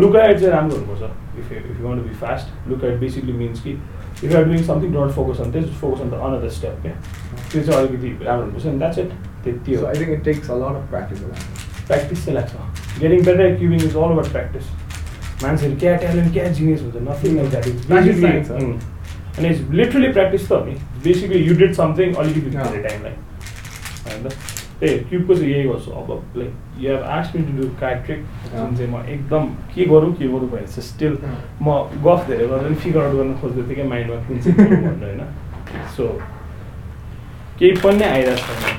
लुकाइट 0.01 0.39
चाहिँ 0.39 0.51
राम्रो 0.53 0.75
हुनुपर्छ 0.77 1.03
if 1.39 1.51
if 1.51 1.79
you 1.81 1.87
want 1.87 2.03
be 2.03 2.13
fast 2.25 2.69
look ahead 2.69 2.95
basically 2.99 3.33
means 3.43 3.61
कि 3.63 3.71
if 4.23 4.35
are 4.35 4.43
doing 4.45 4.63
something 4.63 4.93
don't 4.93 5.11
focus 5.13 5.41
on 5.41 5.51
this 5.51 5.65
focus 5.81 6.01
on 6.01 6.09
the 6.09 6.13
another 6.27 6.49
step 6.57 6.81
क्या 6.81 6.93
त्यो 7.51 7.61
चाहिँ 7.61 7.79
अलिकति 7.79 8.09
राम्रो 8.25 8.43
हुनुपर्छ 8.43 8.65
नि 8.65 8.77
द्याट्स 8.79 8.99
इट 8.99 9.11
त्यति 9.43 9.75
हो। 9.75 9.85
I 9.85 9.93
think 9.99 10.09
it 10.09 10.23
takes 10.25 10.51
a 10.51 10.55
lot 10.63 10.75
of 10.81 10.89
practice 10.89 11.19
practice 11.87 12.25
चाहिँ 12.25 12.35
लाग्छ। 12.39 12.51
Getting 12.99 13.19
better 13.25 13.55
cubing 13.55 13.79
is 13.85 13.95
all 13.95 14.11
about 14.11 14.31
practice 14.31 14.65
मान्छेहरू 15.43 15.75
क्या 15.79 15.95
ट्यालेन्ट 16.03 16.33
क्या 16.33 16.45
जिनियस 16.59 16.81
हुन्छ 16.81 16.95
नथिङ 17.09 17.35
लाइक 17.35 17.49
द्याट 17.49 17.65
इज 17.67 17.77
अनि 19.37 19.47
इट्स 19.47 19.71
लिटरली 19.71 20.11
प्र्याक्टिस 20.11 20.49
त 20.49 20.61
नि 20.65 20.75
बेसिकली 21.03 21.39
यु 21.39 21.55
डिड 21.55 21.73
समथिङ 21.73 22.13
अलिकति 22.15 22.49
टाइमलाई 22.51 23.11
होइन 24.05 24.29
त्यही 24.79 24.97
क्युबको 25.09 25.35
चाहिँ 25.35 25.51
यही 25.51 25.67
गर्छु 25.67 25.91
अब 25.91 26.09
like 26.37 26.79
you 26.79 26.91
have 26.91 27.03
asked 27.11 27.35
me 27.35 27.41
to 27.43 27.57
do 27.57 27.67
card 27.79 28.03
trick 28.05 28.19
जुन 28.45 28.75
चाहिँ 28.75 28.91
म 28.91 29.03
एकदम 29.09 29.45
के 29.75 29.85
गरौँ 29.85 30.13
के 30.13 30.27
गरौँ 30.27 30.49
भने 30.49 30.67
चाहिँ 30.67 30.81
स्टिल 30.83 31.17
म 31.61 31.77
गफ 32.05 32.27
धेरै 32.27 32.47
गर्दा 32.47 32.63
पनि 32.63 32.75
फिगर 32.83 33.01
आउट 33.01 33.15
गर्न 33.15 33.33
खोज्दै 33.41 33.63
थिएँ 33.63 33.75
क्या 33.75 33.85
माइन्डमा 33.87 34.21
कुन 34.27 34.39
चाहिँ 34.39 34.69
भन्नु 34.69 35.05
होइन 35.05 35.21
सो 35.95 36.07
केही 37.59 37.71
पनि 37.81 37.97
नै 37.97 38.09
आइरहेको 38.09 38.59
छैन 38.59 38.77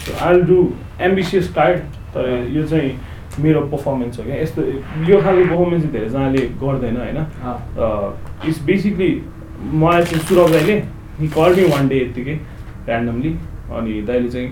so 0.00 0.24
I 0.26 0.40
do 0.44 0.58
ambitious 1.02 1.48
card 1.54 1.78
तर 2.14 2.28
यो 2.50 2.66
चाहिँ 2.66 2.96
मेरो 3.40 3.60
पर्फर्मेन्स 3.68 4.18
हो 4.18 4.24
क्या 4.24 4.36
यस्तो 4.36 4.62
यो 5.08 5.20
खालको 5.20 5.48
पर्फर्मेन्स 5.48 5.82
चाहिँ 5.82 5.92
धेरैजनाले 5.92 6.46
गर्दैन 6.60 6.96
होइन 6.96 7.18
इट्स 8.48 8.62
बेसिकली 8.64 9.10
मलाई 9.58 10.02
चाहिँ 10.04 10.22
सुरभ 10.28 10.50
दाइले 10.52 10.76
he 11.18 11.28
call 11.36 11.54
me 11.56 11.64
one 11.72 11.88
day 11.88 11.96
यत्तिकै 12.00 12.36
ऱ्यान्डमली 12.88 13.32
अनि 13.76 14.00
दाइले 14.08 14.28
चाहिँ 14.30 14.50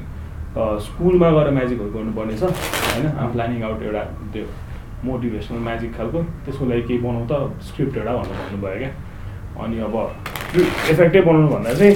स्कुलमा 0.84 1.30
गएर 1.30 1.50
म्याजिकहरू 1.54 1.90
गर्नुपर्ने 1.96 2.36
छ 2.38 2.42
होइन? 2.44 3.06
आम 3.06 3.32
प्लानिङ 3.32 3.62
आउट 3.68 3.82
एउटा 3.82 4.02
त्यो 4.32 4.44
मोटिभेसनल 5.04 5.58
म्याजिक 5.68 5.90
खालको 5.96 6.22
त्यसको 6.44 6.64
लागि 6.66 6.82
केही 6.88 6.98
बनाउँ 7.04 7.26
त 7.30 7.62
स्क्रिप्ट 7.68 7.96
एउटा 7.96 8.12
भनेर 8.16 8.36
भन्नुभयो 8.42 8.78
क्या। 8.78 8.90
अनि 9.64 9.76
अब 9.86 9.96
इफेक्टै 10.92 11.20
बनाउनु 11.20 11.48
भन्दा 11.54 11.74
चाहिँ 11.74 11.94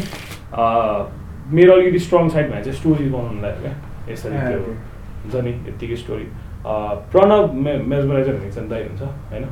मेरो 1.56 1.72
अलिकति 1.74 1.98
स्ट्रङ 2.06 2.28
साइड 2.34 2.50
भए 2.52 2.62
चाहिँ 2.62 2.78
स्टोरी 2.78 3.08
बनाउनु 3.14 3.40
लाग्यो 3.42 3.62
क्या। 3.62 3.74
यसरी 4.12 4.36
त्यो 4.48 4.60
हुन्छ 5.22 5.34
नि 5.44 5.52
यत्तिकै 5.68 5.96
स्टोरी 6.02 6.26
प्रणव 6.66 7.52
मे 7.54 7.76
मेजमराइजर 7.92 8.34
हुने 8.34 8.50
चाहिँ 8.52 8.68
दाइ 8.70 8.82
हुन्छ 8.82 9.02
होइन? 9.02 9.44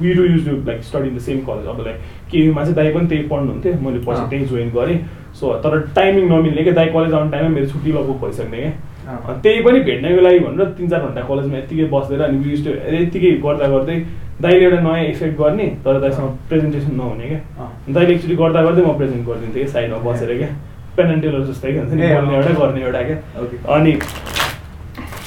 We 0.00 0.12
do 0.14 0.22
use 0.24 0.48
to 0.48 0.56
like 0.66 0.82
study 0.84 1.08
in 1.08 1.16
the 1.16 1.20
same 1.20 1.40
college 1.48 1.66
अब 1.74 1.80
लाइक 1.86 2.00
केयुमा 2.30 2.62
चाहिँ 2.62 2.74
दाइ 2.76 2.92
पनि 2.94 3.06
त्यही 3.08 3.26
पढ्नुहुन्थ्यो 3.28 3.74
मैले 3.82 3.98
पछि 4.06 4.28
त्यहीँ 4.30 4.46
जोइन 4.48 4.70
गरेँ। 4.76 4.98
सो 5.40 5.52
तर 5.64 5.78
टाइमिङ 5.96 6.32
नमिल्ने 6.32 6.62
क्या 6.62 6.74
दाइ 6.74 6.88
कलेज 6.96 7.12
आउने 7.14 7.30
टाइममा 7.30 7.54
मेरो 7.54 7.66
छुट्टी 7.68 7.92
लगभग 7.92 8.26
भइसक्ने 8.26 8.60
क्या 8.62 9.34
त्यही 9.44 9.62
पनि 9.62 9.80
भेट्नको 9.86 10.20
लागि 10.22 10.38
भनेर 10.40 10.66
तिन 10.78 10.88
चार 10.88 11.00
घन्टा 11.06 11.22
कलेजमा 11.28 11.58
यत्तिकै 11.58 11.84
बसेर 11.94 12.20
अनि 12.22 12.50
युज 12.50 12.64
टु 12.64 12.70
यत्तिकै 12.96 13.30
गर्दा 13.46 13.68
गर्दै 13.76 13.96
दाइले 14.42 14.64
एउटा 14.64 14.80
नयाँ 14.82 15.04
इफेक्ट 15.06 15.38
गर्ने 15.38 15.66
तर 15.84 16.00
दाइसँग 16.00 16.36
प्रेजेन्टेसन 16.48 16.94
नहुने 17.00 17.28
क्या 17.28 17.70
दाइले 17.88 18.14
एकचोटि 18.14 18.36
गर्दा 18.42 18.62
गर्दै 18.68 18.82
म 18.82 18.96
प्रेजेन्ट 19.00 19.26
गरिदिन्थेँ 19.28 19.64
कि 19.64 19.70
साइडमा 19.72 19.98
बसेर 20.10 20.36
क्या 20.38 20.48
पेन 20.96 21.10
एन्ड 21.10 21.22
टेलर 21.22 21.44
जस्तै 21.50 21.72
क्या 21.72 21.82
हुन्छ 21.82 21.94
नि 21.94 22.04
एउटा 22.36 22.54
गर्ने 22.60 22.80
एउटा 22.82 23.02
क्या 23.08 23.74
अनि 23.76 23.92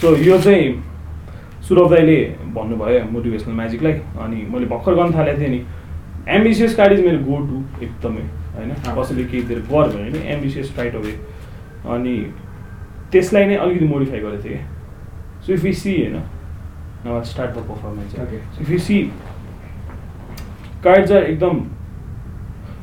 सो 0.01 0.15
यो 0.17 0.37
चाहिँ 0.41 0.65
सुरभ 1.67 1.89
दाईले 1.93 2.17
भन्नुभयो 2.55 3.03
मोटिभेसनल 3.11 3.53
म्याजिकलाई। 3.55 3.93
अनि 4.21 4.41
मैले 4.51 4.65
भर्खर 4.65 4.93
गर्न 4.95 5.13
थालेको 5.13 5.39
थिएँ 5.41 5.49
नि 5.49 5.59
एम्बिसियस 6.35 6.75
कार्ड 6.75 6.93
इज 6.93 7.05
मेरो 7.05 7.19
गो 7.25 7.37
टु 7.47 7.57
एकदमै 7.85 8.23
होइन? 8.55 8.71
कसैले 8.97 9.23
केही 9.23 9.43
दिएर 9.43 9.59
गर 9.61 9.87
भन्यो 9.95 10.11
भने 10.11 10.19
एम्बिसियस 10.33 10.73
राइट 10.77 10.95
अवे 10.95 11.13
अनि 11.95 12.15
त्यसलाई 13.11 13.45
नै 13.45 13.55
अलिकति 13.55 13.85
मोडिफाई 13.85 14.19
गरेको 14.19 14.43
थिएँ। 14.43 14.57
क्या 14.57 14.63
सो 15.45 15.53
इफ 15.53 15.65
यु 15.65 15.73
सी 15.73 15.93
होइन 15.95 16.15
नभए 17.05 17.23
start 17.31 17.51
the 17.55 17.63
performance 17.69 18.59
if 18.61 18.69
you 18.69 18.79
see 18.79 19.01
card 20.83 21.05
चाहिँ 21.07 21.23
एकदम 21.23 21.63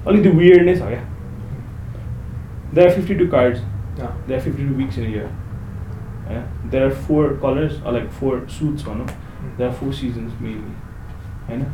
अलिकति 0.06 0.28
वियर्ड 0.38 0.64
नै 0.66 0.74
छ 0.74 0.82
क्या 0.88 1.02
they 2.74 2.84
are 2.84 2.90
fifty 2.90 3.14
two 3.14 3.26
cards 3.36 3.60
they 4.00 4.34
are 4.34 4.40
fifty 4.40 4.62
two 4.64 4.74
weeks 4.74 4.98
in 4.98 5.06
year 5.14 5.28
Yeah? 6.32 6.46
There 6.64 6.86
are 6.86 6.90
four 6.90 7.34
colors 7.36 7.80
or 7.84 7.92
like 7.92 8.10
four 8.18 8.48
suits 8.48 8.86
on 8.86 9.04
them. 9.04 9.16
There 9.58 9.68
are 9.68 9.72
four 9.72 9.92
seasons 9.92 10.32
mainly. 10.40 10.74
And 11.48 11.66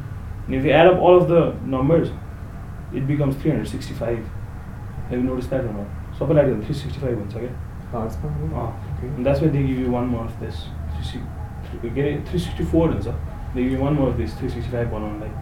if 0.49 0.65
you 0.65 0.71
add 0.71 0.87
up 0.89 0.99
all 0.99 1.17
of 1.17 1.29
the 1.29 1.55
numbers, 1.65 2.11
it 2.93 3.07
becomes 3.07 3.37
365. 3.37 4.19
Have 5.11 5.19
you 5.19 5.25
noticed 5.25 5.51
that 5.51 5.65
or 5.65 5.73
not? 5.73 5.87
So 6.19 6.25
like 6.25 6.47
365 6.47 7.19
once 7.19 7.35
again. 7.35 7.57
Oh, 7.93 7.99
okay. 8.01 9.07
And 9.07 9.25
that's 9.25 9.41
why 9.41 9.49
they 9.49 9.63
give 9.63 9.79
you 9.79 9.91
one 9.91 10.09
more 10.09 10.25
of 10.25 10.41
this. 10.41 10.65
You 11.83 11.91
get 11.91 12.05
it 12.07 12.29
364 12.29 12.91
and 12.91 13.05
so 13.05 13.15
they 13.55 13.63
give 13.63 13.73
you 13.73 13.79
one 13.79 13.95
more 13.95 14.09
of 14.09 14.19
this 14.19 14.33
365 14.35 14.91
one 14.91 15.03
on 15.03 15.21
like. 15.21 15.33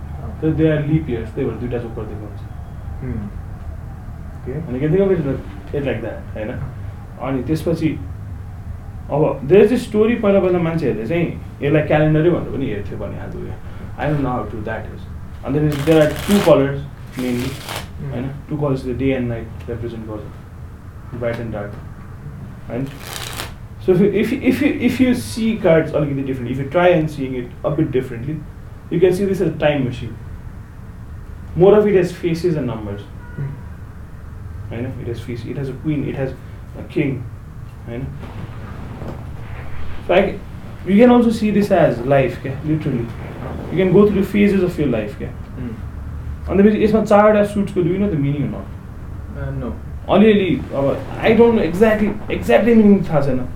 So 0.41 0.53
they 0.53 0.69
are 0.69 0.83
leap 0.87 1.09
years. 1.09 1.29
They 1.33 1.45
were 1.45 1.57
two 1.59 1.69
days 1.69 1.85
over 1.85 2.05
the 2.05 2.14
ones. 2.14 2.41
Hmm. 3.01 3.29
Okay. 4.43 4.59
And 4.59 4.75
you 4.75 4.81
can 4.81 4.91
think 4.91 5.01
of 5.01 5.11
it 5.12 5.27
like, 5.27 5.75
it 5.75 5.85
like 5.85 6.03
that, 6.03 6.23
होइन 6.35 6.51
अनि 7.19 7.43
त्यसपछि 7.47 7.89
अब 9.10 9.48
धेरै 9.48 9.68
चाहिँ 9.68 9.82
story 9.82 10.16
पहिला 10.18 10.39
पहिला 10.39 10.60
मान्छेहरूले 10.62 11.08
चाहिँ 11.08 11.26
यसलाई 11.62 11.88
क्यालेन्डरै 11.88 12.30
भनेर 12.30 12.52
पनि 12.52 12.66
हेर्थ्यो 12.68 12.98
भने 12.98 13.18
खालको 13.18 13.39
क्या 13.39 13.58
I 13.98 14.08
don't 14.08 14.22
know 14.22 14.30
how 14.30 14.44
to 14.52 14.62
that 14.64 14.86
is 14.94 15.02
अन्त 15.46 15.86
there 15.86 16.02
are 16.02 16.14
two 16.22 16.38
colors 16.46 16.80
mainly 17.18 17.50
होइन 18.06 18.30
two 18.50 18.58
colors 18.58 18.86
day 18.98 19.12
and 19.14 19.28
night 19.28 19.70
represent 19.70 20.08
गर्छ 20.08 21.18
ब्राइट 21.18 21.39
एन्ड 21.39 21.54
डार्क 21.54 21.74
होइन 22.70 22.86
so 23.86 23.94
if 23.94 24.34
if 24.34 24.64
you 24.64 24.70
if 24.82 25.02
you 25.02 25.14
see 25.24 25.52
cards 25.64 25.94
अलिकति 25.94 26.24
different 26.24 26.52
if 26.52 26.60
you 26.60 26.70
try 26.70 26.92
and 26.94 27.10
seeing 27.10 27.36
it 27.36 27.66
a 27.66 27.70
bit 27.76 27.92
differently 27.92 28.38
you 28.94 29.00
can 29.00 29.14
see 29.14 29.26
this 29.26 29.42
as 29.42 29.60
time 29.60 29.88
machine 29.88 30.16
more 31.58 31.80
of 31.80 31.88
it 31.88 31.96
has 31.96 32.14
faces 32.16 32.56
and 32.56 32.70
numbers 32.70 33.02
होइन 34.70 34.86
it 34.86 35.08
has 35.08 35.22
face 35.22 35.46
it 35.48 35.58
has 35.58 35.70
a 35.70 35.82
queen 35.84 36.10
it 36.10 36.18
has 36.18 36.36
a 36.80 36.88
king 36.94 37.18
होइन 40.09 40.17
Like 40.17 40.39
you 40.87 40.97
can 41.03 41.11
also 41.11 41.31
see 41.31 41.51
this 41.51 41.71
as 41.71 41.99
literally. 41.99 43.07
You 43.73 43.79
can 43.79 43.93
go 43.93 44.07
through 44.07 44.21
the 44.21 44.29
phases 44.33 44.63
of 44.63 44.79
your 44.79 44.89
life. 44.89 45.15
Okay? 45.17 45.31
Mm. 45.59 45.75
अन्त 46.51 46.77
यसमा 46.83 47.03
चारवटा 47.05 47.45
सुट्सको 47.53 47.83
do 47.83 47.97
know 47.99 48.09
the 48.11 48.19
meaning 48.25 48.43
न 48.51 49.55
no 49.61 49.73
अलिअलि 50.15 50.51
अब 50.81 50.85
I 51.21 51.35
don't 51.37 51.55
know 51.55 51.63
exactly 51.63 52.11
exactly 52.35 52.75
meaning 52.83 53.03
थाहा 53.09 53.21
छैन 53.29 53.47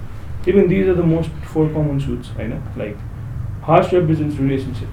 Even 0.51 0.69
these 0.69 0.87
are 0.89 0.95
the 0.95 1.07
most 1.07 1.31
four 1.53 1.69
common 1.73 2.01
suits, 2.01 2.31
I 2.43 2.45
know. 2.51 2.59
Like 2.77 2.97
heart 3.63 3.93
represents 3.93 4.37
relationship, 4.37 4.89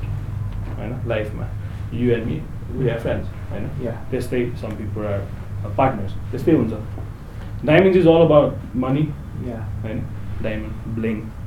I 0.78 0.88
know, 0.88 1.00
life 1.06 1.34
man. 1.34 1.50
You 1.92 2.14
and 2.16 2.28
me, 2.32 2.42
we 2.80 2.90
are 2.90 3.00
friends, 3.00 3.30
I 3.56 3.62
know. 3.66 3.70
Yeah. 3.86 4.02
त्यस्तै 4.12 4.42
some 4.64 4.76
people 4.82 5.08
are 5.14 5.22
uh, 5.22 5.72
partners. 5.80 6.12
त्यस्तै 6.34 6.58
हुन्छ. 6.58 6.82
Diamonds 7.72 7.98
is 8.04 8.12
all 8.14 8.26
about 8.28 8.58
money, 8.86 9.08
Yeah. 9.48 9.64
होइन 9.86 10.04
diamond 10.44 10.96
bling 11.00 11.18
Mm. 11.18 11.47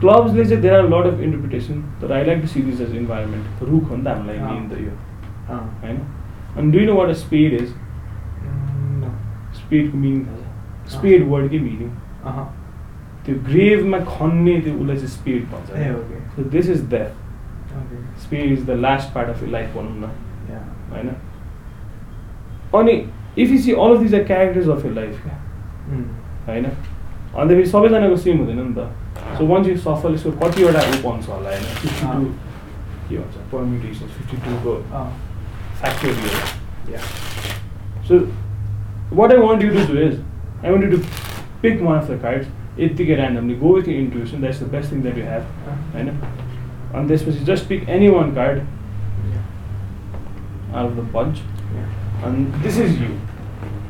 क्लब्सले 0.00 0.44
चाहिँ 0.44 0.62
there 0.62 0.74
are 0.74 0.88
lot 0.88 1.06
of 1.12 1.20
interpretation 1.20 1.76
तर 2.00 2.12
I 2.12 2.24
like 2.24 2.40
to 2.40 2.46
see 2.46 2.62
this 2.62 2.80
as 2.80 2.94
environment 2.96 3.62
रुख 3.70 3.90
हो 3.90 3.96
नि 3.96 4.02
त 4.04 4.06
हामीलाई। 4.08 4.38
मेन 4.38 4.68
त 4.68 4.72
यो। 4.80 4.92
होइन? 5.82 5.98
अनि 6.56 6.66
do 6.72 6.86
know 6.86 6.94
what 6.98 7.08
a 7.08 7.18
spade 7.22 7.52
is. 7.60 7.68
स्पेडको 9.56 9.98
meaning 9.98 10.24
थाहा 10.26 10.36
छ। 10.36 10.92
स्पेड 10.92 11.28
वर्डकै 11.28 11.58
मिनिङ. 11.58 11.90
त्यो 13.24 13.34
ग्रेभमा 13.50 13.98
खन्ने 14.14 14.54
त्यो 14.60 14.74
उसलाई 14.74 14.96
चाहिँ 14.96 15.12
स्पेड 15.18 15.42
भन्छ. 15.52 15.68
So 16.36 16.50
this 16.56 16.70
is 16.70 16.88
the 16.94 17.06
Okay. 17.74 18.00
Spade 18.22 18.52
is 18.52 18.66
the 18.66 18.70
last 18.80 19.14
part 19.14 19.28
of 19.28 19.42
your 19.42 19.48
life 19.50 19.74
भनौँ 19.76 19.96
न. 20.00 20.08
होइन? 20.90 21.08
अनि 22.80 22.92
if 23.42 23.50
you 23.50 23.58
see 23.58 23.72
all 23.72 23.94
of 23.94 24.02
these 24.02 24.14
are 24.14 24.22
characters 24.24 24.68
of 24.68 24.84
your 24.84 24.92
life 24.92 25.22
क्या. 25.22 25.34
होइन? 26.46 26.64
अन्त 26.64 27.50
फेरि 27.50 27.64
सबैजनाको 27.66 28.16
सेम 28.16 28.38
हुँदैन 28.38 28.58
नि 28.58 28.74
त। 28.74 28.86
सो 29.38 29.46
वान्स 29.46 29.68
यु 29.68 29.76
सफल 29.84 30.14
यसको 30.14 30.30
कतिवटा 30.42 30.80
ऊ 30.88 31.02
पाउँछ 31.02 31.28
होला 31.28 31.50
होइन 31.50 31.62
फिफ्टी 31.82 32.06
टू 32.06 32.24
के 33.08 33.16
भन्छ 33.16 33.36
पर्मिटेसन 33.52 34.06
फिफ्टी 34.16 34.36
टूको 34.48 34.74
Uh, 34.98 35.06
factorial 35.80 36.36
yeah. 36.92 37.06
So 38.08 38.18
what 39.16 39.32
I 39.32 39.38
want 39.38 39.62
you 39.64 39.70
to 39.72 39.86
do 39.92 39.98
is 40.00 40.20
I 40.64 40.70
want 40.70 40.84
you 40.84 40.90
to 40.90 41.02
pick 41.62 41.82
one 41.82 41.98
of 41.98 42.10
the 42.10 42.20
cards 42.22 42.46
यत्तिकै 42.80 43.14
randomly 43.16 43.54
go 43.56 43.74
with 43.76 43.88
intuition 43.88 44.40
that's 44.40 44.62
the 44.62 44.70
best 44.70 44.92
thing 44.92 45.02
that 45.02 45.18
you 45.18 45.24
have 45.24 45.42
होइन 45.94 46.08
अनि 46.08 47.08
त्यसपछि 47.08 47.44
just 47.52 47.68
pick 47.68 47.88
any 47.98 48.08
one 48.18 48.34
card 48.34 48.62
Yeah. 49.26 49.44
Out 50.76 50.90
of 50.90 50.96
the 50.96 51.10
bunch 51.14 51.42
Yeah. 51.74 52.26
and 52.26 52.56
this 52.64 52.76
is 52.82 52.90
you. 53.02 53.12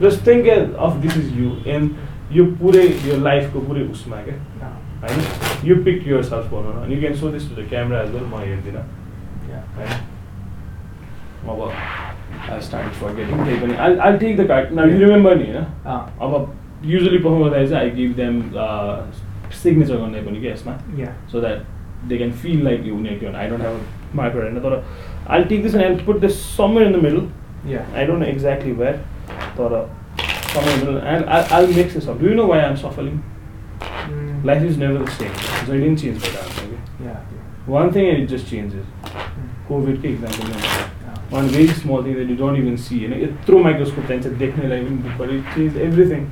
Just 0.03 0.21
think 0.29 0.47
of 0.87 0.95
this 1.03 1.17
is 1.23 1.27
you 1.41 1.51
and 1.75 1.91
यो 2.37 2.45
पुरै 2.61 2.85
यो 3.09 3.17
लाइफको 3.25 3.61
पुरै 3.67 3.83
उसमा 3.97 4.23
क्या 4.29 4.37
Uh, 4.69 4.74
होइन 5.05 5.69
यु 5.69 5.77
पिक 5.85 6.09
युर 6.09 6.23
सेल्फ 6.33 6.51
भनौँ 6.51 6.75
न 6.75 6.85
अनि 6.85 6.95
you 6.95 7.01
can 7.01 7.15
show 7.23 7.31
this 7.37 7.49
to 7.51 7.63
the 7.63 7.69
camera 7.69 8.03
as 8.03 8.11
well 8.15 8.25
म 8.25 8.43
हेर्दिनँ 8.49 8.85
yeah. 9.53 9.65
होइन 9.79 10.13
अब 11.53 11.63
आई 12.51 12.61
स्टार्ट 12.67 12.93
फर 13.01 13.15
गेटिङ 13.15 13.45
त्यही 13.45 13.61
पनि 13.61 13.75
I 13.87 13.97
I 14.09 14.19
take 14.19 14.37
the 14.41 14.47
card 14.49 14.73
न 14.79 14.89
यु 14.91 14.99
रिमेम्बर 14.99 15.37
नि 15.37 15.51
होइन 15.53 15.67
Uh, 15.87 16.01
अब 16.23 16.53
युजली 16.85 17.19
पर्फर्म 17.19 17.43
गर्दाखेरि 17.43 17.69
चाहिँ 17.69 17.85
आई 17.85 17.91
गिभ 17.97 18.17
देम 18.17 18.41
सिग्नेचर 19.63 19.97
गर्ने 19.97 20.21
पनि 20.29 20.41
क्या 20.41 20.53
यसमा 20.53 20.77
yeah. 21.01 21.13
so 21.33 21.43
that 21.47 21.67
they 22.09 22.19
can 22.23 22.33
feel 22.45 22.65
like 22.69 22.89
you 22.91 23.01
need 23.03 23.27
I 23.43 23.47
don't 23.51 23.67
have 23.67 23.77
a 23.77 24.17
marker 24.21 24.43
होइन 24.43 24.61
तर 24.61 24.83
I'll 25.29 25.47
take 25.53 25.63
this 25.67 25.75
and 25.75 25.85
I'll 25.85 26.01
put 26.09 26.21
this 26.27 26.41
somewhere 26.57 26.89
in 26.91 26.97
the 26.99 27.05
middle 27.09 27.27
Yeah. 27.69 27.85
I 28.01 28.03
don't 28.09 28.21
know 28.23 28.31
exactly 28.31 28.73
where 28.81 28.97
तर 29.59 29.77
the 30.55 30.65
middle 30.67 30.99
and 31.13 31.31
I'll, 31.37 31.47
I'll 31.51 31.73
mix 31.77 31.95
this 31.95 32.09
up 32.09 32.21
do 32.21 32.27
you 32.27 32.35
know 32.41 32.49
why 32.51 32.59
I'm 32.65 32.77
shuffling 32.77 33.15
Mm. 33.15 33.34
life 34.52 34.64
is 34.72 34.78
never 34.84 34.98
the 35.06 35.12
same 35.20 35.36
so 35.66 35.74
it 35.74 35.80
didn't 35.86 36.00
change 36.04 36.22
by 36.26 36.32
that 36.38 36.62
okay 36.64 36.80
Yeah. 37.08 37.18
one 37.78 37.92
thing 37.98 38.08
and 38.12 38.24
it 38.24 38.30
just 38.36 38.48
changes 38.54 38.86
Mm. 39.10 39.48
COVID 39.70 40.02
के 40.04 40.12
example 40.14 40.46
में 40.52 40.60
Yeah. 40.60 41.18
one 41.38 41.48
very 41.56 41.74
small 41.82 42.04
thing 42.06 42.16
that 42.20 42.30
you 42.34 42.38
don't 42.44 42.60
even 42.62 42.78
see 42.86 43.00
होइन 43.06 43.14
यत्रो 43.24 43.60
microscope 43.64 44.06
चाहिन्छ 44.12 44.38
देख्नेलाई 44.44 44.86
पनि 44.86 45.18
but 45.24 45.34
it 45.38 45.52
changed 45.56 45.78
everything 45.88 46.24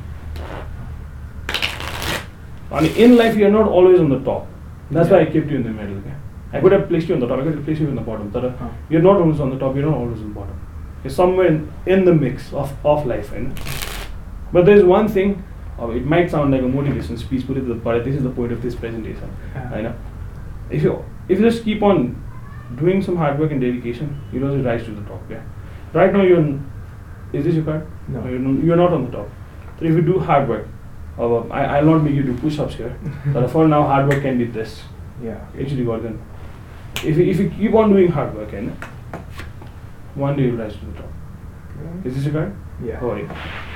अनि 2.79 2.89
in 3.05 3.15
life 3.17 3.35
you 3.41 3.45
are 3.49 3.53
not 3.57 3.67
always 3.79 3.99
on 4.05 4.09
the 4.15 4.19
top 4.29 4.47
that's 4.97 5.09
why 5.15 5.19
I 5.25 5.25
kept 5.35 5.51
you 5.53 5.57
in 5.61 5.67
the 5.67 5.75
middle 5.81 5.97
okay? 5.99 6.15
I 6.57 6.61
could 6.63 6.71
have 6.77 6.87
placed 6.89 7.09
you 7.11 7.15
on 7.15 7.21
the 7.25 7.27
top 7.31 7.39
I 7.39 7.43
could 7.47 7.55
have 7.59 7.65
placed 7.67 7.81
you 7.85 7.89
in 7.93 7.95
the 8.01 8.05
bottom 8.09 8.31
तर 8.37 8.53
Huh. 8.63 8.69
you're 8.95 9.05
not 9.09 9.21
always 9.25 9.39
on 9.45 9.53
the 9.55 9.59
top 9.65 9.75
you're 9.79 9.89
not 9.89 9.97
always 10.01 10.21
on 10.25 10.29
the 10.33 10.39
bottom 10.39 10.57
you're 11.03 11.15
somewhere 11.19 11.47
in, 11.53 11.59
in 11.95 12.05
the 12.09 12.13
mix 12.23 12.51
of, 12.63 12.73
of 12.93 13.05
life 13.13 13.31
होइन 13.35 13.47
but 14.57 14.65
there's 14.71 14.83
one 14.95 15.07
thing 15.17 15.33
Oh, 15.82 15.90
it 15.90 16.06
might 16.06 16.30
sound 16.30 16.52
like 16.52 16.62
a 16.62 16.68
motivation 16.68 17.18
speech, 17.18 17.44
but, 17.48 18.04
this 18.04 18.14
is 18.14 18.22
the 18.22 18.30
point 18.30 18.52
of 18.52 18.62
this 18.62 18.76
presentation. 18.76 19.28
Yeah. 19.52 19.70
I 19.74 19.80
know. 19.82 19.94
If 20.70 20.84
you 20.84 21.04
if 21.28 21.40
you 21.40 21.50
just 21.50 21.64
keep 21.64 21.82
on 21.82 22.22
doing 22.76 23.02
some 23.02 23.16
hard 23.16 23.36
work 23.40 23.50
and 23.50 23.60
dedication, 23.60 24.20
you'll 24.32 24.44
also 24.48 24.62
rise 24.62 24.84
to 24.84 24.92
the 24.92 25.02
top. 25.02 25.20
Yeah. 25.28 25.42
Right 25.92 26.12
now 26.12 26.22
you're 26.22 26.38
n- 26.38 26.70
is 27.32 27.44
this 27.44 27.56
your 27.56 27.64
card? 27.64 27.84
No. 28.06 28.24
You're, 28.28 28.76
not 28.76 28.92
on 28.92 29.06
the 29.06 29.10
top. 29.10 29.28
So 29.80 29.86
if 29.86 29.92
you 29.92 30.02
do 30.02 30.20
hard 30.20 30.48
work, 30.48 30.68
I'll 31.18 31.84
not 31.84 32.04
make 32.04 32.14
you 32.14 32.22
do 32.22 32.38
push-ups 32.38 32.74
here. 32.74 32.96
but 33.32 33.50
for 33.50 33.66
now, 33.66 33.82
hard 33.82 34.08
work 34.08 34.22
can 34.22 34.38
be 34.38 34.44
this. 34.44 34.82
Yeah. 35.20 35.44
Actually, 35.60 35.84
Gordon, 35.84 36.22
if 36.98 37.16
you, 37.16 37.24
if 37.24 37.40
you 37.40 37.50
keep 37.50 37.74
on 37.74 37.90
doing 37.90 38.08
hard 38.08 38.36
work, 38.36 38.52
and 38.52 38.70
one 40.14 40.36
day 40.36 40.44
you'll 40.44 40.56
rise 40.56 40.74
to 40.76 40.86
the 40.86 40.92
top. 40.92 41.10
Is 42.04 42.14
this 42.14 42.24
your 42.24 42.34
card? 42.34 42.56
Yeah. 42.84 43.00
Oh, 43.02 43.16
yeah. 43.16 43.68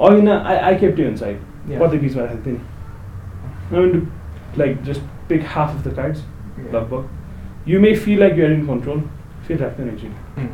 Oh 0.00 0.10
you 0.16 0.22
know, 0.26 0.36
I, 0.52 0.54
I 0.70 0.74
kept 0.82 0.98
you 1.04 1.06
inside 1.12 1.38
Yeah. 1.70 1.80
what 1.80 1.90
the 1.94 1.98
keys 2.02 2.14
were 2.18 2.26
I 2.26 2.36
think 2.44 2.60
I'm 3.70 3.74
going 3.76 3.90
to 3.94 4.60
like 4.60 4.82
just 4.90 5.02
pick 5.32 5.42
half 5.54 5.74
of 5.76 5.82
the 5.88 5.90
cards 5.98 6.22
Yeah. 6.58 6.70
लगभग 6.74 7.08
you 7.72 7.80
may 7.86 7.90
feel 8.04 8.22
like 8.24 8.38
you're 8.40 8.52
in 8.58 8.62
control 8.70 9.02
फेरि 9.46 9.58
राख्दैन 9.64 9.88
एकछिन 9.88 10.14
Mm. 10.38 10.48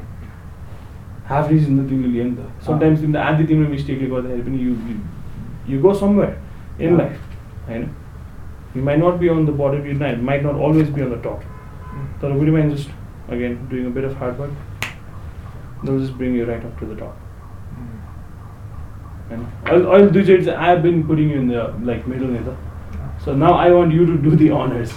half 1.28 1.51
reason 1.51 1.78
त 1.78 1.88
तिमीले 1.88 2.09
लियो 2.12 2.24
नि 2.24 2.34
त 2.36 2.64
sometimes 2.66 3.01
तिमीले 3.01 3.18
आधी 3.28 3.44
तिम्रो 3.53 3.68
मिस्टेकले 3.70 4.07
गर्दाखेरि 4.11 4.42
पनि 4.42 4.59
you 4.64 5.74
you 5.74 5.80
go 5.82 5.92
somewhere 6.01 6.82
in 6.82 6.88
Yeah. 6.88 6.99
Life 6.99 7.68
होइन 7.68 7.88
you 8.76 8.82
might 8.88 8.99
not 9.05 9.18
be 9.20 9.28
on 9.28 9.44
the 9.47 9.51
bottom 9.61 9.86
you 9.90 9.99
might 9.99 10.22
might 10.30 10.42
not 10.47 10.62
always 10.70 10.90
be 10.97 11.01
on 11.03 11.11
the 11.14 11.20
top 11.26 11.40
Mm. 11.97 12.09
तर 12.22 12.32
we 12.40 12.51
mind 12.51 12.74
just 12.74 13.30
again 13.32 13.57
doing 13.70 13.86
a 13.86 13.94
bit 13.94 14.05
of 14.05 14.18
hard 14.22 14.40
work 14.40 15.84
that'll 15.84 16.01
just 16.05 16.14
bring 16.18 16.34
you 16.36 16.47
right 16.47 16.64
up 16.64 16.80
to 16.80 16.86
the 16.86 16.99
top 17.01 17.14
Mm. 17.14 17.25
होइन 19.30 19.84
अहिले 19.84 20.08
दुईचोटि 20.10 20.44
चाहिँ 20.44 20.58
I 20.58 20.68
have 20.70 20.82
been 20.82 21.02
putting 21.06 21.26
you 21.32 21.38
in 21.40 21.48
the 21.50 21.52
like 21.86 22.00
middle 22.08 22.30
नि 22.30 22.40
त 22.46 22.56
so 23.24 23.28
now 23.44 23.52
I 23.58 23.70
want 23.70 23.94
you 23.94 24.06
to 24.06 24.16
do 24.24 24.36
the 24.36 24.48
honours 24.60 24.92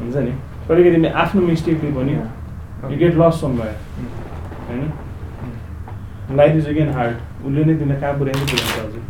हुन्छ 0.00 0.16
नि 0.16 0.32
तिमीले 0.68 1.08
आफ्नो 1.22 1.40
मिस्टेकले 1.46 1.90
पनि. 1.92 2.12
You 2.92 2.96
get 2.98 3.14
lost 3.16 3.40
somewhere 3.40 3.76
Mm. 3.94 4.08
होइन. 4.68 6.36
लाइफ 6.36 6.56
इज 6.56 6.66
अगेन 6.68 6.88
हार्ड 6.92 7.14
उसले 7.46 7.64
नै 7.64 7.74
तिमीलाई 7.78 8.00
कहाँ 8.00 8.18
पुऱ्याइन्छ 8.18 8.50
पुऱ्याउँछ 8.50 8.94
अझै 8.94 9.02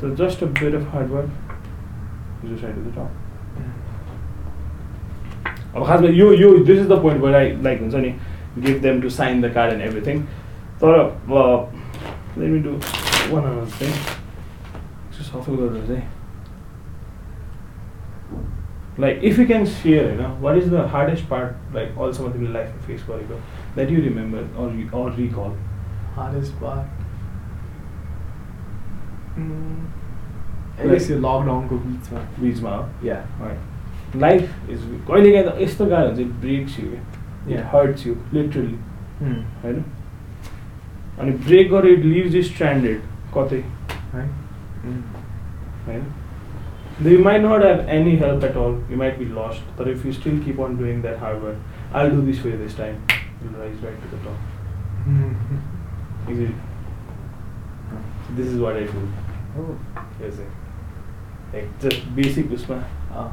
so 0.00 0.04
just 0.24 0.42
a 0.44 0.46
bit 0.60 0.74
of 0.74 0.84
hard 0.94 1.08
work 1.10 1.30
you 2.44 2.56
side 2.56 2.74
the 2.74 2.92
top 2.96 3.10
अब 5.76 5.84
खासमा 5.86 6.08
यो 6.08 6.32
यो 6.32 6.48
this 6.58 6.78
is 6.78 6.88
the 6.88 6.94
point 7.02 7.22
where 7.22 7.34
I 7.36 7.46
like 7.62 7.80
हुन्छ 7.80 7.94
नि 7.94 8.14
give 8.58 8.76
them 8.82 9.00
to 9.00 9.08
sign 9.16 9.34
the 9.42 9.52
card 9.54 9.72
and 9.72 9.82
everything 9.82 10.16
तर 10.82 10.92
Let 12.37 12.49
me 12.51 12.59
do 12.59 12.71
one 13.33 13.43
honour 13.51 13.65
चाहिँ 13.79 13.93
सफल 15.23 15.55
गरेर 15.55 15.87
चाहिँ 15.87 16.03
like 18.99 19.23
if 19.23 19.39
you 19.39 19.45
can 19.47 19.65
share 19.73 20.05
होइन 20.05 20.39
what 20.41 20.57
is 20.57 20.69
the 20.73 20.85
hardest 20.93 21.27
part 21.29 21.75
like 21.75 21.97
अहिलेसम्म 21.97 22.31
तिमीले 22.31 22.53
लाइफमा 22.53 22.85
फेस 22.87 23.05
गरेको 23.09 23.39
that 23.75 23.91
you 23.91 24.01
remember 24.01 24.63
or 24.63 25.03
or 25.03 25.15
recall 25.17 25.59
Hardest 26.15 26.59
part. 26.59 26.87
Mm. 29.35 29.75
I 30.77 30.87
guess 30.87 31.09
यो 31.11 31.17
लकडाउनको 31.17 31.75
बिचमा 31.83 32.19
बिचमा 32.39 32.71
हो 32.71 32.83
Yeah. 33.07 33.21
लाइफ 34.17 34.69
इज 34.69 34.81
कहिले 35.07 35.31
काहीँ 35.31 35.45
त 35.47 35.61
यस्तो 35.61 35.85
गाह्रो 35.85 36.09
हुन्छ 36.09 36.41
breaks 36.41 36.79
you 36.79 36.85
it 36.87 37.19
Yeah. 37.51 37.63
Hurts 37.75 38.07
you 38.07 38.15
literally 38.33 38.77
Mm. 39.21 39.39
and 41.18 41.34
if 41.34 41.40
break 41.46 41.72
or 41.72 41.84
it 41.86 42.04
leaves 42.04 42.34
you 42.34 42.42
stranded 42.42 43.02
kate 43.34 43.64
right 44.12 44.30
mm. 44.84 45.02
right 45.86 46.02
you 47.12 47.18
might 47.18 47.42
not 47.42 47.62
have 47.62 47.80
any 47.88 48.16
help 48.16 48.42
at 48.42 48.56
all 48.56 48.82
you 48.90 48.96
might 48.96 49.18
be 49.18 49.26
lost 49.26 49.62
but 49.76 49.88
if 49.88 50.04
you 50.04 50.12
still 50.12 50.38
keep 50.44 50.58
on 50.58 50.76
doing 50.76 51.02
that 51.02 51.18
hard 51.18 51.42
work 51.42 51.56
i'll 51.92 52.10
do 52.10 52.22
this 52.30 52.42
way 52.44 52.52
this 52.52 52.74
time 52.74 53.00
you'll 53.42 53.58
rise 53.62 53.76
back 53.86 54.00
to 54.02 54.16
the 54.16 54.22
top 54.24 54.36
mm-hmm. 55.06 55.56
Easy. 56.28 56.46
So 58.26 58.34
this 58.34 58.46
is 58.48 58.60
what 58.60 58.76
i 58.76 58.84
do 58.84 59.08
oh. 59.58 59.78
yes, 60.20 60.38
like 61.52 61.80
just 61.80 62.14
basic 62.16 62.46
usma 62.46 62.84
ah. 63.12 63.32